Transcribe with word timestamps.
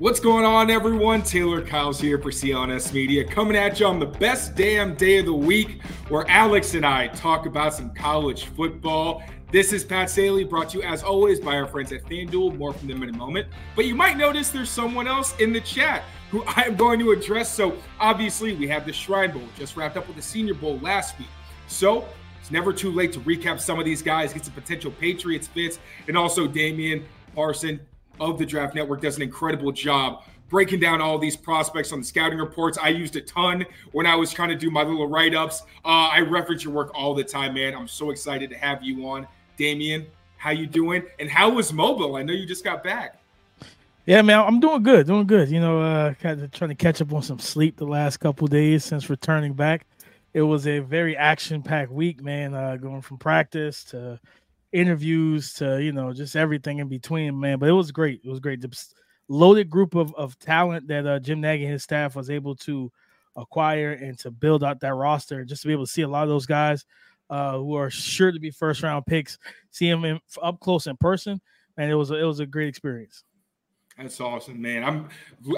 What's 0.00 0.18
going 0.18 0.46
on, 0.46 0.70
everyone? 0.70 1.22
Taylor 1.22 1.60
Kyles 1.60 2.00
here 2.00 2.16
for 2.16 2.30
CLNS 2.30 2.94
Media, 2.94 3.22
coming 3.22 3.54
at 3.54 3.78
you 3.78 3.84
on 3.84 3.98
the 3.98 4.06
best 4.06 4.54
damn 4.54 4.94
day 4.94 5.18
of 5.18 5.26
the 5.26 5.34
week, 5.34 5.82
where 6.08 6.24
Alex 6.30 6.72
and 6.72 6.86
I 6.86 7.08
talk 7.08 7.44
about 7.44 7.74
some 7.74 7.92
college 7.92 8.46
football. 8.46 9.22
This 9.52 9.74
is 9.74 9.84
Pats 9.84 10.14
Daily, 10.14 10.42
brought 10.42 10.70
to 10.70 10.78
you 10.78 10.84
as 10.84 11.02
always 11.02 11.38
by 11.38 11.54
our 11.54 11.66
friends 11.66 11.92
at 11.92 12.02
FanDuel. 12.04 12.56
More 12.56 12.72
from 12.72 12.88
them 12.88 13.02
in 13.02 13.10
a 13.10 13.12
moment. 13.12 13.48
But 13.76 13.84
you 13.84 13.94
might 13.94 14.16
notice 14.16 14.48
there's 14.48 14.70
someone 14.70 15.06
else 15.06 15.36
in 15.38 15.52
the 15.52 15.60
chat 15.60 16.04
who 16.30 16.42
I 16.46 16.62
am 16.62 16.76
going 16.76 16.98
to 17.00 17.10
address. 17.10 17.54
So 17.54 17.76
obviously, 18.00 18.54
we 18.54 18.66
have 18.68 18.86
the 18.86 18.94
Shrine 18.94 19.32
Bowl 19.32 19.42
just 19.58 19.76
wrapped 19.76 19.98
up 19.98 20.06
with 20.06 20.16
the 20.16 20.22
Senior 20.22 20.54
Bowl 20.54 20.78
last 20.78 21.18
week. 21.18 21.28
So 21.66 22.08
it's 22.40 22.50
never 22.50 22.72
too 22.72 22.90
late 22.90 23.12
to 23.12 23.20
recap 23.20 23.60
some 23.60 23.78
of 23.78 23.84
these 23.84 24.00
guys, 24.00 24.32
get 24.32 24.46
some 24.46 24.54
potential 24.54 24.92
Patriots 24.92 25.46
fits, 25.46 25.78
and 26.08 26.16
also 26.16 26.46
Damian 26.46 27.04
Parson 27.34 27.80
of 28.20 28.38
the 28.38 28.46
Draft 28.46 28.74
Network 28.74 29.00
does 29.00 29.16
an 29.16 29.22
incredible 29.22 29.72
job 29.72 30.22
breaking 30.48 30.80
down 30.80 31.00
all 31.00 31.16
these 31.18 31.36
prospects 31.36 31.92
on 31.92 32.00
the 32.00 32.04
scouting 32.04 32.38
reports. 32.38 32.76
I 32.76 32.88
used 32.88 33.16
a 33.16 33.20
ton 33.20 33.64
when 33.92 34.04
I 34.04 34.16
was 34.16 34.32
trying 34.32 34.50
to 34.50 34.56
do 34.56 34.70
my 34.70 34.82
little 34.82 35.08
write 35.08 35.34
ups. 35.34 35.62
Uh, 35.84 36.10
I 36.12 36.20
reference 36.20 36.64
your 36.64 36.74
work 36.74 36.90
all 36.92 37.14
the 37.14 37.24
time, 37.24 37.54
man. 37.54 37.74
I'm 37.74 37.88
so 37.88 38.10
excited 38.10 38.50
to 38.50 38.58
have 38.58 38.82
you 38.82 39.08
on, 39.08 39.26
Damian. 39.56 40.06
How 40.36 40.50
you 40.50 40.66
doing? 40.66 41.04
And 41.18 41.30
how 41.30 41.50
was 41.50 41.72
Mobile? 41.72 42.16
I 42.16 42.22
know 42.22 42.32
you 42.32 42.46
just 42.46 42.64
got 42.64 42.82
back. 42.82 43.16
Yeah, 44.06 44.22
man, 44.22 44.40
I'm 44.40 44.58
doing 44.58 44.82
good, 44.82 45.06
doing 45.06 45.26
good. 45.26 45.50
You 45.50 45.60
know, 45.60 45.80
uh, 45.80 46.14
kind 46.14 46.42
of 46.42 46.50
trying 46.50 46.70
to 46.70 46.74
catch 46.74 47.00
up 47.00 47.12
on 47.12 47.22
some 47.22 47.38
sleep 47.38 47.76
the 47.76 47.86
last 47.86 48.16
couple 48.16 48.48
days 48.48 48.84
since 48.84 49.08
returning 49.08 49.52
back. 49.52 49.86
It 50.32 50.42
was 50.42 50.66
a 50.66 50.78
very 50.80 51.16
action-packed 51.16 51.92
week, 51.92 52.22
man. 52.22 52.54
Uh, 52.54 52.76
going 52.76 53.02
from 53.02 53.18
practice 53.18 53.84
to 53.84 54.18
interviews 54.72 55.52
to 55.54 55.82
you 55.82 55.92
know 55.92 56.12
just 56.12 56.36
everything 56.36 56.78
in 56.78 56.88
between, 56.88 57.38
man. 57.38 57.58
But 57.58 57.68
it 57.68 57.72
was 57.72 57.92
great. 57.92 58.20
It 58.24 58.28
was 58.28 58.40
great. 58.40 58.60
The 58.60 58.76
loaded 59.28 59.70
group 59.70 59.94
of, 59.94 60.14
of 60.14 60.38
talent 60.38 60.88
that 60.88 61.06
uh, 61.06 61.18
Jim 61.20 61.40
Nagy 61.40 61.64
and 61.64 61.72
his 61.72 61.84
staff 61.84 62.16
was 62.16 62.30
able 62.30 62.56
to 62.56 62.90
acquire 63.36 63.92
and 63.92 64.18
to 64.18 64.30
build 64.30 64.64
out 64.64 64.80
that 64.80 64.94
roster, 64.94 65.44
just 65.44 65.62
to 65.62 65.68
be 65.68 65.72
able 65.72 65.86
to 65.86 65.92
see 65.92 66.02
a 66.02 66.08
lot 66.08 66.24
of 66.24 66.28
those 66.28 66.46
guys 66.46 66.84
uh, 67.30 67.56
who 67.56 67.74
are 67.74 67.90
sure 67.90 68.32
to 68.32 68.40
be 68.40 68.50
first 68.50 68.82
round 68.82 69.06
picks, 69.06 69.38
see 69.70 69.88
them 69.88 70.04
in, 70.04 70.20
up 70.42 70.58
close 70.60 70.86
in 70.86 70.96
person, 70.96 71.40
and 71.76 71.90
it 71.90 71.94
was 71.94 72.10
a, 72.10 72.14
it 72.16 72.24
was 72.24 72.40
a 72.40 72.46
great 72.46 72.68
experience. 72.68 73.24
That's 73.98 74.18
awesome, 74.20 74.62
man. 74.62 74.82
I'm 74.82 75.08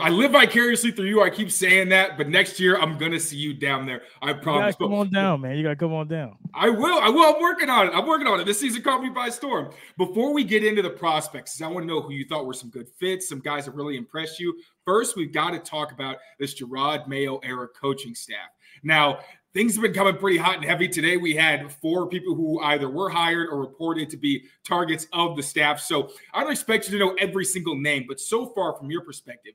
I 0.00 0.08
live 0.08 0.32
vicariously 0.32 0.90
through 0.90 1.06
you. 1.06 1.22
I 1.22 1.30
keep 1.30 1.50
saying 1.50 1.90
that, 1.90 2.16
but 2.18 2.28
next 2.28 2.58
year 2.58 2.76
I'm 2.76 2.98
gonna 2.98 3.20
see 3.20 3.36
you 3.36 3.54
down 3.54 3.86
there. 3.86 4.02
I 4.20 4.32
promise. 4.32 4.74
come 4.74 4.92
on 4.94 5.10
down, 5.10 5.42
man. 5.42 5.56
You 5.56 5.62
gotta 5.62 5.76
come 5.76 5.92
on 5.92 6.08
down. 6.08 6.36
I 6.52 6.68
will. 6.68 6.98
I 6.98 7.08
will. 7.08 7.36
I'm 7.36 7.40
working 7.40 7.70
on 7.70 7.88
it. 7.88 7.92
I'm 7.94 8.06
working 8.06 8.26
on 8.26 8.40
it. 8.40 8.44
This 8.44 8.58
season 8.58 8.82
caught 8.82 9.02
me 9.02 9.10
by 9.10 9.28
storm. 9.28 9.70
Before 9.96 10.32
we 10.32 10.42
get 10.42 10.64
into 10.64 10.82
the 10.82 10.90
prospects, 10.90 11.60
I 11.62 11.68
want 11.68 11.84
to 11.84 11.86
know 11.86 12.00
who 12.00 12.12
you 12.12 12.24
thought 12.24 12.44
were 12.44 12.54
some 12.54 12.70
good 12.70 12.88
fits, 12.98 13.28
some 13.28 13.40
guys 13.40 13.66
that 13.66 13.76
really 13.76 13.96
impressed 13.96 14.40
you. 14.40 14.58
First, 14.84 15.16
we've 15.16 15.32
got 15.32 15.50
to 15.50 15.60
talk 15.60 15.92
about 15.92 16.16
this 16.40 16.60
Jerod 16.60 17.06
Mayo 17.06 17.38
era 17.44 17.68
coaching 17.68 18.14
staff. 18.14 18.48
Now, 18.82 19.20
things 19.54 19.74
have 19.74 19.82
been 19.82 19.92
coming 19.92 20.16
pretty 20.16 20.38
hot 20.38 20.56
and 20.56 20.64
heavy 20.64 20.88
today. 20.88 21.16
We 21.16 21.34
had 21.34 21.70
four 21.72 22.08
people 22.08 22.34
who 22.34 22.60
either 22.60 22.88
were 22.88 23.10
hired 23.10 23.48
or 23.50 23.60
reported 23.60 24.10
to 24.10 24.16
be 24.16 24.44
targets 24.64 25.06
of 25.12 25.36
the 25.36 25.42
staff. 25.42 25.80
So 25.80 26.10
I 26.32 26.42
don't 26.42 26.52
expect 26.52 26.86
you 26.88 26.98
to 26.98 27.04
know 27.04 27.14
every 27.18 27.44
single 27.44 27.76
name, 27.76 28.06
but 28.08 28.20
so 28.20 28.46
far, 28.46 28.74
from 28.74 28.90
your 28.90 29.02
perspective, 29.02 29.54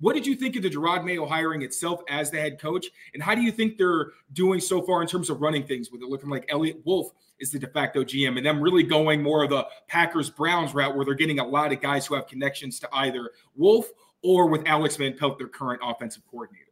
what 0.00 0.14
did 0.14 0.26
you 0.26 0.34
think 0.34 0.56
of 0.56 0.64
the 0.64 0.70
Jerod 0.70 1.04
Mayo 1.04 1.26
hiring 1.26 1.62
itself 1.62 2.02
as 2.08 2.28
the 2.30 2.40
head 2.40 2.60
coach? 2.60 2.88
And 3.14 3.22
how 3.22 3.36
do 3.36 3.40
you 3.40 3.52
think 3.52 3.78
they're 3.78 4.08
doing 4.32 4.58
so 4.58 4.82
far 4.82 5.00
in 5.00 5.06
terms 5.06 5.30
of 5.30 5.40
running 5.40 5.64
things 5.64 5.92
with 5.92 6.02
it 6.02 6.08
looking 6.08 6.28
like 6.28 6.44
Eliot 6.48 6.82
Wolf 6.84 7.12
is 7.38 7.52
the 7.52 7.58
de 7.58 7.68
facto 7.68 8.02
GM 8.02 8.36
and 8.36 8.44
them 8.44 8.60
really 8.60 8.82
going 8.82 9.22
more 9.22 9.44
of 9.44 9.50
the 9.50 9.64
Packers 9.86 10.28
Browns 10.28 10.74
route 10.74 10.96
where 10.96 11.04
they're 11.04 11.14
getting 11.14 11.38
a 11.38 11.46
lot 11.46 11.72
of 11.72 11.80
guys 11.80 12.04
who 12.04 12.16
have 12.16 12.26
connections 12.26 12.80
to 12.80 12.88
either 12.92 13.30
Wolf 13.54 13.90
or 14.22 14.48
with 14.48 14.66
Alex 14.66 14.96
Van 14.96 15.16
Pelt, 15.16 15.38
their 15.38 15.48
current 15.48 15.80
offensive 15.84 16.22
coordinator? 16.28 16.71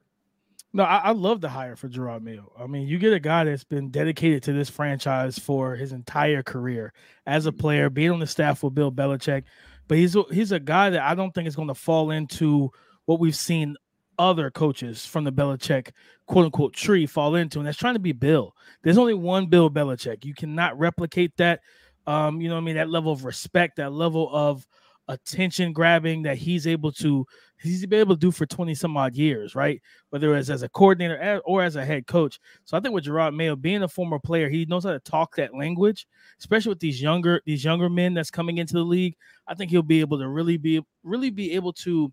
No, 0.72 0.84
I, 0.84 0.98
I, 0.98 1.10
love 1.12 1.40
the 1.40 1.48
hire 1.48 1.74
for 1.74 1.88
Jerod 1.88 2.22
Mayo. 2.22 2.52
I 2.56 2.66
mean, 2.68 2.86
you 2.86 2.98
get 2.98 3.12
a 3.12 3.18
guy 3.18 3.42
that's 3.42 3.64
been 3.64 3.90
dedicated 3.90 4.44
to 4.44 4.52
this 4.52 4.70
franchise 4.70 5.36
for 5.36 5.74
his 5.74 5.90
entire 5.90 6.44
career 6.44 6.92
as 7.26 7.46
a 7.46 7.52
player, 7.52 7.90
being 7.90 8.12
on 8.12 8.20
the 8.20 8.26
staff 8.26 8.62
with 8.62 8.74
Bill 8.74 8.92
Belichick. 8.92 9.44
But 9.88 9.98
he's 9.98 10.14
a, 10.14 10.22
he's 10.30 10.52
a 10.52 10.60
guy 10.60 10.90
that 10.90 11.02
I 11.02 11.16
don't 11.16 11.34
think 11.34 11.48
is 11.48 11.56
going 11.56 11.68
to 11.68 11.74
fall 11.74 12.12
into 12.12 12.70
what 13.06 13.18
we've 13.18 13.34
seen 13.34 13.76
other 14.20 14.50
coaches 14.50 15.04
from 15.04 15.24
the 15.24 15.32
Belichick 15.32 15.90
quote 16.26 16.44
unquote 16.44 16.74
tree 16.74 17.06
fall 17.06 17.34
into, 17.34 17.58
and 17.58 17.66
that's 17.66 17.78
trying 17.78 17.94
to 17.94 18.00
be 18.00 18.12
Bill. 18.12 18.54
There's 18.82 18.98
only 18.98 19.14
one 19.14 19.46
Bill 19.46 19.70
Belichick. 19.70 20.24
You 20.24 20.34
cannot 20.34 20.78
replicate 20.78 21.36
that. 21.38 21.60
Um, 22.06 22.40
you 22.40 22.48
know, 22.48 22.54
what 22.54 22.62
I 22.62 22.64
mean, 22.64 22.76
that 22.76 22.90
level 22.90 23.12
of 23.12 23.24
respect, 23.24 23.76
that 23.76 23.92
level 23.92 24.30
of 24.32 24.66
attention 25.10 25.72
grabbing 25.72 26.22
that 26.22 26.38
he's 26.38 26.66
able 26.66 26.92
to 26.92 27.26
he's 27.58 27.84
been 27.84 28.00
able 28.00 28.14
to 28.14 28.20
do 28.20 28.30
for 28.30 28.46
20 28.46 28.74
some 28.74 28.96
odd 28.96 29.14
years, 29.14 29.54
right? 29.54 29.82
Whether 30.10 30.34
it's 30.36 30.48
as 30.48 30.62
a 30.62 30.68
coordinator 30.68 31.40
or 31.44 31.62
as 31.62 31.76
a 31.76 31.84
head 31.84 32.06
coach. 32.06 32.38
So 32.64 32.76
I 32.76 32.80
think 32.80 32.94
with 32.94 33.04
Jerod 33.04 33.34
Mayo 33.34 33.56
being 33.56 33.82
a 33.82 33.88
former 33.88 34.18
player, 34.18 34.48
he 34.48 34.64
knows 34.66 34.84
how 34.84 34.92
to 34.92 35.00
talk 35.00 35.36
that 35.36 35.54
language, 35.54 36.06
especially 36.38 36.70
with 36.70 36.80
these 36.80 37.02
younger 37.02 37.42
these 37.44 37.64
younger 37.64 37.88
men 37.88 38.14
that's 38.14 38.30
coming 38.30 38.58
into 38.58 38.74
the 38.74 38.84
league. 38.84 39.16
I 39.46 39.54
think 39.54 39.70
he'll 39.70 39.82
be 39.82 40.00
able 40.00 40.18
to 40.18 40.28
really 40.28 40.56
be 40.56 40.80
really 41.02 41.30
be 41.30 41.52
able 41.52 41.72
to 41.74 42.12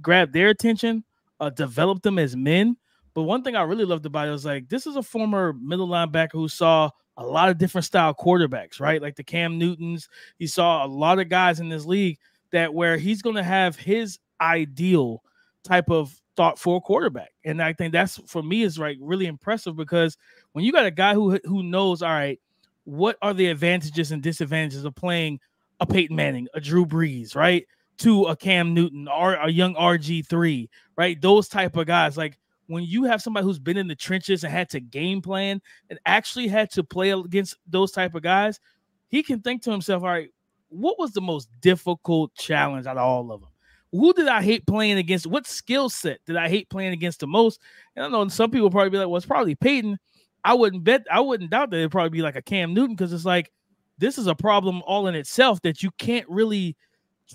grab 0.00 0.32
their 0.32 0.48
attention, 0.48 1.04
uh, 1.40 1.50
develop 1.50 2.02
them 2.02 2.18
as 2.18 2.36
men. 2.36 2.76
But 3.14 3.22
one 3.22 3.42
thing 3.42 3.56
I 3.56 3.62
really 3.62 3.84
loved 3.84 4.06
about 4.06 4.28
it 4.28 4.32
was 4.32 4.44
like 4.44 4.68
this 4.68 4.86
is 4.86 4.96
a 4.96 5.02
former 5.02 5.52
middle 5.52 5.88
linebacker 5.88 6.32
who 6.32 6.48
saw 6.48 6.90
a 7.16 7.24
lot 7.24 7.50
of 7.50 7.58
different 7.58 7.84
style 7.84 8.14
quarterbacks, 8.14 8.80
right? 8.80 9.02
Like 9.02 9.16
the 9.16 9.24
Cam 9.24 9.58
Newtons. 9.58 10.08
He 10.38 10.46
saw 10.46 10.84
a 10.84 10.88
lot 10.88 11.18
of 11.18 11.28
guys 11.28 11.60
in 11.60 11.68
this 11.68 11.84
league 11.84 12.18
that 12.52 12.72
where 12.72 12.96
he's 12.96 13.22
going 13.22 13.36
to 13.36 13.42
have 13.42 13.76
his 13.76 14.18
ideal 14.40 15.22
type 15.64 15.90
of 15.90 16.18
thought 16.36 16.58
for 16.58 16.76
a 16.76 16.80
quarterback. 16.80 17.30
And 17.44 17.62
I 17.62 17.72
think 17.72 17.92
that's 17.92 18.18
for 18.26 18.42
me 18.42 18.62
is 18.62 18.78
like 18.78 18.96
really 19.00 19.26
impressive 19.26 19.76
because 19.76 20.16
when 20.52 20.64
you 20.64 20.72
got 20.72 20.86
a 20.86 20.90
guy 20.90 21.14
who 21.14 21.38
who 21.44 21.62
knows, 21.62 22.02
all 22.02 22.10
right, 22.10 22.40
what 22.84 23.16
are 23.22 23.34
the 23.34 23.48
advantages 23.48 24.12
and 24.12 24.22
disadvantages 24.22 24.84
of 24.84 24.94
playing 24.94 25.40
a 25.80 25.86
Peyton 25.86 26.16
Manning, 26.16 26.48
a 26.54 26.60
Drew 26.60 26.86
Brees, 26.86 27.34
right? 27.34 27.66
To 27.98 28.24
a 28.24 28.36
Cam 28.36 28.72
Newton 28.72 29.08
or 29.08 29.34
a 29.34 29.50
young 29.50 29.74
RG3, 29.74 30.68
right? 30.96 31.20
Those 31.20 31.48
type 31.48 31.76
of 31.76 31.86
guys. 31.86 32.16
Like 32.16 32.38
when 32.70 32.84
you 32.84 33.04
have 33.04 33.20
somebody 33.20 33.44
who's 33.44 33.58
been 33.58 33.76
in 33.76 33.88
the 33.88 33.94
trenches 33.94 34.44
and 34.44 34.52
had 34.52 34.68
to 34.70 34.80
game 34.80 35.20
plan 35.20 35.60
and 35.88 35.98
actually 36.06 36.48
had 36.48 36.70
to 36.72 36.84
play 36.84 37.10
against 37.10 37.56
those 37.66 37.92
type 37.92 38.14
of 38.14 38.22
guys, 38.22 38.60
he 39.08 39.22
can 39.22 39.40
think 39.40 39.62
to 39.62 39.70
himself, 39.70 40.02
all 40.02 40.08
right, 40.08 40.30
what 40.68 40.98
was 40.98 41.12
the 41.12 41.20
most 41.20 41.48
difficult 41.60 42.34
challenge 42.34 42.86
out 42.86 42.96
of 42.96 43.02
all 43.02 43.32
of 43.32 43.40
them? 43.40 43.50
who 43.92 44.12
did 44.12 44.28
I 44.28 44.42
hate 44.42 44.66
playing 44.66 44.98
against? 44.98 45.26
What 45.26 45.46
skill 45.46 45.88
set 45.88 46.20
did 46.26 46.36
I 46.36 46.48
hate 46.48 46.70
playing 46.70 46.92
against 46.92 47.20
the 47.20 47.26
most? 47.26 47.60
And 47.96 48.04
I 48.04 48.08
know 48.08 48.28
some 48.28 48.50
people 48.50 48.70
probably 48.70 48.90
be 48.90 48.98
like, 48.98 49.08
well, 49.08 49.16
it's 49.16 49.26
probably 49.26 49.54
Peyton. 49.54 49.98
I 50.44 50.54
wouldn't 50.54 50.84
bet, 50.84 51.06
I 51.10 51.20
wouldn't 51.20 51.50
doubt 51.50 51.70
that 51.70 51.78
it'd 51.78 51.90
probably 51.90 52.10
be 52.10 52.22
like 52.22 52.36
a 52.36 52.42
Cam 52.42 52.72
Newton 52.72 52.94
because 52.94 53.12
it's 53.12 53.24
like 53.24 53.50
this 53.98 54.16
is 54.16 54.26
a 54.26 54.34
problem 54.34 54.82
all 54.86 55.06
in 55.08 55.14
itself 55.14 55.60
that 55.62 55.82
you 55.82 55.90
can't 55.98 56.28
really 56.28 56.76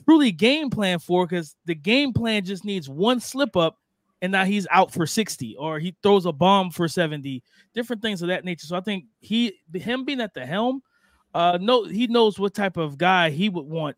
truly 0.06 0.31
game 0.31 0.69
plan 0.69 0.98
for 0.98 1.27
because 1.27 1.56
the 1.65 1.75
game 1.75 2.13
plan 2.13 2.44
just 2.44 2.65
needs 2.65 2.89
one 2.89 3.19
slip 3.19 3.56
up 3.56 3.77
and 4.21 4.31
now 4.31 4.45
he's 4.45 4.67
out 4.71 4.91
for 4.94 5.06
60 5.06 5.56
or 5.57 5.79
he 5.79 5.95
throws 6.01 6.25
a 6.25 6.31
bomb 6.31 6.71
for 6.71 6.88
70 6.88 7.44
different 7.73 8.01
things 8.01 8.21
of 8.21 8.29
that 8.29 8.45
nature 8.45 8.65
so 8.65 8.75
i 8.75 8.81
think 8.81 9.06
he 9.19 9.53
him 9.73 10.06
being 10.06 10.21
at 10.21 10.33
the 10.33 10.45
helm 10.45 10.81
uh 11.33 11.57
no 11.62 11.83
he 11.83 12.07
knows 12.07 12.39
what 12.39 12.53
type 12.53 12.77
of 12.77 12.97
guy 12.97 13.29
he 13.29 13.50
would 13.50 13.65
want 13.65 13.95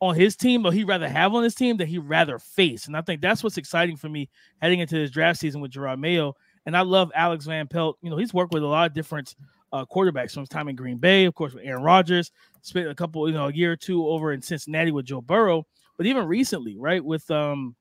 on 0.00 0.14
his 0.14 0.36
team 0.36 0.64
or 0.64 0.72
he'd 0.72 0.84
rather 0.84 1.08
have 1.08 1.34
on 1.34 1.42
his 1.42 1.54
team 1.54 1.76
that 1.78 1.88
he'd 1.88 1.98
rather 1.98 2.38
face. 2.38 2.86
And 2.86 2.96
I 2.96 3.00
think 3.00 3.20
that's 3.20 3.42
what's 3.42 3.58
exciting 3.58 3.96
for 3.96 4.08
me 4.08 4.28
heading 4.60 4.80
into 4.80 4.94
this 4.94 5.10
draft 5.10 5.40
season 5.40 5.60
with 5.60 5.72
Jerod 5.72 5.98
Mayo. 5.98 6.34
And 6.66 6.76
I 6.76 6.82
love 6.82 7.10
Alex 7.14 7.46
Van 7.46 7.66
Pelt. 7.66 7.98
You 8.02 8.10
know, 8.10 8.16
he's 8.16 8.34
worked 8.34 8.52
with 8.52 8.62
a 8.62 8.66
lot 8.66 8.88
of 8.88 8.94
different 8.94 9.34
uh, 9.72 9.84
quarterbacks 9.86 10.32
from 10.32 10.42
his 10.42 10.48
time 10.48 10.68
in 10.68 10.76
Green 10.76 10.98
Bay, 10.98 11.24
of 11.24 11.34
course, 11.34 11.54
with 11.54 11.64
Aaron 11.64 11.82
Rodgers, 11.82 12.30
spent 12.62 12.88
a 12.88 12.94
couple, 12.94 13.28
you 13.28 13.34
know, 13.34 13.48
a 13.48 13.52
year 13.52 13.72
or 13.72 13.76
two 13.76 14.06
over 14.06 14.32
in 14.32 14.40
Cincinnati 14.40 14.92
with 14.92 15.06
Joe 15.06 15.20
Burrow. 15.20 15.66
But 15.96 16.06
even 16.06 16.26
recently, 16.26 16.76
right, 16.78 17.04
with 17.04 17.28
um 17.30 17.74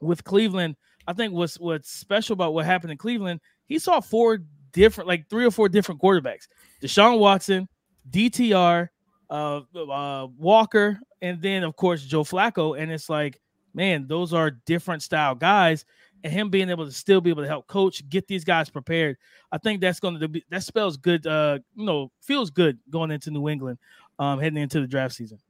with 0.00 0.24
Cleveland, 0.24 0.76
I 1.10 1.12
think 1.12 1.34
what's 1.34 1.58
what's 1.58 1.90
special 1.90 2.34
about 2.34 2.54
what 2.54 2.64
happened 2.64 2.92
in 2.92 2.96
Cleveland, 2.96 3.40
he 3.66 3.80
saw 3.80 3.98
four 3.98 4.38
different, 4.70 5.08
like 5.08 5.28
three 5.28 5.44
or 5.44 5.50
four 5.50 5.68
different 5.68 6.00
quarterbacks: 6.00 6.46
Deshaun 6.80 7.18
Watson, 7.18 7.68
DTR, 8.08 8.88
uh, 9.28 9.60
uh, 9.74 10.28
Walker, 10.38 11.00
and 11.20 11.42
then 11.42 11.64
of 11.64 11.74
course 11.74 12.04
Joe 12.04 12.22
Flacco. 12.22 12.80
And 12.80 12.92
it's 12.92 13.10
like, 13.10 13.40
man, 13.74 14.06
those 14.06 14.32
are 14.32 14.52
different 14.52 15.02
style 15.02 15.34
guys. 15.34 15.84
And 16.22 16.32
him 16.32 16.48
being 16.48 16.70
able 16.70 16.86
to 16.86 16.92
still 16.92 17.20
be 17.20 17.30
able 17.30 17.42
to 17.42 17.48
help 17.48 17.66
coach, 17.66 18.08
get 18.08 18.28
these 18.28 18.44
guys 18.44 18.70
prepared, 18.70 19.16
I 19.50 19.58
think 19.58 19.80
that's 19.80 19.98
going 19.98 20.20
to 20.20 20.28
be 20.28 20.44
that 20.50 20.62
spells 20.62 20.96
good. 20.96 21.26
Uh, 21.26 21.58
you 21.74 21.86
know, 21.86 22.12
feels 22.20 22.50
good 22.50 22.78
going 22.88 23.10
into 23.10 23.32
New 23.32 23.48
England, 23.48 23.78
um, 24.20 24.38
heading 24.38 24.62
into 24.62 24.80
the 24.80 24.86
draft 24.86 25.16
season. 25.16 25.40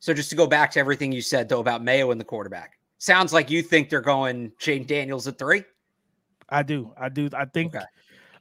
So 0.00 0.14
just 0.14 0.30
to 0.30 0.36
go 0.36 0.46
back 0.46 0.70
to 0.70 0.80
everything 0.80 1.12
you 1.12 1.20
said 1.20 1.50
though 1.50 1.60
about 1.60 1.84
Mayo 1.84 2.12
and 2.12 2.20
the 2.20 2.24
quarterback, 2.24 2.78
sounds 3.02 3.32
like 3.32 3.50
you 3.50 3.62
think 3.62 3.90
they're 3.90 4.00
going 4.00 4.52
Jayden 4.60 4.86
Daniels 4.86 5.26
at 5.26 5.38
three. 5.38 5.64
I 6.48 6.62
do. 6.62 6.92
I 6.96 7.08
do. 7.08 7.28
I 7.34 7.46
think. 7.46 7.74
Okay. 7.74 7.84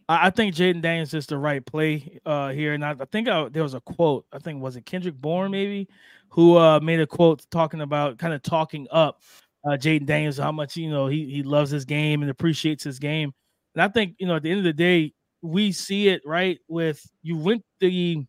I, 0.08 0.28
I 0.28 0.30
think 0.30 0.54
Jayden 0.54 0.82
Daniels 0.82 1.14
is 1.14 1.26
the 1.26 1.38
right 1.38 1.66
play 1.66 2.20
uh, 2.26 2.50
here, 2.50 2.74
and 2.74 2.86
I, 2.86 2.92
I 2.92 3.06
think 3.12 3.28
I, 3.28 3.50
there 3.50 3.64
was 3.64 3.74
a 3.74 3.82
quote. 3.82 4.26
I 4.32 4.38
think 4.40 4.62
was 4.62 4.76
it 4.76 4.86
Kendrick 4.86 5.16
Bourne 5.16 5.52
maybe, 5.52 5.90
who 6.30 6.58
uh, 6.58 6.80
made 6.80 7.00
a 7.00 7.08
quote 7.08 7.46
talking 7.50 7.82
about 7.82 8.20
kind 8.20 8.34
of 8.34 8.44
talking 8.44 8.88
up 8.92 9.22
uh, 9.66 9.72
Jayden 9.72 10.06
Daniels, 10.06 10.38
how 10.38 10.52
much 10.52 10.78
you 10.78 10.92
know 10.92 11.08
he 11.08 11.26
he 11.26 11.44
loves 11.44 11.72
his 11.72 11.86
game 11.86 12.22
and 12.22 12.30
appreciates 12.30 12.84
his 12.84 13.00
game. 13.00 13.34
And 13.74 13.82
I 13.82 13.88
think 13.88 14.16
you 14.20 14.28
know 14.28 14.36
at 14.36 14.44
the 14.44 14.52
end 14.52 14.60
of 14.60 14.66
the 14.66 14.74
day, 14.74 15.14
we 15.42 15.72
see 15.72 16.10
it 16.10 16.22
right 16.24 16.60
with 16.68 17.04
you 17.24 17.36
went 17.36 17.64
the 17.80 18.24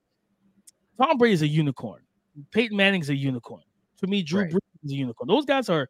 Tom 0.99 1.19
Brady's 1.19 1.43
a 1.43 1.49
unicorn, 1.49 2.03
Peyton 2.53 2.77
Manning's 2.77 3.11
a 3.11 3.17
unicorn. 3.17 3.63
To 3.99 4.07
me, 4.07 4.23
Drew 4.23 4.43
right. 4.43 4.51
Brees 4.51 4.85
is 4.85 4.93
a 4.93 4.97
unicorn. 4.97 5.29
Those 5.29 5.45
guys 5.45 5.69
are 5.69 5.89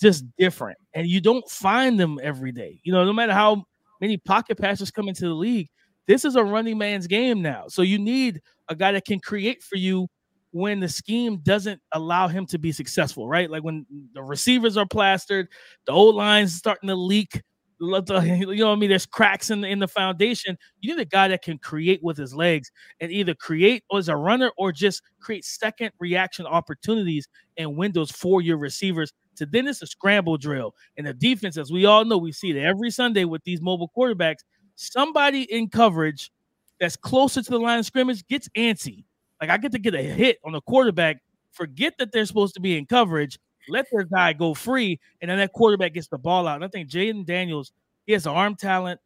just 0.00 0.24
different, 0.38 0.78
and 0.94 1.06
you 1.06 1.20
don't 1.20 1.48
find 1.50 1.98
them 1.98 2.18
every 2.22 2.52
day. 2.52 2.80
You 2.84 2.92
know, 2.92 3.04
no 3.04 3.12
matter 3.12 3.32
how 3.32 3.64
many 4.00 4.16
pocket 4.16 4.58
passers 4.58 4.90
come 4.90 5.08
into 5.08 5.26
the 5.26 5.34
league, 5.34 5.68
this 6.06 6.24
is 6.24 6.36
a 6.36 6.44
running 6.44 6.78
man's 6.78 7.06
game 7.06 7.42
now. 7.42 7.64
So 7.68 7.82
you 7.82 7.98
need 7.98 8.40
a 8.68 8.74
guy 8.74 8.92
that 8.92 9.04
can 9.04 9.20
create 9.20 9.62
for 9.62 9.76
you 9.76 10.08
when 10.52 10.80
the 10.80 10.88
scheme 10.88 11.38
doesn't 11.42 11.80
allow 11.92 12.28
him 12.28 12.46
to 12.46 12.58
be 12.58 12.72
successful, 12.72 13.28
right? 13.28 13.50
Like 13.50 13.62
when 13.62 13.84
the 14.14 14.22
receivers 14.22 14.76
are 14.76 14.86
plastered, 14.86 15.48
the 15.86 15.92
old 15.92 16.14
line's 16.14 16.54
starting 16.54 16.88
to 16.88 16.96
leak. 16.96 17.42
You 17.80 17.86
know 17.92 18.70
what 18.70 18.72
I 18.72 18.74
mean? 18.74 18.90
There's 18.90 19.06
cracks 19.06 19.50
in 19.50 19.60
the, 19.60 19.68
in 19.68 19.78
the 19.78 19.86
foundation. 19.86 20.58
You 20.80 20.96
need 20.96 21.02
a 21.02 21.04
guy 21.04 21.28
that 21.28 21.42
can 21.42 21.58
create 21.58 22.00
with 22.02 22.16
his 22.16 22.34
legs 22.34 22.72
and 22.98 23.12
either 23.12 23.34
create 23.34 23.84
as 23.96 24.08
a 24.08 24.16
runner 24.16 24.50
or 24.58 24.72
just 24.72 25.00
create 25.20 25.44
second 25.44 25.92
reaction 26.00 26.44
opportunities 26.44 27.28
and 27.56 27.76
win 27.76 27.92
those 27.92 28.10
for 28.10 28.42
your 28.42 28.56
receivers 28.58 29.12
to 29.38 29.46
then 29.46 29.66
it's 29.66 29.82
a 29.82 29.86
scramble 29.86 30.36
drill. 30.36 30.74
And 30.96 31.06
the 31.06 31.14
defense, 31.14 31.56
as 31.56 31.72
we 31.72 31.86
all 31.86 32.04
know, 32.04 32.18
we 32.18 32.32
see 32.32 32.50
it 32.50 32.56
every 32.56 32.90
Sunday 32.90 33.24
with 33.24 33.42
these 33.44 33.60
mobile 33.60 33.90
quarterbacks. 33.96 34.44
Somebody 34.76 35.42
in 35.52 35.68
coverage 35.68 36.30
that's 36.78 36.96
closer 36.96 37.42
to 37.42 37.50
the 37.50 37.58
line 37.58 37.80
of 37.80 37.86
scrimmage 37.86 38.26
gets 38.28 38.48
antsy. 38.50 39.04
Like 39.40 39.50
I 39.50 39.56
get 39.56 39.72
to 39.72 39.78
get 39.78 39.94
a 39.94 40.02
hit 40.02 40.38
on 40.44 40.52
the 40.52 40.60
quarterback, 40.60 41.22
forget 41.52 41.94
that 41.98 42.12
they're 42.12 42.26
supposed 42.26 42.54
to 42.54 42.60
be 42.60 42.76
in 42.76 42.86
coverage, 42.86 43.38
let 43.68 43.86
their 43.92 44.04
guy 44.04 44.32
go 44.32 44.54
free, 44.54 45.00
and 45.20 45.30
then 45.30 45.38
that 45.38 45.52
quarterback 45.52 45.94
gets 45.94 46.08
the 46.08 46.18
ball 46.18 46.46
out. 46.46 46.56
And 46.56 46.64
I 46.64 46.68
think 46.68 46.88
Jayden 46.88 47.24
Daniels, 47.24 47.72
he 48.06 48.12
has 48.12 48.26
arm 48.26 48.56
talent. 48.56 49.00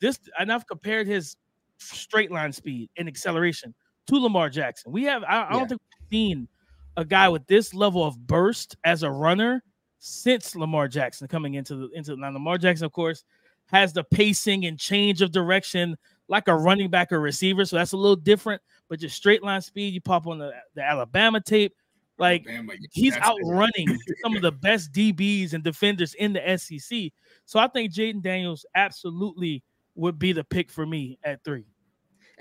This 0.00 0.18
and 0.38 0.52
I've 0.52 0.66
compared 0.66 1.06
his 1.06 1.36
straight 1.78 2.30
line 2.30 2.52
speed 2.52 2.90
and 2.96 3.08
acceleration 3.08 3.74
to 4.08 4.16
Lamar 4.16 4.50
Jackson. 4.50 4.92
We 4.92 5.04
have 5.04 5.22
I, 5.24 5.46
I 5.48 5.52
don't 5.52 5.68
think 5.68 5.80
we've 5.80 6.08
seen 6.10 6.48
a 6.96 7.04
guy 7.04 7.28
with 7.28 7.46
this 7.46 7.72
level 7.72 8.04
of 8.04 8.26
burst 8.26 8.76
as 8.84 9.02
a 9.02 9.10
runner 9.10 9.62
since 10.04 10.56
Lamar 10.56 10.88
Jackson 10.88 11.28
coming 11.28 11.54
into 11.54 11.76
the 11.76 11.88
into 11.94 12.16
now 12.16 12.30
Lamar 12.30 12.58
Jackson, 12.58 12.84
of 12.84 12.92
course, 12.92 13.22
has 13.66 13.92
the 13.92 14.02
pacing 14.02 14.66
and 14.66 14.76
change 14.76 15.22
of 15.22 15.30
direction 15.30 15.96
like 16.26 16.48
a 16.48 16.56
running 16.56 16.90
back 16.90 17.12
or 17.12 17.20
receiver. 17.20 17.64
So 17.64 17.76
that's 17.76 17.92
a 17.92 17.96
little 17.96 18.16
different. 18.16 18.60
But 18.88 18.98
just 18.98 19.16
straight 19.16 19.44
line 19.44 19.62
speed, 19.62 19.94
you 19.94 20.00
pop 20.00 20.26
on 20.26 20.38
the, 20.38 20.50
the 20.74 20.82
Alabama 20.82 21.40
tape. 21.40 21.72
Like 22.18 22.44
Alabama, 22.48 22.72
he's 22.90 23.16
outrunning 23.16 23.96
some 24.22 24.34
of 24.34 24.42
the 24.42 24.50
best 24.50 24.90
DBs 24.92 25.52
and 25.52 25.62
defenders 25.62 26.14
in 26.14 26.32
the 26.32 26.58
SEC. 26.58 27.12
So 27.44 27.60
I 27.60 27.68
think 27.68 27.92
Jayden 27.92 28.22
Daniels 28.22 28.66
absolutely 28.74 29.62
would 29.94 30.18
be 30.18 30.32
the 30.32 30.42
pick 30.42 30.72
for 30.72 30.84
me 30.84 31.18
at 31.22 31.44
three. 31.44 31.66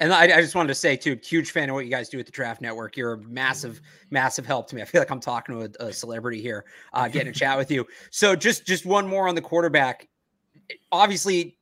And 0.02 0.12
I, 0.12 0.24
I, 0.24 0.42
just 0.42 0.56
wanted 0.56 0.70
to 0.70 0.76
say 0.76 0.98
too, 0.98 1.18
huge 1.24 1.52
fan 1.52 1.70
of 1.70 1.76
what 1.76 1.86
you 1.86 1.92
guys 1.92 2.10
do 2.10 2.20
at 2.20 2.26
the 2.26 2.32
Draft 2.32 2.60
Network. 2.60 2.98
You're 2.98 3.14
a 3.14 3.18
massive, 3.20 3.82
massive 4.10 4.48
help 4.48 4.68
to 4.70 4.76
me. 4.76 4.82
I 4.82 4.86
feel 4.86 5.00
like 5.00 5.12
I'm 5.12 5.20
talking 5.20 5.60
to 5.60 5.84
a, 5.84 5.90
a 5.90 5.94
celebrity 5.94 6.42
here, 6.42 6.66
uh, 6.92 7.08
getting 7.08 7.28
a 7.28 7.34
chat 7.34 7.56
with 7.56 7.70
you. 7.70 7.86
So 8.10 8.36
just, 8.36 8.66
just 8.66 8.84
one 8.84 9.08
more 9.08 9.28
on 9.28 9.36
the 9.36 9.42
quarterback. 9.42 10.08
Obviously, 10.92 11.56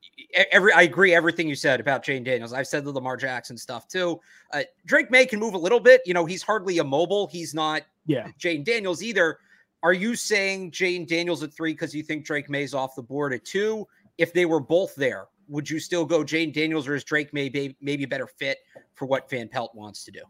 every 0.51 0.71
I 0.71 0.83
agree 0.83 1.13
everything 1.13 1.49
you 1.49 1.55
said 1.55 1.79
about 1.79 2.03
Jayden 2.03 2.23
Daniels. 2.23 2.53
I've 2.53 2.67
said 2.67 2.85
the 2.85 2.91
Lamar 2.91 3.17
Jackson 3.17 3.57
stuff 3.57 3.87
too. 3.87 4.19
Uh, 4.53 4.63
Drake 4.85 5.11
Maye 5.11 5.25
can 5.25 5.39
move 5.39 5.53
a 5.53 5.57
little 5.57 5.79
bit. 5.79 6.01
You 6.05 6.13
know, 6.13 6.25
he's 6.25 6.41
hardly 6.41 6.77
immobile. 6.77 7.27
He's 7.27 7.53
not. 7.53 7.83
Yeah. 8.05 8.27
Jayden 8.39 8.63
Daniels 8.63 9.03
either. 9.03 9.39
Are 9.83 9.93
you 9.93 10.15
saying 10.15 10.71
Jayden 10.71 11.07
Daniels 11.07 11.43
at 11.43 11.53
three 11.53 11.73
because 11.73 11.93
you 11.93 12.03
think 12.03 12.25
Drake 12.25 12.49
Maye's 12.49 12.73
off 12.73 12.95
the 12.95 13.03
board 13.03 13.33
at 13.33 13.45
two? 13.45 13.87
If 14.17 14.33
they 14.33 14.45
were 14.45 14.59
both 14.59 14.95
there, 14.95 15.27
would 15.49 15.69
you 15.69 15.79
still 15.79 16.05
go 16.05 16.23
Jayden 16.23 16.53
Daniels 16.53 16.87
or 16.87 16.95
is 16.95 17.03
Drake 17.03 17.33
maybe 17.33 17.75
maybe 17.81 18.03
a 18.03 18.07
better 18.07 18.27
fit 18.27 18.59
for 18.93 19.05
what 19.05 19.29
Van 19.29 19.49
Pelt 19.49 19.73
wants 19.75 20.05
to 20.05 20.11
do? 20.11 20.21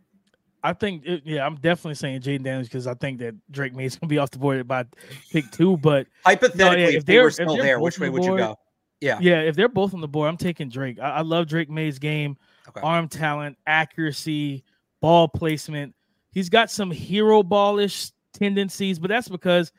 I 0.62 0.74
think, 0.74 1.06
yeah, 1.24 1.46
I'm 1.46 1.56
definitely 1.56 1.96
saying 1.96 2.22
Jayden 2.22 2.44
Daniels 2.44 2.68
because 2.68 2.88
I 2.88 2.94
think 2.96 3.20
that 3.20 3.36
Drake 3.52 3.74
Maye's 3.74 3.96
gonna 4.00 4.10
be 4.10 4.18
off 4.18 4.32
the 4.32 4.40
board 4.40 4.68
by 4.68 4.86
pick 5.32 5.50
two. 5.52 5.78
But 5.78 6.08
hypothetically, 6.26 6.66
no, 6.66 6.72
yeah, 6.72 6.88
if, 6.88 6.96
if 6.96 7.06
they 7.06 7.18
were 7.20 7.32
still 7.32 7.58
there, 7.58 7.80
which 7.80 8.00
way 8.00 8.10
would 8.10 8.22
board, 8.22 8.40
you 8.40 8.46
go? 8.46 8.56
Yeah, 9.02 9.20
yeah. 9.22 9.42
If 9.42 9.56
they're 9.56 9.70
both 9.70 9.94
on 9.94 10.02
the 10.02 10.08
board, 10.08 10.30
I'm 10.30 10.38
taking 10.38 10.70
Drake. 10.70 11.00
I, 11.00 11.10
I 11.10 11.22
love 11.22 11.48
Drake 11.48 11.70
Maye's 11.70 12.00
game, 12.00 12.38
okay. 12.68 12.82
arm 12.82 13.08
talent, 13.08 13.58
accuracy, 13.68 14.64
ball 15.02 15.28
placement. 15.28 15.96
He's 16.32 16.50
got 16.50 16.70
some 16.70 16.92
hero 16.92 17.44
ballish 17.44 18.12
tendencies, 18.34 19.00
but 19.00 19.10
that's 19.10 19.30
because 19.30 19.72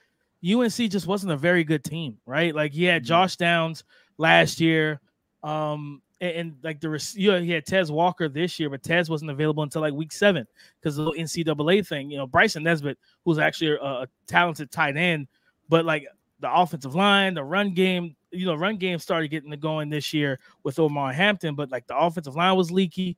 UNC 0.44 0.72
just 0.72 1.06
wasn't 1.06 1.32
a 1.32 1.36
very 1.36 1.64
good 1.64 1.84
team, 1.84 2.18
right? 2.26 2.54
Like 2.54 2.72
he 2.72 2.84
had 2.84 3.02
mm-hmm. 3.02 3.08
Josh 3.08 3.36
Downs 3.36 3.84
last 4.18 4.60
year. 4.60 5.00
Um, 5.42 6.02
and, 6.20 6.36
and, 6.36 6.56
like 6.62 6.80
the 6.80 7.14
you 7.16 7.32
know, 7.32 7.40
he 7.40 7.50
had 7.50 7.64
Tez 7.64 7.90
Walker 7.90 8.28
this 8.28 8.60
year, 8.60 8.68
but 8.68 8.82
Tez 8.82 9.08
wasn't 9.08 9.30
available 9.30 9.62
until 9.62 9.80
like 9.80 9.94
week 9.94 10.12
seven 10.12 10.46
because 10.80 10.96
the 10.96 11.04
NCAA 11.12 11.86
thing. 11.86 12.10
You 12.10 12.18
know, 12.18 12.26
Bryson 12.26 12.62
Nesbit, 12.62 12.98
who's 13.24 13.38
actually 13.38 13.72
a, 13.72 13.82
a, 13.82 14.06
talented 14.26 14.70
tight 14.70 14.96
end, 14.96 15.28
but 15.68 15.84
like 15.84 16.06
the 16.40 16.52
offensive 16.52 16.94
line, 16.94 17.34
the 17.34 17.44
run 17.44 17.72
game, 17.72 18.16
you 18.30 18.46
know, 18.46 18.54
run 18.54 18.76
game 18.76 18.98
started 18.98 19.28
getting 19.28 19.50
going 19.52 19.88
this 19.88 20.12
year 20.12 20.38
with 20.62 20.78
Omar 20.78 21.12
Hampton, 21.12 21.54
but 21.54 21.70
like 21.70 21.86
the 21.86 21.96
offensive 21.96 22.36
line 22.36 22.56
was 22.56 22.70
leaky, 22.70 23.16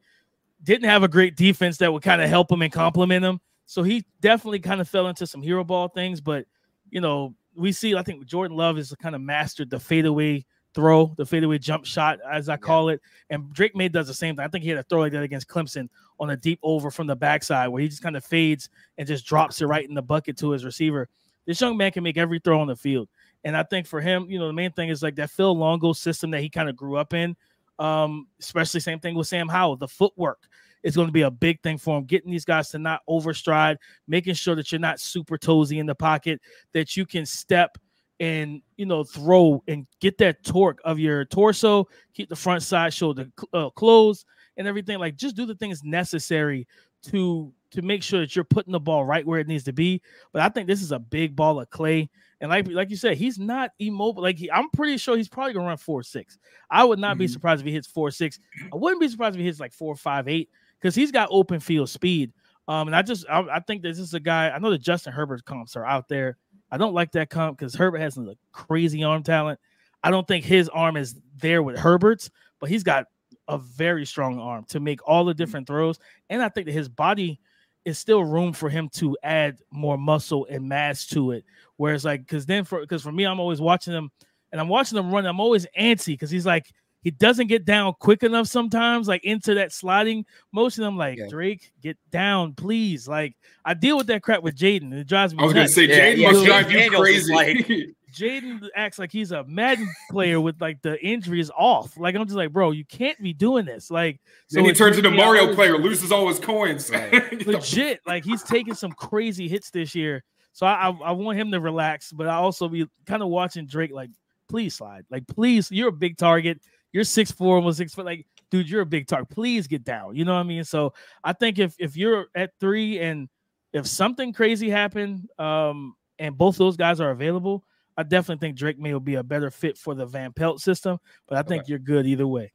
didn't 0.62 0.88
have 0.88 1.02
a 1.02 1.08
great 1.08 1.36
defense 1.36 1.78
that 1.78 1.92
would 1.92 2.02
kind 2.02 2.22
of 2.22 2.28
help 2.28 2.50
him 2.50 2.62
and 2.62 2.72
complement 2.72 3.24
him. 3.24 3.40
So 3.66 3.82
he 3.82 4.04
definitely 4.20 4.60
kind 4.60 4.80
of 4.80 4.88
fell 4.88 5.08
into 5.08 5.26
some 5.26 5.42
hero 5.42 5.64
ball 5.64 5.88
things, 5.88 6.20
but 6.20 6.46
you 6.90 7.00
know, 7.00 7.34
we 7.54 7.72
see 7.72 7.96
I 7.96 8.02
think 8.02 8.24
Jordan 8.26 8.56
Love 8.56 8.78
is 8.78 8.94
kind 9.00 9.14
of 9.14 9.20
mastered 9.20 9.70
the 9.70 9.80
fadeaway 9.80 10.44
throw, 10.74 11.12
the 11.16 11.26
fadeaway 11.26 11.58
jump 11.58 11.84
shot, 11.84 12.18
as 12.30 12.48
I 12.48 12.56
call 12.56 12.88
yeah. 12.88 12.94
it. 12.94 13.02
And 13.30 13.52
Drake 13.52 13.74
Maye 13.76 13.88
does 13.88 14.06
the 14.06 14.14
same 14.14 14.36
thing. 14.36 14.44
I 14.44 14.48
think 14.48 14.64
he 14.64 14.70
had 14.70 14.78
a 14.78 14.82
throw 14.82 15.00
like 15.00 15.12
that 15.12 15.22
against 15.22 15.48
Clemson 15.48 15.88
on 16.18 16.30
a 16.30 16.36
deep 16.36 16.58
over 16.62 16.90
from 16.90 17.06
the 17.06 17.16
backside 17.16 17.68
where 17.68 17.82
he 17.82 17.88
just 17.88 18.02
kind 18.02 18.16
of 18.16 18.24
fades 18.24 18.68
and 18.98 19.06
just 19.06 19.26
drops 19.26 19.60
it 19.60 19.66
right 19.66 19.86
in 19.86 19.94
the 19.94 20.02
bucket 20.02 20.36
to 20.38 20.50
his 20.50 20.64
receiver. 20.64 21.08
This 21.46 21.60
young 21.60 21.76
man 21.76 21.90
can 21.90 22.04
make 22.04 22.16
every 22.16 22.38
throw 22.38 22.60
on 22.60 22.68
the 22.68 22.76
field. 22.76 23.08
And 23.44 23.56
I 23.56 23.64
think 23.64 23.86
for 23.86 24.00
him, 24.00 24.26
you 24.28 24.38
know, 24.38 24.46
the 24.46 24.52
main 24.52 24.72
thing 24.72 24.88
is 24.88 25.02
like 25.02 25.16
that 25.16 25.30
Phil 25.30 25.56
Longo 25.56 25.92
system 25.92 26.30
that 26.30 26.40
he 26.40 26.48
kind 26.48 26.68
of 26.68 26.76
grew 26.76 26.96
up 26.96 27.14
in. 27.14 27.36
Um, 27.78 28.28
especially 28.38 28.80
same 28.80 29.00
thing 29.00 29.14
with 29.14 29.26
Sam 29.26 29.48
Howell. 29.48 29.76
The 29.76 29.88
footwork 29.88 30.48
is 30.84 30.94
going 30.94 31.08
to 31.08 31.12
be 31.12 31.22
a 31.22 31.30
big 31.30 31.60
thing 31.62 31.78
for 31.78 31.98
him. 31.98 32.04
Getting 32.04 32.30
these 32.30 32.44
guys 32.44 32.68
to 32.70 32.78
not 32.78 33.00
overstride, 33.08 33.76
making 34.06 34.34
sure 34.34 34.54
that 34.54 34.70
you're 34.70 34.80
not 34.80 35.00
super 35.00 35.36
toesy 35.36 35.78
in 35.78 35.86
the 35.86 35.94
pocket, 35.94 36.40
that 36.72 36.96
you 36.96 37.04
can 37.06 37.26
step– 37.26 37.76
and 38.20 38.62
you 38.76 38.86
know 38.86 39.04
throw 39.04 39.62
and 39.66 39.86
get 40.00 40.18
that 40.18 40.44
torque 40.44 40.80
of 40.84 40.98
your 40.98 41.24
torso 41.24 41.88
keep 42.14 42.28
the 42.28 42.36
front 42.36 42.62
side 42.62 42.92
shoulder 42.92 43.26
uh, 43.52 43.70
closed 43.70 44.26
and 44.56 44.66
everything. 44.66 44.98
Like 44.98 45.16
just 45.16 45.36
do 45.36 45.46
the 45.46 45.54
things 45.54 45.82
necessary 45.84 46.66
to 47.04 47.52
to 47.70 47.82
make 47.82 48.02
sure 48.02 48.20
that 48.20 48.36
you're 48.36 48.44
putting 48.44 48.72
the 48.72 48.80
ball 48.80 49.04
right 49.04 49.26
where 49.26 49.40
it 49.40 49.48
needs 49.48 49.64
to 49.64 49.72
be. 49.72 50.02
But 50.32 50.42
i 50.42 50.48
think 50.48 50.66
this 50.66 50.82
is 50.82 50.92
a 50.92 50.98
big 50.98 51.34
ball 51.34 51.60
of 51.60 51.70
clay. 51.70 52.10
And 52.40 52.50
like 52.50 52.68
like 52.68 52.90
you 52.90 52.96
said 52.96 53.16
he's 53.16 53.38
not 53.38 53.70
immobile. 53.78 54.22
Like 54.22 54.38
he, 54.38 54.50
i'm 54.50 54.70
pretty 54.70 54.96
sure 54.98 55.16
he's 55.16 55.28
probably 55.28 55.54
gonna 55.54 55.66
run 55.66 55.76
four 55.76 56.02
six. 56.02 56.38
I 56.70 56.84
would 56.84 56.98
not 56.98 57.12
mm-hmm. 57.12 57.20
be 57.20 57.28
surprised 57.28 57.60
if 57.60 57.66
he 57.66 57.72
hits 57.72 57.86
four 57.86 58.10
six. 58.10 58.38
I 58.72 58.76
wouldn't 58.76 59.00
be 59.00 59.08
surprised 59.08 59.36
if 59.36 59.40
he 59.40 59.46
hits 59.46 59.60
like 59.60 59.72
four 59.72 59.96
five 59.96 60.28
eight 60.28 60.50
because 60.80 60.94
he's 60.94 61.12
got 61.12 61.28
open 61.30 61.60
field 61.60 61.88
speed. 61.88 62.32
Um 62.68 62.88
and 62.88 62.96
i 62.96 63.02
just 63.02 63.26
I, 63.28 63.40
I 63.40 63.60
think 63.60 63.82
this 63.82 63.98
is 63.98 64.14
a 64.14 64.20
guy 64.20 64.50
i 64.50 64.58
know 64.58 64.70
the 64.70 64.78
Justin 64.78 65.12
Herbert 65.12 65.44
comps 65.44 65.76
are 65.76 65.86
out 65.86 66.08
there 66.08 66.36
I 66.72 66.78
don't 66.78 66.94
like 66.94 67.12
that 67.12 67.30
comp 67.30 67.58
because 67.58 67.74
Herbert 67.74 67.98
has 67.98 68.14
some 68.14 68.32
crazy 68.50 69.04
arm 69.04 69.22
talent. 69.22 69.60
I 70.02 70.10
don't 70.10 70.26
think 70.26 70.44
his 70.44 70.68
arm 70.70 70.96
is 70.96 71.20
there 71.36 71.62
with 71.62 71.78
Herbert's, 71.78 72.30
but 72.58 72.70
he's 72.70 72.82
got 72.82 73.06
a 73.46 73.58
very 73.58 74.06
strong 74.06 74.40
arm 74.40 74.64
to 74.70 74.80
make 74.80 75.06
all 75.06 75.24
the 75.24 75.34
different 75.34 75.66
throws. 75.66 75.98
And 76.30 76.42
I 76.42 76.48
think 76.48 76.66
that 76.66 76.72
his 76.72 76.88
body 76.88 77.38
is 77.84 77.98
still 77.98 78.24
room 78.24 78.52
for 78.54 78.70
him 78.70 78.88
to 78.94 79.16
add 79.22 79.58
more 79.70 79.98
muscle 79.98 80.46
and 80.48 80.66
mass 80.68 81.06
to 81.08 81.32
it, 81.32 81.44
Whereas 81.76 82.04
like, 82.04 82.20
because 82.20 82.46
then 82.46 82.64
for 82.64 82.80
because 82.80 83.02
for 83.02 83.12
me, 83.12 83.24
I'm 83.24 83.40
always 83.40 83.60
watching 83.60 83.92
him 83.92 84.10
and 84.50 84.60
I'm 84.60 84.68
watching 84.68 84.96
him 84.96 85.12
run. 85.12 85.26
I'm 85.26 85.40
always 85.40 85.66
antsy 85.78 86.14
because 86.14 86.30
he's 86.30 86.46
like 86.46 86.72
he 87.02 87.10
doesn't 87.10 87.48
get 87.48 87.64
down 87.64 87.94
quick 87.98 88.22
enough 88.22 88.46
sometimes, 88.46 89.08
like 89.08 89.24
into 89.24 89.54
that 89.54 89.72
sliding 89.72 90.24
motion. 90.52 90.84
I'm 90.84 90.96
like, 90.96 91.18
yeah. 91.18 91.28
Drake, 91.28 91.72
get 91.82 91.98
down, 92.10 92.54
please. 92.54 93.08
Like, 93.08 93.34
I 93.64 93.74
deal 93.74 93.96
with 93.96 94.06
that 94.06 94.22
crap 94.22 94.42
with 94.42 94.56
Jaden. 94.56 94.92
It 94.92 95.08
drives 95.08 95.34
me. 95.34 95.42
I 95.42 95.46
was 95.46 95.54
nuts. 95.54 95.74
gonna 95.74 95.88
say 95.88 95.94
Jaden 95.94 96.16
yeah, 96.18 96.30
must 96.30 96.44
drive 96.44 96.70
you 96.70 96.90
crazy. 96.90 97.34
Like, 97.34 97.66
Jaden 98.12 98.68
acts 98.76 98.98
like 98.98 99.10
he's 99.10 99.32
a 99.32 99.42
Madden 99.44 99.88
player 100.10 100.40
with 100.40 100.60
like 100.60 100.82
the 100.82 101.02
injuries 101.04 101.50
off. 101.56 101.96
Like 101.96 102.14
I'm 102.14 102.24
just 102.24 102.36
like, 102.36 102.52
bro, 102.52 102.70
you 102.70 102.84
can't 102.84 103.20
be 103.20 103.32
doing 103.32 103.64
this. 103.64 103.90
Like, 103.90 104.20
so 104.48 104.56
then 104.56 104.66
he 104.66 104.72
turns 104.72 104.98
into 104.98 105.10
Mario 105.10 105.42
always, 105.42 105.56
player, 105.56 105.78
loses 105.78 106.12
all 106.12 106.28
his 106.28 106.38
coins. 106.38 106.90
Right. 106.90 107.46
Legit, 107.46 108.00
like 108.06 108.24
he's 108.24 108.42
taking 108.42 108.74
some 108.74 108.92
crazy 108.92 109.48
hits 109.48 109.70
this 109.70 109.94
year. 109.94 110.22
So 110.52 110.66
I, 110.66 110.88
I, 110.88 110.90
I 110.90 111.10
want 111.12 111.38
him 111.38 111.50
to 111.52 111.60
relax, 111.60 112.12
but 112.12 112.28
I 112.28 112.34
also 112.34 112.68
be 112.68 112.86
kind 113.06 113.22
of 113.22 113.28
watching 113.28 113.66
Drake 113.66 113.92
like, 113.92 114.10
please 114.48 114.74
slide, 114.74 115.06
like 115.10 115.26
please, 115.26 115.70
you're 115.70 115.88
a 115.88 115.92
big 115.92 116.18
target. 116.18 116.60
You're 116.92 117.04
six 117.04 117.30
four, 117.30 117.56
almost 117.56 117.78
six 117.78 117.94
foot. 117.94 118.04
Like, 118.04 118.26
dude, 118.50 118.68
you're 118.68 118.82
a 118.82 118.86
big 118.86 119.06
target. 119.06 119.30
Please 119.30 119.66
get 119.66 119.84
down. 119.84 120.14
You 120.14 120.24
know 120.24 120.34
what 120.34 120.40
I 120.40 120.44
mean? 120.44 120.64
So 120.64 120.92
I 121.24 121.32
think 121.32 121.58
if 121.58 121.74
if 121.78 121.96
you're 121.96 122.26
at 122.34 122.50
three 122.60 123.00
and 123.00 123.28
if 123.72 123.86
something 123.86 124.32
crazy 124.32 124.68
happened, 124.68 125.28
um, 125.38 125.94
and 126.18 126.36
both 126.36 126.56
those 126.56 126.76
guys 126.76 127.00
are 127.00 127.10
available, 127.10 127.64
I 127.96 128.02
definitely 128.02 128.46
think 128.46 128.56
Drake 128.56 128.78
Maye 128.78 128.92
will 128.92 129.00
be 129.00 129.16
a 129.16 129.22
better 129.22 129.50
fit 129.50 129.78
for 129.78 129.94
the 129.94 130.06
Van 130.06 130.32
Pelt 130.32 130.60
system. 130.60 130.98
But 131.28 131.38
I 131.38 131.42
think 131.42 131.62
okay. 131.62 131.70
you're 131.70 131.78
good 131.78 132.06
either 132.06 132.26
way. 132.26 132.52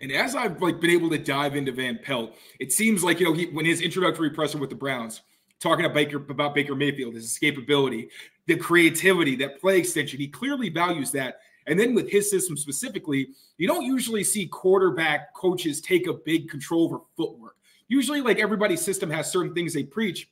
And 0.00 0.12
as 0.12 0.34
I've 0.34 0.62
like 0.62 0.80
been 0.80 0.90
able 0.90 1.10
to 1.10 1.18
dive 1.18 1.56
into 1.56 1.72
Van 1.72 1.98
Pelt, 2.02 2.36
it 2.60 2.72
seems 2.72 3.02
like 3.02 3.20
you 3.20 3.26
know 3.26 3.34
he 3.34 3.46
when 3.46 3.66
his 3.66 3.80
introductory 3.80 4.30
presser 4.30 4.58
with 4.58 4.70
the 4.70 4.76
Browns, 4.76 5.22
talking 5.60 5.84
about 5.84 5.94
Baker 5.94 6.18
about 6.18 6.54
Baker 6.54 6.74
Mayfield, 6.74 7.14
his 7.14 7.26
escapability, 7.26 8.08
the 8.46 8.56
creativity, 8.56 9.34
that 9.36 9.60
play 9.60 9.78
extension, 9.78 10.20
he 10.20 10.28
clearly 10.28 10.68
values 10.68 11.10
that. 11.12 11.40
And 11.68 11.78
then 11.78 11.94
with 11.94 12.10
his 12.10 12.30
system 12.30 12.56
specifically, 12.56 13.30
you 13.58 13.68
don't 13.68 13.84
usually 13.84 14.24
see 14.24 14.46
quarterback 14.46 15.34
coaches 15.34 15.80
take 15.80 16.06
a 16.06 16.14
big 16.14 16.48
control 16.48 16.84
over 16.84 17.00
footwork. 17.16 17.56
Usually, 17.88 18.20
like 18.20 18.38
everybody's 18.38 18.80
system 18.80 19.10
has 19.10 19.30
certain 19.30 19.54
things 19.54 19.72
they 19.74 19.84
preach. 19.84 20.28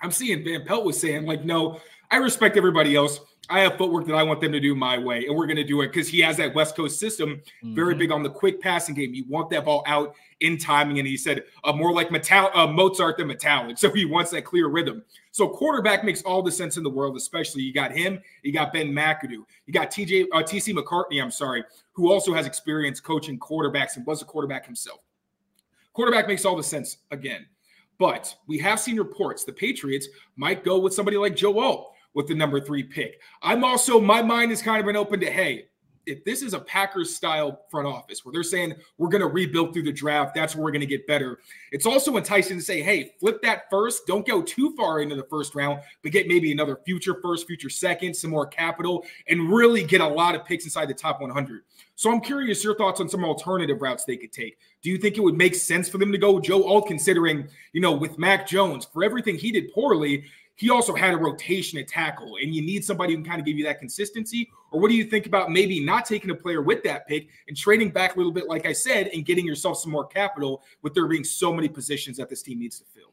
I'm 0.00 0.10
seeing 0.10 0.44
Van 0.44 0.64
Pelt 0.64 0.84
was 0.84 0.98
saying, 0.98 1.24
like, 1.24 1.44
no, 1.44 1.80
I 2.10 2.16
respect 2.16 2.56
everybody 2.56 2.94
else. 2.94 3.20
I 3.48 3.60
have 3.60 3.76
footwork 3.76 4.06
that 4.06 4.14
I 4.14 4.22
want 4.22 4.40
them 4.40 4.52
to 4.52 4.60
do 4.60 4.74
my 4.74 4.98
way, 4.98 5.26
and 5.26 5.36
we're 5.36 5.46
going 5.46 5.56
to 5.56 5.64
do 5.64 5.80
it 5.82 5.88
because 5.88 6.08
he 6.08 6.20
has 6.20 6.36
that 6.38 6.54
West 6.54 6.74
Coast 6.74 6.98
system, 6.98 7.40
mm-hmm. 7.62 7.74
very 7.74 7.94
big 7.94 8.10
on 8.10 8.22
the 8.22 8.30
quick 8.30 8.60
passing 8.60 8.94
game. 8.94 9.14
You 9.14 9.24
want 9.28 9.50
that 9.50 9.64
ball 9.64 9.84
out 9.86 10.14
in 10.40 10.58
timing, 10.58 10.98
and 10.98 11.06
he 11.06 11.16
said 11.16 11.44
uh, 11.64 11.72
more 11.72 11.92
like 11.92 12.10
Metal- 12.10 12.50
uh, 12.54 12.66
Mozart 12.66 13.18
than 13.18 13.28
Metallic, 13.28 13.78
so 13.78 13.92
he 13.92 14.04
wants 14.04 14.30
that 14.32 14.44
clear 14.44 14.66
rhythm. 14.68 15.04
So 15.30 15.48
quarterback 15.48 16.04
makes 16.04 16.22
all 16.22 16.42
the 16.42 16.50
sense 16.50 16.76
in 16.76 16.82
the 16.82 16.90
world, 16.90 17.16
especially 17.16 17.62
you 17.62 17.72
got 17.72 17.92
him, 17.92 18.20
you 18.42 18.52
got 18.52 18.72
Ben 18.72 18.88
McAdoo, 18.88 19.44
you 19.66 19.72
got 19.72 19.90
TJ 19.90 20.26
uh, 20.32 20.42
TC 20.42 20.74
McCartney. 20.76 21.22
I'm 21.22 21.30
sorry, 21.30 21.64
who 21.92 22.10
also 22.10 22.34
has 22.34 22.46
experience 22.46 23.00
coaching 23.00 23.38
quarterbacks 23.38 23.96
and 23.96 24.06
was 24.06 24.22
a 24.22 24.24
quarterback 24.24 24.66
himself. 24.66 25.00
Quarterback 25.92 26.26
makes 26.26 26.44
all 26.44 26.56
the 26.56 26.62
sense 26.62 26.98
again, 27.10 27.46
but 27.98 28.34
we 28.46 28.58
have 28.58 28.80
seen 28.80 28.98
reports 28.98 29.44
the 29.44 29.52
Patriots 29.52 30.08
might 30.36 30.64
go 30.64 30.78
with 30.78 30.92
somebody 30.92 31.16
like 31.16 31.36
Joe 31.36 31.58
Alt 31.60 31.92
with 32.16 32.26
the 32.26 32.34
number 32.34 32.58
three 32.58 32.82
pick. 32.82 33.20
I'm 33.42 33.62
also, 33.62 34.00
my 34.00 34.22
mind 34.22 34.50
has 34.50 34.62
kind 34.62 34.80
of 34.80 34.86
been 34.86 34.96
open 34.96 35.20
to, 35.20 35.30
hey, 35.30 35.66
if 36.06 36.24
this 36.24 36.40
is 36.40 36.54
a 36.54 36.60
Packers 36.60 37.14
style 37.14 37.66
front 37.70 37.86
office 37.86 38.24
where 38.24 38.32
they're 38.32 38.42
saying 38.42 38.74
we're 38.96 39.08
going 39.08 39.20
to 39.20 39.28
rebuild 39.28 39.74
through 39.74 39.82
the 39.82 39.92
draft, 39.92 40.34
that's 40.34 40.56
where 40.56 40.64
we're 40.64 40.70
going 40.70 40.80
to 40.80 40.86
get 40.86 41.06
better. 41.06 41.40
It's 41.72 41.84
also 41.84 42.16
enticing 42.16 42.56
to 42.56 42.62
say, 42.62 42.80
hey, 42.80 43.12
flip 43.20 43.42
that 43.42 43.64
first. 43.70 44.06
Don't 44.06 44.26
go 44.26 44.40
too 44.40 44.74
far 44.76 45.00
into 45.00 45.14
the 45.14 45.24
first 45.24 45.54
round, 45.54 45.80
but 46.02 46.12
get 46.12 46.26
maybe 46.26 46.52
another 46.52 46.78
future 46.86 47.18
first, 47.20 47.46
future 47.46 47.68
second, 47.68 48.14
some 48.14 48.30
more 48.30 48.46
capital, 48.46 49.04
and 49.28 49.50
really 49.52 49.84
get 49.84 50.00
a 50.00 50.08
lot 50.08 50.34
of 50.34 50.44
picks 50.44 50.64
inside 50.64 50.88
the 50.88 50.94
top 50.94 51.20
100. 51.20 51.62
So 51.96 52.12
I'm 52.12 52.20
curious 52.20 52.62
your 52.62 52.76
thoughts 52.76 53.00
on 53.00 53.08
some 53.08 53.24
alternative 53.24 53.80
routes 53.80 54.04
they 54.04 54.18
could 54.18 54.30
take. 54.30 54.58
Do 54.82 54.90
you 54.90 54.98
think 54.98 55.16
it 55.16 55.22
would 55.22 55.36
make 55.36 55.54
sense 55.54 55.88
for 55.88 55.96
them 55.96 56.12
to 56.12 56.18
go 56.18 56.38
Joe 56.38 56.62
Alt, 56.64 56.86
considering, 56.86 57.48
you 57.72 57.80
know, 57.80 57.92
with 57.92 58.18
Mac 58.18 58.46
Jones, 58.46 58.84
for 58.84 59.02
everything 59.02 59.36
he 59.36 59.50
did 59.50 59.72
poorly, 59.72 60.24
he 60.56 60.68
also 60.68 60.94
had 60.94 61.14
a 61.14 61.16
rotation 61.16 61.78
at 61.78 61.88
tackle, 61.88 62.36
and 62.42 62.54
you 62.54 62.60
need 62.60 62.84
somebody 62.84 63.14
who 63.14 63.22
can 63.22 63.30
kind 63.30 63.40
of 63.40 63.46
give 63.46 63.56
you 63.56 63.64
that 63.64 63.78
consistency. 63.78 64.50
Or 64.70 64.80
what 64.80 64.88
do 64.88 64.94
you 64.94 65.04
think 65.04 65.24
about 65.24 65.50
maybe 65.50 65.80
not 65.80 66.04
taking 66.04 66.30
a 66.30 66.34
player 66.34 66.60
with 66.60 66.82
that 66.84 67.06
pick 67.08 67.28
and 67.48 67.56
trading 67.56 67.90
back 67.90 68.14
a 68.14 68.18
little 68.18 68.32
bit, 68.32 68.46
like 68.46 68.66
I 68.66 68.72
said, 68.72 69.08
and 69.08 69.24
getting 69.24 69.46
yourself 69.46 69.78
some 69.78 69.90
more 69.90 70.06
capital 70.06 70.62
with 70.82 70.92
there 70.92 71.06
being 71.06 71.24
so 71.24 71.50
many 71.50 71.68
positions 71.68 72.18
that 72.18 72.28
this 72.28 72.42
team 72.42 72.58
needs 72.58 72.78
to 72.78 72.84
fill? 72.84 73.12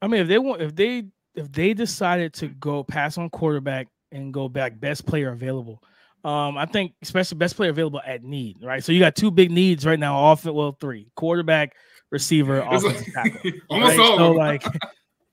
I 0.00 0.06
mean, 0.06 0.22
if 0.22 0.28
they 0.28 0.38
want, 0.38 0.62
if 0.62 0.74
they 0.74 1.04
if 1.34 1.52
they 1.52 1.74
decided 1.74 2.32
to 2.34 2.48
go 2.48 2.82
pass 2.82 3.18
on 3.18 3.28
quarterback 3.28 3.88
and 4.10 4.32
go 4.32 4.48
back 4.48 4.80
best 4.80 5.04
player 5.06 5.32
available, 5.32 5.82
um, 6.24 6.56
I 6.56 6.66
think 6.66 6.94
especially 7.02 7.38
best 7.38 7.56
player 7.56 7.70
available 7.70 8.00
at 8.04 8.22
need, 8.22 8.58
right? 8.62 8.82
So 8.82 8.92
you 8.92 9.00
got 9.00 9.16
two 9.16 9.30
big 9.30 9.50
needs 9.50 9.84
right 9.84 9.98
now. 9.98 10.16
Often, 10.16 10.54
well, 10.54 10.76
three 10.80 11.08
quarterback, 11.16 11.74
receiver, 12.10 12.60
offensive 12.60 13.12
tackle. 13.12 13.50
Almost 13.70 13.98
right? 13.98 14.10
all. 14.10 14.16
So 14.16 14.32
like. 14.32 14.64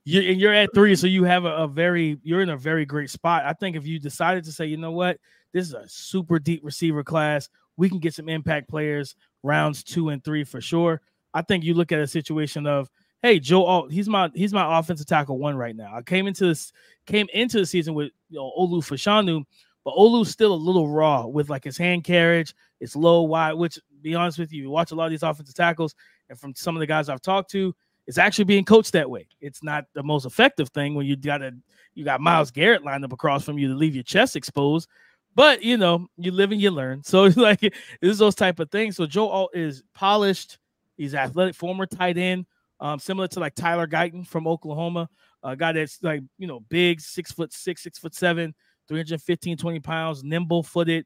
you 0.05 0.21
and 0.21 0.39
you're 0.39 0.53
at 0.53 0.73
three, 0.73 0.95
so 0.95 1.05
you 1.05 1.23
have 1.25 1.45
a, 1.45 1.51
a, 1.55 1.67
very 1.67 2.17
you're 2.23 2.41
in 2.41 2.49
a 2.49 2.57
very 2.57 2.85
great 2.85 3.09
spot. 3.09 3.43
I 3.45 3.53
think 3.53 3.75
if 3.75 3.85
you 3.85 3.99
decided 3.99 4.43
to 4.45 4.51
say, 4.51 4.65
you 4.65 4.77
know 4.77 4.91
what, 4.91 5.19
this 5.53 5.67
is 5.67 5.73
a 5.73 5.87
super 5.87 6.39
deep 6.39 6.61
receiver 6.63 7.03
class, 7.03 7.49
we 7.77 7.89
can 7.89 7.99
get 7.99 8.13
some 8.13 8.27
impact 8.27 8.69
players 8.69 9.15
rounds 9.43 9.83
two 9.83 10.09
and 10.09 10.23
three 10.23 10.43
for 10.43 10.61
sure. 10.61 11.01
I 11.33 11.41
think 11.41 11.63
you 11.63 11.73
look 11.73 11.91
at 11.91 11.99
a 11.99 12.07
situation 12.07 12.65
of, 12.65 12.89
hey, 13.21 13.39
Joe 13.39 13.65
Alt, 13.65 13.91
he's 13.91 14.09
my 14.09 14.29
he's 14.33 14.53
my 14.53 14.79
offensive 14.79 15.07
tackle 15.07 15.37
one 15.37 15.55
right 15.55 15.75
now. 15.75 15.95
I 15.95 16.01
came 16.01 16.27
into 16.27 16.47
this 16.47 16.71
came 17.05 17.27
into 17.33 17.59
the 17.59 17.65
season 17.65 17.93
with 17.93 18.11
you 18.29 18.39
know 18.39 18.51
Olu 18.57 18.81
Fashanu, 18.81 19.45
but 19.83 19.93
Olu's 19.93 20.29
still 20.29 20.53
a 20.53 20.55
little 20.55 20.89
raw 20.89 21.25
with 21.25 21.49
like 21.49 21.63
his 21.63 21.77
hand 21.77 22.03
carriage, 22.03 22.53
it's 22.79 22.95
low 22.95 23.23
wide, 23.23 23.53
which 23.53 23.79
be 24.01 24.15
honest 24.15 24.39
with 24.39 24.51
you, 24.51 24.63
you 24.63 24.69
watch 24.69 24.91
a 24.91 24.95
lot 24.95 25.05
of 25.05 25.11
these 25.11 25.23
offensive 25.23 25.55
tackles, 25.55 25.95
and 26.29 26.39
from 26.39 26.55
some 26.55 26.75
of 26.75 26.79
the 26.79 26.87
guys 26.87 27.09
I've 27.09 27.21
talked 27.21 27.51
to, 27.51 27.75
it's 28.07 28.17
actually 28.17 28.45
being 28.45 28.65
coached 28.65 28.93
that 28.93 29.09
way. 29.09 29.27
It's 29.39 29.61
not 29.61 29.85
the 29.93 30.03
most 30.03 30.25
effective 30.25 30.69
thing 30.69 30.95
when 30.95 31.05
you 31.05 31.15
got 31.15 31.41
a 31.41 31.51
you 31.93 32.03
got 32.03 32.21
Myles 32.21 32.51
Garrett 32.51 32.83
lined 32.83 33.05
up 33.05 33.13
across 33.13 33.43
from 33.43 33.57
you 33.57 33.67
to 33.67 33.75
leave 33.75 33.93
your 33.93 34.03
chest 34.03 34.35
exposed. 34.35 34.89
But 35.35 35.61
you 35.63 35.77
know, 35.77 36.07
you 36.17 36.31
live 36.31 36.51
and 36.51 36.59
you 36.59 36.71
learn. 36.71 37.01
So 37.05 37.25
like 37.35 37.59
this 37.59 37.73
is 38.01 38.17
those 38.17 38.35
type 38.35 38.59
of 38.59 38.71
things. 38.71 38.95
So 38.95 39.05
Joe 39.05 39.29
Alt 39.29 39.51
is 39.53 39.83
polished. 39.93 40.57
He's 40.97 41.15
athletic, 41.15 41.55
former 41.55 41.85
tight 41.85 42.17
end, 42.17 42.45
um, 42.79 42.99
similar 42.99 43.27
to 43.29 43.39
like 43.39 43.55
Tyler 43.55 43.87
Guyton 43.87 44.27
from 44.27 44.47
Oklahoma. 44.47 45.07
A 45.43 45.55
guy 45.55 45.71
that's 45.71 46.01
like 46.01 46.21
you 46.37 46.47
know 46.47 46.61
big, 46.61 46.99
six 46.99 47.31
foot 47.31 47.53
six, 47.53 47.83
six 47.83 47.99
foot 47.99 48.15
seven, 48.15 48.55
315, 48.89 49.55
20 49.55 49.79
pounds, 49.79 50.23
nimble 50.23 50.63
footed. 50.63 51.05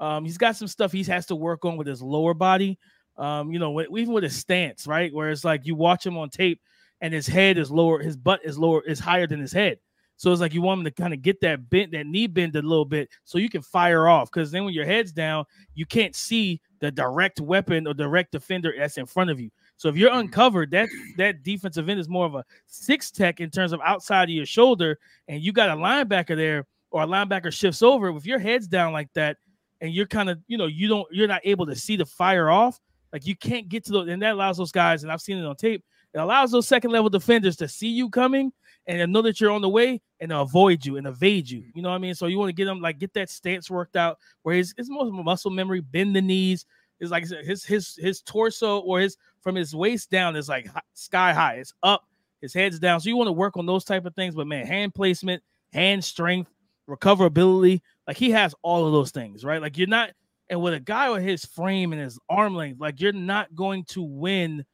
Um, 0.00 0.24
he's 0.24 0.38
got 0.38 0.56
some 0.56 0.68
stuff 0.68 0.92
he 0.92 1.02
has 1.04 1.26
to 1.26 1.36
work 1.36 1.64
on 1.64 1.76
with 1.76 1.86
his 1.86 2.00
lower 2.00 2.32
body. 2.32 2.78
Um, 3.16 3.52
you 3.52 3.58
know, 3.58 3.80
even 3.80 4.14
with 4.14 4.24
his 4.24 4.36
stance, 4.36 4.86
right? 4.86 5.12
Where 5.12 5.30
it's 5.30 5.44
like 5.44 5.66
you 5.66 5.74
watch 5.74 6.06
him 6.06 6.16
on 6.16 6.30
tape 6.30 6.60
and 7.00 7.12
his 7.12 7.26
head 7.26 7.58
is 7.58 7.70
lower, 7.70 8.00
his 8.00 8.16
butt 8.16 8.40
is 8.42 8.58
lower, 8.58 8.82
is 8.82 8.98
higher 8.98 9.26
than 9.26 9.40
his 9.40 9.52
head. 9.52 9.78
So 10.16 10.32
it's 10.32 10.40
like 10.40 10.54
you 10.54 10.62
want 10.62 10.80
him 10.80 10.84
to 10.84 10.90
kind 10.90 11.12
of 11.12 11.22
get 11.22 11.40
that 11.40 11.68
bent, 11.68 11.92
that 11.92 12.06
knee 12.06 12.26
bend 12.26 12.54
a 12.56 12.62
little 12.62 12.84
bit 12.84 13.08
so 13.24 13.38
you 13.38 13.48
can 13.48 13.62
fire 13.62 14.08
off. 14.08 14.30
Because 14.30 14.50
then 14.50 14.64
when 14.64 14.74
your 14.74 14.86
head's 14.86 15.12
down, 15.12 15.44
you 15.74 15.86
can't 15.86 16.14
see 16.14 16.60
the 16.80 16.90
direct 16.90 17.40
weapon 17.40 17.86
or 17.86 17.94
direct 17.94 18.32
defender 18.32 18.72
that's 18.76 18.96
in 18.96 19.06
front 19.06 19.30
of 19.30 19.40
you. 19.40 19.50
So 19.76 19.88
if 19.88 19.96
you're 19.96 20.10
mm-hmm. 20.10 20.20
uncovered, 20.20 20.70
that 20.70 20.88
that 21.18 21.42
defensive 21.42 21.88
end 21.88 21.98
is 21.98 22.08
more 22.08 22.26
of 22.26 22.34
a 22.34 22.44
six 22.66 23.10
tech 23.10 23.40
in 23.40 23.50
terms 23.50 23.72
of 23.72 23.80
outside 23.84 24.24
of 24.24 24.34
your 24.34 24.46
shoulder, 24.46 24.98
and 25.26 25.42
you 25.42 25.52
got 25.52 25.70
a 25.70 25.74
linebacker 25.74 26.36
there, 26.36 26.66
or 26.94 27.02
a 27.02 27.06
linebacker 27.06 27.52
shifts 27.52 27.82
over. 27.82 28.12
With 28.12 28.24
your 28.24 28.38
head's 28.38 28.68
down 28.68 28.92
like 28.92 29.12
that, 29.14 29.36
and 29.80 29.92
you're 29.92 30.06
kind 30.06 30.30
of, 30.30 30.38
you 30.46 30.56
know, 30.56 30.66
you 30.66 30.86
don't, 30.86 31.06
you're 31.10 31.26
not 31.26 31.40
able 31.42 31.66
to 31.66 31.74
see 31.74 31.96
the 31.96 32.06
fire 32.06 32.48
off. 32.50 32.80
Like 33.12 33.26
you 33.26 33.34
can't 33.36 33.68
get 33.68 33.84
to 33.86 33.92
those, 33.92 34.08
and 34.08 34.22
that 34.22 34.34
allows 34.34 34.58
those 34.58 34.70
guys, 34.70 35.02
and 35.02 35.10
I've 35.10 35.20
seen 35.20 35.36
it 35.36 35.44
on 35.44 35.56
tape. 35.56 35.84
It 36.14 36.18
allows 36.18 36.52
those 36.52 36.68
second 36.68 36.92
level 36.92 37.10
defenders 37.10 37.56
to 37.56 37.66
see 37.66 37.88
you 37.88 38.08
coming 38.08 38.52
and 38.86 39.12
know 39.12 39.22
that 39.22 39.40
you're 39.40 39.50
on 39.50 39.60
the 39.60 39.68
way 39.68 40.00
and 40.20 40.30
avoid 40.30 40.86
you 40.86 40.96
and 40.96 41.06
evade 41.08 41.50
you. 41.50 41.64
You 41.74 41.82
know 41.82 41.88
what 41.88 41.96
I 41.96 41.98
mean? 41.98 42.14
So 42.14 42.26
you 42.26 42.38
want 42.38 42.50
to 42.50 42.54
get 42.54 42.66
them 42.66 42.80
like 42.80 43.00
get 43.00 43.12
that 43.14 43.28
stance 43.28 43.68
worked 43.68 43.96
out 43.96 44.18
where 44.42 44.54
his 44.54 44.72
his 44.76 44.88
muscle 44.88 45.50
memory, 45.50 45.80
bend 45.80 46.14
the 46.14 46.22
knees. 46.22 46.64
Is 47.00 47.10
like 47.10 47.28
his 47.28 47.64
his 47.64 47.96
his 47.96 48.22
torso 48.22 48.78
or 48.78 49.00
his 49.00 49.16
from 49.40 49.56
his 49.56 49.74
waist 49.74 50.10
down 50.10 50.36
is 50.36 50.48
like 50.48 50.68
sky 50.94 51.32
high. 51.32 51.54
It's 51.54 51.74
up, 51.82 52.06
his 52.40 52.54
head's 52.54 52.78
down. 52.78 53.00
So 53.00 53.08
you 53.08 53.16
want 53.16 53.26
to 53.26 53.32
work 53.32 53.56
on 53.56 53.66
those 53.66 53.84
type 53.84 54.06
of 54.06 54.14
things. 54.14 54.36
But 54.36 54.46
man, 54.46 54.64
hand 54.64 54.94
placement, 54.94 55.42
hand 55.72 56.04
strength, 56.04 56.53
recoverability, 56.88 57.80
like 58.06 58.16
he 58.16 58.30
has 58.30 58.54
all 58.62 58.86
of 58.86 58.92
those 58.92 59.10
things, 59.10 59.44
right? 59.44 59.60
Like 59.60 59.78
you're 59.78 59.86
not 59.86 60.10
and 60.50 60.60
with 60.60 60.74
a 60.74 60.80
guy 60.80 61.10
with 61.10 61.22
his 61.22 61.44
frame 61.44 61.92
and 61.92 62.02
his 62.02 62.18
arm 62.28 62.54
length, 62.54 62.80
like 62.80 63.00
you're 63.00 63.12
not 63.12 63.54
going 63.54 63.84
to 63.84 64.02
win 64.02 64.64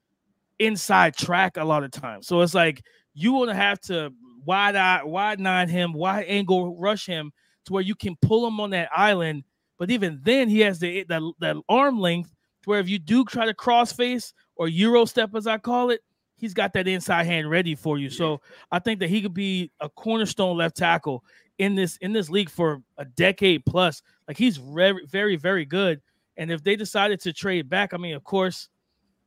inside 0.59 1.17
track 1.17 1.57
a 1.57 1.65
lot 1.65 1.85
of 1.85 1.91
times. 1.91 2.27
So 2.27 2.41
it's 2.41 2.55
like 2.55 2.83
you 3.15 3.33
want 3.33 3.51
to 3.51 3.55
have 3.55 3.81
to 3.83 4.13
wide 4.45 4.77
eye, 4.77 5.03
wide 5.05 5.41
nine 5.41 5.69
him, 5.69 5.93
wide 5.93 6.27
angle 6.27 6.77
rush 6.77 7.07
him 7.07 7.33
to 7.67 7.73
where 7.73 7.83
you 7.83 7.95
can 7.95 8.17
pull 8.21 8.47
him 8.47 8.61
on 8.61 8.71
that 8.71 8.91
island. 8.95 9.45
But 9.79 9.91
even 9.91 10.21
then, 10.23 10.49
he 10.49 10.61
has 10.61 10.79
the 10.79 11.05
that, 11.05 11.23
that 11.41 11.57
arm 11.69 12.01
length 12.01 12.31
to 12.63 12.71
where 12.71 12.81
if 12.81 12.89
you 12.89 12.99
do 12.99 13.25
try 13.25 13.47
to 13.47 13.55
cross 13.55 13.93
face 13.93 14.35
or 14.57 14.69
euro 14.69 15.05
step, 15.05 15.35
as 15.35 15.47
I 15.47 15.59
call 15.59 15.91
it, 15.91 16.03
he's 16.37 16.55
got 16.55 16.73
that 16.73 16.89
inside 16.89 17.25
hand 17.25 17.49
ready 17.49 17.75
for 17.75 17.99
you. 17.99 18.11
So 18.11 18.41
I 18.71 18.79
think 18.79 19.01
that 19.01 19.09
he 19.09 19.23
could 19.23 19.35
be 19.35 19.71
a 19.81 19.89
cornerstone 19.89 20.57
left 20.57 20.77
tackle 20.77 21.25
in 21.61 21.75
this 21.75 21.99
in 21.99 22.13
this 22.13 22.31
league 22.31 22.49
for 22.49 22.83
a 22.97 23.05
decade 23.05 23.65
plus. 23.67 24.03
Like 24.27 24.39
he's 24.39 24.57
very, 24.57 25.05
very, 25.07 25.37
very 25.37 25.67
good. 25.67 26.01
And 26.39 26.51
if 26.51 26.65
they 26.65 26.75
decided 26.75 27.21
to 27.21 27.35
trade 27.35 27.69
back, 27.69 27.93
I 27.93 27.99
mean, 27.99 28.15
of 28.15 28.25
course, 28.25 28.71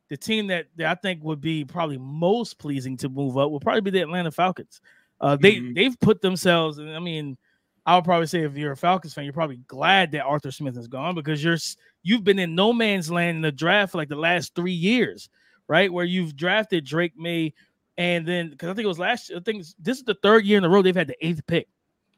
the 0.10 0.18
team 0.18 0.48
that, 0.48 0.66
that 0.78 0.88
I 0.88 0.96
think 0.96 1.24
would 1.24 1.40
be 1.40 1.64
probably 1.64 2.00
most 2.00 2.58
pleasing 2.58 2.98
to 2.98 3.10
move 3.10 3.38
up 3.38 3.52
would 3.52 3.62
probably 3.62 3.82
be 3.82 3.92
the 3.92 4.02
Atlanta 4.02 4.32
Falcons. 4.32 4.82
Uh, 5.22 5.38
they 5.40 5.58
mm-hmm. 5.58 5.74
they've 5.74 6.00
put 6.00 6.22
themselves, 6.22 6.80
and 6.80 6.90
I 6.90 7.00
mean, 7.00 7.38
I 7.86 7.96
would 7.96 8.04
probably 8.04 8.26
say 8.26 8.42
if 8.42 8.58
you're 8.58 8.72
a 8.72 8.78
Falcons 8.78 9.14
fan, 9.14 9.26
you're 9.26 9.34
probably 9.34 9.62
glad 9.68 10.12
that 10.14 10.24
Arthur 10.24 10.52
Smith 10.52 10.76
is 10.76 10.88
gone 10.88 11.14
because 11.14 11.44
you're 11.44 11.58
you've 12.02 12.24
been 12.24 12.40
in 12.40 12.56
no 12.56 12.74
man's 12.74 13.12
land 13.12 13.36
in 13.36 13.42
the 13.44 13.52
draft 13.52 13.92
for 13.92 14.00
like 14.00 14.10
the 14.10 14.16
last 14.16 14.56
three 14.56 14.74
years, 14.74 15.30
right? 15.68 15.94
Where 15.94 16.04
you've 16.04 16.36
drafted 16.36 16.84
Drake 16.84 17.14
May, 17.16 17.54
and 17.96 18.28
then 18.28 18.50
because 18.50 18.70
I 18.70 18.74
think 18.74 18.86
it 18.86 18.88
was 18.88 19.00
last, 19.00 19.32
I 19.36 19.40
think 19.40 19.66
this 19.78 20.00
is 20.00 20.04
the 20.04 20.18
third 20.24 20.46
year 20.46 20.58
in 20.58 20.64
a 20.64 20.70
row 20.70 20.82
they've 20.82 20.96
had 20.96 21.08
the 21.08 21.26
eighth 21.26 21.46
pick, 21.46 21.68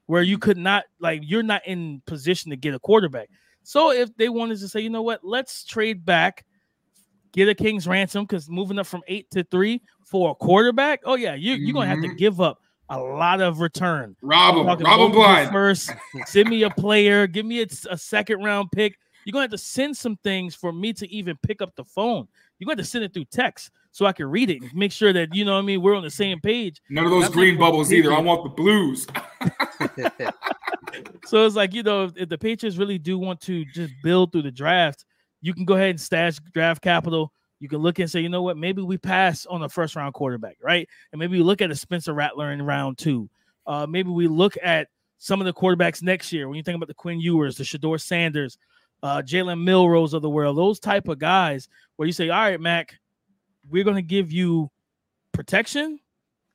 where 0.07 0.21
you 0.21 0.37
could 0.37 0.57
not 0.57 0.85
like 0.99 1.21
you're 1.23 1.43
not 1.43 1.65
in 1.65 2.01
position 2.05 2.51
to 2.51 2.57
get 2.57 2.73
a 2.73 2.79
quarterback. 2.79 3.29
So 3.63 3.91
if 3.91 4.15
they 4.15 4.29
wanted 4.29 4.59
to 4.59 4.67
say, 4.67 4.81
you 4.81 4.89
know 4.89 5.01
what, 5.01 5.23
let's 5.23 5.63
trade 5.65 6.05
back, 6.05 6.45
get 7.31 7.49
a 7.49 7.55
king's 7.55 7.87
ransom 7.87 8.23
because 8.23 8.49
moving 8.49 8.77
up 8.77 8.85
from 8.85 9.01
eight 9.07 9.29
to 9.31 9.43
three 9.43 9.81
for 10.05 10.31
a 10.31 10.35
quarterback, 10.35 11.01
oh 11.05 11.15
yeah, 11.15 11.35
you, 11.35 11.53
you're 11.53 11.73
gonna 11.73 11.87
have 11.87 12.01
to 12.01 12.07
mm-hmm. 12.07 12.17
give 12.17 12.41
up 12.41 12.59
a 12.89 12.99
lot 12.99 13.41
of 13.41 13.59
return. 13.59 14.15
Rob 14.21 14.55
him, 14.55 14.67
rob 14.67 14.99
him 14.99 15.11
blind. 15.11 15.51
First, 15.51 15.91
send 16.25 16.49
me 16.49 16.63
a 16.63 16.69
player, 16.69 17.25
give 17.25 17.45
me 17.45 17.61
a, 17.61 17.67
a, 17.89 17.97
second 17.97 18.43
round 18.43 18.71
pick. 18.71 18.95
You're 19.25 19.31
gonna 19.31 19.43
have 19.43 19.51
to 19.51 19.57
send 19.57 19.97
some 19.97 20.17
things 20.17 20.53
for 20.53 20.71
me 20.71 20.93
to 20.93 21.11
even 21.11 21.35
pick 21.41 21.63
up 21.63 21.75
the 21.75 21.83
phone. 21.83 22.27
You're 22.59 22.67
going 22.67 22.77
to 22.77 22.81
have 22.81 22.85
to 22.85 22.91
send 22.91 23.03
it 23.03 23.13
through 23.13 23.25
text 23.25 23.71
so 23.91 24.05
I 24.05 24.13
can 24.13 24.27
read 24.27 24.49
it 24.49 24.61
and 24.61 24.73
make 24.73 24.91
sure 24.91 25.11
that 25.11 25.33
you 25.33 25.43
know 25.43 25.53
what 25.53 25.59
I 25.59 25.63
mean 25.63 25.81
we're 25.81 25.95
on 25.95 26.03
the 26.03 26.09
same 26.09 26.39
page. 26.39 26.81
None 26.89 27.05
of 27.05 27.11
those 27.11 27.29
green 27.29 27.57
bubbles 27.57 27.91
either. 27.91 28.13
I 28.13 28.19
want 28.19 28.43
the 28.43 28.49
blues. 28.49 29.07
so 31.25 31.45
it's 31.45 31.55
like 31.55 31.73
you 31.73 31.83
know 31.83 32.11
if 32.15 32.29
the 32.29 32.37
Patriots 32.37 32.77
really 32.77 32.97
do 32.97 33.17
want 33.17 33.41
to 33.41 33.65
just 33.65 33.93
build 34.03 34.31
through 34.31 34.43
the 34.43 34.51
draft, 34.51 35.05
you 35.41 35.53
can 35.53 35.65
go 35.65 35.75
ahead 35.75 35.91
and 35.91 36.01
stash 36.01 36.37
draft 36.53 36.81
capital. 36.81 37.31
You 37.59 37.69
can 37.69 37.79
look 37.79 37.99
and 37.99 38.09
say, 38.09 38.19
you 38.19 38.29
know 38.29 38.41
what, 38.41 38.57
maybe 38.57 38.81
we 38.81 38.97
pass 38.97 39.45
on 39.45 39.63
a 39.63 39.69
first 39.69 39.95
round 39.95 40.13
quarterback, 40.13 40.57
right? 40.61 40.87
And 41.11 41.19
maybe 41.19 41.37
we 41.37 41.43
look 41.43 41.61
at 41.61 41.71
a 41.71 41.75
Spencer 41.75 42.13
Rattler 42.13 42.51
in 42.51 42.61
round 42.61 42.97
two. 42.97 43.29
Uh, 43.65 43.87
maybe 43.87 44.09
we 44.09 44.27
look 44.27 44.57
at 44.61 44.89
some 45.17 45.39
of 45.39 45.45
the 45.45 45.53
quarterbacks 45.53 46.03
next 46.03 46.31
year. 46.33 46.47
When 46.47 46.57
you 46.57 46.63
think 46.63 46.75
about 46.75 46.87
the 46.87 46.93
Quinn 46.93 47.19
Ewers, 47.19 47.57
the 47.57 47.63
Shedeur 47.63 47.99
Sanders, 47.99 48.57
uh, 49.01 49.21
Jalen 49.21 49.63
Milroes 49.63 50.13
of 50.13 50.21
the 50.21 50.29
world, 50.29 50.57
those 50.57 50.79
type 50.79 51.07
of 51.07 51.19
guys 51.19 51.69
where 51.95 52.05
you 52.05 52.11
say, 52.11 52.29
all 52.29 52.39
right, 52.39 52.59
Mac, 52.59 52.95
we're 53.69 53.83
going 53.83 53.95
to 53.95 54.01
give 54.01 54.31
you 54.31 54.69
protection 55.31 55.99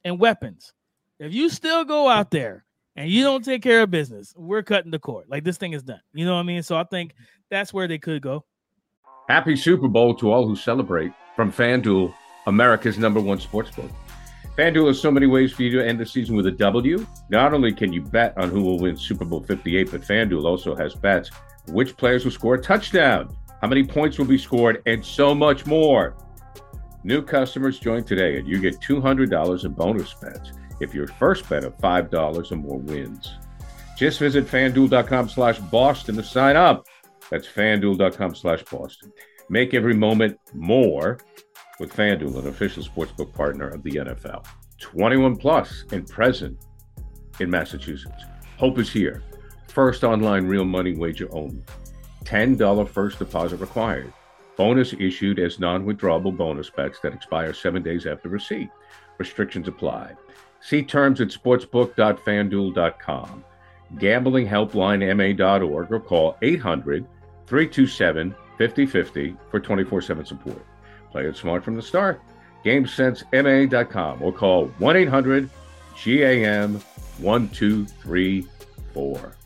and 0.04 0.18
weapons. 0.18 0.72
If 1.18 1.32
you 1.32 1.48
still 1.48 1.84
go 1.84 2.08
out 2.08 2.30
there 2.30 2.64
and 2.96 3.10
you 3.10 3.22
don't 3.22 3.44
take 3.44 3.62
care 3.62 3.82
of 3.82 3.90
business, 3.90 4.34
we're 4.36 4.62
cutting 4.62 4.90
the 4.90 4.98
cord. 4.98 5.26
Like 5.28 5.44
this 5.44 5.56
thing 5.56 5.72
is 5.72 5.82
done. 5.82 6.00
You 6.12 6.24
know 6.24 6.34
what 6.34 6.40
I 6.40 6.44
mean? 6.44 6.62
So 6.62 6.76
I 6.76 6.84
think 6.84 7.14
that's 7.50 7.72
where 7.72 7.88
they 7.88 7.98
could 7.98 8.22
go. 8.22 8.44
Happy 9.28 9.56
Super 9.56 9.88
Bowl 9.88 10.14
to 10.16 10.30
all 10.30 10.46
who 10.46 10.56
celebrate 10.56 11.12
from 11.36 11.52
FanDuel, 11.52 12.12
America's 12.46 12.98
number 12.98 13.20
one 13.20 13.38
sportsbook. 13.38 13.90
FanDuel 14.58 14.88
has 14.88 15.00
so 15.00 15.10
many 15.10 15.26
ways 15.26 15.52
for 15.52 15.62
you 15.62 15.70
to 15.78 15.86
end 15.86 16.00
the 16.00 16.06
season 16.06 16.34
with 16.34 16.46
a 16.46 16.50
W. 16.50 17.06
Not 17.28 17.54
only 17.54 17.72
can 17.72 17.92
you 17.92 18.02
bet 18.02 18.36
on 18.36 18.50
who 18.50 18.62
will 18.62 18.78
win 18.78 18.96
Super 18.96 19.24
Bowl 19.24 19.40
58, 19.40 19.90
but 19.90 20.00
FanDuel 20.02 20.44
also 20.44 20.74
has 20.74 20.94
bets 20.94 21.30
which 21.68 21.96
players 21.96 22.24
will 22.24 22.32
score 22.32 22.54
a 22.54 22.60
touchdown, 22.60 23.36
how 23.60 23.68
many 23.68 23.84
points 23.84 24.18
will 24.18 24.26
be 24.26 24.38
scored, 24.38 24.82
and 24.86 25.04
so 25.04 25.34
much 25.34 25.66
more. 25.66 26.16
New 27.04 27.22
customers 27.22 27.78
join 27.78 28.04
today 28.04 28.38
and 28.38 28.48
you 28.48 28.58
get 28.60 28.80
$200 28.80 29.64
in 29.64 29.72
bonus 29.72 30.14
bets 30.14 30.52
if 30.80 30.94
your 30.94 31.06
first 31.06 31.48
bet 31.48 31.64
of 31.64 31.76
$5 31.78 32.52
or 32.52 32.56
more 32.56 32.78
wins. 32.78 33.36
Just 33.96 34.18
visit 34.18 34.46
fanduel.com 34.46 35.28
slash 35.28 35.58
Boston 35.58 36.16
to 36.16 36.22
sign 36.22 36.56
up. 36.56 36.86
That's 37.30 37.46
fanduel.com 37.46 38.34
slash 38.34 38.64
Boston. 38.64 39.12
Make 39.48 39.74
every 39.74 39.94
moment 39.94 40.38
more 40.54 41.18
with 41.78 41.92
FanDuel, 41.92 42.38
an 42.38 42.48
official 42.48 42.82
sportsbook 42.82 43.32
partner 43.34 43.68
of 43.68 43.82
the 43.82 43.92
NFL. 43.92 44.46
21 44.78 45.36
plus 45.36 45.84
and 45.92 46.08
present 46.08 46.56
in 47.40 47.50
Massachusetts. 47.50 48.24
Hope 48.58 48.78
is 48.78 48.90
here. 48.90 49.22
First 49.68 50.04
online 50.04 50.46
real 50.46 50.64
money 50.64 50.94
wager 50.94 51.28
only. 51.32 51.62
$10 52.24 52.88
first 52.88 53.18
deposit 53.18 53.56
required. 53.58 54.12
Bonus 54.56 54.92
issued 54.94 55.38
as 55.38 55.58
non 55.58 55.84
withdrawable 55.84 56.36
bonus 56.36 56.68
bets 56.70 57.00
that 57.00 57.14
expire 57.14 57.54
seven 57.54 57.82
days 57.82 58.06
after 58.06 58.28
receipt. 58.28 58.68
Restrictions 59.18 59.68
apply. 59.68 60.14
See 60.60 60.82
terms 60.82 61.20
at 61.20 61.28
sportsbook.fanduel.com. 61.28 63.44
GamblingHelplineMA.org 63.96 65.92
or 65.92 66.00
call 66.00 66.36
800 66.42 67.06
327 67.46 68.34
5050 68.58 69.36
for 69.50 69.58
24 69.58 70.02
7 70.02 70.24
support. 70.24 70.64
Play 71.10 71.26
it 71.26 71.36
smart 71.36 71.64
from 71.64 71.74
the 71.76 71.82
start. 71.82 72.20
GameSenseMA.com 72.64 74.22
or 74.22 74.32
call 74.32 74.66
1 74.66 74.96
800 74.96 75.50
GAM 76.04 76.74
1234. 77.18 79.36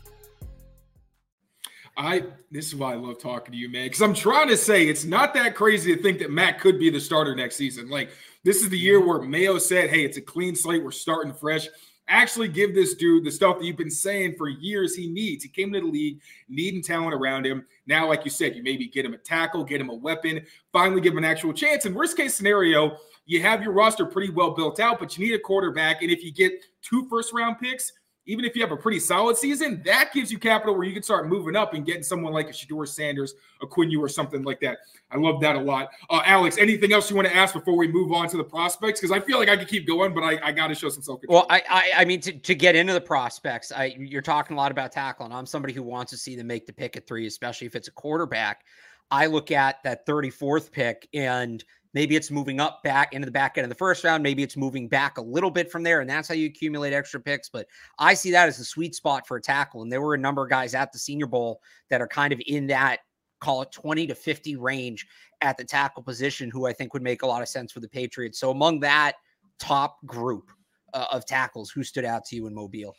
I 1.97 2.23
this 2.51 2.67
is 2.67 2.75
why 2.75 2.91
I 2.91 2.95
love 2.95 3.21
talking 3.21 3.53
to 3.53 3.57
you, 3.57 3.69
man. 3.69 3.85
Because 3.85 4.01
I'm 4.01 4.13
trying 4.13 4.49
to 4.49 4.57
say 4.57 4.87
it's 4.87 5.05
not 5.05 5.33
that 5.35 5.55
crazy 5.55 5.95
to 5.95 6.01
think 6.01 6.19
that 6.19 6.29
Mac 6.29 6.59
could 6.59 6.77
be 6.77 6.89
the 6.89 6.99
starter 6.99 7.33
next 7.35 7.55
season. 7.55 7.89
Like 7.89 8.09
this 8.45 8.61
is 8.61 8.69
the 8.69 8.77
year 8.77 8.99
mm-hmm. 8.99 9.09
where 9.09 9.21
Mayo 9.21 9.57
said, 9.57 9.89
"Hey, 9.89 10.05
it's 10.05 10.17
a 10.17 10.21
clean 10.21 10.55
slate. 10.55 10.83
We're 10.83 10.91
starting 10.91 11.33
fresh." 11.33 11.67
Actually, 12.07 12.47
give 12.47 12.75
this 12.75 12.93
dude 12.93 13.25
the 13.25 13.31
stuff 13.31 13.57
that 13.57 13.65
you've 13.65 13.75
been 13.75 13.89
saying 13.89 14.35
for 14.37 14.47
years 14.47 14.95
he 14.95 15.07
needs. 15.07 15.43
He 15.43 15.49
came 15.49 15.73
into 15.73 15.87
the 15.87 15.91
league 15.91 16.21
needing 16.47 16.83
talent 16.83 17.15
around 17.15 17.47
him. 17.47 17.65
Now, 17.87 18.07
like 18.07 18.23
you 18.23 18.29
said, 18.29 18.55
you 18.55 18.61
maybe 18.61 18.87
get 18.87 19.05
him 19.05 19.15
a 19.15 19.17
tackle, 19.17 19.63
get 19.63 19.81
him 19.81 19.89
a 19.89 19.95
weapon, 19.95 20.45
finally 20.71 21.01
give 21.01 21.13
him 21.13 21.17
an 21.17 21.25
actual 21.25 21.51
chance. 21.51 21.87
In 21.87 21.95
worst 21.95 22.15
case 22.15 22.35
scenario, 22.35 22.97
you 23.25 23.41
have 23.41 23.63
your 23.63 23.71
roster 23.71 24.05
pretty 24.05 24.31
well 24.31 24.51
built 24.51 24.79
out, 24.79 24.99
but 24.99 25.17
you 25.17 25.25
need 25.25 25.33
a 25.33 25.39
quarterback. 25.39 26.03
And 26.03 26.11
if 26.11 26.23
you 26.23 26.31
get 26.31 26.63
two 26.83 27.09
first 27.09 27.33
round 27.33 27.57
picks, 27.57 27.91
even 28.25 28.45
if 28.45 28.55
you 28.55 28.61
have 28.61 28.71
a 28.71 28.77
pretty 28.77 28.99
solid 28.99 29.37
season, 29.37 29.81
that 29.85 30.11
gives 30.13 30.31
you 30.31 30.39
capital 30.39 30.75
where 30.75 30.83
you 30.83 30.93
can 30.93 31.03
start 31.03 31.27
moving 31.27 31.55
up 31.55 31.73
and 31.73 31.85
getting 31.85 32.03
someone 32.03 32.33
like 32.33 32.49
a 32.49 32.51
Shedeur 32.51 32.87
Sanders, 32.87 33.35
a 33.61 33.67
Quinn 33.67 33.95
or 33.97 34.09
something 34.09 34.43
like 34.43 34.59
that. 34.61 34.79
I 35.11 35.17
love 35.17 35.39
that 35.41 35.55
a 35.55 35.59
lot. 35.59 35.89
Uh, 36.09 36.21
Alex, 36.25 36.57
anything 36.57 36.91
else 36.91 37.09
you 37.09 37.15
want 37.15 37.27
to 37.27 37.35
ask 37.35 37.53
before 37.53 37.77
we 37.77 37.87
move 37.87 38.11
on 38.11 38.27
to 38.29 38.37
the 38.37 38.43
prospects? 38.43 38.99
Because 38.99 39.15
I 39.15 39.19
feel 39.19 39.37
like 39.37 39.49
I 39.49 39.55
could 39.55 39.67
keep 39.67 39.85
going, 39.87 40.13
but 40.13 40.23
I, 40.23 40.39
I 40.43 40.51
got 40.51 40.67
to 40.67 40.75
show 40.75 40.89
some 40.89 41.03
self 41.03 41.21
control. 41.21 41.41
Well, 41.41 41.47
I, 41.49 41.63
I, 41.69 42.01
I 42.01 42.05
mean, 42.05 42.19
to, 42.21 42.31
to 42.33 42.55
get 42.55 42.75
into 42.75 42.93
the 42.93 43.01
prospects, 43.01 43.71
I 43.71 43.95
you're 43.97 44.21
talking 44.21 44.55
a 44.55 44.59
lot 44.59 44.71
about 44.71 44.91
tackle, 44.91 45.25
and 45.25 45.33
I'm 45.33 45.45
somebody 45.45 45.73
who 45.73 45.83
wants 45.83 46.11
to 46.11 46.17
see 46.17 46.35
them 46.35 46.47
make 46.47 46.65
the 46.65 46.73
pick 46.73 46.97
at 46.97 47.07
three, 47.07 47.27
especially 47.27 47.67
if 47.67 47.75
it's 47.75 47.87
a 47.87 47.91
quarterback. 47.91 48.65
I 49.11 49.27
look 49.27 49.51
at 49.51 49.83
that 49.83 50.05
34th 50.07 50.71
pick 50.71 51.07
and 51.13 51.63
Maybe 51.95 52.17
it's 52.17 52.29
moving 52.29 52.59
up 52.59 52.83
back 52.83 53.13
into 53.13 53.25
the 53.25 53.31
back 53.31 53.57
end 53.57 53.63
of 53.63 53.69
the 53.69 53.75
first 53.75 54.03
round. 54.03 54.21
Maybe 54.21 54.43
it's 54.43 54.57
moving 54.57 54.89
back 54.89 55.17
a 55.17 55.21
little 55.21 55.49
bit 55.49 55.71
from 55.71 55.81
there, 55.81 56.01
and 56.01 56.09
that's 56.09 56.27
how 56.27 56.35
you 56.35 56.45
accumulate 56.45 56.91
extra 56.91 57.21
picks. 57.21 57.49
But 57.49 57.67
I 57.97 58.13
see 58.13 58.31
that 58.31 58.49
as 58.49 58.59
a 58.59 58.65
sweet 58.65 58.93
spot 58.93 59.25
for 59.25 59.37
a 59.37 59.41
tackle. 59.41 59.81
And 59.81 59.89
there 59.89 60.01
were 60.01 60.13
a 60.13 60.19
number 60.19 60.43
of 60.43 60.49
guys 60.49 60.75
at 60.75 60.91
the 60.91 60.99
Senior 60.99 61.25
Bowl 61.25 61.61
that 61.89 62.01
are 62.01 62.07
kind 62.07 62.33
of 62.33 62.41
in 62.45 62.67
that 62.67 62.99
call 63.39 63.61
it 63.61 63.71
20 63.71 64.07
to 64.07 64.15
50 64.15 64.57
range 64.57 65.07
at 65.39 65.55
the 65.55 65.63
tackle 65.63 66.03
position, 66.03 66.51
who 66.51 66.65
I 66.67 66.73
think 66.73 66.93
would 66.93 67.03
make 67.03 67.21
a 67.21 67.27
lot 67.27 67.41
of 67.41 67.47
sense 67.47 67.71
for 67.71 67.79
the 67.79 67.87
Patriots. 67.87 68.39
So 68.39 68.51
among 68.51 68.81
that 68.81 69.13
top 69.57 70.05
group 70.05 70.51
uh, 70.93 71.05
of 71.13 71.25
tackles, 71.25 71.69
who 71.69 71.81
stood 71.81 72.03
out 72.03 72.25
to 72.25 72.35
you 72.35 72.47
in 72.47 72.53
Mobile? 72.53 72.93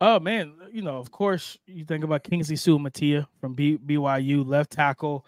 Oh 0.00 0.18
man, 0.18 0.54
you 0.72 0.82
know, 0.82 0.96
of 0.96 1.12
course, 1.12 1.56
you 1.66 1.84
think 1.84 2.02
about 2.02 2.24
Kingsley 2.24 2.56
Suamataia 2.56 3.26
from 3.40 3.54
B- 3.54 3.78
BYU, 3.78 4.44
left 4.44 4.72
tackle 4.72 5.24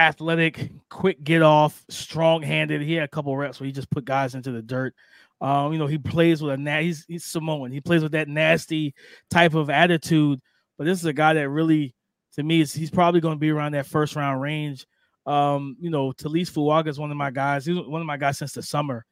athletic, 0.00 0.70
quick 0.88 1.22
get 1.22 1.42
off, 1.42 1.84
strong 1.88 2.42
handed. 2.42 2.82
He 2.82 2.94
had 2.94 3.04
a 3.04 3.08
couple 3.08 3.36
reps 3.36 3.60
where 3.60 3.66
he 3.66 3.72
just 3.72 3.90
put 3.90 4.04
guys 4.04 4.34
into 4.34 4.50
the 4.50 4.62
dirt. 4.62 4.94
Um, 5.40 5.72
you 5.72 5.78
know, 5.78 5.86
he 5.86 5.98
plays 5.98 6.42
with 6.42 6.54
a 6.54 6.56
na- 6.56 6.80
he's, 6.80 7.04
he's 7.06 7.24
Samoan. 7.24 7.72
He 7.72 7.80
plays 7.80 8.02
with 8.02 8.12
that 8.12 8.28
nasty 8.28 8.94
type 9.30 9.54
of 9.54 9.70
attitude. 9.70 10.40
But 10.76 10.84
this 10.84 10.98
is 10.98 11.04
a 11.04 11.12
guy 11.12 11.34
that 11.34 11.48
really, 11.48 11.94
to 12.34 12.42
me, 12.42 12.60
is 12.60 12.72
he's 12.72 12.90
probably 12.90 13.20
going 13.20 13.36
to 13.36 13.40
be 13.40 13.50
around 13.50 13.72
that 13.72 13.86
first 13.86 14.16
round 14.16 14.40
range. 14.40 14.86
Um, 15.26 15.76
you 15.80 15.90
know, 15.90 16.12
Taliese 16.12 16.50
Fuaga 16.50 16.88
is 16.88 16.98
one 16.98 17.10
of 17.10 17.16
my 17.16 17.30
guys. 17.30 17.66
He's 17.66 17.76
one 17.76 18.00
of 18.00 18.06
my 18.06 18.16
guys 18.16 18.38
since 18.38 18.52
the 18.52 18.62
summer, 18.62 19.04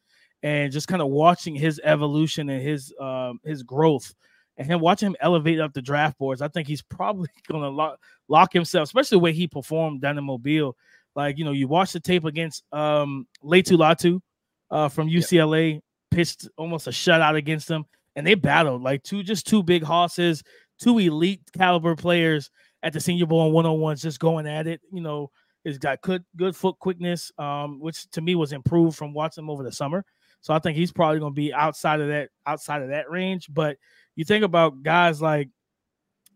and 0.42 0.72
just 0.72 0.88
kind 0.88 1.02
of 1.02 1.08
watching 1.08 1.54
his 1.54 1.80
evolution 1.84 2.48
and 2.48 2.62
his 2.62 2.92
um, 3.00 3.40
his 3.44 3.62
growth 3.62 4.14
and 4.58 4.66
him 4.66 4.80
watching 4.80 5.06
him 5.06 5.16
elevate 5.20 5.60
up 5.60 5.72
the 5.72 5.80
draft 5.80 6.18
boards, 6.18 6.42
I 6.42 6.48
think 6.48 6.68
he's 6.68 6.82
probably 6.82 7.28
going 7.48 7.62
to 7.62 7.70
lock 7.70 8.00
lock 8.28 8.52
himself, 8.52 8.84
especially 8.84 9.16
the 9.16 9.20
way 9.20 9.32
he 9.32 9.46
performed 9.46 10.02
down 10.02 10.18
in 10.18 10.24
Mobile. 10.24 10.76
Like 11.14 11.38
you 11.38 11.44
know, 11.44 11.52
you 11.52 11.68
watch 11.68 11.92
the 11.92 12.00
tape 12.00 12.24
against 12.24 12.62
um 12.72 13.26
Laiatu 13.42 13.78
Latu 13.78 14.20
uh, 14.70 14.88
from 14.88 15.08
UCLA, 15.08 15.74
yep. 15.74 15.82
pitched 16.10 16.48
almost 16.58 16.86
a 16.86 16.90
shutout 16.90 17.36
against 17.36 17.68
them, 17.68 17.86
and 18.16 18.26
they 18.26 18.34
battled 18.34 18.82
like 18.82 19.02
two 19.04 19.22
just 19.22 19.46
two 19.46 19.62
big 19.62 19.82
horses, 19.82 20.42
two 20.78 20.98
elite 20.98 21.40
caliber 21.56 21.96
players 21.96 22.50
at 22.82 22.92
the 22.92 23.00
Senior 23.00 23.26
Bowl 23.26 23.44
and 23.44 23.54
one 23.54 23.66
on 23.66 23.80
ones, 23.80 24.02
just 24.02 24.20
going 24.20 24.46
at 24.46 24.66
it. 24.66 24.80
You 24.92 25.00
know, 25.00 25.30
he's 25.64 25.78
got 25.78 26.02
good 26.02 26.24
good 26.36 26.54
foot 26.54 26.78
quickness, 26.78 27.32
um, 27.38 27.80
which 27.80 28.08
to 28.10 28.20
me 28.20 28.34
was 28.34 28.52
improved 28.52 28.96
from 28.96 29.14
watching 29.14 29.44
him 29.44 29.50
over 29.50 29.62
the 29.62 29.72
summer. 29.72 30.04
So 30.40 30.54
I 30.54 30.58
think 30.58 30.76
he's 30.76 30.92
probably 30.92 31.18
going 31.18 31.32
to 31.32 31.40
be 31.40 31.52
outside 31.52 32.00
of 32.00 32.08
that 32.08 32.30
outside 32.46 32.82
of 32.82 32.90
that 32.90 33.10
range, 33.10 33.48
but 33.52 33.76
you 34.18 34.24
think 34.24 34.44
about 34.44 34.82
guys 34.82 35.22
like 35.22 35.48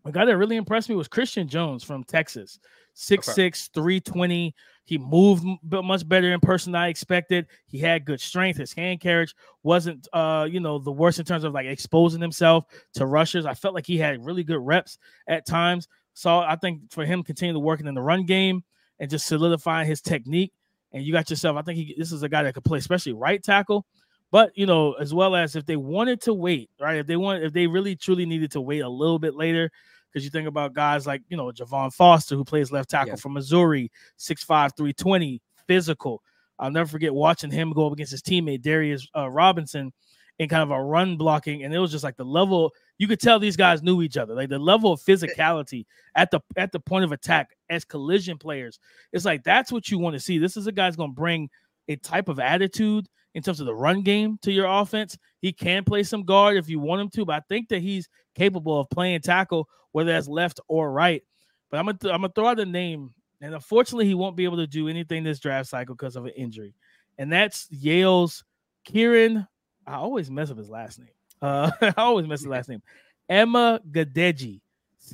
a 0.04 0.12
guy 0.12 0.24
that 0.24 0.36
really 0.36 0.54
impressed 0.54 0.88
me 0.88 0.94
was 0.94 1.08
Christian 1.08 1.48
Jones 1.48 1.82
from 1.82 2.04
Texas. 2.04 2.60
6'6, 2.94 3.70
320. 3.74 4.54
He 4.84 4.98
moved 4.98 5.44
much 5.64 6.08
better 6.08 6.32
in 6.32 6.38
person 6.38 6.70
than 6.70 6.82
I 6.82 6.88
expected. 6.88 7.48
He 7.66 7.78
had 7.78 8.04
good 8.04 8.20
strength. 8.20 8.58
His 8.58 8.72
hand 8.72 9.00
carriage 9.00 9.34
wasn't 9.64 10.06
uh, 10.12 10.46
you 10.48 10.60
know, 10.60 10.78
the 10.78 10.92
worst 10.92 11.18
in 11.18 11.24
terms 11.24 11.42
of 11.42 11.54
like 11.54 11.66
exposing 11.66 12.20
himself 12.20 12.66
to 12.94 13.04
rushers. 13.06 13.46
I 13.46 13.54
felt 13.54 13.74
like 13.74 13.86
he 13.86 13.98
had 13.98 14.24
really 14.24 14.44
good 14.44 14.60
reps 14.60 14.98
at 15.26 15.44
times. 15.44 15.88
So 16.14 16.38
I 16.38 16.54
think 16.54 16.92
for 16.92 17.04
him 17.04 17.24
continuing 17.24 17.56
to 17.56 17.60
working 17.60 17.88
in 17.88 17.96
the 17.96 18.02
run 18.02 18.26
game 18.26 18.62
and 19.00 19.10
just 19.10 19.26
solidifying 19.26 19.88
his 19.88 20.00
technique, 20.00 20.52
and 20.92 21.02
you 21.02 21.12
got 21.12 21.30
yourself, 21.30 21.56
I 21.56 21.62
think 21.62 21.78
he, 21.78 21.96
this 21.98 22.12
is 22.12 22.22
a 22.22 22.28
guy 22.28 22.44
that 22.44 22.54
could 22.54 22.64
play, 22.64 22.78
especially 22.78 23.12
right 23.12 23.42
tackle. 23.42 23.86
But 24.32 24.56
you 24.56 24.64
know, 24.64 24.94
as 24.94 25.12
well 25.12 25.36
as 25.36 25.54
if 25.54 25.66
they 25.66 25.76
wanted 25.76 26.22
to 26.22 26.32
wait, 26.32 26.70
right? 26.80 26.96
If 26.96 27.06
they 27.06 27.16
want, 27.16 27.44
if 27.44 27.52
they 27.52 27.66
really 27.66 27.94
truly 27.94 28.26
needed 28.26 28.50
to 28.52 28.62
wait 28.62 28.80
a 28.80 28.88
little 28.88 29.18
bit 29.18 29.34
later, 29.34 29.70
because 30.10 30.24
you 30.24 30.30
think 30.30 30.48
about 30.48 30.72
guys 30.72 31.06
like 31.06 31.22
you 31.28 31.36
know 31.36 31.52
Javon 31.52 31.92
Foster, 31.92 32.34
who 32.34 32.44
plays 32.44 32.72
left 32.72 32.90
tackle 32.90 33.10
yeah. 33.10 33.16
from 33.16 33.34
Missouri, 33.34 33.92
6'5", 34.18 34.46
320, 34.46 35.42
physical. 35.66 36.22
I'll 36.58 36.70
never 36.70 36.88
forget 36.88 37.12
watching 37.12 37.50
him 37.50 37.72
go 37.72 37.86
up 37.86 37.92
against 37.92 38.12
his 38.12 38.22
teammate 38.22 38.62
Darius 38.62 39.06
uh, 39.14 39.28
Robinson 39.28 39.92
in 40.38 40.48
kind 40.48 40.62
of 40.62 40.70
a 40.70 40.82
run 40.82 41.18
blocking, 41.18 41.64
and 41.64 41.74
it 41.74 41.78
was 41.78 41.90
just 41.90 42.04
like 42.04 42.16
the 42.16 42.24
level 42.24 42.72
you 42.96 43.06
could 43.06 43.20
tell 43.20 43.38
these 43.38 43.56
guys 43.56 43.82
knew 43.82 44.00
each 44.00 44.16
other. 44.16 44.34
Like 44.34 44.48
the 44.48 44.58
level 44.58 44.92
of 44.92 45.00
physicality 45.02 45.84
at 46.14 46.30
the 46.30 46.40
at 46.56 46.72
the 46.72 46.80
point 46.80 47.04
of 47.04 47.12
attack 47.12 47.50
as 47.68 47.84
collision 47.84 48.38
players. 48.38 48.78
It's 49.12 49.26
like 49.26 49.44
that's 49.44 49.70
what 49.70 49.90
you 49.90 49.98
want 49.98 50.14
to 50.14 50.20
see. 50.20 50.38
This 50.38 50.56
is 50.56 50.66
a 50.66 50.72
guy's 50.72 50.96
going 50.96 51.10
to 51.10 51.14
bring 51.14 51.50
a 51.88 51.96
type 51.96 52.30
of 52.30 52.40
attitude 52.40 53.08
in 53.34 53.42
terms 53.42 53.60
of 53.60 53.66
the 53.66 53.74
run 53.74 54.02
game 54.02 54.38
to 54.42 54.52
your 54.52 54.66
offense. 54.66 55.16
He 55.40 55.52
can 55.52 55.84
play 55.84 56.02
some 56.02 56.24
guard 56.24 56.56
if 56.56 56.68
you 56.68 56.78
want 56.78 57.00
him 57.00 57.10
to, 57.10 57.24
but 57.24 57.36
I 57.36 57.40
think 57.48 57.68
that 57.68 57.82
he's 57.82 58.08
capable 58.34 58.80
of 58.80 58.90
playing 58.90 59.20
tackle, 59.20 59.68
whether 59.92 60.12
that's 60.12 60.28
left 60.28 60.60
or 60.68 60.92
right. 60.92 61.22
But 61.70 61.78
I'm 61.78 61.86
gonna 61.86 61.98
th- 61.98 62.12
I'm 62.12 62.20
gonna 62.20 62.32
throw 62.34 62.48
out 62.48 62.60
a 62.60 62.66
name, 62.66 63.14
and 63.40 63.54
unfortunately, 63.54 64.06
he 64.06 64.14
won't 64.14 64.36
be 64.36 64.44
able 64.44 64.58
to 64.58 64.66
do 64.66 64.88
anything 64.88 65.24
this 65.24 65.40
draft 65.40 65.68
cycle 65.68 65.94
because 65.94 66.16
of 66.16 66.26
an 66.26 66.32
injury, 66.36 66.74
and 67.18 67.32
that's 67.32 67.66
Yale's 67.70 68.44
Kieran. 68.84 69.46
I 69.86 69.94
always 69.94 70.30
mess 70.30 70.50
up 70.50 70.58
his 70.58 70.70
last 70.70 70.98
name. 70.98 71.08
Uh, 71.40 71.70
I 71.80 71.94
always 71.96 72.26
mess 72.26 72.40
his 72.40 72.48
last 72.48 72.68
name. 72.68 72.82
Amegadjie, 73.30 74.60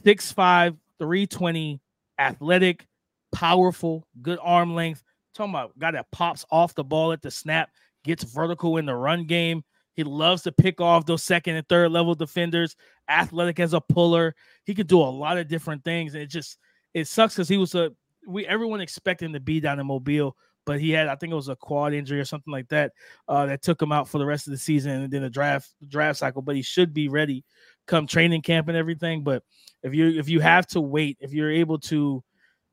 6'5, 0.05 0.77
320, 0.99 1.81
athletic, 2.19 2.87
powerful, 3.33 4.07
good 4.21 4.39
arm 4.43 4.75
length. 4.75 5.03
talking 5.35 5.51
about 5.51 5.79
guy 5.79 5.93
that 5.93 6.11
pops 6.11 6.45
off 6.51 6.75
the 6.75 6.85
ball 6.85 7.13
at 7.13 7.23
the 7.23 7.31
snap, 7.31 7.71
gets 8.09 8.25
vertical 8.25 8.77
in 8.77 8.87
the 8.87 8.95
run 8.95 9.27
game. 9.27 9.63
He 9.95 10.05
loves 10.05 10.43
to 10.43 10.53
pick 10.53 10.81
off 10.81 11.07
those 11.07 11.23
second 11.23 11.57
and 11.57 11.69
third 11.69 11.91
level 11.91 12.15
defenders, 12.15 12.77
athletic 13.09 13.59
as 13.59 13.73
a 13.73 13.81
puller. 13.81 14.35
He 14.65 14.75
could 14.75 14.87
do 14.87 15.01
a 15.01 15.03
lot 15.03 15.39
of 15.39 15.49
different 15.49 15.85
things. 15.85 16.15
And 16.15 16.23
it 16.23 16.31
just 16.31 16.59
it 16.95 17.07
sucks 17.07 17.35
because 17.35 17.49
he 17.49 17.57
was 17.57 17.75
a 17.75 17.93
we 18.27 18.47
everyone 18.47 18.81
expected 18.81 19.27
him 19.27 19.33
to 19.33 19.41
be 19.41 19.61
down 19.61 19.81
in 19.81 19.87
Mobile, 19.87 20.37
but 20.67 20.81
he 20.81 20.91
had 20.91 21.09
I 21.09 21.17
think 21.17 21.33
it 21.33 21.37
was 21.37 21.49
a 21.49 21.57
quad 21.57 21.95
injury 21.95 22.21
or 22.21 22.25
something 22.25 22.53
like 22.53 22.69
that 22.69 22.93
uh, 23.29 23.47
that 23.47 23.63
took 23.63 23.81
him 23.81 23.93
out 23.93 24.09
for 24.09 24.19
the 24.19 24.27
rest 24.27 24.47
of 24.47 24.53
the 24.53 24.59
season 24.59 24.93
and 24.93 25.11
then 25.11 25.23
the 25.23 25.31
draft 25.31 25.71
draft 25.89 26.19
cycle. 26.19 26.43
But 26.43 26.57
he 26.57 26.63
should 26.63 26.95
be 26.95 27.09
ready 27.09 27.45
come 27.89 28.07
training 28.07 28.43
camp 28.43 28.69
and 28.69 28.77
everything. 28.77 29.25
But 29.25 29.43
if 29.83 29.95
you 29.95 30.11
if 30.11 30.29
you 30.29 30.39
have 30.41 30.67
to 30.69 30.81
wait, 30.81 31.17
if 31.21 31.33
you're 31.33 31.51
able 31.51 31.79
to, 31.81 32.23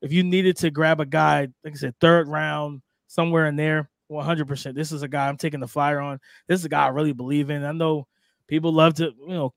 if 0.00 0.12
you 0.12 0.22
needed 0.22 0.56
to 0.58 0.70
grab 0.70 1.00
a 1.00 1.06
guy, 1.06 1.48
like 1.64 1.72
I 1.72 1.76
said, 1.76 1.94
third 2.00 2.28
round 2.28 2.82
somewhere 3.08 3.46
in 3.46 3.56
there, 3.56 3.90
100%. 4.10 4.74
This 4.74 4.92
is 4.92 5.02
a 5.02 5.08
guy 5.08 5.28
I'm 5.28 5.36
taking 5.36 5.60
the 5.60 5.68
flyer 5.68 6.00
on. 6.00 6.18
This 6.48 6.60
is 6.60 6.66
a 6.66 6.70
guy 6.70 6.84
I 6.84 6.88
really 6.88 7.12
believe 7.12 7.50
in. 7.50 7.64
I 7.64 7.72
know 7.72 8.06
people 8.48 8.72
love 8.72 8.94
to, 8.94 9.04
you 9.04 9.34
know, 9.34 9.52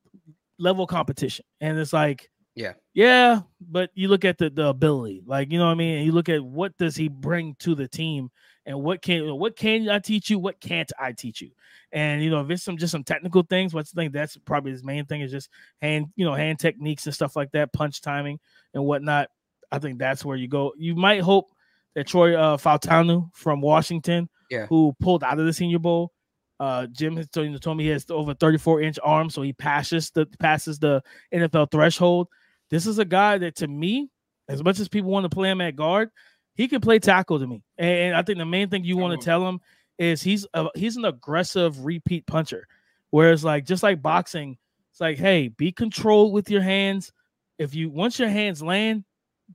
level 0.57 0.87
competition. 0.87 1.45
And 1.61 1.77
it's 1.77 1.93
like, 1.93 2.29
yeah, 2.55 2.73
yeah, 2.93 3.41
but 3.61 3.89
you 3.93 4.09
look 4.09 4.25
at 4.25 4.37
the, 4.37 4.49
the 4.49 4.67
ability, 4.67 5.23
like, 5.25 5.51
you 5.51 5.59
know 5.59 5.65
what 5.65 5.71
I 5.71 5.75
mean? 5.75 5.97
And 5.97 6.05
you 6.05 6.11
look 6.11 6.29
at 6.29 6.43
what 6.43 6.75
does 6.77 6.95
he 6.95 7.07
bring 7.07 7.55
to 7.59 7.75
the 7.75 7.87
team 7.87 8.29
and 8.65 8.83
what 8.83 9.01
can 9.01 9.35
what 9.35 9.55
can 9.55 9.89
I 9.89 9.99
teach 9.99 10.29
you? 10.29 10.37
What 10.37 10.59
can't 10.59 10.91
I 10.99 11.11
teach 11.13 11.41
you? 11.41 11.51
And 11.91 12.23
you 12.23 12.29
know, 12.29 12.41
if 12.41 12.49
it's 12.51 12.63
some 12.63 12.77
just 12.77 12.91
some 12.91 13.03
technical 13.03 13.43
things, 13.43 13.73
what's 13.73 13.91
the 13.91 14.01
thing 14.01 14.11
that's 14.11 14.37
probably 14.37 14.71
his 14.71 14.83
main 14.83 15.05
thing 15.05 15.21
is 15.21 15.31
just 15.31 15.49
hand, 15.81 16.07
you 16.15 16.25
know, 16.25 16.35
hand 16.35 16.59
techniques 16.59 17.05
and 17.05 17.15
stuff 17.15 17.35
like 17.35 17.51
that, 17.53 17.73
punch 17.73 18.01
timing 18.01 18.39
and 18.73 18.83
whatnot. 18.83 19.29
I 19.71 19.79
think 19.79 19.97
that's 19.97 20.25
where 20.25 20.37
you 20.37 20.47
go. 20.47 20.73
You 20.77 20.95
might 20.95 21.21
hope 21.21 21.51
that 21.95 22.07
Troy 22.07 22.35
uh, 22.35 22.57
Fautanu 22.57 23.29
from 23.33 23.61
Washington 23.61 24.29
yeah. 24.49 24.65
who 24.67 24.95
pulled 24.99 25.23
out 25.23 25.39
of 25.39 25.45
the 25.45 25.53
Senior 25.53 25.79
Bowl. 25.79 26.11
Uh, 26.59 26.87
Jim 26.87 27.15
has 27.15 27.29
told, 27.29 27.61
told 27.61 27.77
me 27.77 27.85
he 27.85 27.89
has 27.89 28.05
over 28.09 28.33
34 28.33 28.81
inch 28.81 28.99
arms, 29.01 29.33
so 29.33 29.41
he 29.41 29.53
passes 29.53 30.11
the 30.11 30.25
passes 30.39 30.79
the 30.79 31.01
NFL 31.33 31.71
threshold. 31.71 32.27
This 32.69 32.85
is 32.85 32.99
a 32.99 33.05
guy 33.05 33.37
that, 33.37 33.55
to 33.57 33.67
me, 33.67 34.09
as 34.49 34.63
much 34.63 34.79
as 34.79 34.87
people 34.89 35.09
want 35.09 35.23
to 35.23 35.29
play 35.29 35.49
him 35.49 35.61
at 35.61 35.75
guard, 35.75 36.09
he 36.55 36.67
can 36.67 36.81
play 36.81 36.99
tackle 36.99 37.39
to 37.39 37.47
me. 37.47 37.63
And 37.77 38.15
I 38.15 38.21
think 38.23 38.37
the 38.37 38.45
main 38.45 38.69
thing 38.69 38.83
you 38.83 38.97
want 38.97 39.19
to 39.19 39.25
tell 39.25 39.47
him 39.47 39.61
is 39.97 40.21
he's 40.21 40.45
a, 40.53 40.67
he's 40.75 40.97
an 40.97 41.05
aggressive 41.05 41.85
repeat 41.85 42.25
puncher. 42.25 42.67
Whereas, 43.11 43.43
like 43.43 43.65
just 43.65 43.83
like 43.83 44.01
boxing, 44.01 44.57
it's 44.91 44.99
like, 44.99 45.17
hey, 45.17 45.47
be 45.47 45.71
controlled 45.71 46.33
with 46.33 46.49
your 46.49 46.61
hands. 46.61 47.11
If 47.57 47.73
you 47.73 47.89
once 47.89 48.19
your 48.19 48.29
hands 48.29 48.61
land, 48.61 49.05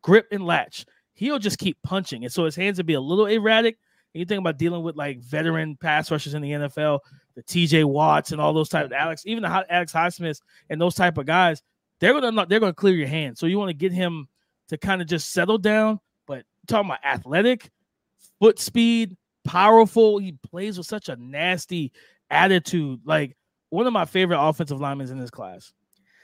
grip 0.00 0.26
and 0.32 0.44
latch. 0.44 0.86
He'll 1.14 1.38
just 1.38 1.58
keep 1.58 1.80
punching, 1.82 2.24
and 2.24 2.32
so 2.32 2.44
his 2.44 2.56
hands 2.56 2.78
will 2.78 2.84
be 2.84 2.94
a 2.94 3.00
little 3.00 3.26
erratic, 3.26 3.78
you 4.14 4.24
think 4.24 4.40
about 4.40 4.58
dealing 4.58 4.82
with 4.82 4.96
like 4.96 5.20
veteran 5.20 5.76
pass 5.76 6.10
rushers 6.10 6.34
in 6.34 6.42
the 6.42 6.50
NFL, 6.52 7.00
the 7.34 7.42
TJ 7.42 7.84
Watts 7.84 8.32
and 8.32 8.40
all 8.40 8.52
those 8.52 8.68
type 8.68 8.86
of 8.86 8.92
Alex, 8.92 9.22
even 9.26 9.42
the 9.42 9.48
Alex 9.48 9.92
Highsmiths 9.92 10.40
and 10.70 10.80
those 10.80 10.94
type 10.94 11.18
of 11.18 11.26
guys, 11.26 11.62
they're 12.00 12.18
gonna 12.18 12.46
they're 12.46 12.60
gonna 12.60 12.72
clear 12.72 12.94
your 12.94 13.08
hand. 13.08 13.36
So 13.36 13.46
you 13.46 13.58
want 13.58 13.70
to 13.70 13.74
get 13.74 13.92
him 13.92 14.28
to 14.68 14.78
kind 14.78 15.02
of 15.02 15.08
just 15.08 15.32
settle 15.32 15.58
down. 15.58 16.00
But 16.26 16.44
talking 16.66 16.90
about 16.90 17.04
athletic, 17.04 17.70
foot 18.38 18.58
speed, 18.58 19.16
powerful. 19.44 20.18
He 20.18 20.32
plays 20.32 20.78
with 20.78 20.86
such 20.86 21.08
a 21.08 21.16
nasty 21.16 21.92
attitude. 22.30 23.00
Like 23.04 23.36
one 23.70 23.86
of 23.86 23.92
my 23.92 24.04
favorite 24.04 24.40
offensive 24.40 24.80
linemen 24.80 25.10
in 25.10 25.18
this 25.18 25.30
class. 25.30 25.72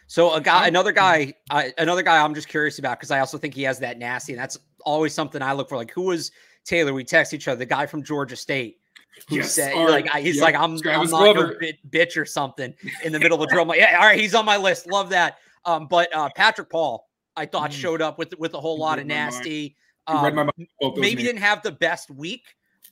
So 0.07 0.35
a 0.35 0.41
guy, 0.41 0.67
another 0.67 0.91
guy, 0.91 1.35
uh, 1.51 1.65
another 1.79 2.03
guy, 2.03 2.21
I'm 2.21 2.35
just 2.35 2.49
curious 2.49 2.81
about 2.81 2.99
because 2.99 3.13
I 3.13 3.21
also 3.21 3.39
think 3.39 3.55
he 3.55 3.63
has 3.63 3.79
that 3.79 3.97
nasty, 3.97 4.33
and 4.33 4.41
that's 4.41 4.59
always 4.85 5.15
something 5.15 5.41
I 5.41 5.53
look 5.53 5.69
for. 5.69 5.77
Like 5.77 5.93
who 5.93 6.03
was 6.03 6.33
Taylor, 6.65 6.93
we 6.93 7.05
text 7.05 7.35
each 7.35 7.49
other. 7.49 7.59
The 7.59 7.67
guy 7.67 7.87
from 7.87 8.03
Georgia 8.03 8.37
State 8.37 8.81
who 9.29 9.37
yes, 9.37 9.53
said 9.53 9.75
like 9.75 10.09
he's 10.11 10.37
yep. 10.37 10.45
like 10.45 10.55
I'm, 10.55 10.79
I'm 10.87 11.11
not 11.11 11.37
your 11.37 11.57
bitch 11.91 12.17
or 12.17 12.25
something 12.25 12.75
in 13.05 13.13
the 13.13 13.19
middle 13.19 13.43
of 13.43 13.49
the 13.49 13.53
drill. 13.53 13.67
Like, 13.67 13.81
yeah, 13.81 13.99
all 13.99 14.07
right, 14.07 14.19
he's 14.19 14.35
on 14.35 14.45
my 14.45 14.57
list. 14.57 14.87
Love 14.87 15.11
that. 15.11 15.39
Um, 15.65 15.87
but 15.89 16.15
uh, 16.15 16.31
Patrick 16.35 16.71
Paul, 16.71 17.09
I 17.37 17.47
thought 17.47 17.71
mm. 17.71 17.75
showed 17.75 18.03
up 18.03 18.19
with 18.19 18.35
with 18.39 18.55
a 18.55 18.61
whole 18.61 18.79
lot 18.79 18.99
of 18.99 19.07
nasty. 19.07 19.77
Um, 20.07 20.51
maybe 20.97 21.23
didn't 21.23 21.43
have 21.43 21.63
the 21.63 21.73
best 21.73 22.11
week, 22.11 22.45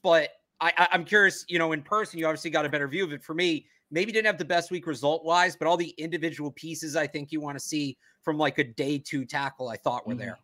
but 0.02 0.30
I, 0.60 0.72
I 0.76 0.88
I'm 0.92 1.04
curious. 1.04 1.44
You 1.48 1.58
know, 1.58 1.72
in 1.72 1.82
person, 1.82 2.18
you 2.18 2.26
obviously 2.26 2.50
got 2.50 2.66
a 2.66 2.68
better 2.68 2.88
view 2.88 3.04
of 3.04 3.12
it. 3.12 3.22
For 3.22 3.34
me, 3.34 3.66
maybe 3.90 4.12
didn't 4.12 4.26
have 4.26 4.38
the 4.38 4.44
best 4.44 4.70
week 4.70 4.86
result 4.86 5.24
wise, 5.24 5.56
but 5.56 5.66
all 5.66 5.76
the 5.76 5.94
individual 5.98 6.50
pieces 6.52 6.96
I 6.96 7.06
think 7.06 7.32
you 7.32 7.40
want 7.40 7.56
to 7.56 7.64
see 7.64 7.96
from 8.22 8.36
like 8.36 8.58
a 8.58 8.64
day 8.64 8.98
two 8.98 9.24
tackle, 9.24 9.68
I 9.68 9.76
thought 9.76 10.06
were 10.06 10.14
mm. 10.14 10.18
there. 10.18 10.38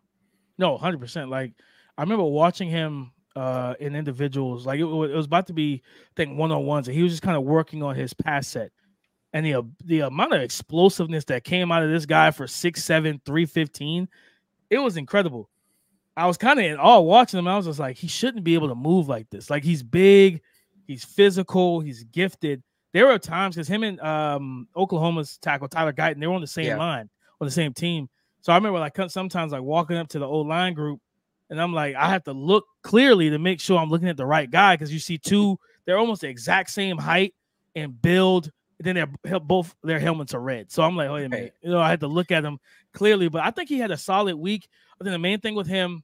No, 0.57 0.77
hundred 0.77 0.99
percent. 0.99 1.29
Like 1.29 1.53
I 1.97 2.01
remember 2.01 2.23
watching 2.23 2.69
him 2.69 3.11
uh 3.35 3.73
in 3.79 3.95
individuals. 3.95 4.65
Like 4.65 4.79
it, 4.79 4.83
it 4.83 5.15
was 5.15 5.25
about 5.25 5.47
to 5.47 5.53
be, 5.53 5.81
I 5.85 6.13
think, 6.15 6.37
one 6.37 6.51
on 6.51 6.65
ones, 6.65 6.87
and 6.87 6.95
he 6.95 7.03
was 7.03 7.13
just 7.13 7.23
kind 7.23 7.37
of 7.37 7.43
working 7.43 7.83
on 7.83 7.95
his 7.95 8.13
pass 8.13 8.47
set. 8.47 8.71
And 9.33 9.45
the 9.45 9.63
the 9.83 9.99
amount 10.01 10.33
of 10.33 10.41
explosiveness 10.41 11.25
that 11.25 11.43
came 11.43 11.71
out 11.71 11.83
of 11.83 11.89
this 11.89 12.05
guy 12.05 12.31
for 12.31 12.47
six 12.47 12.83
seven 12.83 13.21
three 13.25 13.45
fifteen, 13.45 14.07
it 14.69 14.79
was 14.79 14.97
incredible. 14.97 15.49
I 16.17 16.27
was 16.27 16.37
kind 16.37 16.59
of 16.59 16.65
in 16.65 16.77
awe 16.77 17.01
watching 17.01 17.39
him. 17.39 17.47
I 17.47 17.57
was 17.57 17.65
just 17.65 17.79
like, 17.79 17.97
he 17.97 18.07
shouldn't 18.07 18.45
be 18.45 18.53
able 18.53 18.69
to 18.69 18.75
move 18.75 19.09
like 19.09 19.29
this. 19.29 19.49
Like 19.49 19.65
he's 19.65 19.83
big, 19.83 20.41
he's 20.87 21.03
physical, 21.03 21.81
he's 21.81 22.05
gifted. 22.05 22.63
There 22.93 23.07
were 23.07 23.19
times 23.19 23.55
because 23.55 23.67
him 23.67 23.83
and 23.83 23.99
um, 23.99 24.69
Oklahoma's 24.77 25.37
tackle 25.39 25.67
Tyler 25.67 25.91
Guyton, 25.91 26.21
they 26.21 26.27
were 26.27 26.33
on 26.33 26.39
the 26.39 26.47
same 26.47 26.67
yeah. 26.67 26.77
line 26.77 27.09
on 27.41 27.45
the 27.45 27.51
same 27.51 27.73
team. 27.73 28.07
So 28.39 28.53
I 28.53 28.55
remember 28.55 28.79
like 28.79 28.97
sometimes 29.09 29.51
like 29.51 29.61
walking 29.61 29.97
up 29.97 30.07
to 30.09 30.19
the 30.19 30.25
old 30.25 30.47
line 30.47 30.73
group 30.73 31.01
and 31.49 31.61
I'm 31.61 31.73
like, 31.73 31.95
I 31.95 32.09
have 32.09 32.23
to 32.23 32.33
look 32.33 32.65
clearly 32.81 33.29
to 33.29 33.39
make 33.39 33.59
sure 33.59 33.79
I'm 33.79 33.89
looking 33.89 34.09
at 34.09 34.17
the 34.17 34.25
right 34.25 34.49
guy 34.49 34.75
because 34.75 34.91
you 34.91 34.99
see 34.99 35.17
two, 35.17 35.57
they're 35.85 35.97
almost 35.97 36.21
the 36.21 36.27
exact 36.27 36.71
same 36.71 36.97
height 36.97 37.33
and 37.75 38.01
build. 38.01 38.51
And 38.79 38.85
then 38.85 39.09
they're 39.23 39.39
both 39.39 39.73
their 39.83 39.99
helmets 39.99 40.33
are 40.33 40.41
red. 40.41 40.71
So 40.71 40.83
I'm 40.83 40.97
like, 40.97 41.09
wait 41.09 41.25
a 41.25 41.29
minute, 41.29 41.53
you 41.61 41.69
know, 41.69 41.79
I 41.79 41.89
had 41.89 42.01
to 42.01 42.07
look 42.07 42.31
at 42.31 42.41
them 42.41 42.57
clearly. 42.93 43.29
But 43.29 43.43
I 43.43 43.51
think 43.51 43.69
he 43.69 43.79
had 43.79 43.91
a 43.91 43.97
solid 43.97 44.35
week. 44.35 44.67
I 44.99 45.03
think 45.03 45.13
the 45.13 45.19
main 45.19 45.39
thing 45.39 45.55
with 45.55 45.67
him 45.67 46.03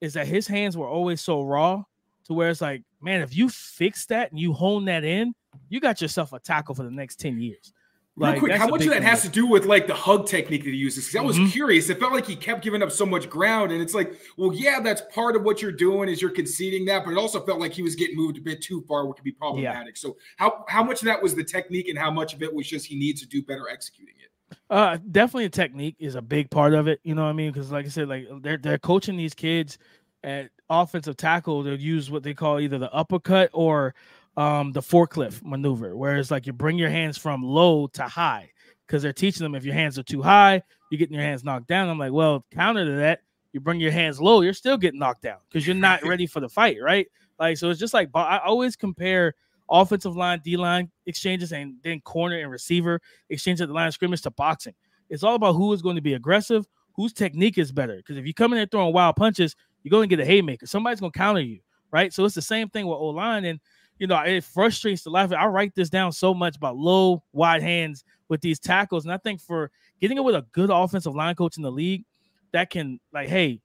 is 0.00 0.14
that 0.14 0.26
his 0.26 0.46
hands 0.46 0.76
were 0.76 0.88
always 0.88 1.20
so 1.20 1.42
raw 1.42 1.82
to 2.24 2.34
where 2.34 2.50
it's 2.50 2.60
like, 2.60 2.82
man, 3.00 3.22
if 3.22 3.34
you 3.36 3.48
fix 3.48 4.06
that 4.06 4.30
and 4.30 4.38
you 4.38 4.52
hone 4.52 4.84
that 4.84 5.04
in, 5.04 5.34
you 5.68 5.80
got 5.80 6.00
yourself 6.00 6.32
a 6.32 6.38
tackle 6.38 6.74
for 6.74 6.82
the 6.82 6.90
next 6.90 7.18
10 7.18 7.40
years. 7.40 7.72
Real 8.14 8.38
quick, 8.38 8.52
how 8.52 8.68
much 8.68 8.82
of 8.82 8.90
that 8.90 9.02
has 9.02 9.22
to 9.22 9.28
do 9.30 9.46
with 9.46 9.64
like 9.64 9.86
the 9.86 9.94
hug 9.94 10.26
technique 10.26 10.64
that 10.64 10.70
he 10.70 10.76
uses? 10.76 11.06
Because 11.06 11.18
I 11.18 11.22
was 11.22 11.38
mm-hmm. 11.38 11.46
curious. 11.46 11.88
It 11.88 11.98
felt 11.98 12.12
like 12.12 12.26
he 12.26 12.36
kept 12.36 12.62
giving 12.62 12.82
up 12.82 12.92
so 12.92 13.06
much 13.06 13.30
ground, 13.30 13.72
and 13.72 13.80
it's 13.80 13.94
like, 13.94 14.20
well, 14.36 14.52
yeah, 14.52 14.80
that's 14.80 15.00
part 15.14 15.34
of 15.34 15.44
what 15.44 15.62
you're 15.62 15.72
doing 15.72 16.10
is 16.10 16.20
you're 16.20 16.30
conceding 16.30 16.84
that, 16.86 17.06
but 17.06 17.12
it 17.12 17.16
also 17.16 17.40
felt 17.40 17.58
like 17.58 17.72
he 17.72 17.80
was 17.80 17.94
getting 17.94 18.16
moved 18.16 18.36
a 18.36 18.42
bit 18.42 18.60
too 18.60 18.84
far, 18.86 19.06
which 19.06 19.16
could 19.16 19.24
be 19.24 19.32
problematic. 19.32 19.96
Yeah. 19.96 20.00
So, 20.00 20.16
how 20.36 20.64
how 20.68 20.84
much 20.84 21.00
of 21.00 21.06
that 21.06 21.22
was 21.22 21.34
the 21.34 21.44
technique, 21.44 21.88
and 21.88 21.98
how 21.98 22.10
much 22.10 22.34
of 22.34 22.42
it 22.42 22.52
was 22.52 22.68
just 22.68 22.84
he 22.84 22.98
needs 22.98 23.22
to 23.22 23.26
do 23.26 23.42
better 23.42 23.70
executing 23.70 24.16
it? 24.22 24.58
Uh, 24.68 24.98
definitely 25.10 25.46
a 25.46 25.50
technique 25.50 25.96
is 25.98 26.14
a 26.14 26.22
big 26.22 26.50
part 26.50 26.74
of 26.74 26.88
it. 26.88 27.00
You 27.04 27.14
know 27.14 27.22
what 27.22 27.30
I 27.30 27.32
mean? 27.32 27.50
Because 27.50 27.72
like 27.72 27.86
I 27.86 27.88
said, 27.88 28.08
like 28.08 28.26
they're 28.42 28.58
they're 28.58 28.78
coaching 28.78 29.16
these 29.16 29.32
kids 29.32 29.78
at 30.22 30.50
offensive 30.68 31.16
tackle. 31.16 31.62
They'll 31.62 31.80
use 31.80 32.10
what 32.10 32.22
they 32.22 32.34
call 32.34 32.60
either 32.60 32.78
the 32.78 32.92
uppercut 32.92 33.48
or 33.54 33.94
um, 34.36 34.72
the 34.72 34.80
forklift 34.80 35.42
maneuver, 35.44 35.96
where 35.96 36.16
it's 36.16 36.30
like 36.30 36.46
you 36.46 36.52
bring 36.52 36.78
your 36.78 36.90
hands 36.90 37.18
from 37.18 37.42
low 37.42 37.86
to 37.88 38.04
high 38.04 38.50
because 38.86 39.02
they're 39.02 39.12
teaching 39.12 39.42
them 39.42 39.54
if 39.54 39.64
your 39.64 39.74
hands 39.74 39.98
are 39.98 40.02
too 40.02 40.22
high, 40.22 40.62
you're 40.90 40.98
getting 40.98 41.14
your 41.14 41.24
hands 41.24 41.44
knocked 41.44 41.68
down. 41.68 41.88
I'm 41.88 41.98
like, 41.98 42.12
well, 42.12 42.44
counter 42.50 42.84
to 42.84 42.96
that, 42.96 43.20
you 43.52 43.60
bring 43.60 43.80
your 43.80 43.92
hands 43.92 44.20
low, 44.20 44.40
you're 44.42 44.52
still 44.52 44.76
getting 44.76 45.00
knocked 45.00 45.22
down 45.22 45.38
because 45.48 45.66
you're 45.66 45.76
not 45.76 46.02
ready 46.06 46.26
for 46.26 46.40
the 46.40 46.48
fight, 46.48 46.76
right? 46.82 47.06
Like, 47.38 47.56
so 47.56 47.70
it's 47.70 47.80
just 47.80 47.94
like 47.94 48.10
I 48.14 48.40
always 48.44 48.76
compare 48.76 49.34
offensive 49.70 50.16
line, 50.16 50.40
D 50.44 50.56
line 50.56 50.90
exchanges, 51.06 51.52
and 51.52 51.76
then 51.82 52.00
corner 52.00 52.38
and 52.38 52.50
receiver 52.50 53.00
exchange 53.30 53.60
at 53.60 53.68
the 53.68 53.74
line 53.74 53.88
of 53.88 53.94
scrimmage 53.94 54.22
to 54.22 54.30
boxing. 54.30 54.74
It's 55.08 55.22
all 55.22 55.34
about 55.34 55.54
who 55.54 55.72
is 55.72 55.82
going 55.82 55.96
to 55.96 56.02
be 56.02 56.14
aggressive, 56.14 56.66
whose 56.94 57.12
technique 57.12 57.58
is 57.58 57.72
better. 57.72 57.96
Because 57.96 58.16
if 58.16 58.26
you 58.26 58.34
come 58.34 58.52
in 58.52 58.58
there 58.58 58.66
throwing 58.66 58.94
wild 58.94 59.16
punches, 59.16 59.56
you're 59.82 59.90
going 59.90 60.08
to 60.08 60.16
get 60.16 60.22
a 60.22 60.26
haymaker. 60.26 60.66
Somebody's 60.66 61.00
going 61.00 61.12
to 61.12 61.18
counter 61.18 61.40
you, 61.40 61.60
right? 61.90 62.12
So 62.12 62.24
it's 62.24 62.34
the 62.34 62.42
same 62.42 62.68
thing 62.68 62.86
with 62.86 62.96
O 62.96 63.08
line. 63.08 63.44
And, 63.44 63.60
you 63.98 64.06
know, 64.06 64.18
it 64.20 64.44
frustrates 64.44 65.02
the 65.02 65.10
life. 65.10 65.32
I 65.32 65.46
write 65.46 65.74
this 65.74 65.90
down 65.90 66.12
so 66.12 66.34
much 66.34 66.56
about 66.56 66.76
low, 66.76 67.22
wide 67.32 67.62
hands 67.62 68.04
with 68.28 68.40
these 68.40 68.58
tackles. 68.58 69.04
And 69.04 69.12
I 69.12 69.16
think 69.18 69.40
for 69.40 69.70
getting 70.00 70.16
it 70.16 70.24
with 70.24 70.34
a 70.34 70.46
good 70.52 70.70
offensive 70.70 71.14
line 71.14 71.34
coach 71.34 71.56
in 71.56 71.62
the 71.62 71.70
league, 71.70 72.04
that 72.52 72.70
can, 72.70 73.00
like, 73.12 73.28
hey, 73.28 73.60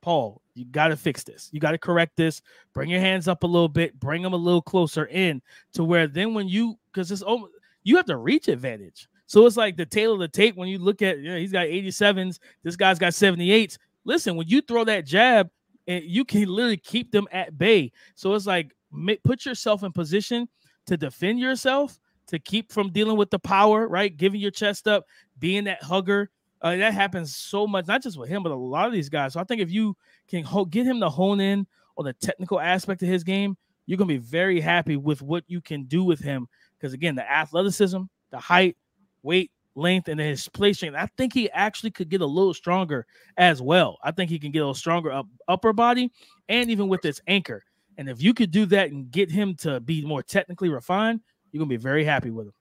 Paul, 0.00 0.40
you 0.54 0.64
got 0.64 0.88
to 0.88 0.96
fix 0.96 1.24
this. 1.24 1.48
You 1.52 1.60
got 1.60 1.72
to 1.72 1.78
correct 1.78 2.16
this. 2.16 2.42
Bring 2.72 2.90
your 2.90 3.00
hands 3.00 3.28
up 3.28 3.42
a 3.42 3.46
little 3.46 3.68
bit. 3.68 3.98
Bring 3.98 4.22
them 4.22 4.32
a 4.32 4.36
little 4.36 4.62
closer 4.62 5.06
in 5.06 5.42
to 5.72 5.84
where 5.84 6.06
then 6.06 6.34
when 6.34 6.48
you, 6.48 6.78
because 6.92 7.10
it's 7.10 7.22
oh, 7.26 7.48
you 7.82 7.96
have 7.96 8.06
the 8.06 8.16
reach 8.16 8.48
advantage. 8.48 9.08
So 9.26 9.44
it's 9.46 9.56
like 9.56 9.76
the 9.76 9.86
tail 9.86 10.14
of 10.14 10.20
the 10.20 10.28
tape 10.28 10.56
when 10.56 10.68
you 10.68 10.78
look 10.78 11.02
at, 11.02 11.18
you 11.18 11.30
know, 11.30 11.36
he's 11.36 11.52
got 11.52 11.66
87s. 11.66 12.38
This 12.62 12.76
guy's 12.76 12.98
got 12.98 13.12
78s. 13.12 13.76
Listen, 14.04 14.36
when 14.36 14.48
you 14.48 14.62
throw 14.62 14.84
that 14.84 15.04
jab, 15.04 15.50
and 15.88 16.04
you 16.04 16.24
can 16.24 16.46
literally 16.46 16.76
keep 16.76 17.10
them 17.10 17.26
at 17.32 17.56
bay. 17.56 17.90
So 18.14 18.34
it's 18.34 18.46
like 18.46 18.74
put 19.24 19.44
yourself 19.44 19.82
in 19.82 19.92
position 19.92 20.48
to 20.86 20.96
defend 20.96 21.40
yourself, 21.40 21.98
to 22.28 22.38
keep 22.38 22.72
from 22.72 22.90
dealing 22.90 23.16
with 23.16 23.30
the 23.30 23.38
power, 23.38 23.88
right? 23.88 24.16
Giving 24.16 24.40
your 24.40 24.50
chest 24.50 24.88
up, 24.88 25.04
being 25.38 25.64
that 25.64 25.82
hugger, 25.82 26.30
uh, 26.60 26.76
that 26.76 26.94
happens 26.94 27.36
so 27.36 27.66
much, 27.66 27.86
not 27.86 28.02
just 28.02 28.18
with 28.18 28.28
him, 28.28 28.42
but 28.42 28.52
a 28.52 28.56
lot 28.56 28.86
of 28.86 28.92
these 28.92 29.08
guys. 29.08 29.34
So 29.34 29.40
I 29.40 29.44
think 29.44 29.60
if 29.60 29.70
you 29.70 29.96
can 30.28 30.44
get 30.70 30.86
him 30.86 31.00
to 31.00 31.08
hone 31.08 31.40
in 31.40 31.66
on 31.96 32.04
the 32.04 32.12
technical 32.14 32.60
aspect 32.60 33.02
of 33.02 33.08
his 33.08 33.24
game, 33.24 33.56
you're 33.86 33.96
gonna 33.96 34.08
be 34.08 34.18
very 34.18 34.60
happy 34.60 34.96
with 34.96 35.22
what 35.22 35.44
you 35.46 35.60
can 35.60 35.84
do 35.84 36.04
with 36.04 36.20
him. 36.20 36.46
Because 36.78 36.92
again, 36.92 37.14
the 37.14 37.30
athleticism, 37.30 38.02
the 38.30 38.38
height, 38.38 38.76
weight, 39.22 39.50
length, 39.74 40.08
and 40.08 40.20
his 40.20 40.48
play 40.48 40.72
strength. 40.72 40.96
I 40.96 41.08
think 41.16 41.32
he 41.32 41.50
actually 41.50 41.92
could 41.92 42.08
get 42.08 42.20
a 42.20 42.26
little 42.26 42.52
stronger 42.52 43.06
as 43.36 43.62
well. 43.62 43.98
I 44.02 44.10
think 44.10 44.30
he 44.30 44.38
can 44.38 44.50
get 44.50 44.58
a 44.58 44.62
little 44.62 44.74
stronger 44.74 45.12
up 45.12 45.26
upper 45.46 45.72
body 45.72 46.12
and 46.48 46.70
even 46.70 46.88
with 46.88 47.02
his 47.02 47.22
anchor. 47.26 47.64
And 47.98 48.08
if 48.08 48.22
you 48.22 48.32
could 48.32 48.52
do 48.52 48.64
that 48.66 48.92
and 48.92 49.10
get 49.10 49.30
him 49.30 49.56
to 49.56 49.80
be 49.80 50.04
more 50.04 50.22
technically 50.22 50.68
refined, 50.68 51.20
you're 51.50 51.58
gonna 51.58 51.68
be 51.68 51.76
very 51.76 52.04
happy 52.04 52.30
with 52.30 52.46
him. 52.46 52.54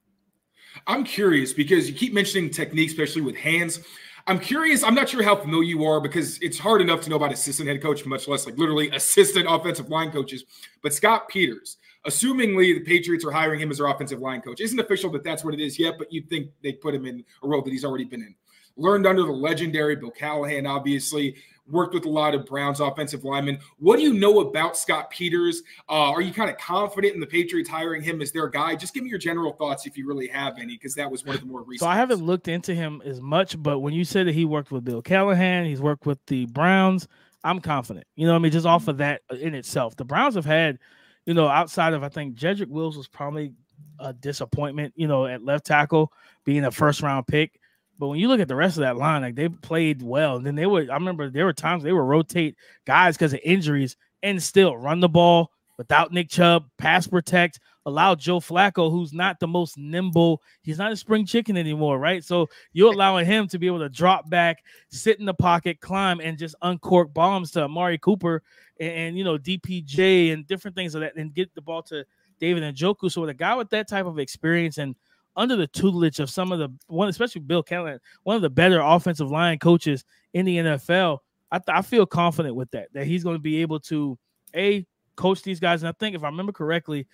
I'm 0.87 1.03
curious 1.03 1.53
because 1.53 1.87
you 1.89 1.95
keep 1.95 2.13
mentioning 2.13 2.49
technique, 2.49 2.89
especially 2.89 3.21
with 3.21 3.35
hands. 3.35 3.79
I'm 4.25 4.39
curious. 4.39 4.83
I'm 4.83 4.95
not 4.95 5.07
sure 5.07 5.23
how 5.23 5.35
familiar 5.35 5.69
you 5.69 5.85
are 5.85 6.01
because 6.01 6.37
it's 6.39 6.59
hard 6.59 6.81
enough 6.81 7.01
to 7.01 7.09
know 7.09 7.15
about 7.15 7.31
assistant 7.31 7.69
head 7.69 7.81
coach, 7.81 8.05
much 8.05 8.27
less 8.27 8.45
like 8.45 8.57
literally 8.57 8.89
assistant 8.89 9.45
offensive 9.47 9.89
line 9.89 10.11
coaches. 10.11 10.43
But 10.81 10.93
Scott 10.93 11.29
Peters, 11.29 11.77
assumingly 12.05 12.73
the 12.73 12.81
Patriots 12.81 13.23
are 13.23 13.31
hiring 13.31 13.61
him 13.61 13.71
as 13.71 13.77
their 13.77 13.87
offensive 13.87 14.19
line 14.19 14.41
coach, 14.41 14.59
isn't 14.59 14.79
official 14.79 15.09
that 15.11 15.23
that's 15.23 15.45
what 15.45 15.53
it 15.53 15.61
is 15.61 15.79
yet, 15.79 15.97
but 15.97 16.11
you'd 16.11 16.27
think 16.27 16.49
they'd 16.61 16.81
put 16.81 16.93
him 16.93 17.05
in 17.05 17.23
a 17.43 17.47
role 17.47 17.61
that 17.61 17.71
he's 17.71 17.85
already 17.85 18.05
been 18.05 18.21
in. 18.21 18.35
Learned 18.75 19.07
under 19.07 19.23
the 19.23 19.31
legendary 19.31 19.95
Bill 19.95 20.11
Callahan, 20.11 20.65
obviously 20.65 21.35
worked 21.69 21.93
with 21.93 22.05
a 22.05 22.09
lot 22.09 22.33
of 22.33 22.45
Browns 22.45 22.79
offensive 22.79 23.23
linemen. 23.23 23.59
What 23.77 23.97
do 23.97 24.03
you 24.03 24.13
know 24.13 24.39
about 24.39 24.77
Scott 24.77 25.09
Peters? 25.09 25.63
Uh, 25.89 26.11
are 26.11 26.21
you 26.21 26.33
kind 26.33 26.49
of 26.49 26.57
confident 26.57 27.13
in 27.13 27.19
the 27.19 27.27
Patriots 27.27 27.69
hiring 27.69 28.01
him 28.01 28.21
as 28.21 28.31
their 28.31 28.47
guy? 28.47 28.75
Just 28.75 28.93
give 28.93 29.03
me 29.03 29.09
your 29.09 29.19
general 29.19 29.53
thoughts 29.53 29.85
if 29.85 29.97
you 29.97 30.07
really 30.07 30.27
have 30.27 30.57
any, 30.59 30.73
because 30.73 30.95
that 30.95 31.09
was 31.09 31.25
one 31.25 31.35
of 31.35 31.41
the 31.41 31.47
more 31.47 31.63
recent. 31.63 31.81
So 31.85 31.87
I 31.87 31.95
haven't 31.95 32.23
looked 32.23 32.47
into 32.47 32.73
him 32.73 33.01
as 33.05 33.21
much, 33.21 33.61
but 33.61 33.79
when 33.79 33.93
you 33.93 34.05
said 34.05 34.27
that 34.27 34.33
he 34.33 34.45
worked 34.45 34.71
with 34.71 34.83
Bill 34.83 35.01
Callahan, 35.01 35.65
he's 35.65 35.81
worked 35.81 36.05
with 36.05 36.19
the 36.27 36.45
Browns. 36.47 37.07
I'm 37.43 37.59
confident. 37.59 38.07
You 38.15 38.27
know, 38.27 38.35
I 38.35 38.39
mean, 38.39 38.51
just 38.51 38.65
off 38.65 38.87
of 38.87 38.97
that 38.97 39.21
in 39.39 39.53
itself, 39.53 39.95
the 39.95 40.05
Browns 40.05 40.35
have 40.35 40.45
had, 40.45 40.79
you 41.25 41.33
know, 41.33 41.47
outside 41.47 41.93
of 41.93 42.03
I 42.03 42.09
think 42.09 42.35
Jedrick 42.35 42.67
Wills 42.67 42.97
was 42.97 43.07
probably 43.07 43.53
a 43.99 44.13
disappointment. 44.13 44.93
You 44.95 45.07
know, 45.07 45.25
at 45.27 45.43
left 45.43 45.65
tackle 45.65 46.11
being 46.45 46.65
a 46.65 46.71
first 46.71 47.01
round 47.01 47.27
pick. 47.27 47.59
But 47.99 48.07
when 48.07 48.19
you 48.19 48.27
look 48.27 48.39
at 48.39 48.47
the 48.47 48.55
rest 48.55 48.77
of 48.77 48.81
that 48.81 48.97
line, 48.97 49.21
like 49.21 49.35
they 49.35 49.49
played 49.49 50.01
well. 50.01 50.37
And 50.37 50.45
then 50.45 50.55
they 50.55 50.65
would, 50.65 50.89
I 50.89 50.93
remember 50.93 51.29
there 51.29 51.45
were 51.45 51.53
times 51.53 51.83
they 51.83 51.93
would 51.93 51.99
rotate 51.99 52.55
guys 52.85 53.17
because 53.17 53.33
of 53.33 53.39
injuries 53.43 53.95
and 54.23 54.41
still 54.41 54.77
run 54.77 54.99
the 54.99 55.09
ball 55.09 55.51
without 55.77 56.11
Nick 56.11 56.29
Chubb, 56.29 56.65
pass 56.77 57.07
protect, 57.07 57.59
allow 57.85 58.15
Joe 58.15 58.39
Flacco, 58.39 58.91
who's 58.91 59.13
not 59.13 59.39
the 59.39 59.47
most 59.47 59.77
nimble, 59.77 60.41
he's 60.61 60.77
not 60.77 60.91
a 60.91 60.97
spring 60.97 61.25
chicken 61.25 61.55
anymore, 61.55 61.99
right? 61.99 62.23
So 62.23 62.49
you're 62.73 62.93
allowing 62.93 63.25
him 63.25 63.47
to 63.49 63.59
be 63.59 63.67
able 63.67 63.79
to 63.79 63.89
drop 63.89 64.29
back, 64.29 64.63
sit 64.89 65.19
in 65.19 65.25
the 65.25 65.33
pocket, 65.33 65.79
climb, 65.79 66.19
and 66.19 66.37
just 66.37 66.55
uncork 66.61 67.13
bombs 67.13 67.51
to 67.51 67.63
Amari 67.63 67.97
Cooper 67.97 68.41
and, 68.79 68.91
and 68.91 69.17
you 69.17 69.23
know 69.23 69.37
DPJ 69.37 70.33
and 70.33 70.47
different 70.47 70.75
things 70.75 70.95
of 70.95 71.01
that, 71.01 71.15
and 71.15 71.33
get 71.33 71.53
the 71.55 71.61
ball 71.61 71.83
to 71.83 72.03
David 72.39 72.63
Njoku. 72.75 73.11
So 73.11 73.21
with 73.21 73.29
a 73.29 73.35
guy 73.35 73.55
with 73.55 73.69
that 73.69 73.87
type 73.87 74.05
of 74.05 74.19
experience 74.19 74.77
and 74.77 74.95
under 75.37 75.55
the 75.55 75.67
tutelage 75.67 76.19
of 76.19 76.29
some 76.29 76.51
of 76.51 76.59
the 76.59 76.69
one, 76.87 77.07
especially 77.07 77.41
Bill 77.41 77.63
Callahan, 77.63 77.99
one 78.23 78.35
of 78.35 78.41
the 78.41 78.49
better 78.49 78.81
offensive 78.81 79.31
line 79.31 79.59
coaches 79.59 80.03
in 80.33 80.45
the 80.45 80.57
NFL. 80.57 81.19
I, 81.51 81.59
th- 81.59 81.77
I 81.77 81.81
feel 81.83 82.05
confident 82.05 82.55
with 82.55 82.71
that 82.71 82.89
that 82.93 83.05
he's 83.05 83.23
going 83.23 83.35
to 83.35 83.41
be 83.41 83.61
able 83.61 83.79
to 83.81 84.17
a 84.55 84.85
coach 85.15 85.43
these 85.43 85.59
guys. 85.59 85.83
And 85.83 85.89
I 85.89 85.93
think 85.93 86.15
if 86.15 86.23
I 86.23 86.27
remember 86.27 86.51
correctly, 86.51 87.07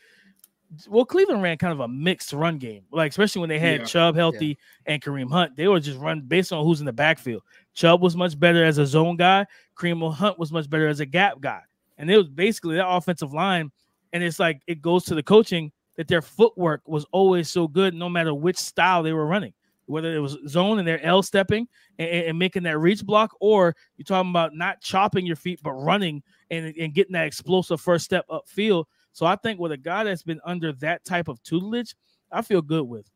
well, 0.87 1.05
Cleveland 1.05 1.43
ran 1.43 1.57
kind 1.57 1.73
of 1.73 1.81
a 1.81 1.87
mixed 1.87 2.33
run 2.33 2.57
game, 2.57 2.83
like 2.91 3.11
especially 3.11 3.41
when 3.41 3.49
they 3.49 3.59
had 3.59 3.81
yeah. 3.81 3.85
Chubb 3.85 4.15
healthy 4.15 4.47
yeah. 4.47 4.93
and 4.93 5.01
Kareem 5.01 5.29
Hunt. 5.29 5.55
They 5.55 5.67
were 5.67 5.79
just 5.79 5.99
run 5.99 6.21
based 6.21 6.51
on 6.51 6.65
who's 6.65 6.79
in 6.79 6.85
the 6.85 6.93
backfield. 6.93 7.43
Chubb 7.75 8.01
was 8.01 8.15
much 8.15 8.39
better 8.39 8.63
as 8.63 8.77
a 8.77 8.85
zone 8.85 9.17
guy. 9.17 9.45
Kareem 9.77 10.13
Hunt 10.13 10.39
was 10.39 10.51
much 10.51 10.69
better 10.69 10.87
as 10.87 10.99
a 10.99 11.05
gap 11.05 11.41
guy, 11.41 11.61
and 11.97 12.09
it 12.09 12.17
was 12.17 12.29
basically 12.29 12.77
that 12.77 12.87
offensive 12.87 13.33
line. 13.33 13.71
And 14.13 14.23
it's 14.23 14.39
like 14.39 14.61
it 14.65 14.81
goes 14.81 15.03
to 15.05 15.15
the 15.15 15.23
coaching 15.23 15.71
that 15.95 16.07
their 16.07 16.21
footwork 16.21 16.81
was 16.87 17.05
always 17.11 17.49
so 17.49 17.67
good, 17.67 17.93
no 17.93 18.09
matter 18.09 18.33
which 18.33 18.57
style 18.57 19.03
they 19.03 19.13
were 19.13 19.25
running, 19.25 19.53
whether 19.85 20.15
it 20.15 20.19
was 20.19 20.37
zone 20.47 20.79
and 20.79 20.87
they're 20.87 21.03
L 21.03 21.21
stepping 21.21 21.67
and, 21.99 22.09
and, 22.09 22.39
making 22.39 22.63
that 22.63 22.79
reach 22.79 23.05
block, 23.05 23.35
or 23.39 23.75
you're 23.97 24.05
talking 24.05 24.29
about 24.29 24.55
not 24.55 24.81
chopping 24.81 25.25
your 25.25 25.35
feet 25.35 25.59
but 25.63 25.73
running 25.73 26.23
and, 26.49 26.75
and 26.75 26.93
getting 26.93 27.13
that 27.13 27.27
explosive 27.27 27.79
first 27.79 28.05
step 28.05 28.25
upfield. 28.29 28.85
So 29.11 29.25
I 29.25 29.35
think 29.35 29.59
with 29.59 29.71
a 29.71 29.77
guy 29.77 30.03
that's 30.03 30.23
been 30.23 30.41
under 30.45 30.73
that 30.73 31.05
type 31.05 31.27
of 31.27 31.41
tutelage, 31.43 31.95
I 32.31 32.41
feel 32.41 32.61
good 32.61 32.83
with. 32.83 33.09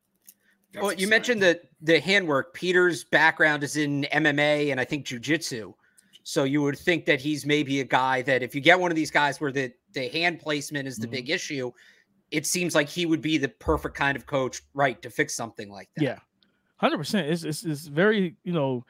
That's 0.73 0.83
well, 0.83 0.93
you 0.93 1.07
mentioned 1.07 1.41
the 1.41 1.59
the 1.81 1.99
handwork. 1.99 2.53
Peter's 2.53 3.03
background 3.05 3.63
is 3.63 3.77
in 3.77 4.05
MMA 4.13 4.71
and 4.71 4.79
I 4.79 4.85
think 4.85 5.05
jujitsu. 5.05 5.73
So 6.23 6.43
you 6.43 6.61
would 6.61 6.77
think 6.77 7.05
that 7.05 7.21
he's 7.21 7.45
maybe 7.45 7.79
a 7.79 7.85
guy 7.85 8.21
that 8.23 8.43
if 8.43 8.53
you 8.53 8.59
get 8.59 8.77
one 8.79 8.91
of 8.91 8.95
these 8.95 9.09
guys 9.09 9.39
where 9.39 9.51
the 9.51 9.71
the 9.93 10.09
hand 10.09 10.39
placement 10.39 10.87
is 10.87 10.97
the 10.97 11.07
mm-hmm. 11.07 11.11
big 11.11 11.29
issue, 11.29 11.71
it 12.31 12.45
seems 12.45 12.75
like 12.75 12.89
he 12.89 13.05
would 13.05 13.21
be 13.21 13.37
the 13.37 13.49
perfect 13.49 13.95
kind 13.95 14.15
of 14.15 14.25
coach, 14.25 14.61
right, 14.73 15.01
to 15.01 15.09
fix 15.09 15.35
something 15.35 15.69
like 15.69 15.89
that. 15.95 16.03
Yeah, 16.03 16.19
hundred 16.77 16.97
percent. 16.97 17.29
It's, 17.29 17.43
it's 17.43 17.63
it's 17.63 17.87
very 17.87 18.35
you 18.43 18.53
know 18.53 18.85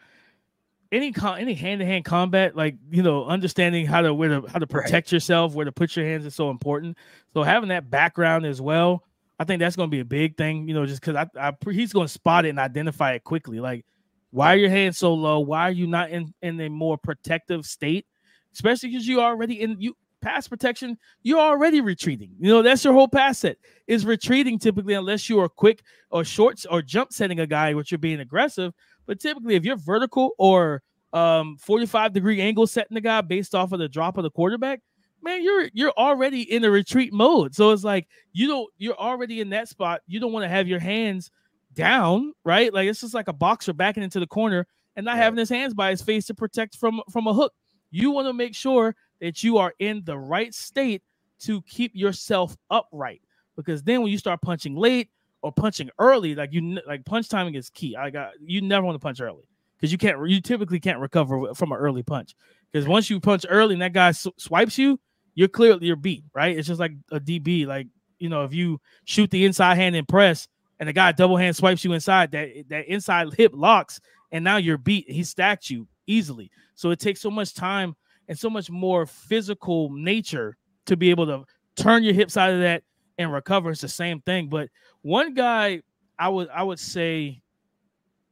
any 0.91 1.11
con- 1.11 1.39
any 1.39 1.53
hand 1.53 1.79
to 1.79 1.85
hand 1.85 2.05
combat, 2.05 2.55
like 2.55 2.75
you 2.89 3.03
know, 3.03 3.25
understanding 3.25 3.85
how 3.85 4.01
to 4.01 4.13
where 4.13 4.29
to 4.41 4.47
how 4.47 4.59
to 4.59 4.67
protect 4.67 5.07
right. 5.07 5.11
yourself, 5.13 5.53
where 5.53 5.65
to 5.65 5.71
put 5.71 5.95
your 5.95 6.05
hands 6.05 6.25
is 6.25 6.35
so 6.35 6.49
important. 6.49 6.97
So 7.33 7.43
having 7.43 7.69
that 7.69 7.89
background 7.89 8.45
as 8.45 8.61
well, 8.61 9.03
I 9.39 9.43
think 9.43 9.59
that's 9.59 9.75
going 9.75 9.89
to 9.89 9.95
be 9.95 9.99
a 9.99 10.05
big 10.05 10.37
thing. 10.37 10.67
You 10.67 10.73
know, 10.73 10.85
just 10.85 11.01
because 11.01 11.15
I, 11.15 11.49
I 11.49 11.71
he's 11.71 11.93
going 11.93 12.07
to 12.07 12.13
spot 12.13 12.45
it 12.45 12.49
and 12.49 12.59
identify 12.59 13.13
it 13.13 13.23
quickly. 13.23 13.59
Like, 13.59 13.85
why 14.31 14.53
are 14.53 14.57
your 14.57 14.69
hands 14.69 14.97
so 14.97 15.13
low? 15.13 15.39
Why 15.39 15.63
are 15.63 15.71
you 15.71 15.87
not 15.87 16.09
in 16.09 16.33
in 16.41 16.59
a 16.61 16.69
more 16.69 16.97
protective 16.97 17.65
state? 17.65 18.05
Especially 18.53 18.89
because 18.89 19.07
you 19.07 19.21
already 19.21 19.61
in 19.61 19.77
you 19.79 19.95
pass 20.27 20.47
protection, 20.47 20.97
you're 21.23 21.39
already 21.39 21.79
retreating. 21.81 22.31
You 22.39 22.49
know, 22.49 22.61
that's 22.61 22.83
your 22.83 22.93
whole 22.93 23.07
pass 23.07 23.39
set 23.39 23.57
is 23.87 24.05
retreating 24.05 24.59
typically, 24.59 24.93
unless 24.93 25.29
you 25.29 25.39
are 25.39 25.47
quick 25.47 25.83
or 26.11 26.23
short 26.25 26.63
or 26.69 26.81
jump 26.81 27.13
setting 27.13 27.39
a 27.39 27.47
guy, 27.47 27.73
which 27.73 27.91
you're 27.91 27.97
being 27.97 28.19
aggressive. 28.19 28.73
But 29.05 29.19
typically, 29.19 29.55
if 29.55 29.63
you're 29.63 29.77
vertical 29.77 30.31
or 30.37 30.83
um 31.13 31.55
45 31.61 32.11
degree 32.11 32.41
angle 32.41 32.67
setting 32.67 32.93
the 32.93 33.01
guy 33.01 33.21
based 33.21 33.55
off 33.55 33.71
of 33.71 33.79
the 33.79 33.87
drop 33.87 34.17
of 34.17 34.23
the 34.23 34.29
quarterback, 34.29 34.81
man, 35.23 35.41
you're 35.41 35.69
you're 35.73 35.93
already 35.97 36.41
in 36.51 36.65
a 36.65 36.69
retreat 36.69 37.13
mode. 37.13 37.55
So 37.55 37.71
it's 37.71 37.85
like 37.85 38.07
you 38.33 38.47
don't 38.47 38.69
you're 38.77 38.97
already 38.97 39.39
in 39.39 39.49
that 39.51 39.69
spot. 39.69 40.01
You 40.07 40.19
don't 40.19 40.33
want 40.33 40.43
to 40.43 40.49
have 40.49 40.67
your 40.67 40.79
hands 40.79 41.31
down, 41.73 42.33
right? 42.43 42.73
Like 42.73 42.89
it's 42.89 43.01
just 43.01 43.13
like 43.13 43.29
a 43.29 43.33
boxer 43.33 43.71
backing 43.71 44.03
into 44.03 44.19
the 44.19 44.27
corner 44.27 44.67
and 44.97 45.05
not 45.05 45.17
having 45.17 45.39
his 45.39 45.49
hands 45.49 45.73
by 45.73 45.91
his 45.91 46.01
face 46.01 46.25
to 46.25 46.33
protect 46.33 46.75
from 46.75 47.01
from 47.11 47.27
a 47.27 47.33
hook. 47.33 47.53
You 47.91 48.11
want 48.11 48.27
to 48.27 48.33
make 48.33 48.53
sure 48.53 48.93
that 49.21 49.43
you 49.43 49.57
are 49.57 49.73
in 49.79 50.01
the 50.05 50.17
right 50.17 50.53
state 50.53 51.03
to 51.39 51.61
keep 51.63 51.91
yourself 51.93 52.55
upright. 52.69 53.21
Because 53.55 53.83
then 53.83 54.01
when 54.01 54.11
you 54.11 54.17
start 54.17 54.41
punching 54.41 54.75
late, 54.75 55.09
or 55.41 55.51
punching 55.51 55.89
early, 55.99 56.35
like 56.35 56.51
you 56.51 56.79
like 56.87 57.05
punch 57.05 57.29
timing 57.29 57.55
is 57.55 57.69
key. 57.69 57.95
I 57.95 58.09
got 58.09 58.27
uh, 58.27 58.31
you 58.41 58.61
never 58.61 58.85
want 58.85 58.95
to 58.95 58.99
punch 58.99 59.21
early 59.21 59.47
because 59.77 59.91
you 59.91 59.97
can't 59.97 60.17
you 60.29 60.41
typically 60.41 60.79
can't 60.79 60.99
recover 60.99 61.53
from 61.53 61.71
an 61.71 61.77
early 61.77 62.03
punch 62.03 62.35
because 62.71 62.87
once 62.87 63.09
you 63.09 63.19
punch 63.19 63.45
early 63.47 63.73
and 63.73 63.81
that 63.81 63.93
guy 63.93 64.11
sw- 64.11 64.27
swipes 64.37 64.77
you, 64.77 64.99
you're 65.35 65.47
clearly 65.47 65.87
you're 65.87 65.95
beat, 65.95 66.23
right? 66.33 66.57
It's 66.57 66.67
just 66.67 66.79
like 66.79 66.93
a 67.11 67.19
DB, 67.19 67.65
like 67.65 67.87
you 68.19 68.29
know 68.29 68.43
if 68.43 68.53
you 68.53 68.81
shoot 69.05 69.29
the 69.29 69.45
inside 69.45 69.75
hand 69.75 69.95
and 69.95 70.07
press 70.07 70.47
and 70.79 70.89
the 70.89 70.93
guy 70.93 71.11
double 71.11 71.37
hand 71.37 71.55
swipes 71.55 71.83
you 71.83 71.93
inside, 71.93 72.31
that 72.31 72.49
that 72.69 72.87
inside 72.87 73.33
hip 73.37 73.51
locks 73.53 73.99
and 74.31 74.43
now 74.43 74.57
you're 74.57 74.77
beat. 74.77 75.09
He 75.09 75.23
stacked 75.23 75.69
you 75.69 75.87
easily, 76.07 76.51
so 76.75 76.89
it 76.89 76.99
takes 76.99 77.21
so 77.21 77.31
much 77.31 77.53
time 77.53 77.95
and 78.27 78.37
so 78.37 78.49
much 78.49 78.69
more 78.69 79.05
physical 79.05 79.89
nature 79.91 80.57
to 80.85 80.97
be 80.97 81.09
able 81.09 81.25
to 81.27 81.43
turn 81.75 82.03
your 82.03 82.13
hips 82.13 82.37
out 82.37 82.51
of 82.51 82.59
that 82.59 82.83
and 83.17 83.31
recover. 83.31 83.71
It's 83.71 83.81
the 83.81 83.87
same 83.87 84.21
thing, 84.21 84.47
but 84.49 84.69
one 85.01 85.33
guy 85.33 85.81
I 86.19 86.29
would 86.29 86.49
I 86.49 86.63
would 86.63 86.79
say 86.79 87.41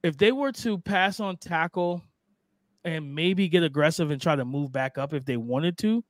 if 0.04 0.18
they 0.18 0.32
were 0.32 0.52
to 0.52 0.78
pass 0.80 1.20
on 1.20 1.38
tackle 1.38 2.04
and 2.84 3.16
maybe 3.16 3.48
get 3.48 3.64
aggressive 3.64 4.12
and 4.12 4.22
try 4.22 4.36
to 4.36 4.46
move 4.46 4.72
back 4.72 4.98
up 4.98 5.14
if 5.14 5.26
they 5.26 5.38
wanted 5.38 5.78
to, 5.80 6.04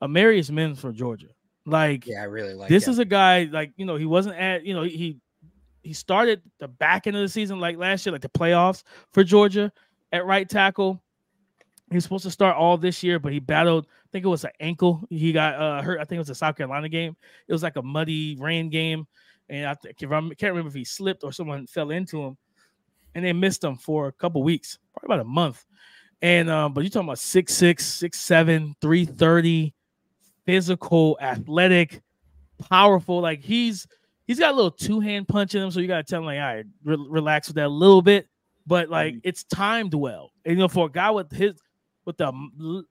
Amarius 0.00 0.50
Mims 0.50 0.80
for 0.80 0.92
Georgia. 0.92 1.28
Like, 1.66 2.06
yeah, 2.06 2.22
I 2.22 2.24
really 2.24 2.54
like 2.54 2.68
this 2.68 2.88
is 2.88 2.98
a 2.98 3.04
guy 3.04 3.48
like 3.52 3.72
you 3.76 3.84
know 3.84 3.96
he 3.96 4.06
wasn't 4.06 4.36
at 4.36 4.64
you 4.64 4.72
know 4.72 4.84
he 4.84 5.18
he 5.82 5.92
started 5.92 6.40
the 6.60 6.68
back 6.68 7.06
end 7.06 7.16
of 7.16 7.22
the 7.22 7.28
season 7.28 7.60
like 7.60 7.76
last 7.76 8.06
year 8.06 8.12
like 8.12 8.22
the 8.22 8.28
playoffs 8.28 8.84
for 9.12 9.22
Georgia 9.22 9.70
at 10.12 10.24
right 10.24 10.48
tackle. 10.48 11.02
He 11.90 11.96
was 11.96 12.04
supposed 12.04 12.24
to 12.24 12.30
start 12.30 12.56
all 12.56 12.76
this 12.76 13.02
year, 13.02 13.18
but 13.18 13.32
he 13.32 13.38
battled. 13.38 13.86
I 13.86 14.08
think 14.12 14.24
it 14.24 14.28
was 14.28 14.44
an 14.44 14.50
ankle. 14.60 15.02
He 15.08 15.32
got 15.32 15.54
uh, 15.54 15.82
hurt. 15.82 16.00
I 16.00 16.04
think 16.04 16.16
it 16.16 16.20
was 16.20 16.30
a 16.30 16.34
South 16.34 16.56
Carolina 16.56 16.88
game. 16.88 17.16
It 17.46 17.52
was 17.52 17.62
like 17.62 17.76
a 17.76 17.82
muddy 17.82 18.36
rain 18.38 18.68
game, 18.68 19.06
and 19.48 19.66
I 19.66 19.74
th- 19.74 19.96
can't 19.96 20.10
remember 20.10 20.68
if 20.68 20.74
he 20.74 20.84
slipped 20.84 21.24
or 21.24 21.32
someone 21.32 21.66
fell 21.66 21.90
into 21.90 22.22
him, 22.22 22.36
and 23.14 23.24
they 23.24 23.32
missed 23.32 23.64
him 23.64 23.76
for 23.76 24.08
a 24.08 24.12
couple 24.12 24.42
weeks, 24.42 24.78
probably 24.92 25.14
about 25.14 25.26
a 25.26 25.28
month. 25.28 25.64
And 26.20 26.50
um, 26.50 26.74
but 26.74 26.82
you're 26.82 26.90
talking 26.90 27.08
about 27.08 27.20
six 27.20 27.54
six, 27.54 27.86
six 27.86 28.20
seven, 28.20 28.74
three 28.80 29.04
thirty, 29.04 29.74
physical, 30.44 31.16
athletic, 31.20 32.02
powerful. 32.58 33.20
Like 33.20 33.40
he's 33.40 33.86
he's 34.26 34.38
got 34.38 34.52
a 34.52 34.56
little 34.56 34.70
two 34.70 35.00
hand 35.00 35.28
punch 35.28 35.54
in 35.54 35.62
him, 35.62 35.70
so 35.70 35.80
you 35.80 35.86
gotta 35.88 36.02
tell 36.02 36.20
him 36.20 36.26
like, 36.26 36.38
all 36.38 36.44
right, 36.44 36.66
re- 36.84 37.06
relax 37.08 37.48
with 37.48 37.56
that 37.56 37.66
a 37.66 37.68
little 37.68 38.02
bit. 38.02 38.28
But 38.66 38.90
like 38.90 39.16
it's 39.22 39.44
timed 39.44 39.94
well, 39.94 40.32
and 40.44 40.54
you 40.54 40.58
know 40.58 40.68
for 40.68 40.86
a 40.86 40.90
guy 40.90 41.10
with 41.10 41.30
his 41.32 41.54
with 42.08 42.16
the 42.16 42.32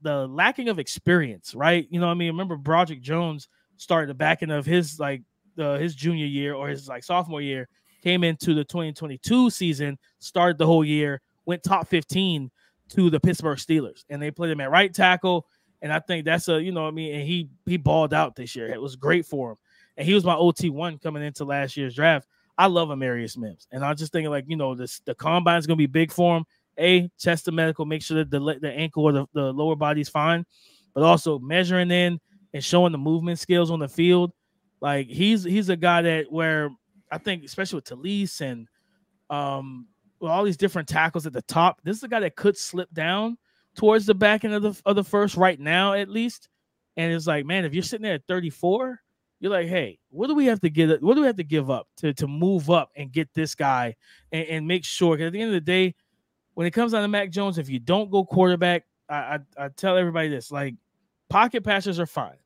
the 0.03 0.27
lacking 0.27 0.69
of 0.69 0.77
experience, 0.77 1.55
right? 1.55 1.87
You 1.89 1.99
know, 1.99 2.07
I 2.07 2.13
mean, 2.13 2.27
remember 2.27 2.55
Broderick 2.55 3.01
Jones 3.01 3.49
started 3.75 4.09
the 4.09 4.13
back 4.13 4.43
end 4.43 4.51
of 4.51 4.63
his 4.63 4.99
like 4.99 5.23
the 5.55 5.73
his 5.79 5.95
junior 5.95 6.27
year 6.27 6.53
or 6.53 6.67
his 6.67 6.87
like 6.87 7.03
sophomore 7.03 7.41
year, 7.41 7.67
came 8.03 8.23
into 8.23 8.53
the 8.53 8.63
2022 8.63 9.49
season, 9.49 9.97
started 10.19 10.59
the 10.59 10.67
whole 10.67 10.85
year, 10.85 11.19
went 11.47 11.63
top 11.63 11.87
15 11.87 12.51
to 12.89 13.09
the 13.09 13.19
Pittsburgh 13.19 13.57
Steelers, 13.57 14.05
and 14.11 14.21
they 14.21 14.29
played 14.29 14.51
him 14.51 14.61
at 14.61 14.69
right 14.69 14.93
tackle. 14.93 15.47
And 15.81 15.91
I 15.91 15.97
think 15.97 16.23
that's 16.23 16.47
a 16.47 16.61
you 16.61 16.71
know 16.71 16.87
I 16.87 16.91
mean, 16.91 17.15
and 17.15 17.27
he 17.27 17.49
he 17.65 17.77
balled 17.77 18.13
out 18.13 18.35
this 18.35 18.55
year. 18.55 18.71
It 18.71 18.79
was 18.79 18.95
great 18.95 19.25
for 19.25 19.53
him, 19.53 19.57
and 19.97 20.07
he 20.07 20.13
was 20.13 20.25
my 20.25 20.35
OT 20.35 20.69
one 20.69 20.99
coming 20.99 21.23
into 21.23 21.43
last 21.43 21.75
year's 21.75 21.95
draft. 21.95 22.27
I 22.55 22.67
love 22.67 22.89
Amarius 22.89 23.35
Mims, 23.35 23.67
and 23.71 23.83
I 23.83 23.95
just 23.95 24.11
thinking 24.11 24.29
like 24.29 24.45
you 24.47 24.57
know 24.57 24.75
this 24.75 24.99
the 25.05 25.15
combine 25.15 25.57
is 25.57 25.65
gonna 25.65 25.75
be 25.77 25.87
big 25.87 26.11
for 26.11 26.37
him. 26.37 26.45
A 26.79 27.09
test 27.19 27.45
the 27.45 27.51
medical, 27.51 27.85
make 27.85 28.01
sure 28.01 28.17
that 28.17 28.29
the 28.29 28.39
the 28.61 28.71
ankle 28.71 29.03
or 29.03 29.11
the, 29.11 29.25
the 29.33 29.53
lower 29.53 29.75
body's 29.75 30.09
fine, 30.09 30.45
but 30.93 31.03
also 31.03 31.39
measuring 31.39 31.91
in 31.91 32.19
and 32.53 32.63
showing 32.63 32.91
the 32.91 32.97
movement 32.97 33.39
skills 33.39 33.71
on 33.71 33.79
the 33.79 33.87
field. 33.87 34.31
Like 34.81 35.07
he's 35.07 35.43
he's 35.43 35.69
a 35.69 35.75
guy 35.75 36.01
that 36.03 36.31
where 36.31 36.69
I 37.11 37.17
think 37.17 37.43
especially 37.43 37.77
with 37.77 37.85
Taliese 37.85 38.41
and 38.41 38.67
um 39.29 39.87
with 40.19 40.31
all 40.31 40.43
these 40.43 40.57
different 40.57 40.87
tackles 40.87 41.25
at 41.25 41.33
the 41.33 41.41
top, 41.43 41.79
this 41.83 41.97
is 41.97 42.03
a 42.03 42.07
guy 42.07 42.19
that 42.21 42.35
could 42.35 42.57
slip 42.57 42.91
down 42.93 43.37
towards 43.75 44.05
the 44.05 44.15
back 44.15 44.43
end 44.43 44.53
of 44.53 44.63
the 44.63 44.81
of 44.85 44.95
the 44.95 45.03
first 45.03 45.35
right 45.35 45.59
now 45.59 45.93
at 45.93 46.09
least. 46.09 46.49
And 46.95 47.13
it's 47.13 47.27
like, 47.27 47.45
man, 47.45 47.65
if 47.65 47.73
you're 47.73 47.83
sitting 47.83 48.03
there 48.03 48.15
at 48.15 48.25
34, 48.27 48.99
you're 49.39 49.51
like, 49.51 49.67
hey, 49.67 49.99
what 50.09 50.27
do 50.27 50.35
we 50.35 50.47
have 50.47 50.59
to 50.61 50.69
get? 50.69 51.01
What 51.01 51.13
do 51.13 51.21
we 51.21 51.27
have 51.27 51.37
to 51.37 51.43
give 51.43 51.69
up 51.69 51.87
to 51.97 52.13
to 52.15 52.27
move 52.27 52.69
up 52.69 52.89
and 52.95 53.11
get 53.11 53.29
this 53.33 53.55
guy 53.55 53.95
and, 54.31 54.47
and 54.47 54.67
make 54.67 54.83
sure? 54.83 55.15
Because 55.15 55.27
at 55.27 55.33
the 55.33 55.41
end 55.41 55.49
of 55.49 55.53
the 55.53 55.61
day, 55.61 55.95
when 56.57 56.65
it 56.65 56.71
comes 56.71 56.93
down 56.93 57.03
to 57.03 57.07
Mac 57.07 57.29
Jones, 57.29 57.59
if 57.59 57.69
you 57.69 57.77
don't 57.77 58.09
go 58.09 58.25
quarterback, 58.25 58.83
I, 59.07 59.15
I, 59.15 59.65
I 59.65 59.67
tell 59.67 59.95
everybody 59.95 60.27
this: 60.27 60.51
like, 60.51 60.73
pocket 61.29 61.63
passers 61.63 61.99
are 61.99 62.07
fine, 62.07 62.39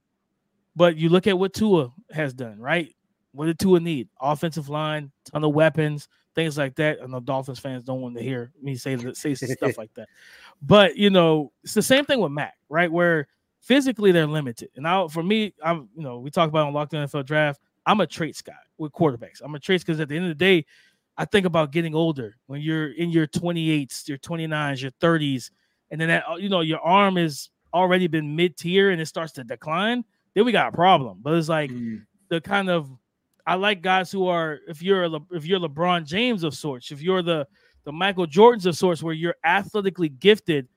but 0.75 0.97
you 0.97 1.07
look 1.07 1.27
at 1.27 1.39
what 1.39 1.53
Tua 1.53 1.93
has 2.09 2.33
done, 2.33 2.59
right? 2.59 2.93
What 3.31 3.45
did 3.45 3.57
Tua 3.57 3.79
need? 3.79 4.09
Offensive 4.19 4.67
line, 4.67 5.13
ton 5.31 5.45
of 5.45 5.53
weapons, 5.53 6.09
things 6.35 6.57
like 6.57 6.75
that. 6.75 6.97
I 7.01 7.05
know 7.05 7.21
Dolphins 7.21 7.59
fans 7.59 7.85
don't 7.85 8.01
want 8.01 8.17
to 8.17 8.21
hear 8.21 8.51
me 8.61 8.75
say 8.75 8.97
say 9.13 9.33
stuff 9.33 9.77
like 9.77 9.93
that, 9.93 10.09
but 10.61 10.97
you 10.97 11.09
know, 11.09 11.53
it's 11.63 11.73
the 11.73 11.81
same 11.81 12.03
thing 12.03 12.19
with 12.19 12.33
Mac, 12.33 12.55
right? 12.67 12.91
Where 12.91 13.29
physically 13.61 14.11
they're 14.11 14.27
limited. 14.27 14.71
And 14.75 14.83
now 14.83 15.07
for 15.07 15.23
me, 15.23 15.53
I'm 15.63 15.87
you 15.95 16.03
know, 16.03 16.19
we 16.19 16.31
talk 16.31 16.49
about 16.49 16.67
on 16.67 16.73
Locked 16.73 16.93
On 16.95 17.07
NFL 17.07 17.25
Draft. 17.25 17.61
I'm 17.85 18.01
a 18.01 18.07
traits 18.07 18.41
guy 18.41 18.51
with 18.77 18.91
quarterbacks. 18.91 19.39
I'm 19.41 19.55
a 19.55 19.59
traits 19.59 19.85
because 19.85 20.01
at 20.01 20.09
the 20.09 20.17
end 20.17 20.25
of 20.25 20.29
the 20.31 20.35
day, 20.35 20.65
I 21.21 21.25
think 21.25 21.45
about 21.45 21.71
getting 21.71 21.93
older 21.93 22.35
when 22.47 22.61
you're 22.61 22.93
in 22.93 23.11
your 23.11 23.27
28s, 23.27 24.07
your 24.07 24.17
29s, 24.17 24.81
your 24.81 24.91
30s, 24.99 25.51
and 25.91 26.01
then 26.01 26.07
that 26.07 26.23
you 26.39 26.49
know 26.49 26.61
your 26.61 26.79
arm 26.79 27.15
has 27.17 27.49
already 27.73 28.07
been 28.07 28.35
mid 28.35 28.57
tier 28.57 28.89
and 28.89 28.99
it 28.99 29.05
starts 29.05 29.31
to 29.33 29.43
decline. 29.43 30.03
Then 30.33 30.45
we 30.45 30.51
got 30.51 30.73
a 30.73 30.75
problem. 30.75 31.19
But 31.21 31.35
it's 31.35 31.47
like 31.49 31.69
Mm. 31.69 32.05
the 32.29 32.41
kind 32.41 32.69
of 32.69 32.89
I 33.45 33.55
like 33.55 33.81
guys 33.83 34.11
who 34.11 34.27
are 34.27 34.59
if 34.67 34.81
you're 34.81 35.03
a, 35.03 35.09
Le- 35.09 35.27
if 35.31 35.45
you're 35.45 35.59
LeBron 35.59 36.05
James 36.05 36.43
of 36.43 36.53
sorts, 36.55 36.91
if 36.91 37.01
you're 37.03 37.21
the 37.21 37.45
the 37.83 37.91
Michael 37.91 38.25
Jordans 38.27 38.65
of 38.65 38.75
sorts, 38.77 39.03
where 39.03 39.13
you're 39.13 39.35
athletically 39.43 40.09
gifted 40.09 40.67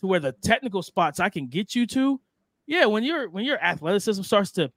to 0.00 0.06
where 0.06 0.20
the 0.20 0.32
technical 0.32 0.82
spots 0.82 1.18
I 1.20 1.28
can 1.30 1.46
get 1.48 1.74
you 1.74 1.86
to. 1.88 2.20
Yeah, 2.66 2.84
when 2.86 3.04
your 3.04 3.30
when 3.30 3.44
your 3.46 3.58
athleticism 3.62 4.22
starts 4.22 4.50
to 4.52 4.70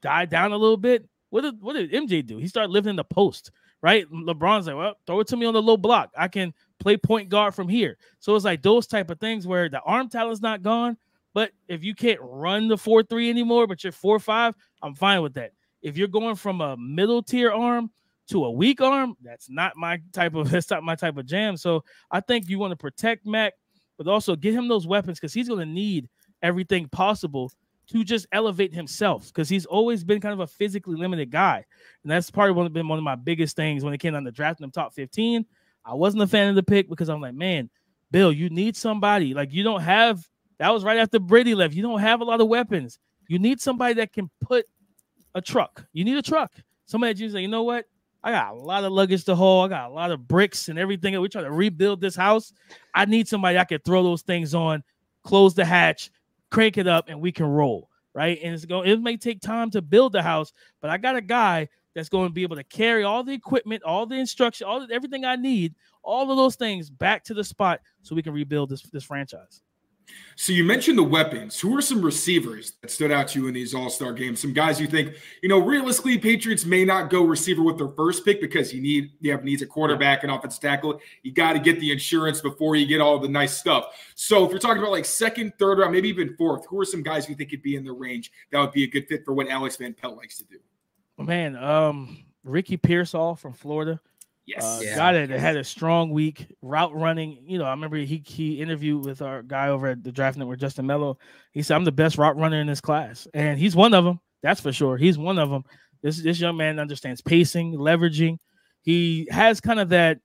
die 0.00 0.24
down 0.26 0.50
a 0.52 0.56
little 0.56 0.76
bit, 0.76 1.08
what 1.30 1.42
did 1.42 1.60
what 1.60 1.74
did 1.74 1.92
MJ 1.92 2.26
do? 2.26 2.38
He 2.38 2.48
started 2.48 2.70
living 2.72 2.90
in 2.90 2.96
the 2.96 3.04
post, 3.04 3.50
right? 3.82 4.10
LeBron's 4.10 4.66
like, 4.66 4.76
well, 4.76 4.94
throw 5.06 5.20
it 5.20 5.26
to 5.28 5.36
me 5.36 5.44
on 5.44 5.54
the 5.54 5.62
low 5.62 5.76
block. 5.76 6.10
I 6.16 6.28
can 6.28 6.54
play 6.78 6.96
point 6.96 7.28
guard 7.28 7.54
from 7.54 7.68
here. 7.68 7.98
So 8.20 8.34
it's 8.34 8.44
like 8.44 8.62
those 8.62 8.86
type 8.86 9.10
of 9.10 9.18
things 9.18 9.46
where 9.46 9.68
the 9.68 9.80
arm 9.80 10.08
talent's 10.08 10.40
not 10.40 10.62
gone, 10.62 10.96
but 11.34 11.50
if 11.68 11.82
you 11.82 11.94
can't 11.94 12.20
run 12.22 12.68
the 12.68 12.78
four 12.78 13.02
three 13.02 13.28
anymore, 13.28 13.66
but 13.66 13.82
you're 13.82 13.92
four 13.92 14.18
five, 14.18 14.54
I'm 14.82 14.94
fine 14.94 15.22
with 15.22 15.34
that. 15.34 15.52
If 15.82 15.96
you're 15.96 16.08
going 16.08 16.36
from 16.36 16.60
a 16.60 16.76
middle 16.76 17.22
tier 17.22 17.50
arm 17.50 17.90
to 18.28 18.44
a 18.44 18.50
weak 18.50 18.80
arm, 18.80 19.16
that's 19.22 19.50
not 19.50 19.76
my 19.76 20.00
type 20.12 20.34
of 20.34 20.50
that's 20.50 20.70
not 20.70 20.84
my 20.84 20.94
type 20.94 21.16
of 21.16 21.26
jam. 21.26 21.56
So 21.56 21.84
I 22.10 22.20
think 22.20 22.48
you 22.48 22.58
want 22.58 22.70
to 22.70 22.76
protect 22.76 23.26
Mac, 23.26 23.54
but 23.98 24.06
also 24.06 24.36
get 24.36 24.54
him 24.54 24.68
those 24.68 24.86
weapons 24.86 25.18
because 25.18 25.34
he's 25.34 25.48
going 25.48 25.60
to 25.60 25.66
need 25.66 26.08
everything 26.42 26.88
possible 26.88 27.50
to 27.88 28.04
just 28.04 28.26
elevate 28.32 28.72
himself 28.72 29.26
because 29.26 29.48
he's 29.48 29.66
always 29.66 30.04
been 30.04 30.20
kind 30.20 30.32
of 30.32 30.40
a 30.40 30.46
physically 30.46 30.96
limited 30.96 31.30
guy, 31.30 31.64
and 32.02 32.10
that's 32.10 32.30
probably 32.30 32.52
one 32.52 32.66
of 32.66 32.72
been 32.72 32.88
one 32.88 32.98
of 32.98 33.04
my 33.04 33.16
biggest 33.16 33.56
things 33.56 33.84
when 33.84 33.92
it 33.92 33.98
came 33.98 34.12
down 34.12 34.24
to 34.24 34.30
drafting 34.30 34.64
him 34.64 34.70
top 34.70 34.94
15. 34.94 35.44
I 35.84 35.94
wasn't 35.94 36.22
a 36.22 36.26
fan 36.26 36.48
of 36.48 36.54
the 36.54 36.62
pick 36.62 36.88
because 36.88 37.08
I'm 37.08 37.20
like, 37.20 37.34
man, 37.34 37.68
Bill, 38.10 38.32
you 38.32 38.50
need 38.50 38.76
somebody 38.76 39.34
like 39.34 39.52
you 39.52 39.62
don't 39.64 39.80
have. 39.80 40.26
That 40.58 40.70
was 40.70 40.84
right 40.84 40.98
after 40.98 41.18
Brady 41.18 41.54
left. 41.54 41.74
You 41.74 41.82
don't 41.82 42.00
have 42.00 42.20
a 42.20 42.24
lot 42.24 42.40
of 42.40 42.46
weapons. 42.46 42.98
You 43.26 43.38
need 43.38 43.60
somebody 43.60 43.94
that 43.94 44.12
can 44.12 44.30
put 44.40 44.66
a 45.34 45.40
truck. 45.40 45.84
You 45.92 46.04
need 46.04 46.16
a 46.16 46.22
truck. 46.22 46.52
Somebody 46.86 47.14
that 47.14 47.20
you 47.20 47.30
say, 47.30 47.40
you 47.40 47.48
know 47.48 47.62
what? 47.62 47.86
I 48.22 48.30
got 48.30 48.52
a 48.52 48.56
lot 48.56 48.84
of 48.84 48.92
luggage 48.92 49.24
to 49.24 49.34
haul. 49.34 49.64
I 49.64 49.68
got 49.68 49.90
a 49.90 49.92
lot 49.92 50.12
of 50.12 50.28
bricks 50.28 50.68
and 50.68 50.78
everything. 50.78 51.18
We 51.20 51.28
try 51.28 51.42
to 51.42 51.50
rebuild 51.50 52.00
this 52.00 52.14
house. 52.14 52.52
I 52.94 53.04
need 53.06 53.26
somebody 53.26 53.58
I 53.58 53.64
can 53.64 53.80
throw 53.80 54.02
those 54.04 54.22
things 54.22 54.54
on, 54.54 54.84
close 55.24 55.54
the 55.54 55.64
hatch, 55.64 56.10
crank 56.52 56.78
it 56.78 56.86
up, 56.86 57.08
and 57.08 57.20
we 57.20 57.32
can 57.32 57.46
roll. 57.46 57.88
Right. 58.14 58.38
And 58.42 58.52
it's 58.54 58.66
going, 58.66 58.90
it 58.90 59.00
may 59.00 59.16
take 59.16 59.40
time 59.40 59.70
to 59.70 59.80
build 59.80 60.12
the 60.12 60.22
house, 60.22 60.52
but 60.82 60.90
I 60.90 60.98
got 60.98 61.16
a 61.16 61.22
guy 61.22 61.66
that's 61.94 62.10
going 62.10 62.28
to 62.28 62.32
be 62.32 62.42
able 62.42 62.56
to 62.56 62.64
carry 62.64 63.04
all 63.04 63.24
the 63.24 63.32
equipment, 63.32 63.82
all 63.84 64.04
the 64.04 64.16
instruction, 64.16 64.66
all 64.66 64.86
the, 64.86 64.92
everything 64.92 65.24
I 65.24 65.36
need, 65.36 65.74
all 66.02 66.30
of 66.30 66.36
those 66.36 66.56
things 66.56 66.90
back 66.90 67.24
to 67.24 67.34
the 67.34 67.42
spot 67.42 67.80
so 68.02 68.14
we 68.14 68.22
can 68.22 68.34
rebuild 68.34 68.68
this 68.68 68.82
this 68.82 69.04
franchise. 69.04 69.62
So 70.36 70.52
you 70.52 70.64
mentioned 70.64 70.98
the 70.98 71.02
weapons. 71.02 71.60
Who 71.60 71.76
are 71.76 71.82
some 71.82 72.02
receivers 72.02 72.72
that 72.80 72.90
stood 72.90 73.12
out 73.12 73.28
to 73.28 73.40
you 73.40 73.46
in 73.48 73.54
these 73.54 73.74
All 73.74 73.90
Star 73.90 74.12
games? 74.12 74.40
Some 74.40 74.52
guys 74.52 74.80
you 74.80 74.86
think, 74.86 75.14
you 75.42 75.48
know, 75.48 75.58
realistically, 75.58 76.18
Patriots 76.18 76.64
may 76.64 76.84
not 76.84 77.10
go 77.10 77.22
receiver 77.22 77.62
with 77.62 77.78
their 77.78 77.90
first 77.90 78.24
pick 78.24 78.40
because 78.40 78.72
you 78.72 78.80
need 78.80 79.12
you 79.20 79.30
have 79.30 79.44
needs 79.44 79.62
a 79.62 79.66
quarterback 79.66 80.22
and 80.22 80.32
offensive 80.32 80.60
tackle. 80.60 81.00
You 81.22 81.32
got 81.32 81.52
to 81.52 81.58
get 81.58 81.78
the 81.80 81.92
insurance 81.92 82.40
before 82.40 82.76
you 82.76 82.86
get 82.86 83.00
all 83.00 83.18
the 83.18 83.28
nice 83.28 83.56
stuff. 83.56 83.86
So 84.14 84.44
if 84.44 84.50
you're 84.50 84.58
talking 84.58 84.82
about 84.82 84.92
like 84.92 85.04
second, 85.04 85.52
third 85.58 85.78
round, 85.78 85.92
maybe 85.92 86.08
even 86.08 86.34
fourth, 86.36 86.66
who 86.66 86.80
are 86.80 86.84
some 86.84 87.02
guys 87.02 87.28
you 87.28 87.34
think 87.34 87.50
could 87.50 87.62
be 87.62 87.76
in 87.76 87.84
the 87.84 87.92
range 87.92 88.32
that 88.50 88.58
would 88.58 88.72
be 88.72 88.84
a 88.84 88.88
good 88.88 89.06
fit 89.08 89.24
for 89.24 89.34
what 89.34 89.48
Alex 89.48 89.76
Van 89.76 89.94
Pelt 89.94 90.16
likes 90.16 90.38
to 90.38 90.44
do? 90.44 90.58
Man, 91.18 91.56
um, 91.56 92.24
Ricky 92.42 92.76
Pearsall 92.76 93.36
from 93.36 93.52
Florida. 93.52 94.00
Yes. 94.46 94.62
Uh, 94.64 94.80
Yeah. 94.82 94.96
guy 94.96 95.12
that 95.26 95.30
had 95.40 95.56
a 95.56 95.64
strong 95.64 96.10
week, 96.10 96.46
route 96.62 96.94
running. 96.94 97.38
You 97.46 97.58
know, 97.58 97.64
I 97.64 97.70
remember 97.70 97.96
he 97.98 98.22
he 98.26 98.60
interviewed 98.60 99.04
with 99.04 99.22
our 99.22 99.42
guy 99.42 99.68
over 99.68 99.88
at 99.88 100.02
the 100.02 100.10
Draft 100.12 100.36
Network, 100.36 100.58
Justin 100.58 100.86
Melo. 100.86 101.18
He 101.52 101.62
said, 101.62 101.76
"I'm 101.76 101.84
the 101.84 101.92
best 101.92 102.18
route 102.18 102.36
runner 102.36 102.60
in 102.60 102.66
this 102.66 102.80
class," 102.80 103.28
and 103.34 103.58
he's 103.58 103.76
one 103.76 103.94
of 103.94 104.04
them. 104.04 104.18
That's 104.42 104.60
for 104.60 104.72
sure. 104.72 104.96
He's 104.96 105.16
one 105.16 105.38
of 105.38 105.48
them. 105.50 105.62
This 106.02 106.20
this 106.20 106.40
young 106.40 106.56
man 106.56 106.80
understands 106.80 107.20
pacing, 107.22 107.74
leveraging. 107.74 108.38
He 108.82 109.28
has 109.30 109.60
kind 109.60 109.78
of 109.78 109.90
that. 109.90 110.18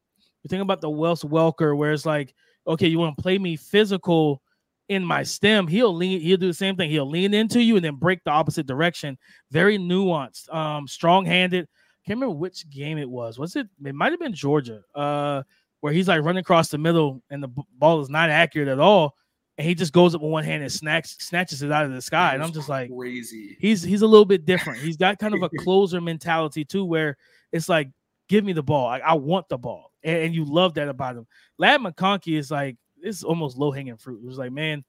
You 0.44 0.48
think 0.50 0.64
about 0.64 0.82
the 0.82 0.90
Wes 0.90 1.24
Welker, 1.24 1.78
where 1.78 1.92
it's 1.94 2.06
like, 2.06 2.34
okay, 2.66 2.88
you 2.88 2.98
want 2.98 3.16
to 3.18 3.22
play 3.22 3.38
me 3.38 3.56
physical 3.56 4.42
in 4.90 5.04
my 5.06 5.22
stem. 5.22 5.68
He'll 5.68 5.94
lean. 5.94 6.22
He'll 6.22 6.38
do 6.38 6.48
the 6.48 6.54
same 6.56 6.76
thing. 6.76 6.90
He'll 6.90 7.08
lean 7.10 7.36
into 7.36 7.62
you 7.62 7.76
and 7.76 7.86
then 7.86 7.96
break 7.96 8.24
the 8.24 8.32
opposite 8.32 8.66
direction. 8.66 9.18
Very 9.52 9.78
nuanced, 9.78 10.52
um, 10.52 10.88
strong-handed. 10.88 11.68
Can't 12.08 12.20
remember 12.20 12.36
which 12.36 12.70
game 12.70 12.98
it 12.98 13.10
was. 13.10 13.38
Was 13.38 13.56
it? 13.56 13.68
It 13.84 13.94
might 13.94 14.12
have 14.12 14.20
been 14.20 14.34
Georgia. 14.34 14.82
Uh, 14.96 15.44
where 15.82 15.94
he's 15.94 16.08
like 16.08 16.24
running 16.24 16.40
across 16.40 16.70
the 16.70 16.78
middle 16.78 17.22
and 17.30 17.44
the 17.44 17.50
ball 17.78 18.02
is 18.02 18.10
not 18.10 18.32
accurate 18.32 18.68
at 18.68 18.80
all 18.80 19.16
and 19.58 19.68
he 19.68 19.74
just 19.74 19.94
goes 19.94 20.14
up 20.14 20.22
with 20.22 20.32
one 20.32 20.44
hand 20.44 20.62
and 20.62 20.72
snatch, 20.72 21.18
snatches 21.20 21.64
it 21.64 21.72
out 21.72 21.86
of 21.86 21.92
the 21.92 22.02
sky. 22.02 22.34
And 22.34 22.44
I'm 22.44 22.52
just 22.52 22.70
like 22.70 22.92
crazy. 22.96 23.58
He's 23.60 23.82
he's 23.82 24.04
a 24.04 24.08
little 24.08 24.26
bit 24.26 24.46
different. 24.46 24.80
He's 24.80 24.98
got 24.98 25.18
kind 25.18 25.34
of 25.34 25.42
a 25.42 25.50
closer 25.60 26.00
mentality 26.00 26.64
too, 26.64 26.86
where 26.86 27.18
it's 27.52 27.68
like, 27.68 27.90
give 28.28 28.44
me 28.44 28.54
the 28.54 28.64
ball. 28.64 28.88
I, 28.88 29.00
I 29.00 29.14
want 29.14 29.50
the 29.50 29.58
ball. 29.58 29.92
And, 30.04 30.18
and, 30.18 30.36
you 30.36 30.46
love 30.46 30.76
that 30.76 30.90
about 30.90 31.16
him. 31.16 31.26
Ladd 31.58 31.82
McConkey 31.82 32.38
is 32.38 32.52
like 32.52 32.78
it's 33.02 33.24
almost 33.24 33.58
low 33.58 33.72
hanging 33.72 33.98
fruit. 33.98 34.22
It 34.24 34.28
was 34.28 34.38
like, 34.38 34.52
man, 34.52 34.84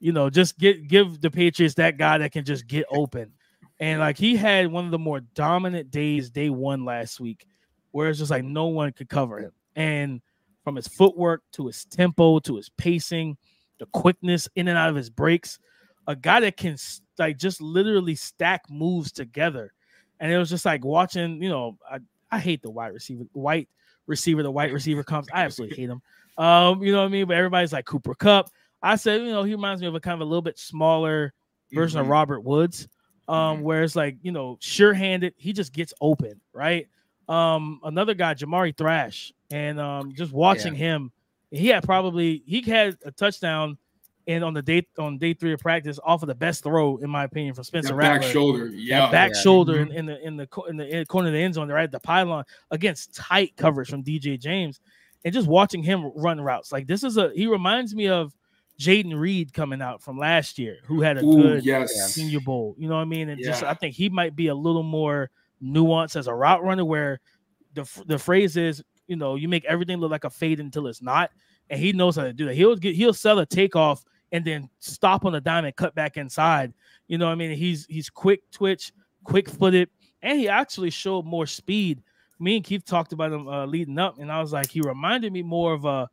you 0.00 0.12
know, 0.12 0.30
just 0.30 0.58
get 0.58 0.88
give 0.88 1.20
the 1.20 1.30
Patriots 1.30 1.74
that 1.74 1.98
guy 1.98 2.16
that 2.18 2.32
can 2.32 2.44
just 2.44 2.66
get 2.66 2.86
open. 2.90 3.32
And 3.78 4.00
like 4.00 4.16
he 4.16 4.36
had 4.36 4.68
one 4.68 4.84
of 4.86 4.90
the 4.90 4.98
more 4.98 5.20
dominant 5.20 5.90
days 5.90 6.30
day 6.30 6.50
one 6.50 6.84
last 6.84 7.20
week, 7.20 7.46
where 7.90 8.08
it's 8.08 8.18
just 8.18 8.30
like 8.30 8.44
no 8.44 8.66
one 8.66 8.92
could 8.92 9.08
cover 9.08 9.38
him. 9.38 9.52
And 9.74 10.22
from 10.64 10.76
his 10.76 10.88
footwork 10.88 11.42
to 11.52 11.66
his 11.66 11.84
tempo 11.84 12.38
to 12.40 12.56
his 12.56 12.70
pacing 12.70 13.36
the 13.78 13.86
quickness 13.86 14.48
in 14.56 14.68
and 14.68 14.78
out 14.78 14.88
of 14.88 14.96
his 14.96 15.10
breaks, 15.10 15.58
a 16.06 16.16
guy 16.16 16.40
that 16.40 16.56
can 16.56 16.76
like 17.18 17.36
just 17.36 17.60
literally 17.60 18.14
stack 18.14 18.62
moves 18.70 19.12
together. 19.12 19.72
And 20.18 20.32
it 20.32 20.38
was 20.38 20.48
just 20.48 20.64
like 20.64 20.84
watching, 20.84 21.42
you 21.42 21.48
know, 21.48 21.76
I, 21.90 21.98
I 22.30 22.38
hate 22.38 22.62
the 22.62 22.70
wide 22.70 22.94
receiver, 22.94 23.24
white 23.32 23.68
receiver, 24.06 24.42
the 24.42 24.50
white 24.50 24.72
receiver 24.72 25.04
comes. 25.04 25.26
I 25.32 25.44
absolutely 25.44 25.76
hate 25.76 25.90
him. 25.90 26.00
Um, 26.38 26.82
you 26.82 26.92
know 26.92 26.98
what 26.98 27.06
I 27.06 27.08
mean? 27.08 27.26
But 27.26 27.36
everybody's 27.36 27.72
like 27.72 27.84
Cooper 27.84 28.14
Kupp. 28.14 28.50
I 28.82 28.96
said, 28.96 29.22
you 29.22 29.30
know, 29.30 29.42
he 29.42 29.52
reminds 29.52 29.82
me 29.82 29.88
of 29.88 29.94
a 29.94 30.00
kind 30.00 30.14
of 30.14 30.20
a 30.20 30.28
little 30.28 30.42
bit 30.42 30.58
smaller 30.58 31.32
version 31.72 31.98
mm-hmm. 31.98 32.06
of 32.06 32.10
Robert 32.10 32.40
Woods. 32.40 32.88
Um, 33.28 33.56
mm-hmm. 33.56 33.62
where 33.64 33.82
it's 33.82 33.96
like, 33.96 34.18
you 34.22 34.30
know, 34.30 34.56
sure-handed, 34.60 35.34
he 35.36 35.52
just 35.52 35.72
gets 35.72 35.92
open, 36.00 36.40
right? 36.52 36.86
Um, 37.28 37.80
another 37.82 38.14
guy, 38.14 38.34
Jamari 38.34 38.76
Thrash, 38.76 39.32
and 39.50 39.80
um, 39.80 40.14
just 40.14 40.32
watching 40.32 40.74
yeah. 40.74 40.78
him 40.78 41.12
he 41.50 41.68
had 41.68 41.84
probably 41.84 42.42
he 42.46 42.60
had 42.62 42.96
a 43.04 43.10
touchdown 43.10 43.78
and 44.26 44.42
on 44.42 44.54
the 44.54 44.62
day 44.62 44.86
on 44.98 45.18
day 45.18 45.34
three 45.34 45.52
of 45.52 45.60
practice 45.60 45.98
off 46.04 46.22
of 46.22 46.26
the 46.26 46.34
best 46.34 46.64
throw 46.64 46.96
in 46.98 47.08
my 47.08 47.24
opinion 47.24 47.54
from 47.54 47.64
Spencer 47.64 47.90
that 47.90 47.94
Rattler. 47.94 48.20
Back 48.20 48.28
shoulder, 48.28 48.66
yeah, 48.68 49.10
back 49.10 49.32
yeah. 49.34 49.40
shoulder 49.40 49.74
mm-hmm. 49.74 49.96
in, 49.96 50.08
in, 50.08 50.36
the 50.36 50.66
in 50.66 50.76
the 50.76 50.88
in 50.88 50.98
the 51.00 51.06
corner 51.06 51.28
of 51.28 51.34
the 51.34 51.40
end 51.40 51.54
zone, 51.54 51.68
right 51.68 51.84
at 51.84 51.92
the 51.92 52.00
pylon 52.00 52.44
against 52.70 53.14
tight 53.14 53.56
coverage 53.56 53.88
from 53.88 54.02
DJ 54.02 54.38
James, 54.38 54.80
and 55.24 55.32
just 55.32 55.46
watching 55.46 55.82
him 55.82 56.10
run 56.14 56.40
routes 56.40 56.72
like 56.72 56.86
this 56.86 57.04
is 57.04 57.16
a 57.16 57.30
he 57.34 57.46
reminds 57.46 57.94
me 57.94 58.08
of 58.08 58.34
Jayden 58.78 59.18
Reed 59.18 59.52
coming 59.52 59.80
out 59.80 60.02
from 60.02 60.18
last 60.18 60.58
year, 60.58 60.78
who 60.84 61.00
had 61.00 61.18
a 61.18 61.24
Ooh, 61.24 61.42
good 61.42 61.64
yes. 61.64 62.12
Senior 62.12 62.40
Bowl. 62.40 62.74
You 62.78 62.88
know 62.88 62.96
what 62.96 63.02
I 63.02 63.06
mean? 63.06 63.28
And 63.28 63.40
yeah. 63.40 63.50
just 63.50 63.62
I 63.62 63.74
think 63.74 63.94
he 63.94 64.08
might 64.08 64.36
be 64.36 64.48
a 64.48 64.54
little 64.54 64.82
more 64.82 65.30
nuanced 65.62 66.16
as 66.16 66.26
a 66.26 66.34
route 66.34 66.62
runner, 66.62 66.84
where 66.84 67.20
the 67.74 67.88
the 68.06 68.18
phrase 68.18 68.56
is, 68.56 68.82
you 69.06 69.16
know, 69.16 69.34
you 69.34 69.48
make 69.48 69.64
everything 69.64 69.98
look 69.98 70.10
like 70.10 70.24
a 70.24 70.30
fade 70.30 70.60
until 70.60 70.86
it's 70.86 71.02
not 71.02 71.30
and 71.70 71.80
he 71.80 71.92
knows 71.92 72.16
how 72.16 72.24
to 72.24 72.32
do 72.32 72.46
that. 72.46 72.54
He'll 72.54 72.76
get 72.76 72.94
he'll 72.94 73.14
sell 73.14 73.38
a 73.38 73.46
takeoff 73.46 74.04
and 74.32 74.44
then 74.44 74.68
stop 74.78 75.24
on 75.24 75.32
the 75.32 75.40
dime 75.40 75.64
and 75.64 75.74
cut 75.74 75.94
back 75.94 76.16
inside. 76.16 76.72
You 77.08 77.18
know, 77.18 77.26
what 77.26 77.32
I 77.32 77.36
mean, 77.36 77.56
he's 77.56 77.86
he's 77.86 78.10
quick 78.10 78.40
twitch, 78.50 78.92
quick 79.24 79.48
footed, 79.48 79.88
and 80.22 80.38
he 80.38 80.48
actually 80.48 80.90
showed 80.90 81.24
more 81.24 81.46
speed. 81.46 82.02
Me 82.38 82.56
and 82.56 82.64
Keith 82.64 82.84
talked 82.84 83.12
about 83.12 83.32
him 83.32 83.48
uh, 83.48 83.66
leading 83.66 83.98
up, 83.98 84.18
and 84.18 84.30
I 84.30 84.40
was 84.40 84.52
like, 84.52 84.70
he 84.70 84.80
reminded 84.80 85.32
me 85.32 85.42
more 85.42 85.72
of 85.72 85.84
a 85.84 86.08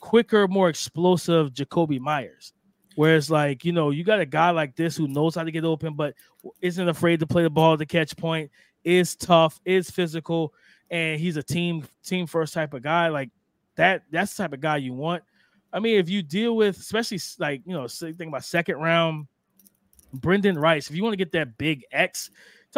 quicker, 0.00 0.48
more 0.48 0.68
explosive 0.68 1.52
Jakobi 1.52 2.00
Meyers. 2.00 2.52
Whereas, 2.96 3.30
like, 3.30 3.64
you 3.64 3.72
know, 3.72 3.90
you 3.90 4.04
got 4.04 4.20
a 4.20 4.26
guy 4.26 4.50
like 4.50 4.74
this 4.74 4.96
who 4.96 5.06
knows 5.06 5.34
how 5.34 5.44
to 5.44 5.50
get 5.50 5.64
open, 5.64 5.94
but 5.94 6.14
isn't 6.62 6.88
afraid 6.88 7.20
to 7.20 7.26
play 7.26 7.42
the 7.42 7.50
ball 7.50 7.76
to 7.76 7.84
catch 7.84 8.16
point, 8.16 8.50
is 8.84 9.14
tough, 9.14 9.60
is 9.64 9.90
physical, 9.90 10.54
and 10.90 11.20
he's 11.20 11.36
a 11.36 11.42
team 11.42 11.86
team 12.04 12.26
first 12.26 12.54
type 12.54 12.72
of 12.72 12.82
guy. 12.82 13.08
Like 13.08 13.30
that 13.74 14.04
that's 14.10 14.34
the 14.34 14.44
type 14.44 14.54
of 14.54 14.60
guy 14.60 14.78
you 14.78 14.94
want. 14.94 15.22
I 15.72 15.80
mean, 15.80 15.98
if 15.98 16.08
you 16.08 16.22
deal 16.22 16.56
with, 16.56 16.78
especially 16.78 17.20
like 17.38 17.62
you 17.66 17.74
know, 17.74 17.86
think 17.86 18.20
about 18.20 18.44
second 18.44 18.76
round, 18.76 19.26
Brendan 20.14 20.58
Rice. 20.58 20.88
If 20.88 20.96
you 20.96 21.02
want 21.02 21.12
to 21.12 21.18
get 21.18 21.32
that 21.32 21.58
big 21.58 21.84
X, 21.92 22.30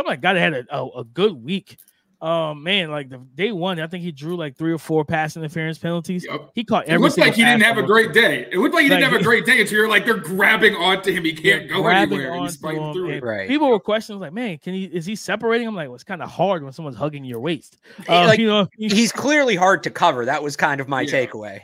like 0.06 0.20
guy 0.20 0.34
that 0.34 0.40
had 0.40 0.54
a, 0.54 0.76
a, 0.76 1.00
a 1.00 1.04
good 1.04 1.32
week. 1.32 1.78
Um, 2.20 2.64
man, 2.64 2.90
like 2.90 3.10
the 3.10 3.18
day 3.18 3.52
one, 3.52 3.78
I 3.80 3.86
think 3.86 4.02
he 4.02 4.10
drew 4.10 4.36
like 4.36 4.56
three 4.56 4.72
or 4.72 4.78
four 4.78 5.04
pass 5.04 5.36
interference 5.36 5.78
penalties. 5.78 6.26
Yep. 6.28 6.50
He 6.52 6.64
caught. 6.64 6.88
It 6.88 6.98
looked 6.98 7.16
like 7.16 7.34
he 7.34 7.44
didn't 7.44 7.62
have 7.62 7.78
a 7.78 7.82
great 7.82 8.12
day. 8.12 8.48
It 8.50 8.58
looked 8.58 8.74
like 8.74 8.82
he 8.82 8.90
like, 8.90 8.98
didn't 8.98 9.12
have 9.12 9.20
a 9.20 9.24
great 9.24 9.46
day 9.46 9.60
until 9.60 9.78
you're 9.78 9.88
like 9.88 10.04
they're 10.04 10.16
grabbing 10.16 10.74
onto 10.74 11.12
him. 11.12 11.24
He 11.24 11.32
can't 11.32 11.68
go 11.68 11.86
anywhere. 11.86 12.40
he's 12.40 12.56
fighting 12.56 12.92
through 12.92 13.10
it. 13.10 13.22
Right. 13.22 13.46
People 13.46 13.68
were 13.68 13.78
questioning 13.78 14.20
like, 14.20 14.32
man, 14.32 14.58
can 14.58 14.74
he? 14.74 14.84
Is 14.84 15.06
he 15.06 15.14
separating? 15.14 15.68
I'm 15.68 15.76
like, 15.76 15.86
well, 15.86 15.94
it's 15.94 16.02
kind 16.02 16.20
of 16.20 16.28
hard 16.28 16.64
when 16.64 16.72
someone's 16.72 16.96
hugging 16.96 17.24
your 17.24 17.38
waist. 17.38 17.78
Um, 18.08 18.26
like, 18.26 18.40
you 18.40 18.48
know, 18.48 18.66
he's 18.76 19.12
clearly 19.12 19.54
hard 19.54 19.84
to 19.84 19.90
cover. 19.90 20.24
That 20.24 20.42
was 20.42 20.56
kind 20.56 20.80
of 20.80 20.88
my 20.88 21.02
yeah. 21.02 21.12
takeaway. 21.12 21.60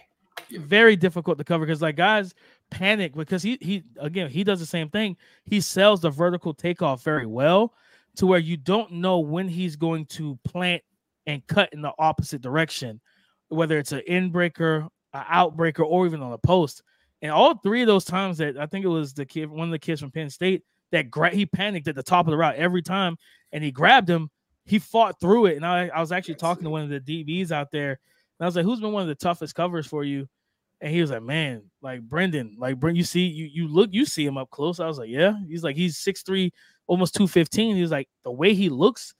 Very 0.51 0.95
difficult 0.95 1.39
to 1.39 1.45
cover 1.45 1.67
because 1.67 1.83
like 1.83 1.97
guys 1.97 2.33
panic 2.71 3.15
because 3.15 3.43
he 3.43 3.59
he 3.61 3.83
again 3.99 4.31
he 4.31 4.45
does 4.45 4.61
the 4.61 4.67
same 4.67 4.89
thing. 4.89 5.17
He 5.47 5.61
sells 5.61 6.01
the 6.01 6.11
vertical 6.11 6.55
takeoff 6.55 7.03
very 7.03 7.27
well 7.27 7.75
to 8.17 8.27
where 8.27 8.39
you 8.39 8.57
don't 8.57 8.93
know 8.93 9.21
when 9.21 9.49
he's 9.49 9.77
going 9.77 10.07
to 10.07 10.39
plant 10.45 10.83
and 11.27 11.47
cut 11.47 11.73
in 11.73 11.83
the 11.83 11.93
opposite 11.99 12.43
direction, 12.43 13.01
whether 13.49 13.79
it's 13.79 13.93
an 13.93 14.03
inbreaker, 14.09 14.89
an 15.13 15.25
outbreaker, 15.25 15.85
or 15.85 16.07
even 16.07 16.23
on 16.23 16.33
a 16.33 16.39
post. 16.39 16.83
And 17.23 17.33
all 17.33 17.57
three 17.59 17.81
of 17.81 17.87
those 17.87 18.05
times 18.05 18.39
that 18.39 18.59
I 18.59 18.67
think 18.67 18.85
it 18.85 18.89
was 18.89 19.15
the 19.15 19.25
kid, 19.25 19.49
one 19.49 19.69
of 19.69 19.73
the 19.73 19.79
kids 19.79 20.01
from 20.01 20.11
Penn 20.11 20.31
State, 20.31 20.63
that 20.93 21.11
gra- 21.11 21.35
he 21.35 21.47
panicked 21.47 21.89
at 21.89 21.95
the 21.95 22.03
top 22.03 22.27
of 22.27 22.31
the 22.31 22.37
route 22.37 22.57
every 22.57 22.83
time, 22.83 23.17
and 23.53 23.65
he 23.65 23.71
grabbed 23.71 24.09
him. 24.09 24.31
He 24.67 24.79
fought 24.79 25.21
through 25.21 25.47
it, 25.47 25.57
and 25.57 25.67
I, 25.67 25.89
I 25.89 26.01
was 26.01 26.13
actually 26.13 26.37
talking 26.37 26.65
to 26.65 26.71
one 26.71 26.83
of 26.83 26.89
the 26.89 27.01
DBs 27.01 27.51
out 27.51 27.71
there, 27.71 27.91
and 27.91 28.45
I 28.45 28.47
was 28.47 28.57
like, 28.57 28.65
"Who's 28.65 28.81
been 28.81 28.93
one 28.93 29.03
of 29.03 29.09
the 29.09 29.15
toughest 29.15 29.55
covers 29.55 29.87
for 29.87 30.05
you?" 30.05 30.27
And 30.81 30.93
he 30.93 31.01
was 31.01 31.11
like, 31.11 31.23
"Man, 31.23 31.65
like 31.83 32.03
Brendan, 32.03 32.57
like 32.59 32.81
Brendan, 32.81 32.97
you 32.97 33.05
see, 33.05 33.27
you 33.27 33.47
you 33.47 33.69
look, 33.69 33.91
you 33.93 34.07
see 34.07 34.25
him 34.25 34.39
up 34.39 34.51
close." 34.51 34.81
I 34.81 34.87
was 34.87 34.99
like, 34.99 35.11
"Yeah." 35.11 35.35
He's 35.49 35.63
like, 35.63 35.77
he's 35.77 35.99
six 35.99 36.23
three, 36.23 36.53
almost 36.87 37.15
two 37.15 37.27
fifteen. 37.27 37.77
He 37.77 37.83
was 37.83 37.91
like, 37.91 38.09
the 38.23 38.33
way 38.33 38.55
he 38.55 38.69
looks, 38.69 39.15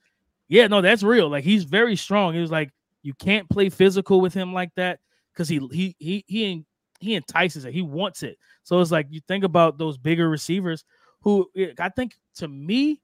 yeah, 0.49 0.67
no, 0.67 0.81
that's 0.81 1.03
real. 1.03 1.29
Like 1.29 1.45
he's 1.45 1.65
very 1.65 1.97
strong. 1.97 2.35
He 2.35 2.41
was 2.41 2.51
like, 2.51 2.71
you 3.03 3.15
can't 3.15 3.49
play 3.49 3.69
physical 3.69 4.21
with 4.21 4.35
him 4.35 4.53
like 4.53 4.71
that 4.77 5.01
because 5.33 5.49
he 5.49 5.61
he 5.73 5.97
he 5.99 6.25
he 6.27 6.65
he 7.01 7.15
entices 7.15 7.65
it. 7.65 7.73
He 7.75 7.83
wants 7.83 8.23
it. 8.23 8.39
So 8.63 8.81
it's 8.81 8.91
like 8.91 9.07
you 9.11 9.21
think 9.27 9.45
about 9.45 9.79
those 9.79 9.99
bigger 9.99 10.29
receivers 10.29 10.85
who 11.21 11.51
I 11.79 11.89
think 11.91 12.17
to 12.37 12.49
me, 12.49 13.01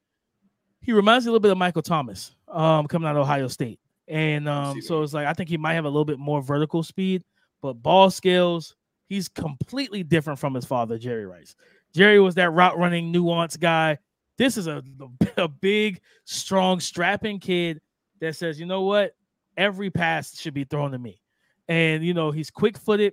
he 0.80 0.92
reminds 0.92 1.24
me 1.24 1.30
a 1.30 1.32
little 1.32 1.42
bit 1.42 1.52
of 1.52 1.58
Michael 1.58 1.82
Thomas, 1.82 2.34
um, 2.48 2.86
coming 2.86 3.08
out 3.08 3.16
of 3.16 3.22
Ohio 3.22 3.48
State. 3.48 3.80
And 4.08 4.48
um, 4.48 4.80
so 4.82 5.02
it's 5.02 5.12
like 5.12 5.26
I 5.26 5.32
think 5.34 5.48
he 5.48 5.56
might 5.56 5.74
have 5.74 5.84
a 5.84 5.88
little 5.88 6.04
bit 6.04 6.18
more 6.18 6.42
vertical 6.42 6.82
speed, 6.82 7.22
but 7.62 7.74
ball 7.74 8.10
skills, 8.10 8.76
he's 9.08 9.28
completely 9.28 10.02
different 10.02 10.38
from 10.38 10.54
his 10.54 10.64
father, 10.64 10.98
Jerry 10.98 11.26
Rice. 11.26 11.54
Jerry 11.94 12.20
was 12.20 12.34
that 12.36 12.50
route 12.50 12.78
running 12.78 13.12
nuance 13.12 13.56
guy. 13.56 13.98
This 14.40 14.56
is 14.56 14.68
a, 14.68 14.82
a 15.36 15.48
big, 15.48 16.00
strong, 16.24 16.80
strapping 16.80 17.40
kid 17.40 17.78
that 18.22 18.36
says, 18.36 18.58
you 18.58 18.64
know 18.64 18.80
what? 18.80 19.14
Every 19.58 19.90
pass 19.90 20.40
should 20.40 20.54
be 20.54 20.64
thrown 20.64 20.92
to 20.92 20.98
me. 20.98 21.20
And, 21.68 22.02
you 22.02 22.14
know, 22.14 22.30
he's 22.30 22.50
quick 22.50 22.78
footed, 22.78 23.12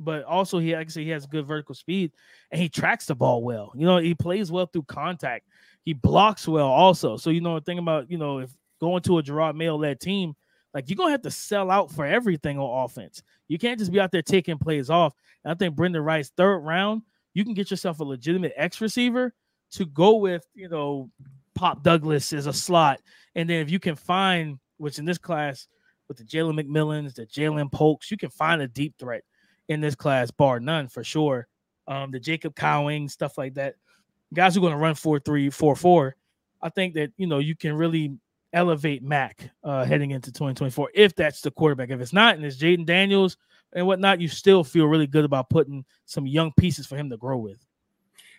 but 0.00 0.24
also 0.24 0.58
he 0.58 0.74
actually 0.74 1.04
he 1.04 1.10
has 1.10 1.26
good 1.26 1.46
vertical 1.46 1.74
speed 1.74 2.12
and 2.50 2.58
he 2.58 2.70
tracks 2.70 3.04
the 3.04 3.14
ball 3.14 3.42
well. 3.42 3.72
You 3.76 3.84
know, 3.84 3.98
he 3.98 4.14
plays 4.14 4.50
well 4.50 4.64
through 4.64 4.84
contact. 4.84 5.46
He 5.84 5.92
blocks 5.92 6.48
well 6.48 6.68
also. 6.68 7.18
So, 7.18 7.28
you 7.28 7.42
know, 7.42 7.56
the 7.56 7.60
thing 7.60 7.78
about, 7.78 8.10
you 8.10 8.16
know, 8.16 8.38
if 8.38 8.50
going 8.80 9.02
to 9.02 9.18
a 9.18 9.22
Jerod 9.22 9.56
Mayo 9.56 9.76
led 9.76 10.00
team, 10.00 10.34
like 10.72 10.88
you're 10.88 10.96
gonna 10.96 11.10
have 11.10 11.20
to 11.20 11.30
sell 11.30 11.70
out 11.70 11.90
for 11.90 12.06
everything 12.06 12.58
on 12.58 12.84
offense. 12.86 13.22
You 13.46 13.58
can't 13.58 13.78
just 13.78 13.92
be 13.92 14.00
out 14.00 14.10
there 14.10 14.22
taking 14.22 14.56
plays 14.56 14.88
off. 14.88 15.12
And 15.44 15.52
I 15.52 15.54
think 15.54 15.76
Brendan 15.76 16.02
Rice, 16.02 16.32
third 16.34 16.60
round, 16.60 17.02
you 17.34 17.44
can 17.44 17.52
get 17.52 17.70
yourself 17.70 18.00
a 18.00 18.04
legitimate 18.04 18.54
X 18.56 18.80
receiver 18.80 19.34
to 19.72 19.86
go 19.86 20.16
with, 20.16 20.46
you 20.54 20.68
know, 20.68 21.10
Pop 21.54 21.82
Douglas 21.82 22.32
as 22.32 22.46
a 22.46 22.52
slot. 22.52 23.00
And 23.34 23.48
then 23.48 23.60
if 23.60 23.70
you 23.70 23.78
can 23.78 23.94
find, 23.94 24.58
which 24.78 24.98
in 24.98 25.04
this 25.04 25.18
class, 25.18 25.66
with 26.08 26.18
the 26.18 26.24
Jalen 26.24 26.60
McMillans, 26.60 27.14
the 27.14 27.26
Ja'Lynn 27.26 27.72
Polks, 27.72 28.10
you 28.10 28.16
can 28.16 28.30
find 28.30 28.60
a 28.60 28.68
deep 28.68 28.94
threat 28.98 29.22
in 29.68 29.80
this 29.80 29.94
class, 29.94 30.30
bar 30.30 30.60
none 30.60 30.88
for 30.88 31.02
sure. 31.02 31.46
Um, 31.88 32.10
the 32.10 32.20
Jacob 32.20 32.54
Cowing, 32.54 33.08
stuff 33.08 33.38
like 33.38 33.54
that. 33.54 33.74
Guys 34.34 34.54
who 34.54 34.60
are 34.60 34.62
going 34.62 34.72
to 34.72 34.78
run 34.78 34.94
4 34.94 35.20
3, 35.20 35.50
4 35.50 35.76
4. 35.76 36.16
I 36.60 36.68
think 36.68 36.94
that, 36.94 37.12
you 37.16 37.26
know, 37.26 37.38
you 37.38 37.56
can 37.56 37.74
really 37.74 38.16
elevate 38.52 39.02
Mac 39.02 39.50
uh, 39.64 39.84
heading 39.84 40.10
into 40.10 40.30
2024 40.30 40.90
if 40.94 41.14
that's 41.14 41.40
the 41.40 41.50
quarterback. 41.50 41.90
If 41.90 42.00
it's 42.00 42.12
not, 42.12 42.36
and 42.36 42.44
it's 42.44 42.56
Jayden 42.56 42.86
Daniels 42.86 43.36
and 43.72 43.86
whatnot, 43.86 44.20
you 44.20 44.28
still 44.28 44.62
feel 44.62 44.86
really 44.86 45.06
good 45.06 45.24
about 45.24 45.50
putting 45.50 45.84
some 46.04 46.26
young 46.26 46.52
pieces 46.58 46.86
for 46.86 46.96
him 46.96 47.10
to 47.10 47.16
grow 47.16 47.38
with. 47.38 47.64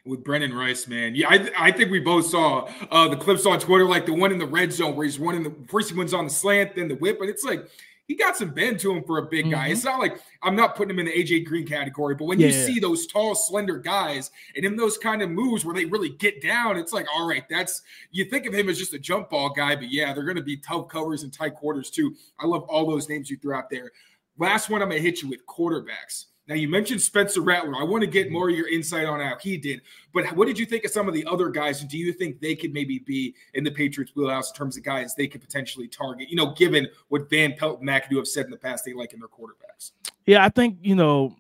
With 0.06 0.24
Brendan 0.24 0.54
Rice, 0.54 0.88
man. 0.88 1.16
Yeah, 1.16 1.30
I, 1.30 1.50
I 1.58 1.72
think 1.72 1.90
we 1.90 2.00
both 2.00 2.26
saw 2.26 2.70
uh, 2.92 3.08
the 3.08 3.16
clips 3.16 3.46
on 3.46 3.60
Twitter, 3.60 3.86
like 3.86 4.06
the 4.06 4.14
one 4.14 4.32
in 4.32 4.38
the 4.38 4.46
red 4.46 4.74
zone 4.74 4.96
where 4.96 5.06
he's 5.06 5.20
running 5.20 5.44
the 5.44 5.54
first 5.70 5.92
he 5.92 5.96
wins 5.96 6.14
on 6.14 6.26
the 6.26 6.30
slant, 6.30 6.76
then 6.76 6.88
the 6.88 6.96
whip, 6.96 7.22
and 7.22 7.30
it's 7.30 7.44
like 7.44 7.70
he 8.08 8.16
got 8.16 8.36
some 8.36 8.50
bend 8.50 8.80
to 8.82 8.92
him 8.92 9.04
for 9.04 9.20
a 9.20 9.24
big 9.24 9.50
guy. 9.50 9.66
Mm-hmm. 9.66 9.72
It's 9.72 9.86
not 9.86 10.00
like 10.00 10.20
I'm 10.42 10.56
not 10.58 10.76
putting 10.76 10.92
him 10.92 11.00
in 11.00 11.06
the 11.06 11.12
AJ 11.12 11.46
Green 11.46 11.66
category, 11.66 12.16
but 12.16 12.26
when 12.26 12.38
yeah, 12.38 12.48
you 12.48 12.54
yeah. 12.54 12.66
see 12.66 12.80
those 12.80 13.08
tall, 13.08 13.34
slender 13.34 13.78
guys 13.78 14.30
and 14.56 14.66
in 14.66 14.76
those 14.76 14.98
kind 14.98 15.22
of 15.22 15.30
moves 15.30 15.64
where 15.64 15.74
they 15.74 15.86
really 15.86 16.10
get 16.10 16.42
down, 16.42 16.78
it's 16.78 16.92
like, 16.92 17.06
all 17.16 17.28
right, 17.28 17.44
that's 17.50 17.82
you 18.12 18.26
think 18.26 18.46
of 18.46 18.54
him 18.54 18.68
as 18.68 18.78
just 18.78 18.94
a 18.94 19.00
jump 19.00 19.30
ball 19.30 19.52
guy, 19.52 19.76
but 19.76 19.90
yeah, 19.90 20.14
they're 20.14 20.26
going 20.26 20.36
to 20.36 20.44
be 20.44 20.58
tough 20.58 20.90
covers 20.90 21.24
and 21.24 21.32
tight 21.32 21.56
quarters 21.56 21.90
too. 21.90 22.14
I 22.40 22.46
love 22.46 22.64
all 22.64 22.86
those 22.86 23.08
names 23.08 23.30
you 23.30 23.38
threw 23.38 23.56
out 23.56 23.70
there. 23.70 23.92
Last 24.38 24.70
one, 24.70 24.82
I'm 24.82 24.90
going 24.90 25.02
to 25.02 25.08
hit 25.08 25.22
you 25.22 25.30
with 25.30 25.46
quarterbacks. 25.46 26.26
Now 26.48 26.56
you 26.56 26.68
mentioned 26.68 27.02
Spencer 27.02 27.42
Rattler. 27.42 27.76
I 27.76 27.84
want 27.84 28.02
to 28.02 28.08
get 28.08 28.26
mm-hmm. 28.26 28.34
more 28.34 28.50
of 28.50 28.56
your 28.56 28.68
insight 28.68 29.06
on 29.06 29.20
how 29.20 29.38
he 29.40 29.58
did. 29.58 29.82
But 30.14 30.36
what 30.36 30.48
did 30.48 30.60
you 30.60 30.66
think 30.66 30.84
of 30.84 30.92
some 30.92 31.08
of 31.08 31.14
the 31.14 31.26
other 31.26 31.50
guys? 31.50 31.82
And 31.82 31.90
do 31.90 31.98
you 31.98 32.12
think 32.12 32.42
they 32.42 32.56
could 32.56 32.74
maybe 32.74 33.00
be 33.00 33.34
in 33.54 33.64
the 33.64 33.72
Patriots 33.72 34.14
wheelhouse 34.16 34.52
in 34.52 34.56
terms 34.56 34.78
of 34.78 34.84
guys 34.84 35.16
they 35.16 35.28
could 35.28 35.42
potentially 35.42 35.88
target? 35.88 36.30
You 36.30 36.36
know, 36.36 36.52
given 36.54 36.88
what 37.08 37.30
Van 37.30 37.54
Pelt 37.54 37.80
and 37.80 37.88
McAdoo 37.88 38.18
have 38.18 38.28
said 38.28 38.46
in 38.46 38.52
the 38.52 38.58
past, 38.58 38.84
they 38.84 38.94
like 38.94 39.14
in 39.14 39.20
their 39.20 39.30
quarterbacks. 39.30 39.92
Yeah, 40.26 40.44
I 40.44 40.50
think 40.50 40.78
you 40.82 40.96
know 40.96 41.36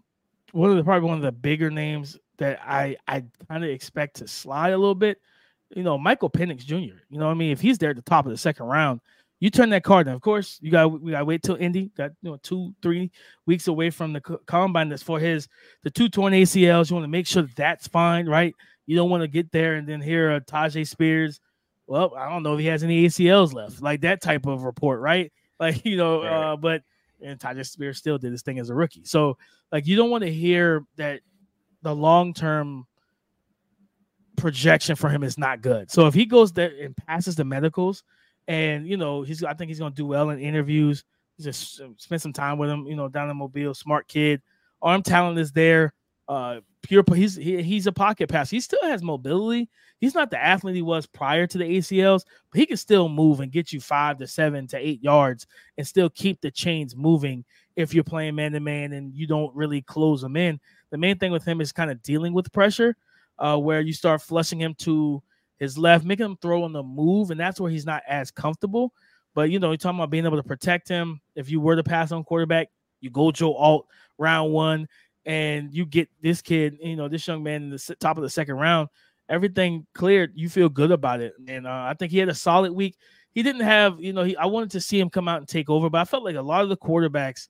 one 0.51 0.69
of 0.69 0.77
the 0.77 0.83
probably 0.83 1.07
one 1.07 1.17
of 1.17 1.23
the 1.23 1.31
bigger 1.31 1.69
names 1.69 2.17
that 2.37 2.59
I 2.65 2.95
I 3.07 3.23
kind 3.49 3.63
of 3.63 3.69
expect 3.69 4.17
to 4.17 4.27
slide 4.27 4.71
a 4.71 4.77
little 4.77 4.95
bit. 4.95 5.19
You 5.75 5.83
know, 5.83 5.97
Michael 5.97 6.29
Penix 6.29 6.59
Jr. 6.59 6.75
You 7.09 7.19
know, 7.19 7.29
I 7.29 7.33
mean, 7.33 7.51
if 7.51 7.59
he's 7.59 7.77
there 7.77 7.89
at 7.89 7.95
the 7.95 8.03
top 8.03 8.25
of 8.25 8.31
the 8.31 8.37
second 8.37 8.67
round, 8.67 9.01
you 9.43 9.49
turn 9.49 9.71
that 9.71 9.83
card 9.83 10.05
down. 10.05 10.15
Of 10.15 10.21
course, 10.21 10.57
you 10.61 10.71
got 10.71 11.01
we 11.01 11.11
got 11.11 11.19
to 11.19 11.25
wait 11.25 11.43
till 11.43 11.57
Indy. 11.57 11.91
Got 11.97 12.11
you 12.21 12.31
know 12.31 12.37
two 12.43 12.73
three 12.81 13.11
weeks 13.45 13.67
away 13.67 13.89
from 13.89 14.13
the 14.13 14.21
combine. 14.45 14.87
That's 14.87 15.03
for 15.03 15.19
his 15.19 15.49
the 15.83 15.91
two 15.91 16.07
torn 16.07 16.31
ACLs. 16.31 16.89
You 16.89 16.95
want 16.95 17.03
to 17.03 17.09
make 17.09 17.27
sure 17.27 17.41
that 17.41 17.55
that's 17.57 17.85
fine, 17.85 18.25
right? 18.25 18.55
You 18.85 18.95
don't 18.95 19.09
want 19.09 19.21
to 19.21 19.27
get 19.27 19.51
there 19.51 19.75
and 19.75 19.85
then 19.85 19.99
hear 19.99 20.31
a 20.31 20.39
Tyjae 20.39 20.87
Spears. 20.87 21.41
Well, 21.87 22.13
I 22.17 22.29
don't 22.29 22.41
know 22.41 22.53
if 22.53 22.61
he 22.61 22.67
has 22.67 22.85
any 22.85 23.05
ACLs 23.05 23.53
left, 23.53 23.81
like 23.81 23.99
that 24.01 24.21
type 24.21 24.45
of 24.45 24.63
report, 24.63 25.01
right? 25.01 25.31
Like 25.59 25.85
you 25.85 25.97
know, 25.97 26.21
uh, 26.21 26.55
but 26.55 26.81
and 27.21 27.37
Tyjae 27.37 27.65
Spears 27.65 27.97
still 27.97 28.17
did 28.17 28.31
his 28.31 28.41
thing 28.43 28.59
as 28.59 28.69
a 28.69 28.73
rookie. 28.73 29.03
So 29.03 29.37
like 29.73 29.85
you 29.85 29.95
don't 29.97 30.09
want 30.09 30.23
to 30.23 30.31
hear 30.31 30.85
that 30.95 31.19
the 31.81 31.93
long 31.93 32.33
term 32.33 32.87
projection 34.37 34.95
for 34.95 35.09
him 35.09 35.21
is 35.21 35.37
not 35.37 35.61
good. 35.61 35.91
So 35.91 36.07
if 36.07 36.13
he 36.13 36.25
goes 36.25 36.53
there 36.53 36.71
and 36.81 36.95
passes 36.95 37.35
the 37.35 37.45
medicals 37.45 38.03
and 38.47 38.87
you 38.87 38.97
know 38.97 39.21
he's 39.21 39.43
I 39.43 39.53
think 39.53 39.69
he's 39.69 39.79
gonna 39.79 39.95
do 39.95 40.05
well 40.05 40.29
in 40.29 40.39
interviews. 40.39 41.03
Just 41.39 41.81
spend 41.97 42.21
some 42.21 42.33
time 42.33 42.57
with 42.57 42.69
him, 42.69 42.85
you 42.85 42.95
know, 42.95 43.09
down 43.09 43.29
in 43.29 43.37
Mobile. 43.37 43.73
Smart 43.73 44.07
kid, 44.07 44.41
arm 44.81 45.01
talent 45.01 45.39
is 45.39 45.51
there. 45.51 45.93
Uh, 46.27 46.59
pure. 46.83 47.03
He's 47.15 47.35
he, 47.35 47.61
he's 47.63 47.87
a 47.87 47.91
pocket 47.91 48.29
pass. 48.29 48.49
He 48.49 48.59
still 48.59 48.83
has 48.83 49.01
mobility. 49.01 49.69
He's 49.99 50.15
not 50.15 50.29
the 50.29 50.41
athlete 50.41 50.75
he 50.75 50.81
was 50.81 51.05
prior 51.05 51.47
to 51.47 51.57
the 51.57 51.63
ACLs, 51.63 52.23
but 52.51 52.59
he 52.59 52.65
can 52.65 52.77
still 52.77 53.09
move 53.09 53.39
and 53.39 53.51
get 53.51 53.71
you 53.71 53.79
five 53.79 54.17
to 54.19 54.27
seven 54.27 54.67
to 54.67 54.77
eight 54.77 55.01
yards 55.01 55.47
and 55.77 55.87
still 55.87 56.09
keep 56.09 56.41
the 56.41 56.51
chains 56.51 56.95
moving 56.95 57.45
if 57.75 57.93
you're 57.93 58.03
playing 58.03 58.35
man 58.35 58.51
to 58.51 58.59
man 58.59 58.93
and 58.93 59.13
you 59.15 59.25
don't 59.25 59.55
really 59.55 59.81
close 59.81 60.21
them 60.21 60.35
in. 60.35 60.59
The 60.91 60.97
main 60.97 61.17
thing 61.17 61.31
with 61.31 61.45
him 61.45 61.61
is 61.61 61.71
kind 61.71 61.89
of 61.89 62.03
dealing 62.03 62.33
with 62.33 62.51
pressure, 62.51 62.95
uh, 63.39 63.57
where 63.57 63.81
you 63.81 63.93
start 63.93 64.21
flushing 64.21 64.59
him 64.59 64.75
to 64.79 65.23
his 65.59 65.77
left, 65.77 66.05
making 66.05 66.25
him 66.25 66.37
throw 66.41 66.63
on 66.63 66.73
the 66.73 66.83
move, 66.83 67.31
and 67.31 67.39
that's 67.39 67.59
where 67.59 67.71
he's 67.71 67.85
not 67.85 68.03
as 68.07 68.31
comfortable. 68.31 68.93
But 69.33 69.49
you 69.49 69.59
know, 69.59 69.69
you're 69.69 69.77
talking 69.77 69.99
about 69.99 70.09
being 70.09 70.25
able 70.25 70.37
to 70.37 70.43
protect 70.43 70.87
him. 70.87 71.21
If 71.35 71.49
you 71.49 71.59
were 71.59 71.75
to 71.75 71.83
pass 71.83 72.11
on 72.11 72.23
quarterback, 72.23 72.69
you 73.01 73.09
go 73.09 73.31
Joe 73.31 73.53
Alt 73.55 73.87
round 74.17 74.51
one, 74.53 74.87
and 75.25 75.73
you 75.73 75.85
get 75.85 76.09
this 76.21 76.41
kid, 76.41 76.77
you 76.81 76.95
know, 76.95 77.07
this 77.07 77.27
young 77.27 77.43
man 77.43 77.63
in 77.63 77.69
the 77.69 77.95
top 77.99 78.17
of 78.17 78.23
the 78.23 78.29
second 78.29 78.55
round. 78.55 78.89
Everything 79.29 79.87
cleared. 79.93 80.33
You 80.35 80.49
feel 80.49 80.69
good 80.69 80.91
about 80.91 81.21
it, 81.21 81.33
and 81.47 81.65
uh, 81.65 81.85
I 81.89 81.95
think 81.97 82.11
he 82.11 82.19
had 82.19 82.29
a 82.29 82.35
solid 82.35 82.73
week. 82.73 82.97
He 83.31 83.41
didn't 83.41 83.61
have, 83.61 83.99
you 83.99 84.13
know, 84.13 84.23
he, 84.23 84.35
I 84.37 84.45
wanted 84.45 84.71
to 84.71 84.81
see 84.81 84.99
him 84.99 85.09
come 85.09 85.27
out 85.27 85.39
and 85.39 85.47
take 85.47 85.69
over, 85.69 85.89
but 85.89 86.01
I 86.01 86.05
felt 86.05 86.23
like 86.23 86.35
a 86.35 86.41
lot 86.41 86.61
of 86.61 86.69
the 86.69 86.77
quarterbacks 86.77 87.47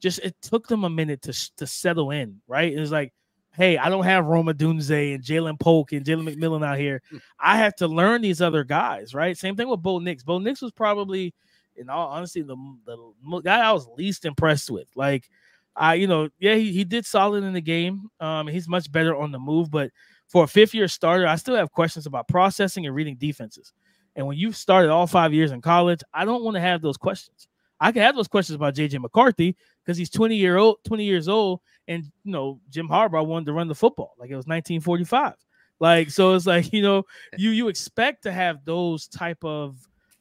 just 0.00 0.20
it 0.20 0.36
took 0.40 0.68
them 0.68 0.84
a 0.84 0.90
minute 0.90 1.22
to 1.22 1.56
to 1.56 1.66
settle 1.66 2.12
in. 2.12 2.40
Right, 2.46 2.72
it 2.72 2.80
was 2.80 2.92
like 2.92 3.12
hey, 3.58 3.76
I 3.76 3.88
don't 3.88 4.04
have 4.04 4.26
Rome 4.26 4.46
Odunze 4.46 5.14
and 5.14 5.22
Ja'Lynn 5.22 5.58
Polk 5.58 5.92
and 5.92 6.06
Jalen 6.06 6.32
McMillan 6.32 6.64
out 6.64 6.78
here. 6.78 7.02
Hmm. 7.10 7.16
I 7.40 7.58
have 7.58 7.74
to 7.76 7.88
learn 7.88 8.22
these 8.22 8.40
other 8.40 8.62
guys, 8.62 9.14
right? 9.14 9.36
Same 9.36 9.56
thing 9.56 9.68
with 9.68 9.82
Bo 9.82 9.98
Nix. 9.98 10.22
Bo 10.22 10.38
Nix 10.38 10.62
was 10.62 10.72
probably, 10.72 11.34
in 11.76 11.90
all 11.90 12.08
honesty, 12.08 12.42
the, 12.42 12.56
the 12.86 13.40
guy 13.44 13.60
I 13.60 13.72
was 13.72 13.88
least 13.98 14.24
impressed 14.24 14.70
with. 14.70 14.88
Like, 14.94 15.28
I, 15.74 15.94
you 15.94 16.06
know, 16.06 16.28
yeah, 16.38 16.54
he, 16.54 16.72
he 16.72 16.84
did 16.84 17.04
solid 17.04 17.42
in 17.42 17.52
the 17.52 17.60
game. 17.60 18.08
Um, 18.20 18.46
he's 18.46 18.68
much 18.68 18.90
better 18.90 19.16
on 19.16 19.32
the 19.32 19.38
move, 19.40 19.70
but 19.70 19.90
for 20.28 20.44
a 20.44 20.48
fifth 20.48 20.72
year 20.72 20.86
starter, 20.86 21.26
I 21.26 21.36
still 21.36 21.56
have 21.56 21.72
questions 21.72 22.06
about 22.06 22.28
processing 22.28 22.86
and 22.86 22.94
reading 22.94 23.16
defenses. 23.16 23.72
And 24.14 24.26
when 24.26 24.36
you've 24.36 24.56
started 24.56 24.90
all 24.90 25.06
five 25.06 25.34
years 25.34 25.50
in 25.50 25.60
college, 25.60 26.00
I 26.14 26.24
don't 26.24 26.44
want 26.44 26.54
to 26.56 26.60
have 26.60 26.80
those 26.80 26.96
questions. 26.96 27.48
I 27.80 27.92
can 27.92 28.02
have 28.02 28.16
those 28.16 28.28
questions 28.28 28.56
about 28.56 28.74
JJ 28.74 29.00
McCarthy 29.00 29.56
because 29.84 29.96
he's 29.96 30.10
20 30.10 30.36
year 30.36 30.56
old, 30.56 30.78
20 30.84 31.04
years 31.04 31.28
old, 31.28 31.60
and 31.88 32.04
you 32.22 32.32
know 32.32 32.60
Jim 32.70 32.88
Harbaugh 32.88 33.26
wanted 33.26 33.46
to 33.46 33.52
run 33.52 33.66
the 33.66 33.74
football 33.74 34.14
like 34.18 34.30
it 34.30 34.36
was 34.36 34.46
1945. 34.46 35.34
Like 35.80 36.10
so, 36.10 36.34
it's 36.34 36.46
like 36.46 36.72
you 36.72 36.82
know 36.82 37.04
you 37.36 37.50
you 37.50 37.68
expect 37.68 38.22
to 38.22 38.32
have 38.32 38.64
those 38.64 39.08
type 39.08 39.42
of 39.44 39.76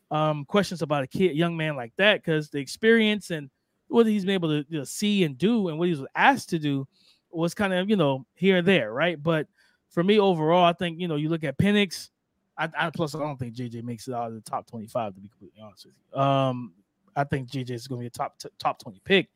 um, 0.09 0.45
questions 0.45 0.81
about 0.81 1.03
a 1.03 1.07
kid, 1.07 1.35
young 1.35 1.55
man 1.55 1.75
like 1.75 1.93
that 1.97 2.23
because 2.23 2.49
the 2.49 2.59
experience 2.59 3.29
and 3.29 3.49
what 3.89 4.05
he's 4.05 4.25
been 4.25 4.33
able 4.33 4.49
to 4.49 4.65
you 4.69 4.79
know, 4.79 4.83
see 4.83 5.23
and 5.23 5.37
do 5.37 5.67
and 5.67 5.77
what 5.77 5.87
he 5.87 5.95
was 5.95 6.05
asked 6.15 6.49
to 6.49 6.59
do 6.59 6.87
was 7.29 7.53
kind 7.53 7.73
of 7.73 7.89
you 7.89 7.95
know 7.95 8.25
here 8.33 8.57
and 8.57 8.67
there, 8.67 8.93
right? 8.93 9.21
But 9.21 9.47
for 9.89 10.03
me 10.03 10.19
overall, 10.19 10.63
I 10.63 10.73
think 10.73 10.99
you 10.99 11.07
know 11.07 11.15
you 11.15 11.29
look 11.29 11.43
at 11.43 11.57
Penix. 11.57 12.09
I, 12.57 12.69
I 12.75 12.89
plus 12.89 13.13
I 13.13 13.19
don't 13.19 13.37
think 13.37 13.53
JJ 13.53 13.83
makes 13.83 14.07
it 14.07 14.15
out 14.15 14.29
of 14.29 14.33
the 14.33 14.41
top 14.41 14.65
25 14.67 15.13
to 15.13 15.21
be 15.21 15.27
completely 15.27 15.61
honest 15.61 15.85
with 15.85 15.93
you. 15.95 16.19
Um, 16.19 16.73
I 17.15 17.23
think 17.23 17.49
JJ 17.49 17.71
is 17.71 17.87
going 17.87 17.99
to 17.99 18.03
be 18.03 18.07
a 18.07 18.11
top 18.11 18.37
t- 18.39 18.49
top 18.57 18.79
20 18.79 18.99
pick. 19.03 19.29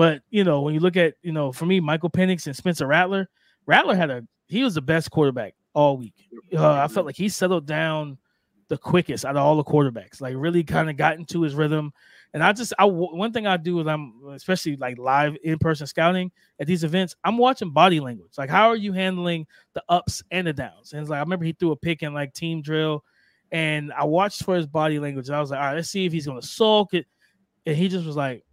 But 0.00 0.22
you 0.30 0.44
know, 0.44 0.62
when 0.62 0.72
you 0.72 0.80
look 0.80 0.96
at 0.96 1.16
you 1.20 1.30
know, 1.30 1.52
for 1.52 1.66
me, 1.66 1.78
Michael 1.78 2.08
Penix 2.08 2.46
and 2.46 2.56
Spencer 2.56 2.86
Rattler, 2.86 3.28
Rattler 3.66 3.94
had 3.94 4.08
a 4.08 4.26
he 4.48 4.64
was 4.64 4.74
the 4.74 4.80
best 4.80 5.10
quarterback 5.10 5.52
all 5.74 5.98
week. 5.98 6.14
Uh, 6.56 6.72
I 6.72 6.88
felt 6.88 7.04
like 7.04 7.16
he 7.16 7.28
settled 7.28 7.66
down 7.66 8.16
the 8.68 8.78
quickest 8.78 9.26
out 9.26 9.36
of 9.36 9.42
all 9.42 9.56
the 9.56 9.62
quarterbacks. 9.62 10.22
Like 10.22 10.36
really 10.38 10.64
kind 10.64 10.88
of 10.88 10.96
got 10.96 11.18
into 11.18 11.42
his 11.42 11.54
rhythm. 11.54 11.92
And 12.32 12.42
I 12.42 12.54
just 12.54 12.72
I 12.78 12.86
one 12.86 13.30
thing 13.34 13.46
I 13.46 13.58
do 13.58 13.78
is 13.78 13.86
I'm 13.86 14.14
especially 14.30 14.76
like 14.76 14.96
live 14.96 15.36
in 15.44 15.58
person 15.58 15.86
scouting 15.86 16.32
at 16.58 16.66
these 16.66 16.82
events. 16.82 17.14
I'm 17.22 17.36
watching 17.36 17.68
body 17.70 18.00
language. 18.00 18.32
Like 18.38 18.48
how 18.48 18.70
are 18.70 18.76
you 18.76 18.94
handling 18.94 19.46
the 19.74 19.82
ups 19.90 20.22
and 20.30 20.46
the 20.46 20.54
downs? 20.54 20.94
And 20.94 21.02
it's 21.02 21.10
like 21.10 21.18
I 21.18 21.20
remember 21.20 21.44
he 21.44 21.52
threw 21.52 21.72
a 21.72 21.76
pick 21.76 22.02
in 22.02 22.14
like 22.14 22.32
team 22.32 22.62
drill, 22.62 23.04
and 23.52 23.92
I 23.92 24.04
watched 24.04 24.44
for 24.44 24.56
his 24.56 24.66
body 24.66 24.98
language. 24.98 25.28
I 25.28 25.42
was 25.42 25.50
like, 25.50 25.60
all 25.60 25.66
right, 25.66 25.74
let's 25.74 25.90
see 25.90 26.06
if 26.06 26.12
he's 26.14 26.26
gonna 26.26 26.40
sulk 26.40 26.94
it 26.94 27.04
and 27.66 27.76
he 27.76 27.88
just 27.88 28.06
was 28.06 28.16
like, 28.16 28.46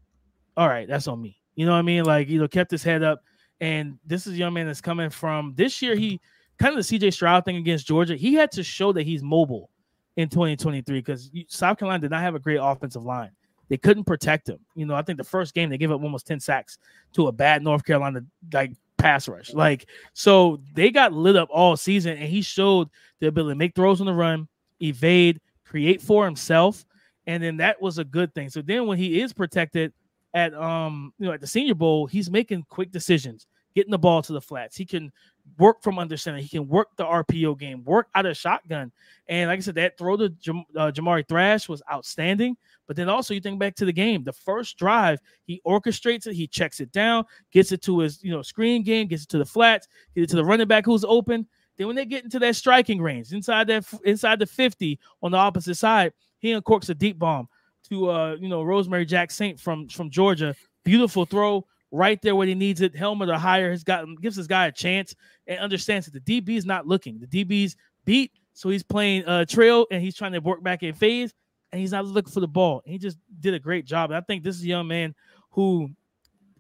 "All 0.58 0.68
right, 0.68 0.90
that's 0.90 1.08
on 1.08 1.22
me." 1.22 1.37
You 1.58 1.66
know 1.66 1.74
what 1.74 1.80
I 1.80 1.82
mean? 1.82 2.06
Like 2.06 2.30
you 2.30 2.40
know, 2.40 2.48
kept 2.48 2.72
his 2.72 2.84
head 2.84 3.04
up. 3.04 3.24
And 3.60 3.98
this 4.06 4.28
is 4.28 4.34
a 4.34 4.38
young 4.38 4.54
man 4.54 4.68
that's 4.68 4.80
coming 4.80 5.10
from 5.10 5.54
this 5.56 5.82
year. 5.82 5.96
He 5.96 6.22
kind 6.60 6.78
of 6.78 6.88
the 6.88 7.00
CJ 7.00 7.12
Stroud 7.12 7.44
thing 7.44 7.58
against 7.58 7.88
Georgia. 7.88 8.16
He 8.16 8.36
had 8.36 8.52
to 8.54 8.64
show 8.64 8.94
that 8.94 9.04
he's 9.04 9.24
mobile 9.24 9.72
in 10.16 10.30
2023 10.30 11.00
because 11.00 11.32
South 11.48 11.80
Carolina 11.80 12.00
did 12.00 12.12
not 12.12 12.22
have 12.22 12.36
a 12.36 12.40
great 12.40 12.60
offensive 12.62 13.04
line. 13.04 13.32
They 13.70 13.78
couldn't 13.78 14.06
protect 14.06 14.48
him. 14.48 14.60
You 14.76 14.86
know, 14.86 14.94
I 14.94 15.02
think 15.02 15.18
the 15.18 15.24
first 15.24 15.54
game 15.54 15.70
they 15.70 15.78
gave 15.78 15.92
up 15.92 16.02
almost 16.02 16.28
10 16.28 16.40
sacks 16.40 16.78
to 17.14 17.28
a 17.28 17.32
bad 17.32 17.64
North 17.64 17.84
Carolina 17.84 18.22
like 18.54 18.74
pass 18.98 19.28
rush. 19.28 19.52
Like, 19.52 19.90
so 20.14 20.62
they 20.76 20.92
got 20.92 21.12
lit 21.12 21.36
up 21.36 21.50
all 21.52 21.76
season, 21.76 22.18
and 22.18 22.30
he 22.30 22.42
showed 22.42 22.90
the 23.20 23.28
ability 23.28 23.56
to 23.56 23.58
make 23.58 23.76
throws 23.76 24.00
on 24.00 24.06
the 24.06 24.14
run, 24.14 24.48
evade, 24.80 25.42
create 25.66 26.02
for 26.02 26.24
himself 26.24 26.86
and 27.28 27.44
then 27.44 27.58
that 27.58 27.80
was 27.82 27.98
a 27.98 28.04
good 28.04 28.34
thing. 28.34 28.50
So 28.50 28.62
then 28.62 28.88
when 28.88 28.98
he 28.98 29.22
is 29.22 29.34
protected 29.34 29.94
at 30.34 30.54
um 30.54 31.14
you 31.20 31.26
know 31.26 31.34
at 31.34 31.42
the 31.42 31.48
Senior 31.48 31.76
Bowl, 31.76 32.08
he's 32.08 32.30
making 32.30 32.66
quick 32.70 32.92
decisions, 32.92 33.48
getting 33.76 33.92
the 33.92 33.98
ball 33.98 34.22
to 34.22 34.34
the 34.34 34.42
flats. 34.42 34.76
He 34.76 34.86
can 34.86 35.12
work 35.58 35.82
from 35.82 35.98
under 35.98 36.18
center. 36.18 36.40
He 36.40 36.50
can 36.50 36.68
work 36.68 36.90
the 36.98 37.06
RPO 37.06 37.58
game, 37.58 37.84
work 37.84 38.08
out 38.16 38.26
of 38.26 38.36
shotgun. 38.36 38.92
And 39.28 39.50
like 39.50 39.58
I 39.58 39.62
said, 39.62 39.76
that 39.76 39.98
throw 39.98 40.18
to 40.18 40.30
Jam- 40.30 40.66
uh, 40.76 40.92
Jamari 40.92 41.28
Thrash 41.28 41.70
was 41.70 41.82
outstanding. 41.92 42.58
But 42.86 42.96
then 42.96 43.10
also 43.10 43.34
you 43.34 43.40
think 43.40 43.60
back 43.60 43.76
to 43.76 43.86
the 43.86 43.94
game, 43.94 44.24
the 44.24 44.34
first 44.34 44.78
drive, 44.78 45.20
he 45.46 45.62
orchestrates 45.66 46.28
it, 46.28 46.34
he 46.34 46.48
checks 46.48 46.80
it 46.80 46.92
down, 46.92 47.26
gets 47.52 47.72
it 47.72 47.82
to 47.84 48.00
his 48.00 48.24
you 48.24 48.32
know 48.32 48.42
screen 48.42 48.84
game, 48.84 49.08
gets 49.08 49.24
it 49.24 49.30
to 49.30 49.38
the 49.38 49.46
flats, 49.46 49.88
get 50.16 50.24
it 50.24 50.30
to 50.30 50.36
the 50.36 50.46
running 50.46 50.68
back 50.68 50.86
who's 50.86 51.06
open. 51.06 51.48
Then 51.78 51.88
when 51.88 51.96
they 51.96 52.06
get 52.06 52.24
into 52.24 52.40
that 52.40 52.56
striking 52.56 53.02
range, 53.02 53.32
inside 53.32 53.68
that 53.68 53.86
inside 54.04 54.40
the 54.40 54.46
50 54.48 55.00
on 55.22 55.32
the 55.32 55.38
opposite 55.38 55.76
side, 55.76 56.14
he 56.40 56.52
uncorks 56.52 56.90
a 56.90 56.96
deep 56.96 57.20
bomb 57.20 57.48
to 57.90 58.10
uh, 58.10 58.36
you 58.40 58.50
know, 58.50 58.64
Rosemy-Jacksaint 58.64 59.60
from 59.60 59.88
from 59.90 60.10
Georgia. 60.10 60.56
Beautiful 60.84 61.26
throw 61.26 61.66
right 61.92 62.22
there 62.22 62.36
where 62.36 62.48
he 62.48 62.56
needs 62.56 62.82
it. 62.82 62.96
Helmet 62.96 63.30
or 63.30 63.38
higher 63.38 63.72
has 63.72 63.84
got 63.84 64.06
gives 64.22 64.36
this 64.36 64.48
guy 64.48 64.68
a 64.68 64.72
chance 64.72 65.16
and 65.48 65.60
understands 65.60 66.08
that 66.08 66.26
the 66.26 66.42
DB 66.42 66.58
is 66.58 66.66
not 66.66 66.88
looking. 66.88 67.20
The 67.20 67.28
DB's 67.28 67.76
beat, 68.06 68.32
so 68.54 68.70
he's 68.70 68.84
playing 68.84 69.26
uh 69.26 69.46
trail 69.46 69.86
and 69.92 70.02
he's 70.02 70.16
trying 70.16 70.34
to 70.34 70.40
work 70.40 70.64
back 70.64 70.84
in 70.84 70.94
phase 70.94 71.34
and 71.72 71.82
he's 71.82 71.92
not 71.92 72.06
looking 72.06 72.32
for 72.32 72.40
the 72.40 72.48
ball. 72.48 72.82
He 72.86 72.98
just 72.98 73.18
did 73.40 73.54
a 73.54 73.60
great 73.60 73.86
job. 73.86 74.12
And 74.12 74.18
I 74.18 74.22
think 74.22 74.44
this 74.44 74.56
is 74.56 74.64
a 74.64 74.68
young 74.68 74.88
man 74.88 75.14
who 75.52 75.90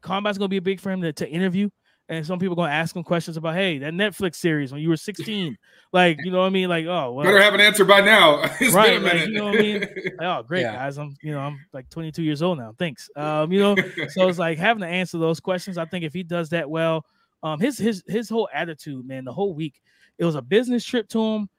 combat's 0.01 0.37
gonna 0.37 0.49
be 0.49 0.59
big 0.59 0.79
for 0.79 0.91
him 0.91 1.01
to, 1.01 1.13
to 1.13 1.29
interview 1.29 1.69
and 2.09 2.25
some 2.25 2.39
people 2.39 2.55
gonna 2.55 2.71
ask 2.71 2.95
him 2.95 3.03
questions 3.03 3.37
about, 3.37 3.55
hey, 3.55 3.79
that 3.79 3.93
Netflix 3.93 4.35
series 4.35 4.71
when 4.71 4.81
you 4.81 4.89
were 4.89 4.97
16, 4.97 5.57
like 5.91 6.17
you 6.23 6.31
know 6.31 6.39
what 6.39 6.45
I 6.45 6.49
mean? 6.49 6.69
Like, 6.69 6.85
oh, 6.85 7.11
well, 7.11 7.25
better 7.25 7.41
have 7.41 7.53
an 7.53 7.61
answer 7.61 7.83
by 7.83 8.01
now. 8.01 8.41
right? 8.71 9.01
Like, 9.01 9.27
you 9.27 9.33
know 9.33 9.45
what 9.45 9.55
I 9.55 9.61
mean? 9.61 9.79
Like, 9.81 10.13
oh, 10.21 10.43
great 10.47 10.61
yeah. 10.61 10.75
guys, 10.75 10.97
I'm 10.97 11.15
you 11.21 11.31
know 11.31 11.39
I'm 11.39 11.59
like 11.73 11.89
22 11.89 12.23
years 12.23 12.41
old 12.41 12.59
now. 12.59 12.73
Thanks. 12.79 13.09
Um, 13.15 13.51
you 13.51 13.59
know, 13.59 13.75
so 14.09 14.27
it's 14.29 14.39
like 14.39 14.57
having 14.57 14.81
to 14.81 14.87
answer 14.87 15.17
those 15.17 15.39
questions. 15.39 15.77
I 15.77 15.85
think 15.85 16.05
if 16.05 16.13
he 16.13 16.23
does 16.23 16.49
that 16.49 16.69
well, 16.69 17.05
um, 17.43 17.59
his 17.59 17.77
his 17.77 18.03
his 18.07 18.29
whole 18.29 18.47
attitude, 18.53 19.05
man, 19.05 19.25
the 19.25 19.33
whole 19.33 19.53
week, 19.53 19.81
it 20.17 20.25
was 20.25 20.35
a 20.35 20.41
business 20.41 20.85
trip 20.85 21.09
to 21.09 21.21
him, 21.21 21.49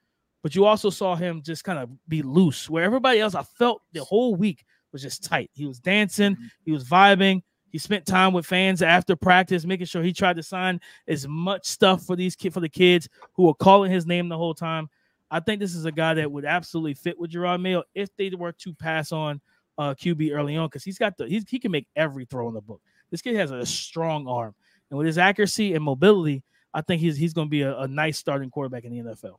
but 0.41 0.55
you 0.55 0.65
also 0.65 0.89
saw 0.89 1.15
him 1.15 1.43
just 1.43 1.63
kind 1.63 1.77
of 1.77 1.89
be 2.07 2.23
loose. 2.23 2.69
Where 2.69 2.83
everybody 2.83 3.19
else, 3.19 3.35
I 3.35 3.43
felt 3.43 3.81
the 3.93 4.03
whole 4.03 4.35
week 4.35 4.65
was 4.91 5.03
just 5.03 5.23
tight. 5.23 5.51
He 5.53 5.67
was 5.67 5.79
dancing, 5.79 6.33
mm-hmm. 6.33 6.45
he 6.65 6.71
was 6.71 6.85
vibing. 6.85 7.43
He 7.71 7.77
spent 7.77 8.05
time 8.05 8.33
with 8.33 8.45
fans 8.45 8.81
after 8.81 9.15
practice, 9.15 9.65
making 9.65 9.87
sure 9.87 10.01
he 10.01 10.13
tried 10.13 10.37
to 10.37 10.43
sign 10.43 10.81
as 11.07 11.27
much 11.27 11.65
stuff 11.65 12.03
for 12.03 12.15
these 12.15 12.35
for 12.35 12.59
the 12.59 12.69
kids 12.69 13.07
who 13.33 13.43
were 13.43 13.53
calling 13.53 13.91
his 13.91 14.05
name 14.05 14.29
the 14.29 14.37
whole 14.37 14.53
time. 14.53 14.89
I 15.31 15.39
think 15.39 15.59
this 15.59 15.75
is 15.75 15.85
a 15.85 15.91
guy 15.91 16.15
that 16.15 16.31
would 16.31 16.45
absolutely 16.45 16.95
fit 16.95 17.19
with 17.19 17.31
Jerod 17.31 17.61
Mayo 17.61 17.83
if 17.93 18.15
they 18.15 18.29
were 18.29 18.51
to 18.53 18.73
pass 18.73 19.11
on 19.11 19.39
uh, 19.77 19.93
QB 19.93 20.35
early 20.35 20.57
on 20.57 20.67
because 20.67 20.83
he's 20.83 20.97
got 20.97 21.17
the 21.17 21.27
he's, 21.27 21.47
he 21.47 21.59
can 21.59 21.71
make 21.71 21.87
every 21.95 22.25
throw 22.25 22.47
in 22.47 22.53
the 22.53 22.61
book. 22.61 22.81
This 23.11 23.21
kid 23.21 23.35
has 23.35 23.51
a 23.51 23.65
strong 23.65 24.27
arm, 24.27 24.55
and 24.89 24.97
with 24.97 25.07
his 25.07 25.17
accuracy 25.17 25.73
and 25.73 25.83
mobility, 25.83 26.43
I 26.73 26.81
think 26.81 27.01
he's 27.01 27.17
he's 27.17 27.33
going 27.33 27.47
to 27.47 27.51
be 27.51 27.61
a, 27.61 27.77
a 27.79 27.87
nice 27.87 28.17
starting 28.17 28.49
quarterback 28.49 28.83
in 28.83 28.91
the 28.91 29.11
NFL. 29.11 29.37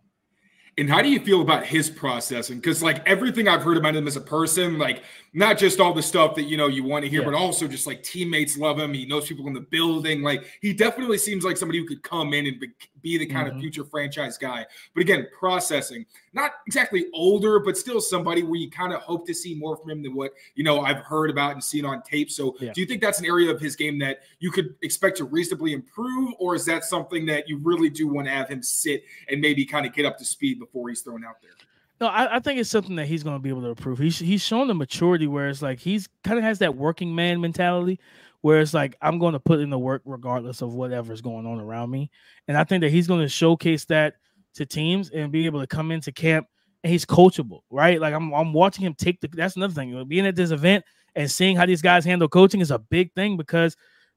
And 0.78 0.88
how 0.88 1.02
do 1.02 1.08
you 1.08 1.20
feel 1.20 1.42
about 1.42 1.66
his 1.66 1.90
processing? 1.90 2.58
Because 2.58 2.82
like 2.82 3.06
everything 3.06 3.48
I've 3.48 3.62
heard 3.62 3.76
about 3.76 3.96
him 3.96 4.06
as 4.06 4.16
a 4.16 4.20
person, 4.20 4.78
like 4.78 5.02
not 5.32 5.58
just 5.58 5.80
all 5.80 5.92
the 5.92 6.02
stuff 6.02 6.34
that 6.36 6.44
you 6.44 6.56
know 6.56 6.68
you 6.68 6.84
want 6.84 7.04
to 7.04 7.10
hear, 7.10 7.20
yeah. 7.20 7.26
but 7.26 7.34
also 7.34 7.68
just 7.68 7.86
like 7.86 8.02
teammates 8.02 8.56
love 8.56 8.78
him. 8.78 8.94
He 8.94 9.06
knows 9.06 9.26
people 9.26 9.46
in 9.46 9.52
the 9.52 9.60
building. 9.60 10.22
Like 10.22 10.44
he 10.60 10.72
definitely 10.72 11.18
seems 11.18 11.44
like 11.44 11.56
somebody 11.56 11.78
who 11.78 11.86
could 11.86 12.02
come 12.02 12.32
in 12.34 12.46
and 12.46 12.60
be 12.60 12.68
the 13.02 13.26
kind 13.26 13.46
mm-hmm. 13.46 13.56
of 13.56 13.60
future 13.60 13.84
franchise 13.84 14.38
guy. 14.38 14.66
But 14.94 15.02
again, 15.02 15.26
processing, 15.38 16.06
not 16.32 16.52
exactly 16.66 17.06
older, 17.12 17.60
but 17.60 17.76
still 17.76 18.00
somebody 18.00 18.42
where 18.42 18.56
you 18.56 18.70
kind 18.70 18.92
of 18.92 19.00
hope 19.00 19.26
to 19.26 19.34
see 19.34 19.54
more 19.54 19.76
from 19.76 19.90
him 19.90 20.02
than 20.02 20.14
what 20.14 20.32
you 20.54 20.64
know 20.64 20.80
I've 20.80 20.98
heard 20.98 21.30
about 21.30 21.52
and 21.52 21.62
seen 21.62 21.84
on 21.84 22.02
tape. 22.02 22.30
So 22.30 22.56
yeah. 22.60 22.72
do 22.72 22.80
you 22.80 22.86
think 22.86 23.00
that's 23.00 23.20
an 23.20 23.26
area 23.26 23.50
of 23.50 23.60
his 23.60 23.76
game 23.76 23.98
that 24.00 24.20
you 24.38 24.50
could 24.50 24.74
expect 24.82 25.16
to 25.18 25.24
reasonably 25.24 25.72
improve, 25.72 26.34
or 26.38 26.54
is 26.54 26.64
that 26.66 26.84
something 26.84 27.26
that 27.26 27.48
you 27.48 27.58
really 27.58 27.90
do 27.90 28.08
want 28.08 28.26
to 28.26 28.32
have 28.32 28.48
him 28.48 28.62
sit 28.62 29.04
and 29.28 29.40
maybe 29.40 29.64
kind 29.64 29.86
of 29.86 29.92
get 29.92 30.06
up 30.06 30.18
to 30.18 30.24
speed 30.24 30.58
before 30.58 30.88
he's 30.88 31.00
thrown 31.00 31.24
out 31.24 31.40
there? 31.42 31.52
No, 32.00 32.06
I, 32.06 32.36
I, 32.36 32.38
think 32.38 32.58
it's 32.58 32.70
something 32.70 32.96
that 32.96 33.06
he's 33.06 33.22
going 33.22 33.36
to 33.36 33.42
be 33.42 33.50
able 33.50 33.60
to 33.60 33.68
improve. 33.68 33.98
He's 33.98 34.18
he's 34.18 34.40
shown 34.40 34.68
the 34.68 34.74
maturity 34.74 35.26
where 35.26 35.48
it's 35.48 35.60
like 35.60 35.80
he's 35.80 36.08
kind 36.24 36.38
of 36.38 36.44
has 36.44 36.58
that 36.60 36.74
working 36.74 37.14
man 37.14 37.42
mentality 37.42 38.00
where 38.42 38.60
it's 38.60 38.74
like 38.74 38.96
I'm 39.02 39.18
going 39.18 39.34
to 39.34 39.40
put 39.40 39.60
in 39.60 39.70
the 39.70 39.78
work 39.78 40.02
regardless 40.04 40.62
of 40.62 40.74
whatever's 40.74 41.20
going 41.20 41.46
on 41.46 41.60
around 41.60 41.90
me. 41.90 42.10
And 42.48 42.56
I 42.56 42.64
think 42.64 42.82
that 42.82 42.90
he's 42.90 43.06
going 43.06 43.20
to 43.20 43.28
showcase 43.28 43.84
that 43.86 44.14
to 44.54 44.66
teams 44.66 45.10
and 45.10 45.30
be 45.30 45.46
able 45.46 45.60
to 45.60 45.66
come 45.66 45.90
into 45.90 46.12
camp 46.12 46.46
and 46.82 46.90
he's 46.90 47.04
coachable, 47.04 47.60
right? 47.70 48.00
Like 48.00 48.14
I'm 48.14 48.32
I'm 48.32 48.52
watching 48.52 48.84
him 48.84 48.94
take 48.94 49.20
the 49.20 49.28
that's 49.28 49.56
another 49.56 49.74
thing. 49.74 50.04
Being 50.08 50.26
at 50.26 50.36
this 50.36 50.50
event 50.50 50.84
and 51.14 51.30
seeing 51.30 51.56
how 51.56 51.66
these 51.66 51.82
guys 51.82 52.04
handle 52.04 52.28
coaching 52.28 52.60
is 52.60 52.70
a 52.70 52.78
big 52.78 53.12
thing 53.14 53.36
because 53.36 53.76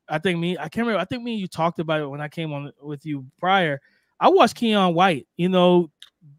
I 0.10 0.20
think 0.20 0.40
me, 0.40 0.58
I 0.58 0.70
can't 0.70 0.86
remember, 0.86 1.00
I 1.00 1.06
think 1.06 1.24
me 1.24 1.34
and 1.34 1.42
you 1.42 1.48
talked 1.48 1.80
about 1.80 2.02
it 2.02 2.08
when 2.08 2.22
I 2.22 2.28
came 2.28 2.52
on 2.54 2.72
with 2.82 3.06
you 3.06 3.26
prior. 3.40 3.80
I 4.20 4.30
watched 4.30 4.58
Keion 4.58 4.94
White, 4.94 5.28
you 5.38 5.50
know, 5.50 5.92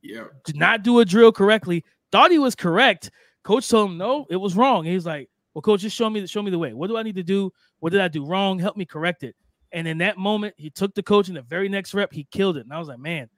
yeah, 0.02 0.24
did 0.44 0.56
not 0.56 0.82
do 0.82 1.00
a 1.00 1.04
drill 1.04 1.32
correctly, 1.32 1.84
thought 2.12 2.30
he 2.30 2.38
was 2.38 2.54
correct. 2.54 3.10
Coach 3.42 3.68
told 3.68 3.90
him 3.90 3.98
no, 3.98 4.26
it 4.30 4.36
was 4.36 4.56
wrong. 4.56 4.84
He's 4.84 5.04
like, 5.04 5.28
Well, 5.54 5.62
coach, 5.62 5.80
just 5.80 5.96
show 5.96 6.10
me 6.10 6.26
show 6.26 6.42
me 6.42 6.50
the 6.50 6.58
way. 6.58 6.72
What 6.74 6.88
do 6.88 6.96
I 6.96 7.02
need 7.02 7.14
to 7.16 7.22
do? 7.22 7.52
What 7.78 7.90
did 7.90 8.00
I 8.00 8.08
do 8.08 8.26
wrong? 8.26 8.58
Help 8.58 8.76
me 8.76 8.84
correct 8.84 9.22
it. 9.22 9.36
And 9.72 9.88
in 9.88 9.98
that 9.98 10.18
moment, 10.18 10.54
he 10.56 10.70
took 10.70 10.94
the 10.94 11.02
coach 11.02 11.28
in 11.28 11.34
the 11.34 11.42
very 11.42 11.68
next 11.68 11.94
rep, 11.94 12.12
he 12.12 12.26
killed 12.30 12.56
it. 12.56 12.64
And 12.64 12.72
I 12.72 12.78
was 12.78 12.88
like, 12.88 12.98
man. 12.98 13.28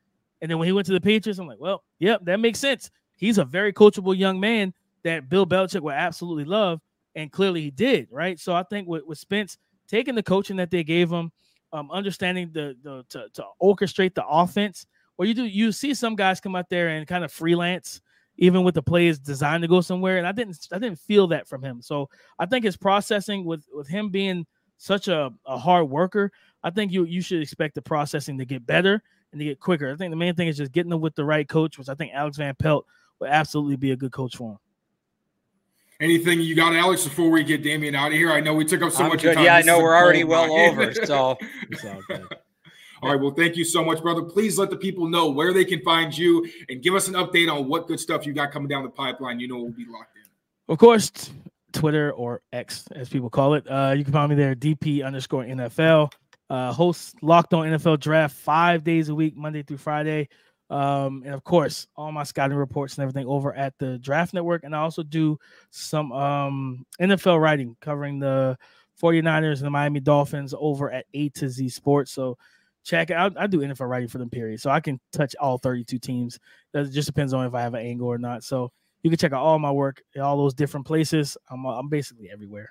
And 0.42 0.50
then 0.50 0.58
when 0.58 0.66
he 0.66 0.72
went 0.72 0.86
to 0.86 0.92
the 0.92 1.00
Patriots, 1.00 1.38
I'm 1.38 1.46
like, 1.46 1.60
well, 1.60 1.82
yep, 1.98 2.22
that 2.24 2.40
makes 2.40 2.58
sense. 2.58 2.90
He's 3.16 3.38
a 3.38 3.44
very 3.44 3.72
coachable 3.72 4.16
young 4.16 4.38
man 4.38 4.74
that 5.02 5.30
Bill 5.30 5.46
Belichick 5.46 5.80
would 5.80 5.94
absolutely 5.94 6.44
love. 6.44 6.80
And 7.14 7.32
clearly 7.32 7.62
he 7.62 7.70
did, 7.70 8.08
right? 8.10 8.38
So 8.38 8.54
I 8.54 8.62
think 8.64 8.86
with, 8.86 9.04
with 9.06 9.18
Spence 9.18 9.56
taking 9.88 10.14
the 10.14 10.22
coaching 10.22 10.56
that 10.56 10.70
they 10.70 10.84
gave 10.84 11.10
him, 11.10 11.32
um, 11.72 11.90
understanding 11.90 12.50
the 12.52 12.76
the 12.82 13.04
to, 13.08 13.28
to 13.34 13.44
orchestrate 13.62 14.14
the 14.14 14.26
offense, 14.26 14.86
or 15.18 15.24
you 15.24 15.34
do 15.34 15.44
you 15.44 15.72
see 15.72 15.94
some 15.94 16.14
guys 16.14 16.40
come 16.40 16.54
out 16.54 16.68
there 16.68 16.88
and 16.88 17.06
kind 17.06 17.24
of 17.24 17.32
freelance 17.32 18.00
even 18.38 18.64
with 18.64 18.74
the 18.74 18.82
plays 18.82 19.18
designed 19.18 19.62
to 19.62 19.68
go 19.68 19.80
somewhere. 19.80 20.18
And 20.18 20.26
I 20.26 20.32
didn't 20.32 20.68
I 20.72 20.78
didn't 20.78 21.00
feel 21.00 21.28
that 21.28 21.48
from 21.48 21.62
him. 21.62 21.82
So 21.82 22.08
I 22.38 22.46
think 22.46 22.64
his 22.64 22.76
processing 22.76 23.44
with 23.44 23.64
with 23.72 23.88
him 23.88 24.10
being 24.10 24.46
such 24.78 25.08
a, 25.08 25.32
a 25.46 25.58
hard 25.58 25.88
worker, 25.88 26.32
I 26.62 26.70
think 26.70 26.92
you 26.92 27.04
you 27.04 27.20
should 27.20 27.42
expect 27.42 27.74
the 27.74 27.82
processing 27.82 28.38
to 28.38 28.44
get 28.44 28.66
better 28.66 29.02
and 29.32 29.38
to 29.38 29.44
get 29.44 29.60
quicker. 29.60 29.90
I 29.90 29.96
think 29.96 30.10
the 30.10 30.16
main 30.16 30.34
thing 30.34 30.48
is 30.48 30.56
just 30.56 30.72
getting 30.72 30.90
them 30.90 31.00
with 31.00 31.14
the 31.14 31.24
right 31.24 31.48
coach, 31.48 31.78
which 31.78 31.88
I 31.88 31.94
think 31.94 32.12
Alex 32.14 32.36
Van 32.36 32.54
Pelt 32.54 32.86
would 33.20 33.30
absolutely 33.30 33.76
be 33.76 33.92
a 33.92 33.96
good 33.96 34.12
coach 34.12 34.36
for 34.36 34.52
him. 34.52 34.58
Anything 35.98 36.42
you 36.42 36.54
got, 36.54 36.74
Alex, 36.74 37.04
before 37.04 37.30
we 37.30 37.42
get 37.42 37.62
Damian 37.62 37.94
out 37.94 38.08
of 38.08 38.12
here? 38.12 38.30
I 38.30 38.40
know 38.40 38.52
we 38.52 38.66
took 38.66 38.82
up 38.82 38.92
so 38.92 39.04
I'm 39.04 39.08
much 39.08 39.22
time. 39.22 39.38
Yeah, 39.42 39.56
I 39.56 39.62
know 39.62 39.80
we're 39.80 39.96
already 39.96 40.24
well 40.24 40.52
over. 40.52 40.92
So 40.92 41.38
All 43.02 43.10
right. 43.10 43.20
Well, 43.20 43.32
thank 43.32 43.56
you 43.56 43.64
so 43.64 43.84
much, 43.84 44.00
brother. 44.02 44.22
Please 44.22 44.58
let 44.58 44.70
the 44.70 44.76
people 44.76 45.08
know 45.08 45.30
where 45.30 45.52
they 45.52 45.64
can 45.64 45.80
find 45.82 46.16
you 46.16 46.48
and 46.68 46.82
give 46.82 46.94
us 46.94 47.08
an 47.08 47.14
update 47.14 47.52
on 47.52 47.68
what 47.68 47.86
good 47.86 48.00
stuff 48.00 48.26
you 48.26 48.32
got 48.32 48.52
coming 48.52 48.68
down 48.68 48.82
the 48.82 48.90
pipeline. 48.90 49.38
You 49.40 49.48
know, 49.48 49.56
we'll 49.56 49.72
be 49.72 49.86
locked 49.88 50.16
in. 50.16 50.72
Of 50.72 50.78
course, 50.78 51.30
Twitter 51.72 52.12
or 52.12 52.42
X, 52.52 52.86
as 52.92 53.08
people 53.08 53.30
call 53.30 53.54
it. 53.54 53.66
Uh, 53.70 53.94
you 53.96 54.04
can 54.04 54.12
find 54.12 54.30
me 54.30 54.36
there, 54.36 54.54
DP 54.54 55.04
underscore 55.04 55.44
NFL. 55.44 56.12
Uh, 56.48 56.72
host 56.72 57.16
Locked 57.22 57.54
On 57.54 57.66
NFL 57.66 58.00
Draft 58.00 58.34
five 58.36 58.84
days 58.84 59.08
a 59.08 59.14
week, 59.14 59.36
Monday 59.36 59.62
through 59.62 59.78
Friday. 59.78 60.28
Um, 60.70 61.22
and 61.24 61.34
of 61.34 61.44
course, 61.44 61.86
all 61.96 62.10
my 62.12 62.24
scouting 62.24 62.56
reports 62.56 62.96
and 62.96 63.02
everything 63.02 63.26
over 63.26 63.54
at 63.54 63.74
the 63.78 63.98
Draft 63.98 64.34
Network. 64.34 64.64
And 64.64 64.74
I 64.74 64.80
also 64.80 65.02
do 65.02 65.38
some 65.70 66.12
um, 66.12 66.84
NFL 67.00 67.40
writing 67.40 67.76
covering 67.80 68.18
the 68.18 68.56
49ers 69.00 69.56
and 69.56 69.66
the 69.66 69.70
Miami 69.70 70.00
Dolphins 70.00 70.54
over 70.58 70.90
at 70.90 71.06
A 71.14 71.28
to 71.30 71.48
Z 71.48 71.68
Sports. 71.68 72.12
So 72.12 72.38
check 72.86 73.10
out. 73.10 73.34
I 73.36 73.46
do 73.48 73.58
NFL 73.58 73.88
writing 73.88 74.08
for 74.08 74.18
them, 74.18 74.30
period. 74.30 74.60
So 74.60 74.70
I 74.70 74.80
can 74.80 75.00
touch 75.12 75.34
all 75.40 75.58
32 75.58 75.98
teams. 75.98 76.38
It 76.72 76.90
just 76.90 77.06
depends 77.06 77.34
on 77.34 77.44
if 77.44 77.52
I 77.52 77.60
have 77.60 77.74
an 77.74 77.84
angle 77.84 78.06
or 78.06 78.18
not. 78.18 78.44
So 78.44 78.70
you 79.02 79.10
can 79.10 79.18
check 79.18 79.32
out 79.32 79.42
all 79.42 79.58
my 79.58 79.72
work 79.72 80.00
in 80.14 80.22
all 80.22 80.36
those 80.36 80.54
different 80.54 80.86
places. 80.86 81.36
I'm, 81.50 81.66
I'm 81.66 81.88
basically 81.88 82.30
everywhere. 82.30 82.70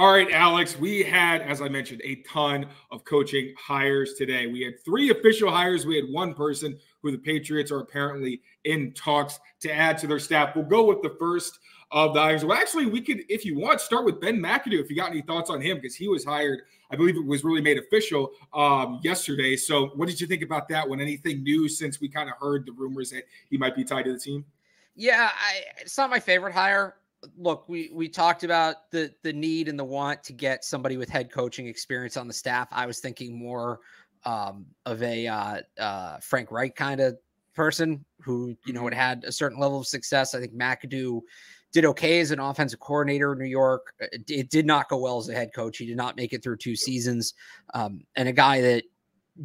All 0.00 0.12
right, 0.12 0.30
Alex, 0.32 0.78
we 0.78 1.02
had, 1.02 1.42
as 1.42 1.60
I 1.60 1.68
mentioned, 1.68 2.00
a 2.02 2.14
ton 2.26 2.64
of 2.90 3.04
coaching 3.04 3.52
hires 3.58 4.14
today. 4.14 4.46
We 4.46 4.62
had 4.62 4.82
three 4.82 5.10
official 5.10 5.50
hires. 5.50 5.84
We 5.84 5.94
had 5.94 6.06
one 6.10 6.32
person 6.32 6.78
who 7.02 7.10
the 7.10 7.18
Patriots 7.18 7.70
are 7.70 7.80
apparently 7.80 8.40
in 8.64 8.94
talks 8.94 9.38
to 9.60 9.70
add 9.70 9.98
to 9.98 10.06
their 10.06 10.18
staff. 10.18 10.56
We'll 10.56 10.64
go 10.64 10.86
with 10.86 11.02
the 11.02 11.14
first 11.18 11.58
of 11.90 12.14
the 12.14 12.20
hires. 12.22 12.46
Well, 12.46 12.56
actually, 12.56 12.86
we 12.86 13.02
could, 13.02 13.24
if 13.28 13.44
you 13.44 13.58
want, 13.58 13.82
start 13.82 14.06
with 14.06 14.22
Ben 14.22 14.38
McAdoo 14.38 14.80
if 14.80 14.88
you 14.88 14.96
got 14.96 15.10
any 15.10 15.20
thoughts 15.20 15.50
on 15.50 15.60
him, 15.60 15.76
because 15.76 15.94
he 15.94 16.08
was 16.08 16.24
hired, 16.24 16.60
I 16.90 16.96
believe 16.96 17.16
it 17.16 17.26
was 17.26 17.44
really 17.44 17.60
made 17.60 17.76
official 17.76 18.30
um, 18.54 19.00
yesterday. 19.02 19.54
So, 19.54 19.88
what 19.96 20.08
did 20.08 20.18
you 20.18 20.26
think 20.26 20.40
about 20.40 20.66
that 20.70 20.88
one? 20.88 21.02
Anything 21.02 21.42
new 21.42 21.68
since 21.68 22.00
we 22.00 22.08
kind 22.08 22.30
of 22.30 22.36
heard 22.40 22.64
the 22.64 22.72
rumors 22.72 23.10
that 23.10 23.24
he 23.50 23.58
might 23.58 23.76
be 23.76 23.84
tied 23.84 24.06
to 24.06 24.14
the 24.14 24.18
team? 24.18 24.46
Yeah, 24.96 25.28
I, 25.30 25.60
it's 25.78 25.98
not 25.98 26.08
my 26.08 26.20
favorite 26.20 26.54
hire 26.54 26.94
look, 27.36 27.68
we 27.68 27.90
we 27.92 28.08
talked 28.08 28.44
about 28.44 28.90
the 28.90 29.12
the 29.22 29.32
need 29.32 29.68
and 29.68 29.78
the 29.78 29.84
want 29.84 30.22
to 30.24 30.32
get 30.32 30.64
somebody 30.64 30.96
with 30.96 31.08
head 31.08 31.30
coaching 31.30 31.66
experience 31.66 32.16
on 32.16 32.26
the 32.26 32.34
staff. 32.34 32.68
I 32.70 32.86
was 32.86 33.00
thinking 33.00 33.38
more 33.38 33.80
um, 34.24 34.66
of 34.86 35.02
a 35.02 35.26
uh, 35.26 35.60
uh, 35.78 36.18
Frank 36.20 36.50
Reich 36.50 36.74
kind 36.74 37.00
of 37.00 37.18
person 37.54 38.04
who 38.20 38.56
you 38.66 38.72
know 38.72 38.84
had 38.84 38.92
mm-hmm. 38.92 39.00
had 39.00 39.24
a 39.24 39.32
certain 39.32 39.58
level 39.58 39.80
of 39.80 39.86
success. 39.86 40.34
I 40.34 40.40
think 40.40 40.54
McAdoo 40.54 41.20
did 41.72 41.84
okay 41.84 42.20
as 42.20 42.30
an 42.30 42.40
offensive 42.40 42.80
coordinator 42.80 43.32
in 43.32 43.38
New 43.38 43.44
York. 43.44 43.94
It, 44.00 44.24
it 44.28 44.50
did 44.50 44.66
not 44.66 44.88
go 44.88 44.98
well 44.98 45.18
as 45.18 45.28
a 45.28 45.34
head 45.34 45.50
coach. 45.54 45.78
He 45.78 45.86
did 45.86 45.96
not 45.96 46.16
make 46.16 46.32
it 46.32 46.42
through 46.42 46.56
two 46.56 46.76
seasons, 46.76 47.34
um, 47.74 48.00
and 48.16 48.28
a 48.28 48.32
guy 48.32 48.60
that 48.60 48.84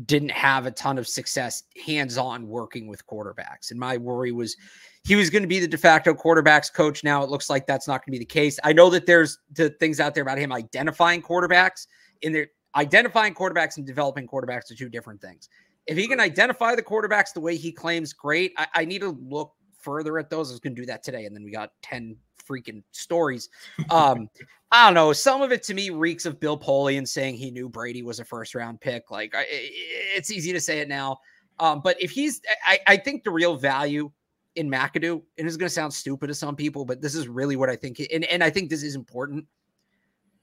didn't 0.06 0.32
have 0.32 0.66
a 0.66 0.72
ton 0.72 0.98
of 0.98 1.08
success 1.08 1.64
hands 1.86 2.18
on 2.18 2.48
working 2.48 2.88
with 2.88 3.06
quarterbacks. 3.08 3.72
And 3.72 3.80
my 3.80 3.98
worry 3.98 4.32
was 4.32 4.58
he 5.06 5.16
was 5.16 5.30
going 5.30 5.44
to 5.44 5.48
be 5.48 5.60
the 5.60 5.68
de 5.68 5.78
facto 5.78 6.14
quarterbacks 6.14 6.74
coach. 6.74 7.04
Now 7.04 7.24
it 7.24 7.30
looks 7.30 7.50
like 7.50 7.66
that's 7.66 7.88
not 7.88 8.02
going 8.02 8.08
to 8.08 8.12
be 8.12 8.20
the 8.20 8.26
case. 8.26 8.60
I 8.64 8.74
know 8.74 8.90
that 8.90 9.06
there's 9.06 9.40
the 9.54 9.70
things 9.70 10.00
out 10.00 10.14
there 10.14 10.24
about 10.24 10.38
him 10.38 10.52
identifying 10.52 11.22
quarterbacks 11.22 11.88
in 12.22 12.34
there 12.34 12.48
identifying 12.76 13.34
quarterbacks 13.34 13.78
and 13.78 13.86
developing 13.86 14.28
quarterbacks 14.28 14.70
are 14.72 14.76
two 14.76 14.90
different 14.90 15.22
things. 15.22 15.50
If 15.88 15.98
he 15.98 16.08
can 16.08 16.20
identify 16.20 16.76
the 16.76 16.84
quarterbacks 16.84 17.34
the 17.34 17.40
way 17.40 17.56
he 17.56 17.72
claims, 17.72 18.12
great. 18.12 18.54
I, 18.58 18.68
I 18.76 18.86
need 18.86 19.00
to 19.00 19.18
look 19.30 19.54
further 19.80 20.18
at 20.18 20.30
those. 20.30 20.50
I 20.50 20.54
was 20.54 20.60
going 20.60 20.76
to 20.76 20.82
do 20.82 20.86
that 20.88 21.04
today, 21.04 21.26
and 21.26 21.36
then 21.36 21.44
we 21.44 21.52
got 21.52 21.70
10 21.84 22.18
freaking 22.50 22.84
stories. 22.92 23.50
Um, 23.90 24.30
I 24.72 24.86
don't 24.86 24.94
know. 24.94 25.14
Some 25.14 25.42
of 25.42 25.52
it 25.52 25.64
to 25.64 25.74
me 25.74 25.90
reeks 25.90 26.26
of 26.26 26.40
Bill 26.40 26.58
Polian 26.58 27.08
saying 27.08 27.36
he 27.36 27.52
knew 27.52 27.70
Brady 27.70 28.04
was 28.04 28.20
a 28.20 28.26
first 28.26 28.56
round 28.56 28.82
pick. 28.82 29.12
Like 29.12 29.34
I, 29.36 29.46
it's 29.50 30.32
easy 30.32 30.52
to 30.54 30.60
say 30.60 30.80
it 30.80 30.88
now. 30.88 31.20
Um, 31.60 31.82
but 31.84 32.02
if 32.02 32.12
he's, 32.12 32.42
I, 32.66 32.80
I 32.88 32.98
think 32.98 33.24
the 33.24 33.32
real 33.32 33.56
value 33.56 34.12
in 34.56 34.70
McAdoo, 34.70 35.22
and 35.38 35.48
it's 35.48 35.58
going 35.58 35.70
to 35.70 35.74
sound 35.74 35.94
stupid 35.94 36.28
to 36.28 36.34
some 36.34 36.56
people, 36.56 36.86
but 36.86 37.02
this 37.02 37.16
is 37.16 37.28
really 37.28 37.56
what 37.56 37.70
I 37.70 37.76
think. 37.76 38.02
And, 38.12 38.26
and 38.26 38.44
I 38.44 38.50
think 38.50 38.70
this 38.70 38.84
is 38.84 38.96
important. 38.96 39.46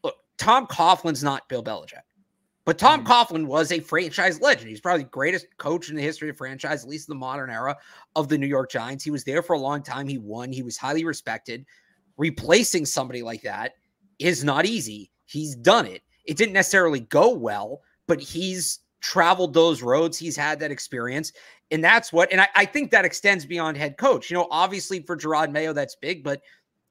Look, 0.03 0.16
Tom 0.38 0.66
Coughlin's 0.66 1.22
not 1.22 1.48
Bill 1.48 1.62
Belichick. 1.62 2.03
But 2.64 2.78
Tom 2.78 3.05
mm-hmm. 3.05 3.12
Coughlin 3.12 3.46
was 3.46 3.72
a 3.72 3.80
franchise 3.80 4.40
legend. 4.40 4.68
He's 4.68 4.80
probably 4.80 5.03
the 5.03 5.11
greatest 5.11 5.46
coach 5.59 5.90
in 5.90 5.96
the 5.96 6.03
history 6.03 6.30
of 6.30 6.36
franchise, 6.36 6.84
at 6.84 6.88
least 6.88 7.09
in 7.09 7.14
the 7.14 7.18
modern 7.18 7.50
era 7.50 7.76
of 8.14 8.28
the 8.28 8.38
New 8.38 8.46
York 8.46 8.70
Giants. 8.70 9.03
He 9.03 9.11
was 9.11 9.24
there 9.24 9.42
for 9.42 9.55
a 9.55 9.59
long 9.59 9.82
time. 9.82 10.07
He 10.07 10.18
won. 10.18 10.53
He 10.53 10.62
was 10.62 10.76
highly 10.76 11.05
respected. 11.05 11.66
Replacing 12.16 12.86
somebody 12.86 13.22
like 13.22 13.42
that 13.42 13.74
is 14.18 14.44
not 14.44 14.66
easy. 14.66 15.10
He's 15.26 15.56
done 15.56 15.86
it. 15.86 16.02
It 16.24 16.36
didn't 16.36 16.52
necessarily 16.52 17.00
go 17.00 17.30
well, 17.30 17.82
but 18.06 18.20
he's 18.20 18.80
traveled 19.00 19.54
those 19.54 19.82
roads. 19.82 20.18
He's 20.18 20.36
had 20.36 20.60
that 20.60 20.70
experience. 20.70 21.32
And 21.70 21.82
that's 21.82 22.12
what, 22.12 22.30
and 22.30 22.40
I, 22.40 22.48
I 22.54 22.64
think 22.64 22.90
that 22.90 23.04
extends 23.04 23.44
beyond 23.44 23.76
head 23.76 23.96
coach. 23.96 24.30
You 24.30 24.36
know, 24.36 24.46
obviously 24.50 25.00
for 25.00 25.16
Jerod 25.16 25.50
Mayo, 25.50 25.72
that's 25.72 25.96
big, 25.96 26.22
but 26.22 26.42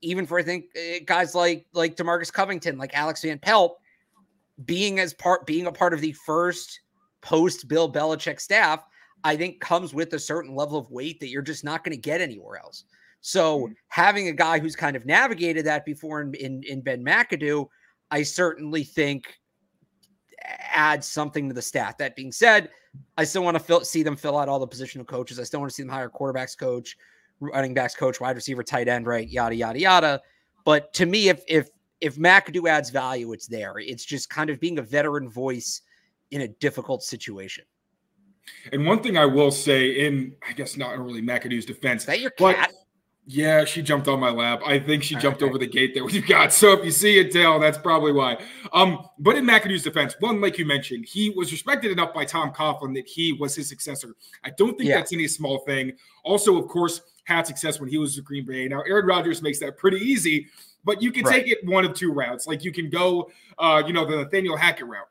even 0.02 0.26
for 0.26 0.40
I 0.40 0.44
think 0.44 0.66
eh, 0.76 1.00
guys 1.06 1.36
like 1.36 1.66
like 1.74 1.96
Demarcus 1.96 2.34
Covington, 2.34 2.78
like 2.78 2.94
Alex 2.94 3.22
Van 3.22 3.40
Pelt, 3.40 3.80
being 4.66 5.00
as 5.00 5.14
part 5.14 5.46
being 5.46 5.68
a 5.68 5.72
part 5.72 5.94
of 5.94 6.02
the 6.02 6.12
first 6.14 6.82
post 7.22 7.68
Bill 7.68 7.92
Belichick 7.92 8.40
staff, 8.40 8.86
I 9.24 9.36
think 9.36 9.60
comes 9.60 9.94
with 9.94 10.14
a 10.14 10.20
certain 10.20 10.56
level 10.56 10.78
of 10.78 10.90
weight 10.90 11.20
that 11.20 11.30
you're 11.30 11.42
just 11.42 11.64
not 11.64 11.84
going 11.84 11.96
to 11.96 12.02
get 12.02 12.22
anywhere 12.22 12.58
else. 12.58 12.86
So 13.22 13.60
mm-hmm. 13.60 13.74
having 13.88 14.28
a 14.28 14.34
guy 14.34 14.60
who's 14.60 14.76
kind 14.76 14.96
of 14.96 15.06
navigated 15.06 15.66
that 15.66 15.86
before 15.86 16.22
in, 16.22 16.34
in, 16.36 16.64
in 16.64 16.82
Ben 16.82 17.04
McAdoo, 17.06 17.68
I 18.10 18.24
certainly 18.24 18.84
think 18.84 19.40
adds 20.74 21.08
something 21.08 21.48
to 21.48 21.54
the 21.54 21.62
staff. 21.62 21.98
That 21.98 22.16
being 22.16 22.32
said, 22.32 22.70
I 23.18 23.24
still 23.24 23.44
want 23.44 23.56
to 23.56 23.64
fill, 23.64 23.82
see 23.82 24.04
them 24.04 24.16
fill 24.16 24.38
out 24.38 24.50
all 24.50 24.60
the 24.60 24.68
positional 24.68 25.08
coaches. 25.08 25.40
I 25.40 25.44
still 25.44 25.60
want 25.60 25.70
to 25.70 25.76
see 25.76 25.84
them 25.84 25.92
hire 25.92 26.10
quarterbacks 26.10 26.58
coach, 26.58 26.98
running 27.40 27.74
backs 27.74 27.96
coach, 27.96 28.20
wide 28.20 28.36
receiver, 28.36 28.64
tight 28.64 28.88
end, 28.88 29.06
right? 29.06 29.28
Yada 29.28 29.56
yada 29.56 29.80
yada. 29.80 30.22
But 30.66 30.94
to 30.96 31.06
me, 31.06 31.30
if 31.30 31.44
if 31.48 31.70
if 32.02 32.16
McAdoo 32.16 32.68
adds 32.68 32.90
value, 32.90 33.32
it's 33.32 33.48
there. 33.48 33.76
It's 33.78 34.04
just 34.04 34.30
kind 34.30 34.50
of 34.50 34.60
being 34.60 34.80
a 34.80 34.82
veteran 34.82 35.30
voice 35.30 35.82
in 36.32 36.42
a 36.42 36.48
difficult 36.48 37.04
situation. 37.04 37.64
And 38.74 38.86
one 38.86 39.04
thing 39.04 39.18
I 39.18 39.26
will 39.26 39.52
say, 39.52 40.06
in 40.06 40.36
I 40.48 40.54
guess 40.54 40.76
not 40.76 40.98
really 40.98 41.22
McAdoo's 41.22 41.66
defense, 41.66 42.04
Is 42.04 42.08
that 42.08 42.20
your 42.20 42.32
cat? 42.32 42.72
Yeah, 43.28 43.66
she 43.66 43.82
jumped 43.82 44.08
on 44.08 44.20
my 44.20 44.32
lap. 44.32 44.62
I 44.66 44.80
think 44.80 45.04
she 45.04 45.16
jumped 45.16 45.44
over 45.44 45.58
the 45.58 45.68
gate 45.68 45.94
there 45.94 46.04
with 46.04 46.14
you 46.14 46.26
got. 46.26 46.52
So 46.52 46.74
if 46.74 46.84
you 46.84 46.92
see 46.92 47.20
it, 47.20 47.32
Dale, 47.32 47.60
that's 47.60 47.78
probably 47.78 48.12
why. 48.12 48.38
Um, 48.74 49.08
but 49.20 49.36
in 49.36 49.46
McAdoo's 49.46 49.84
defense, 49.84 50.16
one, 50.20 50.42
like 50.42 50.58
you 50.58 50.66
mentioned, 50.66 51.06
he 51.06 51.30
was 51.30 51.52
respected 51.52 51.92
enough 51.92 52.14
by 52.14 52.26
Tom 52.26 52.52
Coughlin 52.52 52.96
that 52.96 53.08
he 53.08 53.34
was 53.34 53.56
his 53.56 53.70
successor. 53.70 54.16
I 54.44 54.50
don't 54.50 54.76
think 54.76 54.90
yeah. 54.90 54.98
that's 54.98 55.14
any 55.14 55.28
small 55.28 55.60
thing. 55.60 55.94
Also, 56.24 56.58
of 56.58 56.68
course, 56.68 57.02
had 57.26 57.46
success 57.46 57.80
when 57.80 57.90
he 57.90 57.98
was 57.98 58.16
with 58.16 58.26
Green 58.26 58.46
Bay. 58.46 58.68
Now, 58.68 58.82
Aaron 58.82 59.06
Rodgers 59.06 59.42
makes 59.44 59.60
that 59.60 59.78
pretty 59.78 59.98
easy, 59.98 60.48
but 60.84 61.02
you 61.02 61.12
can 61.12 61.24
right. 61.24 61.44
take 61.44 61.52
it 61.52 61.60
one 61.64 61.86
of 61.86 61.94
two 61.94 62.12
routes. 62.12 62.48
Like 62.48 62.64
you 62.64 62.72
can 62.72 62.90
go, 62.90 63.30
uh, 63.60 63.84
you 63.86 63.94
know, 63.94 64.04
the 64.04 64.18
Nathaniel 64.18 64.58
Hackett 64.58 64.88
route 64.88 65.08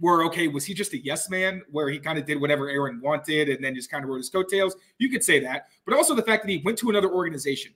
where 0.00 0.24
okay, 0.24 0.48
was 0.48 0.64
he 0.64 0.74
just 0.74 0.92
a 0.94 0.98
yes 0.98 1.30
man 1.30 1.62
where 1.70 1.88
he 1.88 1.98
kind 1.98 2.18
of 2.18 2.26
did 2.26 2.40
whatever 2.40 2.68
Aaron 2.68 3.00
wanted 3.00 3.48
and 3.48 3.62
then 3.62 3.74
just 3.74 3.90
kind 3.90 4.02
of 4.02 4.10
rode 4.10 4.18
his 4.18 4.30
coattails? 4.30 4.74
You 4.98 5.10
could 5.10 5.22
say 5.22 5.38
that, 5.40 5.68
but 5.84 5.94
also 5.94 6.14
the 6.14 6.22
fact 6.22 6.42
that 6.44 6.50
he 6.50 6.62
went 6.64 6.78
to 6.78 6.90
another 6.90 7.10
organization 7.10 7.72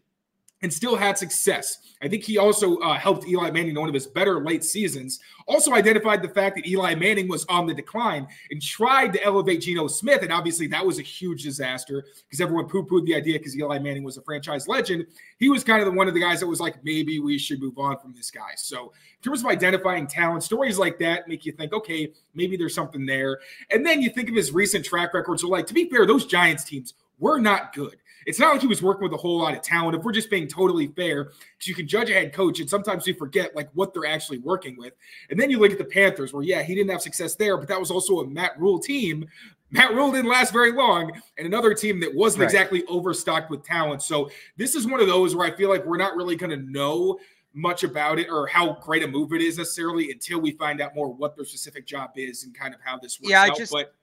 and 0.65 0.73
still 0.73 0.97
had 0.97 1.19
success. 1.19 1.79
I 2.03 2.09
think 2.09 2.25
he 2.25 2.39
also 2.39 2.79
uh, 2.79 2.95
helped 2.95 3.29
Eli 3.29 3.51
Manning 3.51 3.71
in 3.71 3.81
one 3.81 3.89
of 3.89 3.95
his 3.95 4.07
better 4.07 4.43
late 4.43 4.65
seasons. 4.65 5.21
Also 5.47 5.75
identified 5.75 6.23
the 6.23 6.29
fact 6.29 6.57
that 6.57 6.67
Eli 6.67 6.95
Manning 6.95 7.29
was 7.29 7.45
on 7.51 7.67
the 7.67 7.75
decline 7.75 8.27
and 8.51 8.63
tried 8.63 9.13
to 9.13 9.23
elevate 9.23 9.61
Geno 9.61 9.87
Smith. 9.89 10.23
And 10.23 10.33
obviously, 10.33 10.67
that 10.69 10.85
was 10.85 10.99
a 10.99 11.03
huge 11.03 11.43
disaster 11.43 12.07
because 12.25 12.41
everyone 12.41 12.67
poo 12.67 12.83
pooed 12.83 13.05
the 13.05 13.15
idea 13.15 13.39
because 13.39 13.57
Eli 13.57 13.79
Manning 13.79 14.05
was 14.05 14.17
a 14.17 14.23
franchise 14.23 14.67
legend. 14.67 15.07
He 15.39 15.51
was 15.51 15.63
kind 15.63 15.81
of 15.81 15.87
the, 15.87 15.93
one 15.93 16.09
of 16.09 16.15
the 16.15 16.21
guys 16.21 16.41
that 16.41 16.47
was 16.47 16.61
like, 16.61 16.83
maybe 16.83 17.21
we 17.21 17.37
should 17.37 17.61
move 17.61 17.79
on 17.79 17.99
from 17.99 18.15
this 18.15 18.31
guy. 18.31 18.53
So, 18.57 18.93
in 19.19 19.23
terms 19.23 19.41
of 19.41 19.47
identifying 19.47 20.07
talent, 20.07 20.43
stories 20.45 20.79
like 20.79 20.99
that 21.01 21.29
make 21.29 21.45
you 21.45 21.53
think, 21.53 21.75
okay, 21.75 22.11
maybe 22.35 22.57
there's 22.57 22.75
something 22.75 23.05
there. 23.05 23.39
And 23.71 23.85
then 23.85 24.01
you 24.01 24.09
think 24.09 24.31
of 24.31 24.35
his 24.35 24.51
recent 24.51 24.85
track 24.85 25.13
record. 25.13 25.41
So, 25.41 25.49
like, 25.49 25.67
to 25.67 25.75
be 25.75 25.91
fair, 25.91 26.07
those 26.07 26.25
Giants 26.25 26.65
teams 26.65 26.95
were 27.19 27.39
not 27.39 27.75
good. 27.75 27.97
It's 28.27 28.39
not 28.39 28.53
like 28.53 28.61
he 28.61 28.67
was 28.67 28.83
working 28.83 29.03
with 29.03 29.13
a 29.13 29.17
whole 29.17 29.39
lot 29.39 29.55
of 29.55 29.63
talent. 29.63 29.97
If 29.97 30.03
we're 30.03 30.13
just 30.13 30.31
being 30.31 30.49
totally 30.49 30.89
fair, 30.89 31.25
because 31.25 31.67
you 31.67 31.75
can 31.75 31.87
judge 31.87 32.11
a 32.11 32.15
head 32.15 32.33
coach, 32.33 32.61
and 32.61 32.69
sometimes 32.69 33.07
you 33.07 33.15
forget 33.15 33.55
like 33.55 33.69
what 33.75 33.95
they're 33.95 34.07
actually 34.07 34.39
working 34.39 34.77
with. 34.77 34.93
And 35.31 35.39
then 35.39 35.51
you 35.51 35.59
look 35.59 35.73
at 35.73 35.79
the 35.79 35.85
Panthers, 35.85 36.33
where 36.33 36.43
yeah, 36.43 36.63
he 36.63 36.75
didn't 36.75 36.91
have 36.91 37.03
success 37.03 37.35
there, 37.35 37.57
but 37.57 37.69
that 37.69 37.81
was 37.81 37.91
also 37.91 38.21
a 38.21 38.27
Matt 38.27 38.59
Rhule 38.59 38.79
team. 38.79 39.27
Matt 39.71 39.93
Rhule 39.93 40.13
didn't 40.13 40.31
last 40.31 40.53
very 40.53 40.73
long, 40.73 41.13
and 41.37 41.47
another 41.47 41.75
team 41.75 41.99
that 42.01 42.15
wasn't 42.15 42.43
right. 42.43 42.47
exactly 42.47 42.85
overstocked 42.87 43.51
with 43.51 43.65
talent. 43.65 44.03
So 44.03 44.31
this 44.57 44.75
is 44.75 44.87
one 44.87 45.01
of 45.01 45.09
those 45.09 45.35
where 45.35 45.47
I 45.47 45.57
feel 45.57 45.69
like 45.69 45.85
we're 45.85 45.97
not 45.97 46.15
really 46.15 46.37
going 46.37 46.51
to 46.51 46.71
know 46.71 47.19
much 47.55 47.85
about 47.85 48.19
it 48.19 48.29
or 48.29 48.47
how 48.47 48.75
great 48.83 49.03
a 49.03 49.07
move 49.07 49.33
it 49.33 49.41
is 49.41 49.59
necessarily 49.59 50.11
until 50.11 50.41
we 50.41 50.51
find 50.53 50.81
out 50.81 50.95
more 50.95 51.13
what 51.13 51.37
their 51.37 51.45
specific 51.45 51.87
job 51.87 52.11
is 52.17 52.43
and 52.45 52.55
kind 52.55 52.75
of 52.75 52.81
how 52.85 52.99
this 52.99 53.21
works 53.21 53.31
yeah, 53.31 53.43
I 53.43 53.49
out. 53.49 53.57
Just, 53.57 53.73
but 53.73 53.95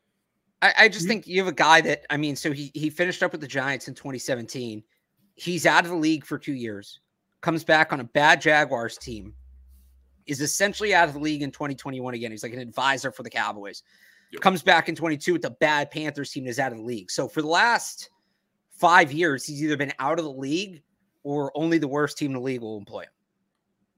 I, 0.61 0.73
I 0.77 0.87
just 0.89 1.03
mm-hmm. 1.03 1.09
think 1.09 1.27
you 1.27 1.39
have 1.39 1.51
a 1.51 1.55
guy 1.55 1.81
that 1.81 2.05
I 2.09 2.17
mean, 2.17 2.35
so 2.35 2.51
he 2.51 2.71
he 2.73 2.89
finished 2.89 3.23
up 3.23 3.31
with 3.31 3.41
the 3.41 3.47
Giants 3.47 3.87
in 3.87 3.93
2017. 3.93 4.83
He's 5.35 5.65
out 5.65 5.83
of 5.83 5.89
the 5.89 5.97
league 5.97 6.25
for 6.25 6.37
two 6.37 6.53
years, 6.53 6.99
comes 7.41 7.63
back 7.63 7.93
on 7.93 7.99
a 7.99 8.03
bad 8.03 8.41
Jaguars 8.41 8.97
team, 8.97 9.33
is 10.27 10.41
essentially 10.41 10.93
out 10.93 11.07
of 11.07 11.13
the 11.13 11.19
league 11.19 11.41
in 11.41 11.51
2021 11.51 12.13
again. 12.13 12.31
He's 12.31 12.43
like 12.43 12.53
an 12.53 12.59
advisor 12.59 13.11
for 13.11 13.23
the 13.23 13.29
Cowboys. 13.29 13.83
Yep. 14.31 14.41
Comes 14.41 14.61
back 14.61 14.87
in 14.87 14.95
22 14.95 15.33
with 15.33 15.41
the 15.41 15.49
bad 15.49 15.91
Panthers 15.91 16.31
team 16.31 16.47
is 16.47 16.59
out 16.59 16.71
of 16.71 16.77
the 16.77 16.83
league. 16.83 17.11
So 17.11 17.27
for 17.27 17.41
the 17.41 17.49
last 17.49 18.09
five 18.71 19.11
years, 19.11 19.45
he's 19.45 19.61
either 19.63 19.75
been 19.75 19.93
out 19.99 20.19
of 20.19 20.25
the 20.25 20.31
league 20.31 20.81
or 21.23 21.51
only 21.55 21.77
the 21.77 21.87
worst 21.87 22.17
team 22.17 22.31
in 22.31 22.35
the 22.35 22.39
league 22.39 22.61
will 22.61 22.77
employ 22.77 23.01
him 23.01 23.09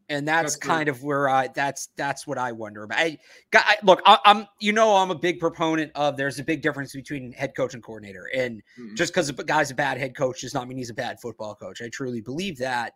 and 0.09 0.27
that's, 0.27 0.53
that's 0.53 0.55
kind 0.55 0.89
of 0.89 1.03
where 1.03 1.29
I 1.29 1.47
that's 1.47 1.89
that's 1.95 2.27
what 2.27 2.37
I 2.37 2.51
wonder 2.51 2.83
about. 2.83 2.99
I, 2.99 3.17
I 3.53 3.77
look, 3.83 4.01
I, 4.05 4.17
am 4.25 4.47
you 4.59 4.71
know 4.71 4.95
I'm 4.95 5.11
a 5.11 5.15
big 5.15 5.39
proponent 5.39 5.91
of 5.95 6.17
there's 6.17 6.39
a 6.39 6.43
big 6.43 6.61
difference 6.61 6.93
between 6.93 7.31
head 7.31 7.55
coach 7.55 7.73
and 7.73 7.81
coordinator, 7.81 8.29
and 8.35 8.61
mm-hmm. 8.79 8.95
just 8.95 9.13
because 9.13 9.29
a 9.29 9.33
guy's 9.33 9.71
a 9.71 9.75
bad 9.75 9.97
head 9.97 10.15
coach 10.15 10.41
does 10.41 10.53
not 10.53 10.67
mean 10.67 10.77
he's 10.77 10.89
a 10.89 10.93
bad 10.93 11.19
football 11.19 11.55
coach. 11.55 11.81
I 11.81 11.89
truly 11.89 12.21
believe 12.21 12.57
that. 12.59 12.93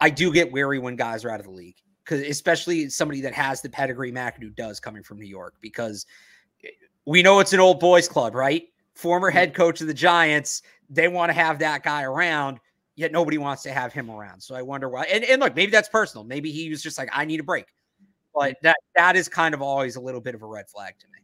I 0.00 0.10
do 0.10 0.32
get 0.32 0.50
weary 0.50 0.78
when 0.78 0.96
guys 0.96 1.24
are 1.24 1.30
out 1.30 1.40
of 1.40 1.46
the 1.46 1.52
league 1.52 1.76
because 2.04 2.20
especially 2.20 2.88
somebody 2.90 3.20
that 3.22 3.32
has 3.32 3.62
the 3.62 3.70
pedigree 3.70 4.12
McAdoo 4.12 4.54
does 4.54 4.78
coming 4.80 5.02
from 5.02 5.18
New 5.18 5.26
York 5.26 5.54
because 5.60 6.04
eh, 6.64 6.68
we 7.06 7.22
know 7.22 7.40
it's 7.40 7.52
an 7.52 7.60
old 7.60 7.80
boys 7.80 8.08
club, 8.08 8.34
right? 8.34 8.64
Former 8.94 9.30
head 9.30 9.54
coach 9.54 9.80
of 9.80 9.86
the 9.86 9.94
Giants, 9.94 10.62
they 10.90 11.08
want 11.08 11.30
to 11.30 11.32
have 11.32 11.58
that 11.60 11.82
guy 11.82 12.02
around 12.02 12.60
yet 12.96 13.12
nobody 13.12 13.38
wants 13.38 13.62
to 13.64 13.72
have 13.72 13.92
him 13.92 14.10
around. 14.10 14.40
So 14.40 14.54
I 14.54 14.62
wonder 14.62 14.88
why. 14.88 15.04
And, 15.04 15.24
and 15.24 15.40
look, 15.40 15.54
maybe 15.54 15.72
that's 15.72 15.88
personal. 15.88 16.24
Maybe 16.24 16.50
he 16.50 16.68
was 16.70 16.82
just 16.82 16.98
like, 16.98 17.08
I 17.12 17.24
need 17.24 17.40
a 17.40 17.44
break. 17.44 17.66
But 18.34 18.52
mm-hmm. 18.52 18.66
that 18.66 18.76
that 18.96 19.16
is 19.16 19.28
kind 19.28 19.54
of 19.54 19.62
always 19.62 19.96
a 19.96 20.00
little 20.00 20.20
bit 20.20 20.34
of 20.34 20.42
a 20.42 20.46
red 20.46 20.68
flag 20.68 20.94
to 20.98 21.06
me. 21.08 21.18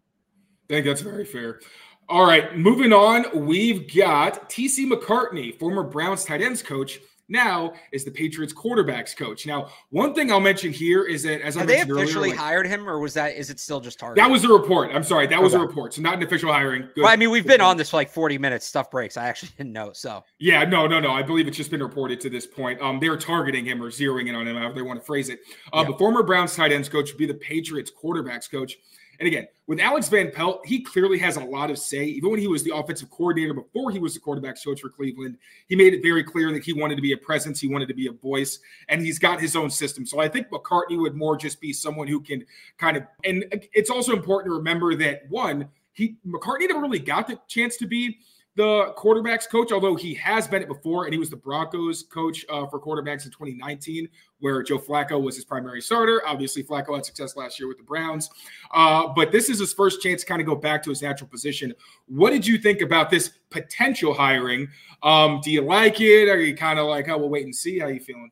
I 0.71 0.75
think 0.75 0.87
that's 0.87 1.01
very 1.01 1.25
fair. 1.25 1.61
All 2.09 2.27
right, 2.27 2.57
moving 2.57 2.93
on, 2.93 3.47
we've 3.47 3.93
got 3.95 4.51
TC 4.51 4.91
McCartney, 4.91 5.57
former 5.57 5.85
Browns 5.85 6.25
tight 6.25 6.43
ends 6.43 6.61
coach, 6.61 6.99
now 7.31 7.73
is 7.93 8.05
the 8.05 8.11
Patriots 8.11 8.53
quarterbacks 8.53 9.17
coach. 9.17 9.47
Now, 9.47 9.69
one 9.91 10.15
thing 10.15 10.31
I'll 10.31 10.41
mention 10.41 10.73
here 10.73 11.05
is 11.05 11.23
that 11.23 11.41
as 11.41 11.55
Have 11.55 11.65
I 11.65 11.67
they 11.67 11.81
officially 11.81 12.03
earlier, 12.03 12.31
like, 12.31 12.39
hired 12.39 12.67
him, 12.67 12.89
or 12.89 12.99
was 12.99 13.15
that 13.15 13.35
is 13.37 13.51
it 13.51 13.59
still 13.61 13.81
just 13.81 13.99
target? 13.99 14.17
That 14.17 14.31
was 14.31 14.45
a 14.45 14.49
report. 14.49 14.91
I'm 14.93 15.03
sorry, 15.03 15.27
that 15.29 15.41
was 15.41 15.55
okay. 15.55 15.63
a 15.63 15.67
report. 15.67 15.95
So 15.95 16.03
not 16.03 16.15
an 16.15 16.23
official 16.23 16.53
hiring. 16.53 16.83
Good. 16.95 17.03
Well, 17.03 17.13
I 17.13 17.17
mean, 17.17 17.31
we've 17.31 17.47
been 17.47 17.61
on 17.61 17.77
this 17.77 17.91
for 17.91 17.97
like 17.97 18.11
40 18.11 18.39
minutes. 18.39 18.67
Stuff 18.67 18.91
breaks. 18.91 19.17
I 19.17 19.29
actually 19.29 19.53
didn't 19.57 19.73
know. 19.73 19.93
So 19.93 20.25
yeah, 20.39 20.65
no, 20.65 20.87
no, 20.87 21.01
no. 21.01 21.13
I 21.13 21.23
believe 21.23 21.49
it's 21.49 21.57
just 21.57 21.71
been 21.71 21.83
reported 21.83 22.21
to 22.23 22.31
this 22.31 22.47
point. 22.47 22.81
Um, 22.81 22.99
they're 23.01 23.17
targeting 23.17 23.65
him 23.65 23.83
or 23.83 23.91
zeroing 23.91 24.29
in 24.29 24.35
on 24.35 24.47
him, 24.47 24.57
however 24.57 24.75
they 24.75 24.83
want 24.83 25.01
to 25.01 25.07
phrase 25.07 25.29
it. 25.29 25.41
Uh, 25.73 25.81
yeah. 25.81 25.93
The 25.93 25.99
former 25.99 26.23
Browns 26.23 26.55
tight 26.55 26.73
ends 26.73 26.89
coach 26.89 27.11
would 27.11 27.19
be 27.19 27.27
the 27.27 27.35
Patriots 27.35 27.91
quarterbacks 27.91 28.51
coach. 28.51 28.77
And 29.21 29.27
again, 29.27 29.47
with 29.67 29.81
Alex 29.81 30.09
Van 30.09 30.31
Pelt, 30.33 30.65
he 30.65 30.81
clearly 30.81 31.19
has 31.19 31.37
a 31.37 31.45
lot 31.45 31.71
of 31.71 31.79
say. 31.79 32.05
Even 32.05 32.31
when 32.31 32.41
he 32.41 32.47
was 32.47 32.65
the 32.65 32.75
offensive 32.75 33.11
coordinator 33.11 33.53
before 33.53 33.91
he 33.91 33.99
was 33.99 34.15
the 34.15 34.21
quarterback 34.21 34.57
coach 34.65 34.81
for 34.81 34.89
Cleveland, 34.89 35.37
he 35.69 35.77
made 35.77 35.93
it 35.93 36.03
very 36.03 36.25
clear 36.25 36.51
that 36.53 36.65
he 36.65 36.73
wanted 36.73 36.97
to 36.97 37.03
be 37.03 37.13
a 37.13 37.19
presence, 37.19 37.61
he 37.61 37.69
wanted 37.69 37.87
to 37.89 37.95
be 37.95 38.07
a 38.07 38.13
voice, 38.13 38.59
and 38.89 39.03
he's 39.03 39.19
got 39.19 39.39
his 39.39 39.55
own 39.55 39.69
system. 39.71 40.07
So 40.07 40.21
I 40.21 40.29
think 40.29 40.49
McCartney 40.49 40.99
would 40.99 41.15
more 41.15 41.37
just 41.37 41.61
be 41.61 41.71
someone 41.73 42.09
who 42.09 42.21
can 42.21 42.45
kind 42.79 42.97
of. 42.97 43.03
And 43.23 43.45
it's 43.75 43.91
also 43.91 44.13
important 44.13 44.51
to 44.51 44.57
remember 44.57 44.95
that 44.97 45.29
one, 45.29 45.69
he 45.93 46.17
McCartney 46.27 46.69
never 46.69 46.81
really 46.81 46.99
got 46.99 47.29
the 47.29 47.39
chance 47.47 47.77
to 47.77 47.87
be 47.87 48.19
the 48.57 48.93
quarterbacks 48.99 49.49
coach, 49.49 49.71
although 49.71 49.95
he 49.95 50.13
has 50.15 50.49
been 50.49 50.61
it 50.61 50.69
before, 50.69 51.05
and 51.05 51.13
he 51.13 51.19
was 51.19 51.31
the 51.31 51.37
Broncos 51.37 52.03
coach 52.03 52.45
uh, 52.49 52.67
for 52.67 52.81
quarterbacks 52.81 53.25
in 53.25 53.31
2019, 53.31 54.09
where 54.41 54.63
Joe 54.63 54.79
Flacco 54.79 55.21
was 55.23 55.37
his 55.37 55.45
primary 55.45 55.81
starter. 55.81 56.21
Obviously, 56.27 56.65
Flacco 56.65 56.95
had 56.95 57.07
success 57.07 57.37
last 57.37 57.61
year 57.61 57.69
with 57.69 57.79
the 57.79 57.85
Browns, 57.85 58.29
uh, 58.73 59.07
but 59.07 59.31
this 59.31 59.49
is 59.49 59.61
his 59.61 59.73
first 59.73 60.03
chance 60.03 60.23
to 60.23 60.27
kind 60.27 60.41
of 60.41 60.47
go 60.47 60.57
back 60.57 60.83
to 60.83 60.91
his 60.91 61.01
natural 61.01 61.29
position. 61.29 61.73
What 62.07 62.31
did 62.31 62.45
you 62.45 62.59
think 62.59 62.81
about 62.81 63.09
this 63.09 63.31
potential 63.51 64.13
hiring? 64.13 64.69
Um, 65.05 65.41
do 65.45 65.53
you 65.53 65.63
like 65.63 66.01
it? 66.01 66.29
Are 66.29 66.41
you 66.41 66.57
kind 66.57 66.79
of 66.79 66.87
like, 66.87 67.09
oh, 67.09 67.19
we'll 67.19 67.31
wait 67.31 67.45
and 67.45 67.55
see? 67.55 67.79
How 67.79 67.87
you 67.87 68.01
feeling? 68.01 68.31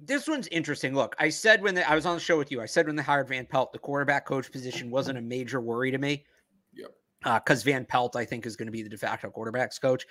This 0.00 0.26
one's 0.26 0.48
interesting. 0.48 0.94
Look, 0.94 1.14
I 1.18 1.28
said 1.28 1.62
when 1.62 1.76
the, 1.76 1.88
I 1.88 1.94
was 1.94 2.06
on 2.06 2.16
the 2.16 2.20
show 2.20 2.36
with 2.36 2.50
you, 2.50 2.60
I 2.60 2.66
said 2.66 2.86
when 2.86 2.96
they 2.96 3.02
hired 3.02 3.28
Van 3.28 3.46
Pelt, 3.46 3.72
the 3.72 3.78
quarterback 3.78 4.26
coach 4.26 4.50
position 4.50 4.90
wasn't 4.90 5.16
a 5.16 5.22
major 5.22 5.60
worry 5.60 5.92
to 5.92 5.98
me. 5.98 6.24
Yep 6.74 6.90
because 7.24 7.62
uh, 7.62 7.64
Van 7.64 7.84
Pelt, 7.84 8.16
I 8.16 8.24
think, 8.24 8.46
is 8.46 8.56
going 8.56 8.66
to 8.66 8.72
be 8.72 8.82
the 8.82 8.88
de 8.88 8.98
facto 8.98 9.30
quarterbacks 9.30 9.80
coach. 9.80 10.04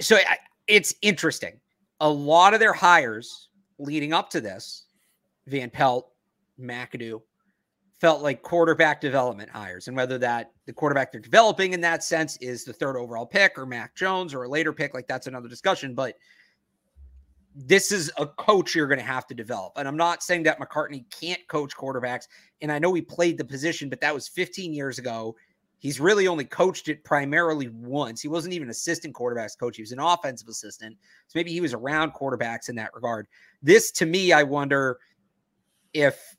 So 0.00 0.16
I, 0.16 0.38
it's 0.66 0.94
interesting. 1.02 1.60
A 2.00 2.08
lot 2.08 2.54
of 2.54 2.60
their 2.60 2.72
hires 2.72 3.48
leading 3.78 4.12
up 4.12 4.30
to 4.30 4.40
this, 4.40 4.86
Van 5.46 5.70
Pelt, 5.70 6.10
McAdoo, 6.58 7.20
felt 8.00 8.22
like 8.22 8.42
quarterback 8.42 9.00
development 9.00 9.50
hires. 9.50 9.86
And 9.86 9.96
whether 9.96 10.18
that 10.18 10.52
the 10.66 10.72
quarterback 10.72 11.12
they're 11.12 11.20
developing 11.20 11.72
in 11.72 11.80
that 11.82 12.02
sense 12.02 12.36
is 12.38 12.64
the 12.64 12.72
third 12.72 12.96
overall 12.96 13.26
pick 13.26 13.56
or 13.56 13.66
Mac 13.66 13.94
Jones 13.94 14.34
or 14.34 14.42
a 14.42 14.48
later 14.48 14.72
pick, 14.72 14.94
like 14.94 15.06
that's 15.06 15.28
another 15.28 15.48
discussion. 15.48 15.94
But 15.94 16.16
this 17.54 17.92
is 17.92 18.10
a 18.16 18.26
coach 18.26 18.74
you're 18.74 18.88
going 18.88 18.98
to 18.98 19.04
have 19.04 19.26
to 19.26 19.34
develop. 19.34 19.74
And 19.76 19.86
I'm 19.86 19.96
not 19.96 20.22
saying 20.22 20.42
that 20.44 20.58
McCartney 20.58 21.04
can't 21.10 21.46
coach 21.48 21.76
quarterbacks. 21.76 22.26
And 22.60 22.72
I 22.72 22.78
know 22.78 22.92
he 22.94 23.02
played 23.02 23.38
the 23.38 23.44
position, 23.44 23.88
but 23.88 24.00
that 24.00 24.14
was 24.14 24.26
15 24.26 24.72
years 24.72 24.98
ago. 24.98 25.36
He's 25.82 25.98
really 25.98 26.28
only 26.28 26.44
coached 26.44 26.88
it 26.88 27.02
primarily 27.02 27.66
once. 27.66 28.22
He 28.22 28.28
wasn't 28.28 28.54
even 28.54 28.70
assistant 28.70 29.16
quarterbacks 29.16 29.58
coach. 29.58 29.74
He 29.74 29.82
was 29.82 29.90
an 29.90 29.98
offensive 29.98 30.46
assistant. 30.46 30.96
So 31.26 31.32
maybe 31.36 31.50
he 31.50 31.60
was 31.60 31.74
around 31.74 32.12
quarterbacks 32.12 32.68
in 32.68 32.76
that 32.76 32.94
regard. 32.94 33.26
This 33.64 33.90
to 33.92 34.06
me, 34.06 34.32
I 34.32 34.44
wonder 34.44 35.00
if 35.92 36.36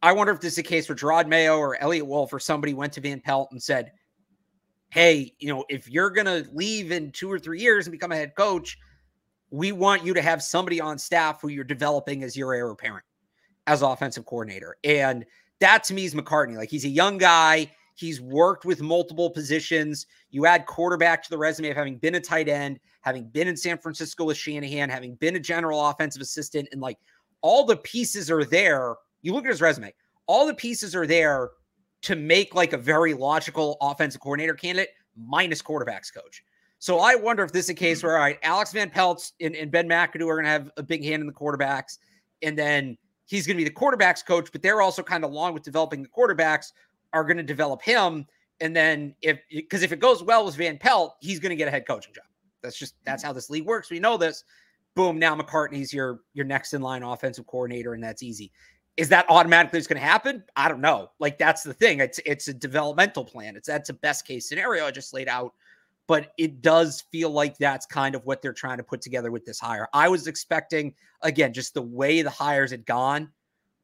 I 0.00 0.12
wonder 0.12 0.32
if 0.32 0.40
this 0.40 0.54
is 0.54 0.58
a 0.58 0.62
case 0.62 0.88
where 0.88 0.96
Jerod 0.96 1.28
Mayo 1.28 1.58
or 1.58 1.76
Eliot 1.76 2.06
Wolf 2.06 2.32
or 2.32 2.40
somebody 2.40 2.72
went 2.72 2.94
to 2.94 3.02
Van 3.02 3.20
Pelt 3.20 3.50
and 3.52 3.62
said, 3.62 3.92
Hey, 4.88 5.34
you 5.38 5.48
know, 5.48 5.66
if 5.68 5.86
you're 5.86 6.08
gonna 6.08 6.44
leave 6.50 6.90
in 6.90 7.12
two 7.12 7.30
or 7.30 7.38
three 7.38 7.60
years 7.60 7.86
and 7.86 7.92
become 7.92 8.12
a 8.12 8.16
head 8.16 8.32
coach, 8.34 8.78
we 9.50 9.72
want 9.72 10.06
you 10.06 10.14
to 10.14 10.22
have 10.22 10.42
somebody 10.42 10.80
on 10.80 10.96
staff 10.96 11.42
who 11.42 11.48
you're 11.48 11.64
developing 11.64 12.22
as 12.22 12.34
your 12.34 12.54
heir 12.54 12.70
apparent 12.70 13.04
as 13.66 13.82
offensive 13.82 14.24
coordinator. 14.24 14.76
And 14.84 15.26
that 15.60 15.84
to 15.84 15.94
me 15.94 16.06
is 16.06 16.14
McCartney. 16.14 16.56
Like 16.56 16.70
he's 16.70 16.86
a 16.86 16.88
young 16.88 17.18
guy 17.18 17.70
He's 17.94 18.20
worked 18.20 18.64
with 18.64 18.82
multiple 18.82 19.30
positions. 19.30 20.06
You 20.30 20.46
add 20.46 20.66
quarterback 20.66 21.22
to 21.22 21.30
the 21.30 21.38
resume 21.38 21.70
of 21.70 21.76
having 21.76 21.96
been 21.96 22.16
a 22.16 22.20
tight 22.20 22.48
end, 22.48 22.80
having 23.02 23.28
been 23.28 23.48
in 23.48 23.56
San 23.56 23.78
Francisco 23.78 24.24
with 24.24 24.36
Shanahan, 24.36 24.90
having 24.90 25.14
been 25.16 25.36
a 25.36 25.40
general 25.40 25.88
offensive 25.88 26.20
assistant, 26.20 26.68
and 26.72 26.80
like 26.80 26.98
all 27.40 27.64
the 27.64 27.76
pieces 27.76 28.30
are 28.30 28.44
there. 28.44 28.96
You 29.22 29.32
look 29.32 29.44
at 29.44 29.50
his 29.50 29.60
resume, 29.60 29.92
all 30.26 30.46
the 30.46 30.54
pieces 30.54 30.94
are 30.94 31.06
there 31.06 31.50
to 32.02 32.16
make 32.16 32.54
like 32.54 32.72
a 32.72 32.78
very 32.78 33.14
logical 33.14 33.76
offensive 33.80 34.20
coordinator 34.20 34.54
candidate 34.54 34.90
minus 35.16 35.62
quarterbacks 35.62 36.12
coach. 36.12 36.42
So 36.80 36.98
I 36.98 37.14
wonder 37.14 37.44
if 37.44 37.52
this 37.52 37.66
is 37.66 37.70
a 37.70 37.74
case 37.74 38.02
where 38.02 38.16
all 38.16 38.22
right, 38.22 38.38
Alex 38.42 38.72
Van 38.72 38.90
Pelt 38.90 39.32
and, 39.40 39.54
and 39.54 39.70
Ben 39.70 39.88
McAdoo 39.88 40.28
are 40.28 40.34
going 40.34 40.44
to 40.44 40.50
have 40.50 40.70
a 40.76 40.82
big 40.82 41.04
hand 41.04 41.20
in 41.20 41.26
the 41.26 41.32
quarterbacks, 41.32 41.98
and 42.42 42.58
then 42.58 42.98
he's 43.26 43.46
going 43.46 43.56
to 43.56 43.64
be 43.64 43.68
the 43.68 43.74
quarterbacks 43.74 44.24
coach, 44.24 44.50
but 44.52 44.62
they're 44.62 44.82
also 44.82 45.02
kind 45.02 45.24
of 45.24 45.30
along 45.30 45.54
with 45.54 45.62
developing 45.62 46.02
the 46.02 46.08
quarterbacks 46.08 46.72
are 47.14 47.24
going 47.24 47.38
to 47.38 47.42
develop 47.42 47.80
him. 47.80 48.26
And 48.60 48.76
then 48.76 49.14
if 49.22 49.38
because 49.50 49.82
if 49.82 49.92
it 49.92 50.00
goes 50.00 50.22
well 50.22 50.44
with 50.44 50.56
Van 50.56 50.76
Pelt, 50.76 51.16
he's 51.20 51.38
going 51.38 51.50
to 51.50 51.56
get 51.56 51.68
a 51.68 51.70
head 51.70 51.86
coaching 51.86 52.12
job. 52.12 52.24
That's 52.62 52.78
just 52.78 52.94
that's 53.04 53.22
how 53.22 53.32
this 53.32 53.48
league 53.48 53.64
works. 53.64 53.90
We 53.90 54.00
know 54.00 54.16
this. 54.16 54.44
Boom, 54.94 55.18
now 55.18 55.34
McCartney's 55.34 55.92
your 55.92 56.20
your 56.34 56.44
next 56.44 56.74
in 56.74 56.82
line 56.82 57.02
offensive 57.02 57.46
coordinator, 57.46 57.94
and 57.94 58.02
that's 58.02 58.22
easy. 58.22 58.52
Is 58.96 59.08
that 59.08 59.26
automatically 59.28 59.80
going 59.80 60.00
to 60.00 60.06
happen? 60.06 60.44
I 60.54 60.68
don't 60.68 60.80
know. 60.80 61.10
Like 61.18 61.36
that's 61.38 61.62
the 61.62 61.74
thing. 61.74 62.00
It's 62.00 62.20
it's 62.26 62.48
a 62.48 62.54
developmental 62.54 63.24
plan. 63.24 63.56
It's 63.56 63.66
that's 63.66 63.90
a 63.90 63.94
best 63.94 64.26
case 64.26 64.48
scenario 64.48 64.86
I 64.86 64.92
just 64.92 65.12
laid 65.12 65.28
out, 65.28 65.52
but 66.06 66.32
it 66.38 66.62
does 66.62 67.04
feel 67.10 67.30
like 67.30 67.58
that's 67.58 67.86
kind 67.86 68.14
of 68.14 68.24
what 68.24 68.40
they're 68.40 68.52
trying 68.52 68.78
to 68.78 68.84
put 68.84 69.00
together 69.00 69.32
with 69.32 69.44
this 69.44 69.58
hire. 69.58 69.88
I 69.92 70.08
was 70.08 70.28
expecting 70.28 70.94
again 71.22 71.52
just 71.52 71.74
the 71.74 71.82
way 71.82 72.22
the 72.22 72.30
hires 72.30 72.70
had 72.70 72.86
gone, 72.86 73.32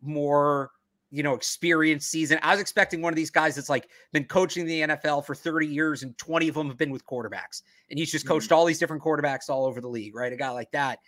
more 0.01 0.71
you 1.11 1.23
know, 1.23 1.35
experienced 1.35 2.11
season. 2.11 2.39
I 2.43 2.53
was 2.53 2.61
expecting 2.61 3.03
one 3.03 3.13
of 3.13 3.17
these 3.17 3.31
guys 3.31 3.57
that's 3.57 3.69
like 3.69 3.89
been 4.13 4.25
coaching 4.25 4.65
the 4.65 4.83
NFL 4.83 5.27
for 5.27 5.35
30 5.35 5.67
years 5.67 6.03
and 6.03 6.17
20 6.19 6.49
of 6.49 6.55
them 6.55 6.69
have 6.69 6.79
been 6.79 6.91
with 6.91 7.05
quarterbacks. 7.05 7.63
And 7.91 7.99
he's 7.99 8.13
just 8.13 8.27
coached 8.27 8.47
mm-hmm. 8.47 8.55
all 8.55 8.65
these 8.65 8.79
different 8.79 9.03
quarterbacks 9.03 9.51
all 9.51 9.67
over 9.67 9.81
the 9.81 9.89
league, 9.89 10.15
right? 10.15 10.33
A 10.33 10.37
guy 10.37 10.51
like 10.51 10.71
that. 10.71 11.01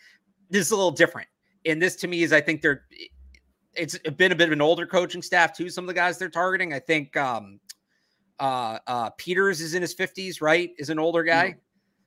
This 0.51 0.67
is 0.67 0.71
a 0.73 0.77
little 0.77 0.91
different. 0.91 1.29
And 1.65 1.81
this 1.81 1.97
to 1.97 2.09
me 2.09 2.23
is 2.23 2.33
I 2.33 2.41
think 2.41 2.63
they're 2.63 2.85
it's 3.75 3.97
been 3.99 4.33
a 4.33 4.35
bit 4.35 4.49
of 4.49 4.53
an 4.53 4.61
older 4.61 4.87
coaching 4.87 5.23
staff 5.23 5.57
too. 5.57 5.71
Some 5.71 5.85
of 5.85 5.89
the 5.89 5.95
guys 5.95 6.19
they're 6.19 6.29
targeting. 6.29 6.75
I 6.75 6.81
think 6.81 7.17
um 7.17 7.61
uh 8.41 8.79
uh 8.87 9.11
Peters 9.11 9.61
is 9.61 9.75
in 9.75 9.83
his 9.83 9.95
50s, 9.95 10.43
right? 10.43 10.71
Is 10.79 10.91
an 10.91 10.99
older 10.99 11.23
guy. 11.23 11.45
Yeah. 11.45 11.55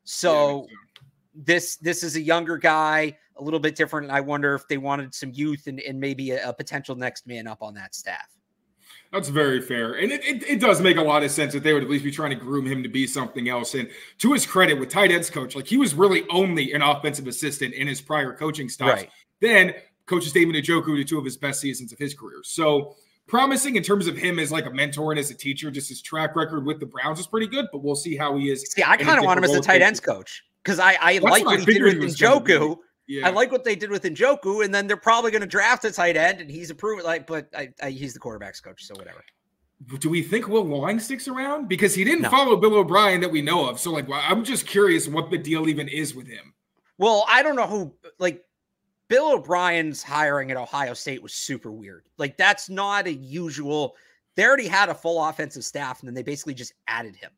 So 0.04 0.68
yeah, 0.70 0.76
this 1.34 1.78
this 1.78 2.04
is 2.04 2.18
a 2.18 2.22
younger 2.22 2.58
guy 2.58 3.18
a 3.38 3.44
little 3.44 3.60
bit 3.60 3.76
different. 3.76 4.12
I 4.12 4.22
wonder 4.22 4.56
if 4.56 4.68
they 4.68 4.78
wanted 4.78 5.14
some 5.14 5.32
youth 5.34 5.68
and, 5.68 5.80
and 5.82 6.00
maybe 6.00 6.32
a, 6.32 6.50
a 6.50 6.54
potential 6.54 6.96
next 6.96 7.28
man 7.28 7.48
up 7.48 7.62
on 7.62 7.74
that 7.76 7.96
staff. 7.96 8.28
That's 9.12 9.30
very 9.30 9.62
fair. 9.62 9.94
And 9.94 10.12
it, 10.12 10.24
it, 10.26 10.44
it, 10.44 10.60
does 10.60 10.82
make 10.82 10.98
a 10.98 11.02
lot 11.02 11.24
of 11.24 11.32
sense 11.32 11.54
that 11.54 11.64
they 11.64 11.74
would 11.74 11.84
at 11.84 11.90
least 11.90 12.04
be 12.04 12.12
trying 12.12 12.32
to 12.32 12.36
groom 12.36 12.66
him 12.66 12.84
to 12.84 12.90
be 12.90 13.08
something 13.08 13.48
else. 13.48 13.74
And 13.74 13.90
to 14.20 14.34
his 14.34 14.46
credit, 14.46 14.80
with 14.80 14.90
tight 14.90 15.12
ends 15.12 15.30
coach, 15.30 15.56
like 15.56 15.68
he 15.68 15.78
was 15.78 15.94
really 15.94 16.28
only 16.30 16.74
an 16.74 16.82
offensive 16.82 17.28
assistant 17.28 17.74
in 17.74 17.88
his 17.88 18.02
prior 18.02 18.34
coaching 18.34 18.68
stops. 18.68 19.04
Right. 19.04 19.10
Then 19.42 19.74
coaches 20.06 20.34
David 20.34 20.56
Njoku 20.56 20.98
to 20.98 21.04
two 21.04 21.18
of 21.18 21.26
his 21.26 21.38
best 21.38 21.62
seasons 21.62 21.94
of 21.94 22.00
his 22.00 22.14
career. 22.14 22.42
So 22.44 22.96
promising 23.28 23.76
in 23.76 23.84
terms 23.84 24.08
of 24.08 24.18
him 24.18 24.40
as 24.40 24.52
like 24.52 24.66
a 24.66 24.70
mentor 24.70 25.12
and 25.12 25.20
as 25.20 25.32
a 25.32 25.36
teacher. 25.36 25.72
Just 25.72 25.90
his 25.90 26.02
track 26.02 26.36
record 26.36 26.66
with 26.66 26.80
the 26.80 26.86
Browns 26.86 27.20
is 27.20 27.28
pretty 27.28 27.48
good, 27.48 27.66
but 27.72 27.84
we'll 27.84 27.96
see 27.96 28.16
how 28.16 28.38
he 28.38 28.50
is. 28.50 28.62
See, 28.72 28.84
I 28.84 28.98
kind 28.98 29.20
of 29.20 29.26
want 29.26 29.38
him 29.38 29.44
as 29.44 29.54
a 29.54 29.62
tight 29.62 29.82
ends 29.82 30.00
coach 30.00 30.44
because 30.64 30.80
I, 30.80 30.98
I 31.00 31.18
like 31.20 31.46
what, 31.46 31.60
what 31.60 31.68
he 31.68 31.80
did 31.80 32.00
with 32.00 32.18
Njoku. 32.18 32.78
Yeah. 33.08 33.28
I 33.28 33.32
like 33.32 33.52
what 33.52 33.64
they 33.64 33.76
did 33.76 33.92
with 33.92 34.04
Njoku, 34.04 34.66
and 34.66 34.74
then 34.74 34.88
they're 34.88 34.98
probably 34.98 35.32
going 35.32 35.42
to 35.42 35.48
draft 35.48 35.86
a 35.86 35.92
tight 35.92 36.18
end, 36.18 36.42
and 36.42 36.50
he's 36.50 36.70
approved. 36.70 37.04
Like, 37.04 37.28
but 37.28 37.48
I, 37.56 37.70
I, 37.82 37.92
he's 37.92 38.14
the 38.14 38.20
quarterbacks 38.20 38.64
coach, 38.64 38.84
so 38.84 38.96
whatever. 38.96 39.24
Do 40.00 40.10
we 40.10 40.24
think 40.24 40.48
Will 40.48 40.64
Lawing 40.64 41.00
sticks 41.00 41.28
around 41.28 41.68
because 41.68 41.94
he 41.94 42.04
didn't 42.04 42.24
no. 42.24 42.30
follow 42.30 42.56
Bill 42.56 42.76
O'Brien 42.76 43.22
that 43.22 43.30
we 43.30 43.42
know 43.42 43.70
of? 43.70 43.80
So, 43.80 43.92
like, 43.92 44.08
I'm 44.10 44.44
just 44.44 44.66
curious 44.66 45.08
what 45.08 45.30
the 45.30 45.38
deal 45.38 45.68
even 45.70 45.88
is 45.88 46.16
with 46.16 46.28
him. 46.28 46.54
Well, 46.98 47.26
I 47.28 47.44
don't 47.44 47.56
know 47.56 47.68
who. 47.68 47.94
Like, 48.18 48.42
Bill 49.08 49.34
O'Brien's 49.34 50.02
hiring 50.02 50.50
at 50.50 50.58
Ohio 50.58 50.94
State 50.94 51.22
was 51.22 51.34
super 51.34 51.72
weird. 51.72 52.06
Like, 52.18 52.38
that's 52.38 52.70
not 52.70 53.06
a 53.06 53.14
usual. 53.14 53.96
They 54.36 54.46
already 54.46 54.68
had 54.68 54.90
a 54.90 54.96
full 54.96 55.24
offensive 55.24 55.64
staff, 55.64 56.00
and 56.00 56.08
then 56.08 56.16
they 56.16 56.24
basically 56.24 56.56
just 56.56 56.74
added 56.88 57.16
him 57.16 57.32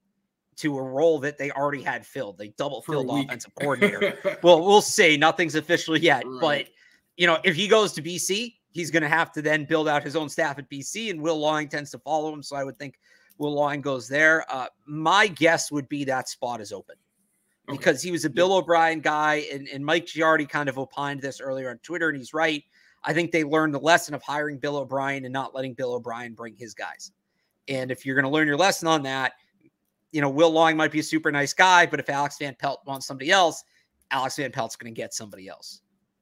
to 0.57 0.77
a 0.77 0.81
role 0.81 1.19
that 1.19 1.37
they 1.37 1.51
already 1.51 1.81
had 1.81 2.05
filled. 2.05 2.37
They 2.37 2.49
double 2.49 2.81
filled 2.81 3.09
offensive 3.09 3.53
coordinator. 3.55 4.39
well, 4.43 4.63
we'll 4.63 4.81
see. 4.81 5.15
Nothing's 5.15 5.55
official 5.55 5.95
yet, 5.95 6.23
right. 6.25 6.41
but 6.41 6.67
you 7.15 7.27
know, 7.27 7.37
if 7.43 7.55
he 7.55 7.67
goes 7.67 7.93
to 7.93 8.01
BC, 8.01 8.55
he's 8.71 8.91
going 8.91 9.03
to 9.03 9.09
have 9.09 9.31
to 9.33 9.41
then 9.41 9.65
build 9.65 9.87
out 9.87 10.03
his 10.03 10.15
own 10.15 10.29
staff 10.29 10.57
at 10.59 10.69
BC, 10.69 11.09
and 11.09 11.21
Will 11.21 11.37
Lawing 11.39 11.67
tends 11.67 11.91
to 11.91 11.99
follow 11.99 12.33
him. 12.33 12.43
So 12.43 12.55
I 12.55 12.63
would 12.63 12.77
think 12.77 12.99
Will 13.37 13.53
Lawing 13.53 13.81
goes 13.81 14.07
there. 14.07 14.45
Uh, 14.49 14.67
my 14.85 15.27
guess 15.27 15.71
would 15.71 15.87
be 15.89 16.03
that 16.05 16.27
spot 16.29 16.59
is 16.61 16.71
open 16.71 16.95
okay. 17.67 17.77
because 17.77 18.01
he 18.01 18.11
was 18.11 18.25
a 18.25 18.29
Bill 18.29 18.53
O'Brien 18.53 18.99
guy, 18.99 19.45
and, 19.51 19.67
and 19.67 19.85
Mike 19.85 20.05
Giardi 20.05 20.47
kind 20.47 20.69
of 20.69 20.77
opined 20.77 21.21
this 21.21 21.39
earlier 21.39 21.69
on 21.69 21.77
Twitter, 21.79 22.09
and 22.09 22.17
he's 22.17 22.33
right. 22.33 22.63
I 23.03 23.13
think 23.13 23.31
they 23.31 23.43
learned 23.43 23.73
the 23.73 23.79
lesson 23.79 24.13
of 24.13 24.23
hiring 24.23 24.57
Bill 24.57 24.77
O'Brien 24.77 25.23
and 25.23 25.33
not 25.33 25.53
letting 25.53 25.73
Bill 25.73 25.93
O'Brien 25.93 26.33
bring 26.33 26.55
his 26.55 26.73
guys. 26.73 27.11
And 27.67 27.91
if 27.91 28.05
you're 28.05 28.15
going 28.15 28.25
to 28.25 28.31
learn 28.31 28.47
your 28.47 28.57
lesson 28.57 28.87
on 28.87 29.03
that, 29.03 29.33
you 30.11 30.21
know, 30.21 30.29
Will 30.29 30.51
Lawing 30.51 30.77
might 30.77 30.91
be 30.91 30.99
a 30.99 31.03
super 31.03 31.31
nice 31.31 31.53
guy, 31.53 31.85
but 31.85 31.99
if 31.99 32.09
Alex 32.09 32.37
Van 32.39 32.55
Pelt 32.57 32.81
wants 32.85 33.05
somebody 33.07 33.31
else, 33.31 33.63
Alex 34.11 34.37
Van 34.37 34.51
Pelt's 34.51 34.75
going 34.75 34.93
to 34.93 34.95
get 34.95 35.13
somebody 35.13 35.47
else. 35.47 35.81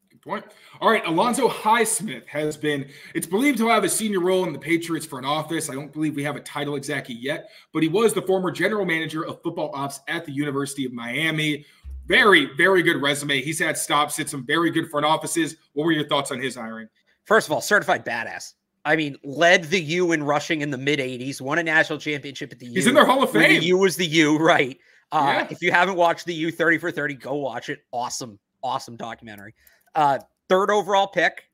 Good 0.09 0.21
point. 0.21 0.45
All 0.81 0.89
right, 0.89 1.05
Alonzo 1.05 1.47
Highsmith 1.47 2.25
has 2.27 2.57
been, 2.57 2.87
it's 3.13 3.27
believed 3.27 3.57
to 3.59 3.67
have 3.67 3.83
a 3.83 3.89
senior 3.89 4.21
role 4.21 4.45
in 4.45 4.53
the 4.53 4.59
Patriots 4.59 5.05
front 5.05 5.25
office. 5.25 5.69
I 5.69 5.73
don't 5.73 5.91
believe 5.91 6.15
we 6.15 6.23
have 6.23 6.35
a 6.35 6.41
title 6.41 6.75
exactly 6.75 7.15
yet, 7.15 7.49
but 7.73 7.83
he 7.83 7.89
was 7.89 8.13
the 8.13 8.21
former 8.21 8.51
general 8.51 8.85
manager 8.85 9.25
of 9.25 9.41
football 9.43 9.71
ops 9.73 9.99
at 10.07 10.25
the 10.25 10.31
University 10.31 10.85
of 10.85 10.93
Miami. 10.93 11.65
Very, 12.07 12.49
very 12.55 12.81
good 12.83 13.01
resume. 13.01 13.41
He's 13.41 13.59
had 13.59 13.77
stops 13.77 14.19
at 14.19 14.29
some 14.29 14.45
very 14.45 14.71
good 14.71 14.89
front 14.89 15.05
offices. 15.05 15.57
What 15.73 15.85
were 15.85 15.91
your 15.91 16.07
thoughts 16.07 16.31
on 16.31 16.39
his 16.39 16.55
hiring? 16.55 16.87
First 17.25 17.47
of 17.47 17.53
all, 17.53 17.61
certified 17.61 18.05
badass. 18.05 18.53
I 18.85 18.95
mean, 18.95 19.17
led 19.23 19.63
the 19.65 19.81
U 19.81 20.11
in 20.11 20.23
rushing 20.23 20.61
in 20.61 20.69
the 20.69 20.77
mid 20.77 20.99
80s, 20.99 21.41
won 21.41 21.57
a 21.57 21.63
national 21.63 21.99
championship 21.99 22.51
at 22.51 22.59
the 22.59 22.67
U. 22.67 22.73
He's 22.73 22.87
in 22.87 22.93
their 22.93 23.05
Hall 23.05 23.23
of 23.23 23.31
Fame. 23.31 23.59
The 23.59 23.65
U 23.65 23.79
was 23.79 23.95
the 23.97 24.05
U, 24.05 24.37
right? 24.37 24.77
Uh, 25.11 25.23
yeah. 25.39 25.47
If 25.49 25.61
you 25.61 25.71
haven't 25.71 25.95
watched 25.95 26.25
the 26.25 26.33
U 26.35 26.51
30 26.51 26.77
for 26.77 26.91
30, 26.91 27.15
go 27.15 27.33
watch 27.35 27.69
it. 27.69 27.79
Awesome, 27.91 28.37
awesome 28.63 28.95
documentary. 28.95 29.55
Uh, 29.95 30.19
third 30.49 30.69
overall 30.69 31.07
pick. 31.07 31.45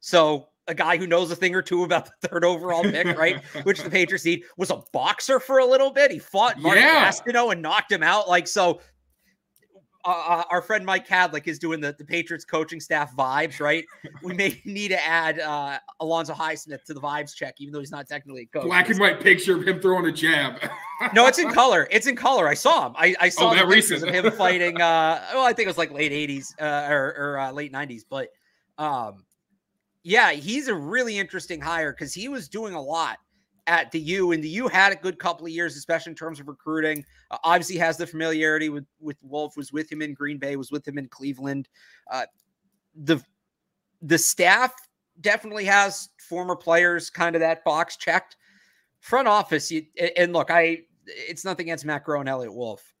So 0.00 0.48
a 0.66 0.74
guy 0.74 0.96
who 0.96 1.06
knows 1.06 1.30
a 1.30 1.36
thing 1.36 1.54
or 1.54 1.62
two 1.62 1.84
about 1.84 2.06
the 2.20 2.28
third 2.28 2.44
overall 2.44 2.82
pick, 2.82 3.16
right? 3.18 3.42
Which 3.64 3.82
the 3.82 3.90
Patriots 3.98 4.24
need 4.24 4.44
was 4.56 4.70
a 4.70 4.82
boxer 4.92 5.40
for 5.40 5.58
a 5.58 5.66
little 5.66 5.90
bit. 5.90 6.10
He 6.10 6.18
fought 6.18 6.58
Mark 6.58 6.76
Yeah. 6.76 7.08
Gastineau 7.08 7.52
and 7.52 7.62
knocked 7.62 7.90
him 7.92 8.02
out. 8.02 8.28
Like 8.28 8.46
so, 8.46 8.80
uh, 10.04 10.08
uh, 10.08 10.44
our 10.50 10.60
friend 10.60 10.84
Mike 10.84 11.06
Kadlick 11.08 11.46
is 11.46 11.58
doing 11.58 11.80
the, 11.80 11.94
the 11.98 12.04
Patriots 12.04 12.44
coaching 12.44 12.80
staff 12.80 13.14
vibes, 13.16 13.60
right? 13.60 13.84
We 14.22 14.34
may 14.34 14.60
need 14.64 14.88
to 14.88 15.02
add 15.06 15.40
uh, 15.40 15.78
Alonzo 16.00 16.34
Highsmith 16.34 16.84
to 16.84 16.94
the 16.94 17.00
vibes 17.00 17.34
check, 17.34 17.54
even 17.58 17.72
though 17.72 17.80
he's 17.80 17.90
not 17.90 18.06
technically 18.08 18.42
a 18.42 18.46
coach. 18.46 18.64
Black 18.66 18.88
and 18.90 18.98
white 19.00 19.20
picture 19.20 19.56
of 19.56 19.66
him 19.66 19.80
throwing 19.80 20.06
a 20.06 20.12
jab. 20.12 20.58
No, 21.14 21.26
it's 21.26 21.38
in 21.38 21.50
color. 21.50 21.88
It's 21.90 22.06
in 22.06 22.16
color. 22.16 22.48
I 22.48 22.54
saw 22.54 22.86
him. 22.88 22.94
I, 22.96 23.14
I 23.20 23.28
saw 23.28 23.50
Oh, 23.50 23.54
that 23.54 23.66
pictures 23.68 23.90
recent. 24.02 24.14
of 24.16 24.24
him 24.24 24.32
fighting. 24.32 24.80
Uh, 24.80 25.20
well, 25.32 25.44
I 25.44 25.52
think 25.52 25.66
it 25.66 25.70
was 25.70 25.78
like 25.78 25.90
late 25.90 26.12
'80s 26.12 26.52
uh, 26.60 26.92
or, 26.92 27.14
or 27.18 27.38
uh, 27.38 27.52
late 27.52 27.72
'90s, 27.72 28.02
but 28.08 28.28
um, 28.78 29.24
yeah, 30.02 30.32
he's 30.32 30.68
a 30.68 30.74
really 30.74 31.18
interesting 31.18 31.60
hire 31.60 31.92
because 31.92 32.12
he 32.12 32.28
was 32.28 32.48
doing 32.48 32.74
a 32.74 32.80
lot 32.80 33.18
at 33.66 33.90
the 33.90 34.00
U, 34.00 34.32
and 34.32 34.42
the 34.42 34.48
U 34.48 34.68
had 34.68 34.92
a 34.92 34.96
good 34.96 35.18
couple 35.18 35.46
of 35.46 35.52
years, 35.52 35.76
especially 35.76 36.10
in 36.10 36.16
terms 36.16 36.40
of 36.40 36.48
recruiting. 36.48 37.04
Uh, 37.30 37.38
obviously, 37.44 37.76
has 37.76 37.96
the 37.96 38.06
familiarity 38.06 38.68
with 38.68 38.86
with 39.00 39.16
Wolf. 39.22 39.56
Was 39.56 39.72
with 39.72 39.90
him 39.90 40.02
in 40.02 40.14
Green 40.14 40.38
Bay. 40.38 40.56
Was 40.56 40.70
with 40.70 40.86
him 40.86 40.98
in 40.98 41.08
Cleveland. 41.08 41.68
Uh, 42.10 42.26
the 42.94 43.22
the 44.02 44.18
staff 44.18 44.74
definitely 45.20 45.64
has 45.64 46.10
former 46.28 46.56
players 46.56 47.10
kind 47.10 47.36
of 47.36 47.40
that 47.40 47.64
box 47.64 47.96
checked. 47.96 48.36
Front 49.00 49.28
office, 49.28 49.70
you, 49.70 49.84
and 50.16 50.32
look, 50.32 50.50
I 50.50 50.82
it's 51.06 51.44
nothing 51.44 51.66
against 51.66 51.84
Matt 51.84 52.04
Groh 52.06 52.20
and 52.20 52.28
Eliot 52.28 52.54
Wolf. 52.54 52.94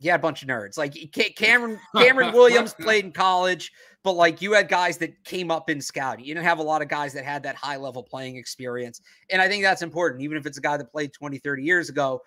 Yeah, 0.00 0.14
a 0.14 0.18
bunch 0.18 0.42
of 0.42 0.48
nerds. 0.48 0.78
Like 0.78 0.94
Cameron 1.36 1.78
Cameron 1.96 2.32
Williams 2.32 2.74
played 2.74 3.04
in 3.04 3.12
college, 3.12 3.72
but 4.04 4.12
like 4.12 4.40
you 4.40 4.52
had 4.52 4.68
guys 4.68 4.96
that 4.98 5.22
came 5.24 5.50
up 5.50 5.70
in 5.70 5.80
scouting. 5.80 6.24
You 6.24 6.34
didn't 6.34 6.46
have 6.46 6.58
a 6.58 6.62
lot 6.62 6.82
of 6.82 6.88
guys 6.88 7.12
that 7.14 7.24
had 7.24 7.42
that 7.42 7.56
high 7.56 7.76
level 7.76 8.02
playing 8.02 8.36
experience. 8.36 9.00
And 9.30 9.42
I 9.42 9.48
think 9.48 9.62
that's 9.62 9.82
important, 9.82 10.22
even 10.22 10.36
if 10.36 10.46
it's 10.46 10.58
a 10.58 10.60
guy 10.60 10.76
that 10.76 10.90
played 10.90 11.12
20, 11.12 11.38
30 11.38 11.62
years 11.62 11.88
ago. 11.88 12.22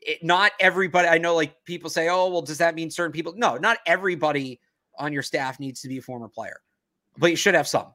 It, 0.00 0.24
not 0.24 0.52
everybody, 0.60 1.08
I 1.08 1.18
know 1.18 1.34
like 1.34 1.62
people 1.64 1.90
say, 1.90 2.08
oh, 2.08 2.28
well, 2.28 2.42
does 2.42 2.58
that 2.58 2.74
mean 2.74 2.90
certain 2.90 3.12
people? 3.12 3.34
No, 3.36 3.56
not 3.56 3.78
everybody 3.86 4.60
on 4.98 5.12
your 5.12 5.22
staff 5.22 5.60
needs 5.60 5.80
to 5.82 5.88
be 5.88 5.98
a 5.98 6.02
former 6.02 6.28
player, 6.28 6.60
but 7.18 7.30
you 7.30 7.36
should 7.36 7.54
have 7.54 7.68
some. 7.68 7.92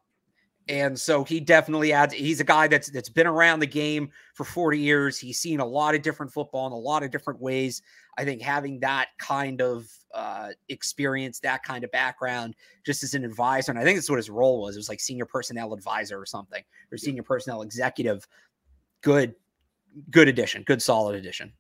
And 0.68 1.00
so 1.00 1.24
he 1.24 1.40
definitely 1.40 1.92
adds. 1.92 2.14
He's 2.14 2.40
a 2.40 2.44
guy 2.44 2.68
that's 2.68 2.92
that's 2.92 3.10
been 3.10 3.26
around 3.26 3.60
the 3.60 3.66
game 3.66 4.12
for 4.36 4.44
40 4.44 4.78
years. 4.78 5.18
He's 5.18 5.40
seen 5.40 5.60
a 5.60 5.66
lot 5.66 5.96
of 5.96 6.04
different 6.04 6.32
football 6.32 6.68
in 6.68 6.74
a 6.74 6.78
lot 6.78 7.02
of 7.02 7.10
different 7.10 7.42
ways. 7.42 7.82
I 8.20 8.26
think 8.26 8.42
having 8.42 8.82
that 8.82 9.08
kind 9.18 9.62
of 9.62 9.90
uh, 10.14 10.50
experience, 10.68 11.40
that 11.40 11.64
kind 11.64 11.86
of 11.86 11.92
background, 11.92 12.54
just 12.86 13.02
as 13.02 13.14
an 13.14 13.24
advisor, 13.24 13.72
and 13.72 13.80
I 13.80 13.86
think 13.86 13.96
that's 13.98 14.10
what 14.10 14.18
his 14.18 14.30
role 14.30 14.62
was. 14.62 14.76
It 14.76 14.80
was 14.80 14.90
like 14.90 15.00
senior 15.00 15.26
personnel 15.26 15.74
advisor 15.74 16.20
or 16.20 16.26
something, 16.26 16.62
or 16.92 16.98
senior 16.98 17.24
personnel 17.24 17.62
executive. 17.62 18.28
Good, 19.02 19.36
good 20.12 20.28
addition. 20.28 20.64
Good 20.64 20.82
solid 20.82 21.16
addition. 21.16 21.54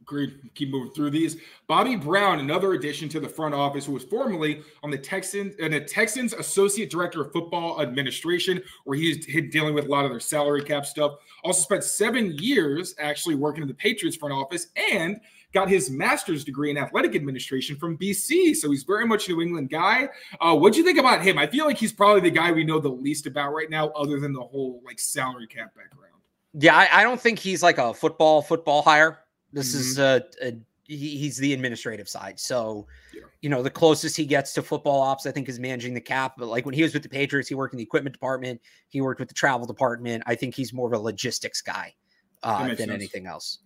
Agreed. 0.00 0.40
Keep 0.56 0.70
moving 0.70 0.92
through 0.92 1.10
these. 1.10 1.36
Bobby 1.68 1.94
Brown, 1.94 2.40
another 2.40 2.72
addition 2.72 3.08
to 3.10 3.20
the 3.20 3.28
front 3.28 3.54
office, 3.54 3.86
who 3.86 3.92
was 3.92 4.02
formerly 4.02 4.62
on 4.82 4.90
the 4.90 4.98
Texans 4.98 5.54
and 5.62 5.72
the 5.72 5.80
Texans 5.80 6.32
Associate 6.32 6.90
Director 6.90 7.22
of 7.22 7.32
Football 7.32 7.80
Administration, 7.80 8.60
where 8.82 8.98
he's 8.98 9.24
dealing 9.52 9.74
with 9.74 9.84
a 9.84 9.88
lot 9.88 10.04
of 10.04 10.10
their 10.10 10.18
salary 10.18 10.64
cap 10.64 10.84
stuff. 10.84 11.12
Also 11.44 11.62
spent 11.62 11.84
seven 11.84 12.32
years 12.38 12.96
actually 12.98 13.36
working 13.36 13.62
in 13.62 13.68
the 13.68 13.74
Patriots 13.74 14.16
front 14.16 14.34
office 14.34 14.66
and 14.92 15.20
got 15.52 15.68
his 15.68 15.90
master's 15.90 16.44
degree 16.44 16.70
in 16.70 16.78
athletic 16.78 17.14
administration 17.14 17.76
from 17.76 17.96
BC. 17.98 18.56
So 18.56 18.70
he's 18.70 18.84
very 18.84 19.06
much 19.06 19.28
a 19.28 19.32
New 19.32 19.42
England 19.42 19.70
guy. 19.70 20.08
Uh, 20.40 20.56
what 20.56 20.72
do 20.72 20.78
you 20.78 20.84
think 20.84 20.98
about 20.98 21.22
him? 21.22 21.38
I 21.38 21.46
feel 21.46 21.66
like 21.66 21.78
he's 21.78 21.92
probably 21.92 22.20
the 22.20 22.30
guy 22.30 22.52
we 22.52 22.64
know 22.64 22.78
the 22.80 22.88
least 22.88 23.26
about 23.26 23.52
right 23.52 23.70
now, 23.70 23.88
other 23.90 24.18
than 24.18 24.32
the 24.32 24.42
whole 24.42 24.80
like 24.84 24.98
salary 24.98 25.46
cap 25.46 25.74
background. 25.74 26.14
Yeah, 26.54 26.76
I, 26.76 27.00
I 27.00 27.02
don't 27.02 27.20
think 27.20 27.38
he's 27.38 27.62
like 27.62 27.78
a 27.78 27.94
football 27.94 28.42
football 28.42 28.82
hire. 28.82 29.20
This 29.52 29.74
is 29.74 29.98
uh, 29.98 30.20
a, 30.42 30.54
he, 30.84 31.16
he's 31.16 31.36
the 31.36 31.52
administrative 31.52 32.08
side. 32.08 32.38
So, 32.40 32.86
Yeah. 33.14 33.22
you 33.40 33.48
know, 33.48 33.62
the 33.62 33.70
closest 33.70 34.16
he 34.16 34.24
gets 34.26 34.52
to 34.54 34.62
football 34.62 35.00
ops, 35.00 35.26
I 35.26 35.30
think, 35.30 35.48
is 35.48 35.58
managing 35.58 35.94
the 35.94 36.00
cap. 36.00 36.34
But 36.38 36.48
like 36.48 36.64
when 36.64 36.74
he 36.74 36.82
was 36.82 36.94
with 36.94 37.02
the 37.02 37.08
Patriots, 37.08 37.48
he 37.48 37.54
worked 37.54 37.74
in 37.74 37.78
the 37.78 37.82
equipment 37.82 38.14
department. 38.14 38.60
He 38.88 39.00
worked 39.00 39.20
with 39.20 39.28
the 39.28 39.34
travel 39.34 39.66
department. 39.66 40.22
I 40.26 40.34
think 40.34 40.54
he's 40.54 40.72
more 40.72 40.86
of 40.86 40.92
a 40.94 40.98
logistics 41.02 41.60
guy 41.60 41.94
uh, 42.42 42.68
than 42.68 42.76
sense. 42.76 42.90
anything 42.90 43.26
else. 43.26 43.58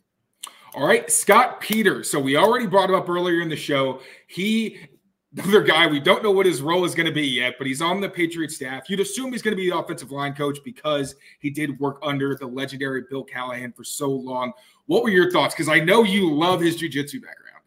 All 0.77 0.87
right, 0.87 1.11
Scott 1.11 1.62
Peters. 1.62 2.11
So 2.11 2.20
we 2.20 2.37
already 2.37 2.66
brought 2.66 2.91
him 2.91 2.97
up 2.97 3.09
earlier 3.09 3.41
in 3.41 3.49
the 3.49 3.57
show. 3.57 4.01
He, 4.27 4.77
another 5.35 5.62
guy, 5.62 5.87
we 5.87 5.99
don't 5.99 6.22
know 6.22 6.31
what 6.31 6.45
his 6.45 6.61
role 6.61 6.85
is 6.85 6.95
going 6.95 7.07
to 7.07 7.14
be 7.14 7.27
yet, 7.27 7.55
but 7.57 7.66
he's 7.66 7.81
on 7.81 7.99
the 8.03 8.11
Patriot 8.11 8.51
staff. 8.51 8.91
You'd 8.91 9.01
assume 9.01 9.33
he's 9.33 9.41
going 9.41 9.57
to 9.57 9.57
be 9.57 9.70
the 9.70 9.79
offensive 9.79 10.12
line 10.12 10.35
coach 10.35 10.59
because 10.62 11.14
he 11.39 11.49
did 11.49 11.81
work 11.81 11.99
under 12.03 12.37
the 12.39 12.47
legendary 12.47 13.05
Bill 13.09 13.24
Callahan 13.24 13.72
for 13.72 13.85
so 13.85 14.11
long. 14.11 14.53
What 14.85 15.03
were 15.03 15.09
your 15.09 15.31
thoughts? 15.31 15.55
Because 15.55 15.70
I 15.70 15.81
know 15.81 16.03
you 16.03 16.31
love 16.31 16.61
his 16.61 16.77
jujitsu 16.77 17.22
background. 17.22 17.62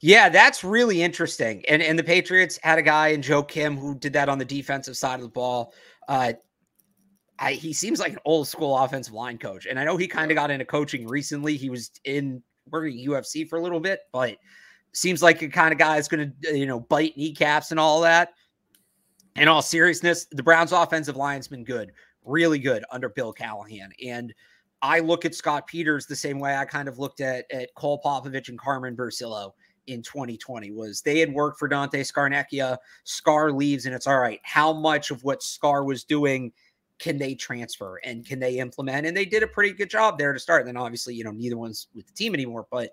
Yeah, 0.00 0.30
that's 0.30 0.64
really 0.64 1.02
interesting. 1.02 1.64
And 1.68 1.82
and 1.82 1.98
the 1.98 2.04
Patriots 2.04 2.58
had 2.62 2.78
a 2.78 2.82
guy 2.82 3.08
in 3.08 3.20
Joe 3.20 3.42
Kim 3.42 3.76
who 3.76 3.94
did 3.94 4.12
that 4.14 4.28
on 4.28 4.38
the 4.38 4.44
defensive 4.44 4.96
side 4.96 5.16
of 5.16 5.22
the 5.22 5.28
ball. 5.28 5.74
Uh, 6.06 6.32
I, 7.38 7.52
he 7.52 7.72
seems 7.72 8.00
like 8.00 8.12
an 8.12 8.18
old 8.24 8.48
school 8.48 8.76
offensive 8.76 9.14
line 9.14 9.38
coach, 9.38 9.66
and 9.66 9.78
I 9.78 9.84
know 9.84 9.96
he 9.96 10.08
kind 10.08 10.30
of 10.30 10.34
got 10.34 10.50
into 10.50 10.64
coaching 10.64 11.06
recently. 11.06 11.56
He 11.56 11.70
was 11.70 11.90
in 12.04 12.42
working 12.70 12.98
UFC 13.06 13.48
for 13.48 13.58
a 13.58 13.62
little 13.62 13.80
bit, 13.80 14.00
but 14.12 14.36
seems 14.92 15.22
like 15.22 15.42
a 15.42 15.48
kind 15.48 15.72
of 15.72 15.78
guy 15.78 15.94
that's 15.94 16.08
going 16.08 16.32
to 16.42 16.50
uh, 16.50 16.54
you 16.54 16.66
know 16.66 16.80
bite 16.80 17.16
kneecaps 17.16 17.70
and 17.70 17.78
all 17.78 18.00
that. 18.00 18.30
In 19.36 19.46
all 19.46 19.62
seriousness, 19.62 20.26
the 20.32 20.42
Browns' 20.42 20.72
offensive 20.72 21.16
line's 21.16 21.46
been 21.46 21.62
good, 21.62 21.92
really 22.24 22.58
good 22.58 22.84
under 22.90 23.08
Bill 23.08 23.32
Callahan, 23.32 23.92
and 24.04 24.34
I 24.82 25.00
look 25.00 25.24
at 25.24 25.34
Scott 25.34 25.66
Peters 25.66 26.06
the 26.06 26.16
same 26.16 26.38
way 26.38 26.56
I 26.56 26.64
kind 26.64 26.88
of 26.88 26.98
looked 26.98 27.20
at 27.20 27.44
at 27.52 27.74
Cole 27.74 28.00
Popovich 28.04 28.48
and 28.48 28.58
Carmen 28.58 28.96
Bricillo 28.96 29.52
in 29.88 30.02
2020 30.02 30.70
was 30.70 31.00
they 31.00 31.18
had 31.18 31.32
worked 31.32 31.58
for 31.58 31.66
Dante 31.66 32.02
Scarnecchia. 32.02 32.76
Scar 33.04 33.50
leaves, 33.52 33.86
and 33.86 33.94
it's 33.94 34.06
all 34.06 34.18
right. 34.18 34.40
How 34.42 34.72
much 34.72 35.10
of 35.10 35.24
what 35.24 35.42
Scar 35.42 35.84
was 35.84 36.04
doing 36.04 36.52
can 36.98 37.18
they 37.18 37.34
transfer 37.34 38.00
and 38.04 38.26
can 38.26 38.38
they 38.38 38.58
implement? 38.58 39.06
And 39.06 39.16
they 39.16 39.24
did 39.24 39.42
a 39.42 39.46
pretty 39.46 39.72
good 39.72 39.90
job 39.90 40.18
there 40.18 40.32
to 40.32 40.38
start. 40.38 40.62
And 40.62 40.68
then 40.68 40.76
obviously, 40.76 41.14
you 41.14 41.24
know, 41.24 41.30
neither 41.30 41.56
one's 41.56 41.88
with 41.94 42.06
the 42.06 42.12
team 42.12 42.34
anymore. 42.34 42.66
But 42.70 42.90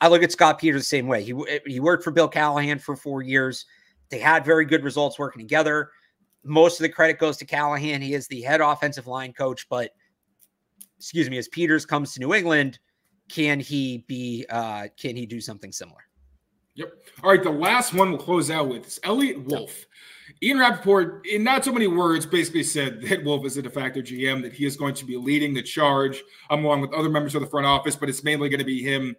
I 0.00 0.08
look 0.08 0.22
at 0.22 0.32
Scott 0.32 0.58
Peters 0.58 0.82
the 0.82 0.86
same 0.86 1.06
way. 1.06 1.22
He 1.22 1.34
he 1.66 1.80
worked 1.80 2.04
for 2.04 2.10
Bill 2.10 2.28
Callahan 2.28 2.78
for 2.78 2.96
four 2.96 3.22
years. 3.22 3.66
They 4.10 4.18
had 4.18 4.44
very 4.44 4.64
good 4.64 4.84
results 4.84 5.18
working 5.18 5.42
together. 5.42 5.90
Most 6.44 6.78
of 6.78 6.82
the 6.82 6.88
credit 6.88 7.18
goes 7.18 7.36
to 7.38 7.44
Callahan. 7.44 8.00
He 8.00 8.14
is 8.14 8.28
the 8.28 8.40
head 8.42 8.60
offensive 8.60 9.06
line 9.06 9.32
coach, 9.32 9.68
but 9.68 9.90
excuse 10.96 11.28
me, 11.28 11.36
as 11.36 11.48
Peters 11.48 11.84
comes 11.84 12.14
to 12.14 12.20
New 12.20 12.32
England, 12.32 12.78
can 13.28 13.60
he 13.60 14.04
be 14.06 14.46
uh 14.50 14.88
can 14.96 15.16
he 15.16 15.26
do 15.26 15.40
something 15.40 15.72
similar? 15.72 16.00
Yep. 16.76 16.92
All 17.24 17.30
right, 17.30 17.42
the 17.42 17.50
last 17.50 17.92
one 17.92 18.12
we'll 18.12 18.20
close 18.20 18.50
out 18.50 18.68
with 18.68 18.86
is 18.86 19.00
Eliot 19.02 19.44
Wolf. 19.46 19.84
Ian 20.42 20.58
Rapoport, 20.58 21.26
in 21.26 21.42
not 21.42 21.64
so 21.64 21.72
many 21.72 21.86
words, 21.86 22.26
basically 22.26 22.62
said 22.62 23.02
that 23.02 23.24
Wolf 23.24 23.44
is 23.44 23.56
a 23.56 23.62
de 23.62 23.70
facto 23.70 24.00
GM, 24.00 24.42
that 24.42 24.52
he 24.52 24.66
is 24.66 24.76
going 24.76 24.94
to 24.94 25.04
be 25.04 25.16
leading 25.16 25.54
the 25.54 25.62
charge 25.62 26.22
um, 26.50 26.64
along 26.64 26.80
with 26.80 26.92
other 26.92 27.08
members 27.08 27.34
of 27.34 27.40
the 27.40 27.46
front 27.46 27.66
office, 27.66 27.96
but 27.96 28.08
it's 28.08 28.24
mainly 28.24 28.48
going 28.48 28.60
to 28.60 28.64
be 28.64 28.82
him. 28.82 29.16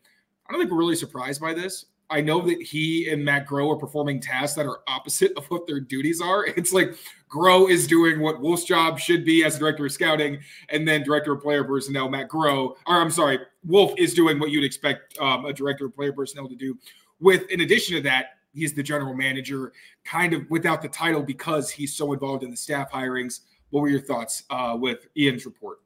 I 0.48 0.52
don't 0.52 0.62
think 0.62 0.72
we're 0.72 0.78
really 0.78 0.96
surprised 0.96 1.42
by 1.42 1.54
this. 1.54 1.86
I 2.12 2.22
know 2.22 2.42
that 2.42 2.60
he 2.62 3.10
and 3.12 3.24
Matt 3.24 3.48
Groh 3.48 3.72
are 3.72 3.78
performing 3.78 4.20
tasks 4.20 4.56
that 4.56 4.66
are 4.66 4.80
opposite 4.88 5.32
of 5.38 5.46
what 5.52 5.68
their 5.68 5.80
duties 5.80 6.22
are. 6.22 6.48
It's 6.58 6.74
like 6.74 6.96
Groh 7.32 7.70
is 7.70 7.86
doing 7.86 8.20
what 8.20 8.42
Wolf's 8.42 8.64
job 8.64 9.00
should 9.00 9.24
be 9.24 9.44
as 9.44 9.56
a 9.56 9.60
director 9.60 9.86
of 9.86 9.92
scouting, 9.92 10.40
and 10.70 10.88
then 10.88 11.04
director 11.04 11.34
of 11.34 11.42
player 11.42 11.64
personnel, 11.64 12.10
Matt 12.10 12.30
Groh, 12.30 12.76
or 12.88 13.02
I'm 13.02 13.12
sorry, 13.12 13.40
Wolf 13.64 13.94
is 13.98 14.14
doing 14.14 14.40
what 14.40 14.50
you'd 14.50 14.64
expect 14.64 15.18
um, 15.20 15.46
a 15.46 15.54
director 15.54 15.86
of 15.86 15.96
player 15.96 16.12
personnel 16.12 16.50
to 16.50 16.56
do. 16.56 16.78
With 17.20 17.50
in 17.52 17.62
addition 17.62 17.96
to 17.98 18.02
that, 18.04 18.39
he's 18.54 18.74
the 18.74 18.84
general 18.84 19.14
manager, 19.14 19.74
kind 20.04 20.34
of 20.34 20.50
without 20.50 20.82
the 20.82 20.90
title 20.90 21.22
because 21.22 21.70
he's 21.70 21.96
so 21.96 22.14
involved 22.14 22.44
in 22.44 22.52
the 22.52 22.58
staff 22.58 22.92
hirings. 22.92 23.42
What 23.70 23.82
were 23.82 23.90
your 23.90 24.02
thoughts 24.02 24.44
uh, 24.50 24.76
with 24.80 25.08
Ian's 25.16 25.46
report? 25.46 25.80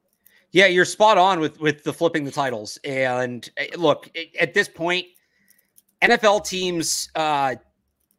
Yeah, 0.54 0.66
you're 0.66 0.84
spot 0.84 1.18
on 1.18 1.40
with 1.40 1.60
with 1.60 1.82
the 1.82 1.92
flipping 1.92 2.24
the 2.24 2.30
titles. 2.30 2.78
And 2.84 3.50
eh, 3.56 3.66
look, 3.76 4.08
eh, 4.14 4.26
at 4.38 4.54
this 4.54 4.68
point, 4.68 5.06
NFL 6.00 6.46
teams 6.46 7.10
uh 7.16 7.56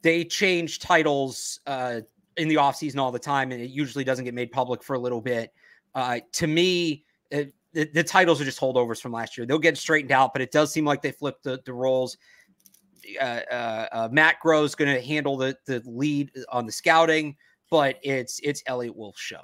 they 0.01 0.25
change 0.25 0.79
titles 0.79 1.61
uh 1.65 2.01
in 2.35 2.49
the 2.49 2.55
offseason 2.55 2.97
all 2.97 3.13
the 3.13 3.19
time, 3.19 3.53
and 3.53 3.61
it 3.61 3.69
usually 3.69 4.03
doesn't 4.03 4.25
get 4.25 4.33
made 4.33 4.51
public 4.51 4.83
for 4.83 4.95
a 4.95 4.99
little 4.99 5.21
bit. 5.21 5.53
Uh 5.95 6.19
to 6.33 6.45
me, 6.45 7.05
uh, 7.33 7.43
the, 7.71 7.85
the 7.93 8.03
titles 8.03 8.41
are 8.41 8.45
just 8.45 8.59
holdovers 8.59 9.01
from 9.01 9.13
last 9.13 9.37
year. 9.37 9.47
They'll 9.47 9.57
get 9.57 9.77
straightened 9.77 10.11
out, 10.11 10.33
but 10.33 10.41
it 10.41 10.51
does 10.51 10.73
seem 10.73 10.83
like 10.83 11.01
they 11.01 11.11
flipped 11.11 11.43
the, 11.43 11.61
the 11.63 11.73
roles. 11.73 12.17
Uh, 13.19 13.23
uh, 13.23 13.87
uh, 13.91 14.09
Matt 14.11 14.37
Groh's 14.43 14.75
going 14.75 14.93
to 14.93 15.01
handle 15.01 15.37
the 15.37 15.57
the 15.65 15.81
lead 15.85 16.31
on 16.49 16.65
the 16.65 16.71
scouting, 16.71 17.35
but 17.69 17.97
it's 18.03 18.39
it's 18.43 18.63
Eliot 18.65 18.95
Wolf's 18.95 19.21
show. 19.21 19.41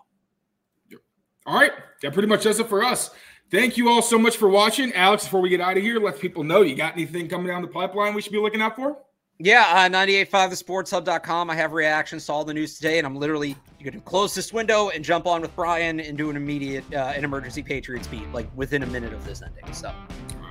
All 1.45 1.55
right, 1.55 1.71
that 2.01 2.13
pretty 2.13 2.27
much 2.27 2.43
does 2.43 2.59
it 2.59 2.67
for 2.67 2.83
us. 2.83 3.11
Thank 3.49 3.75
you 3.75 3.89
all 3.89 4.01
so 4.01 4.17
much 4.17 4.37
for 4.37 4.47
watching. 4.47 4.93
Alex, 4.93 5.25
before 5.25 5.41
we 5.41 5.49
get 5.49 5.59
out 5.59 5.75
of 5.75 5.83
here, 5.83 5.99
let 5.99 6.19
people 6.19 6.43
know 6.43 6.61
you 6.61 6.75
got 6.75 6.93
anything 6.93 7.27
coming 7.27 7.47
down 7.47 7.61
the 7.61 7.67
pipeline 7.67 8.13
we 8.13 8.21
should 8.21 8.31
be 8.31 8.37
looking 8.39 8.61
out 8.61 8.75
for? 8.75 8.97
Yeah, 9.39 9.65
uh, 9.73 9.89
985thesportshub.com. 9.89 11.49
I 11.49 11.55
have 11.55 11.73
reactions 11.73 12.27
to 12.27 12.31
all 12.31 12.43
the 12.45 12.53
news 12.53 12.75
today, 12.75 12.99
and 12.99 13.07
I'm 13.07 13.15
literally 13.15 13.55
going 13.83 13.93
to 13.93 13.99
close 14.01 14.35
this 14.35 14.53
window 14.53 14.89
and 14.89 15.03
jump 15.03 15.25
on 15.25 15.41
with 15.41 15.55
Brian 15.55 15.99
and 15.99 16.15
do 16.15 16.29
an 16.29 16.35
immediate, 16.35 16.83
uh, 16.93 17.13
an 17.15 17.23
emergency 17.23 17.63
Patriots 17.63 18.07
beat, 18.07 18.31
like 18.33 18.47
within 18.55 18.83
a 18.83 18.85
minute 18.85 19.13
of 19.13 19.25
this 19.25 19.41
ending. 19.41 19.73
So 19.73 19.91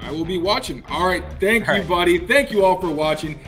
I 0.01 0.11
will 0.11 0.25
be 0.25 0.39
watching. 0.39 0.85
All 0.87 1.07
right. 1.07 1.23
Thank 1.39 1.69
All 1.69 1.77
you, 1.77 1.83
right. 1.83 1.89
buddy. 1.89 2.19
Thank 2.27 2.51
you 2.51 2.65
all 2.65 2.81
for 2.81 2.91
watching. 2.91 3.39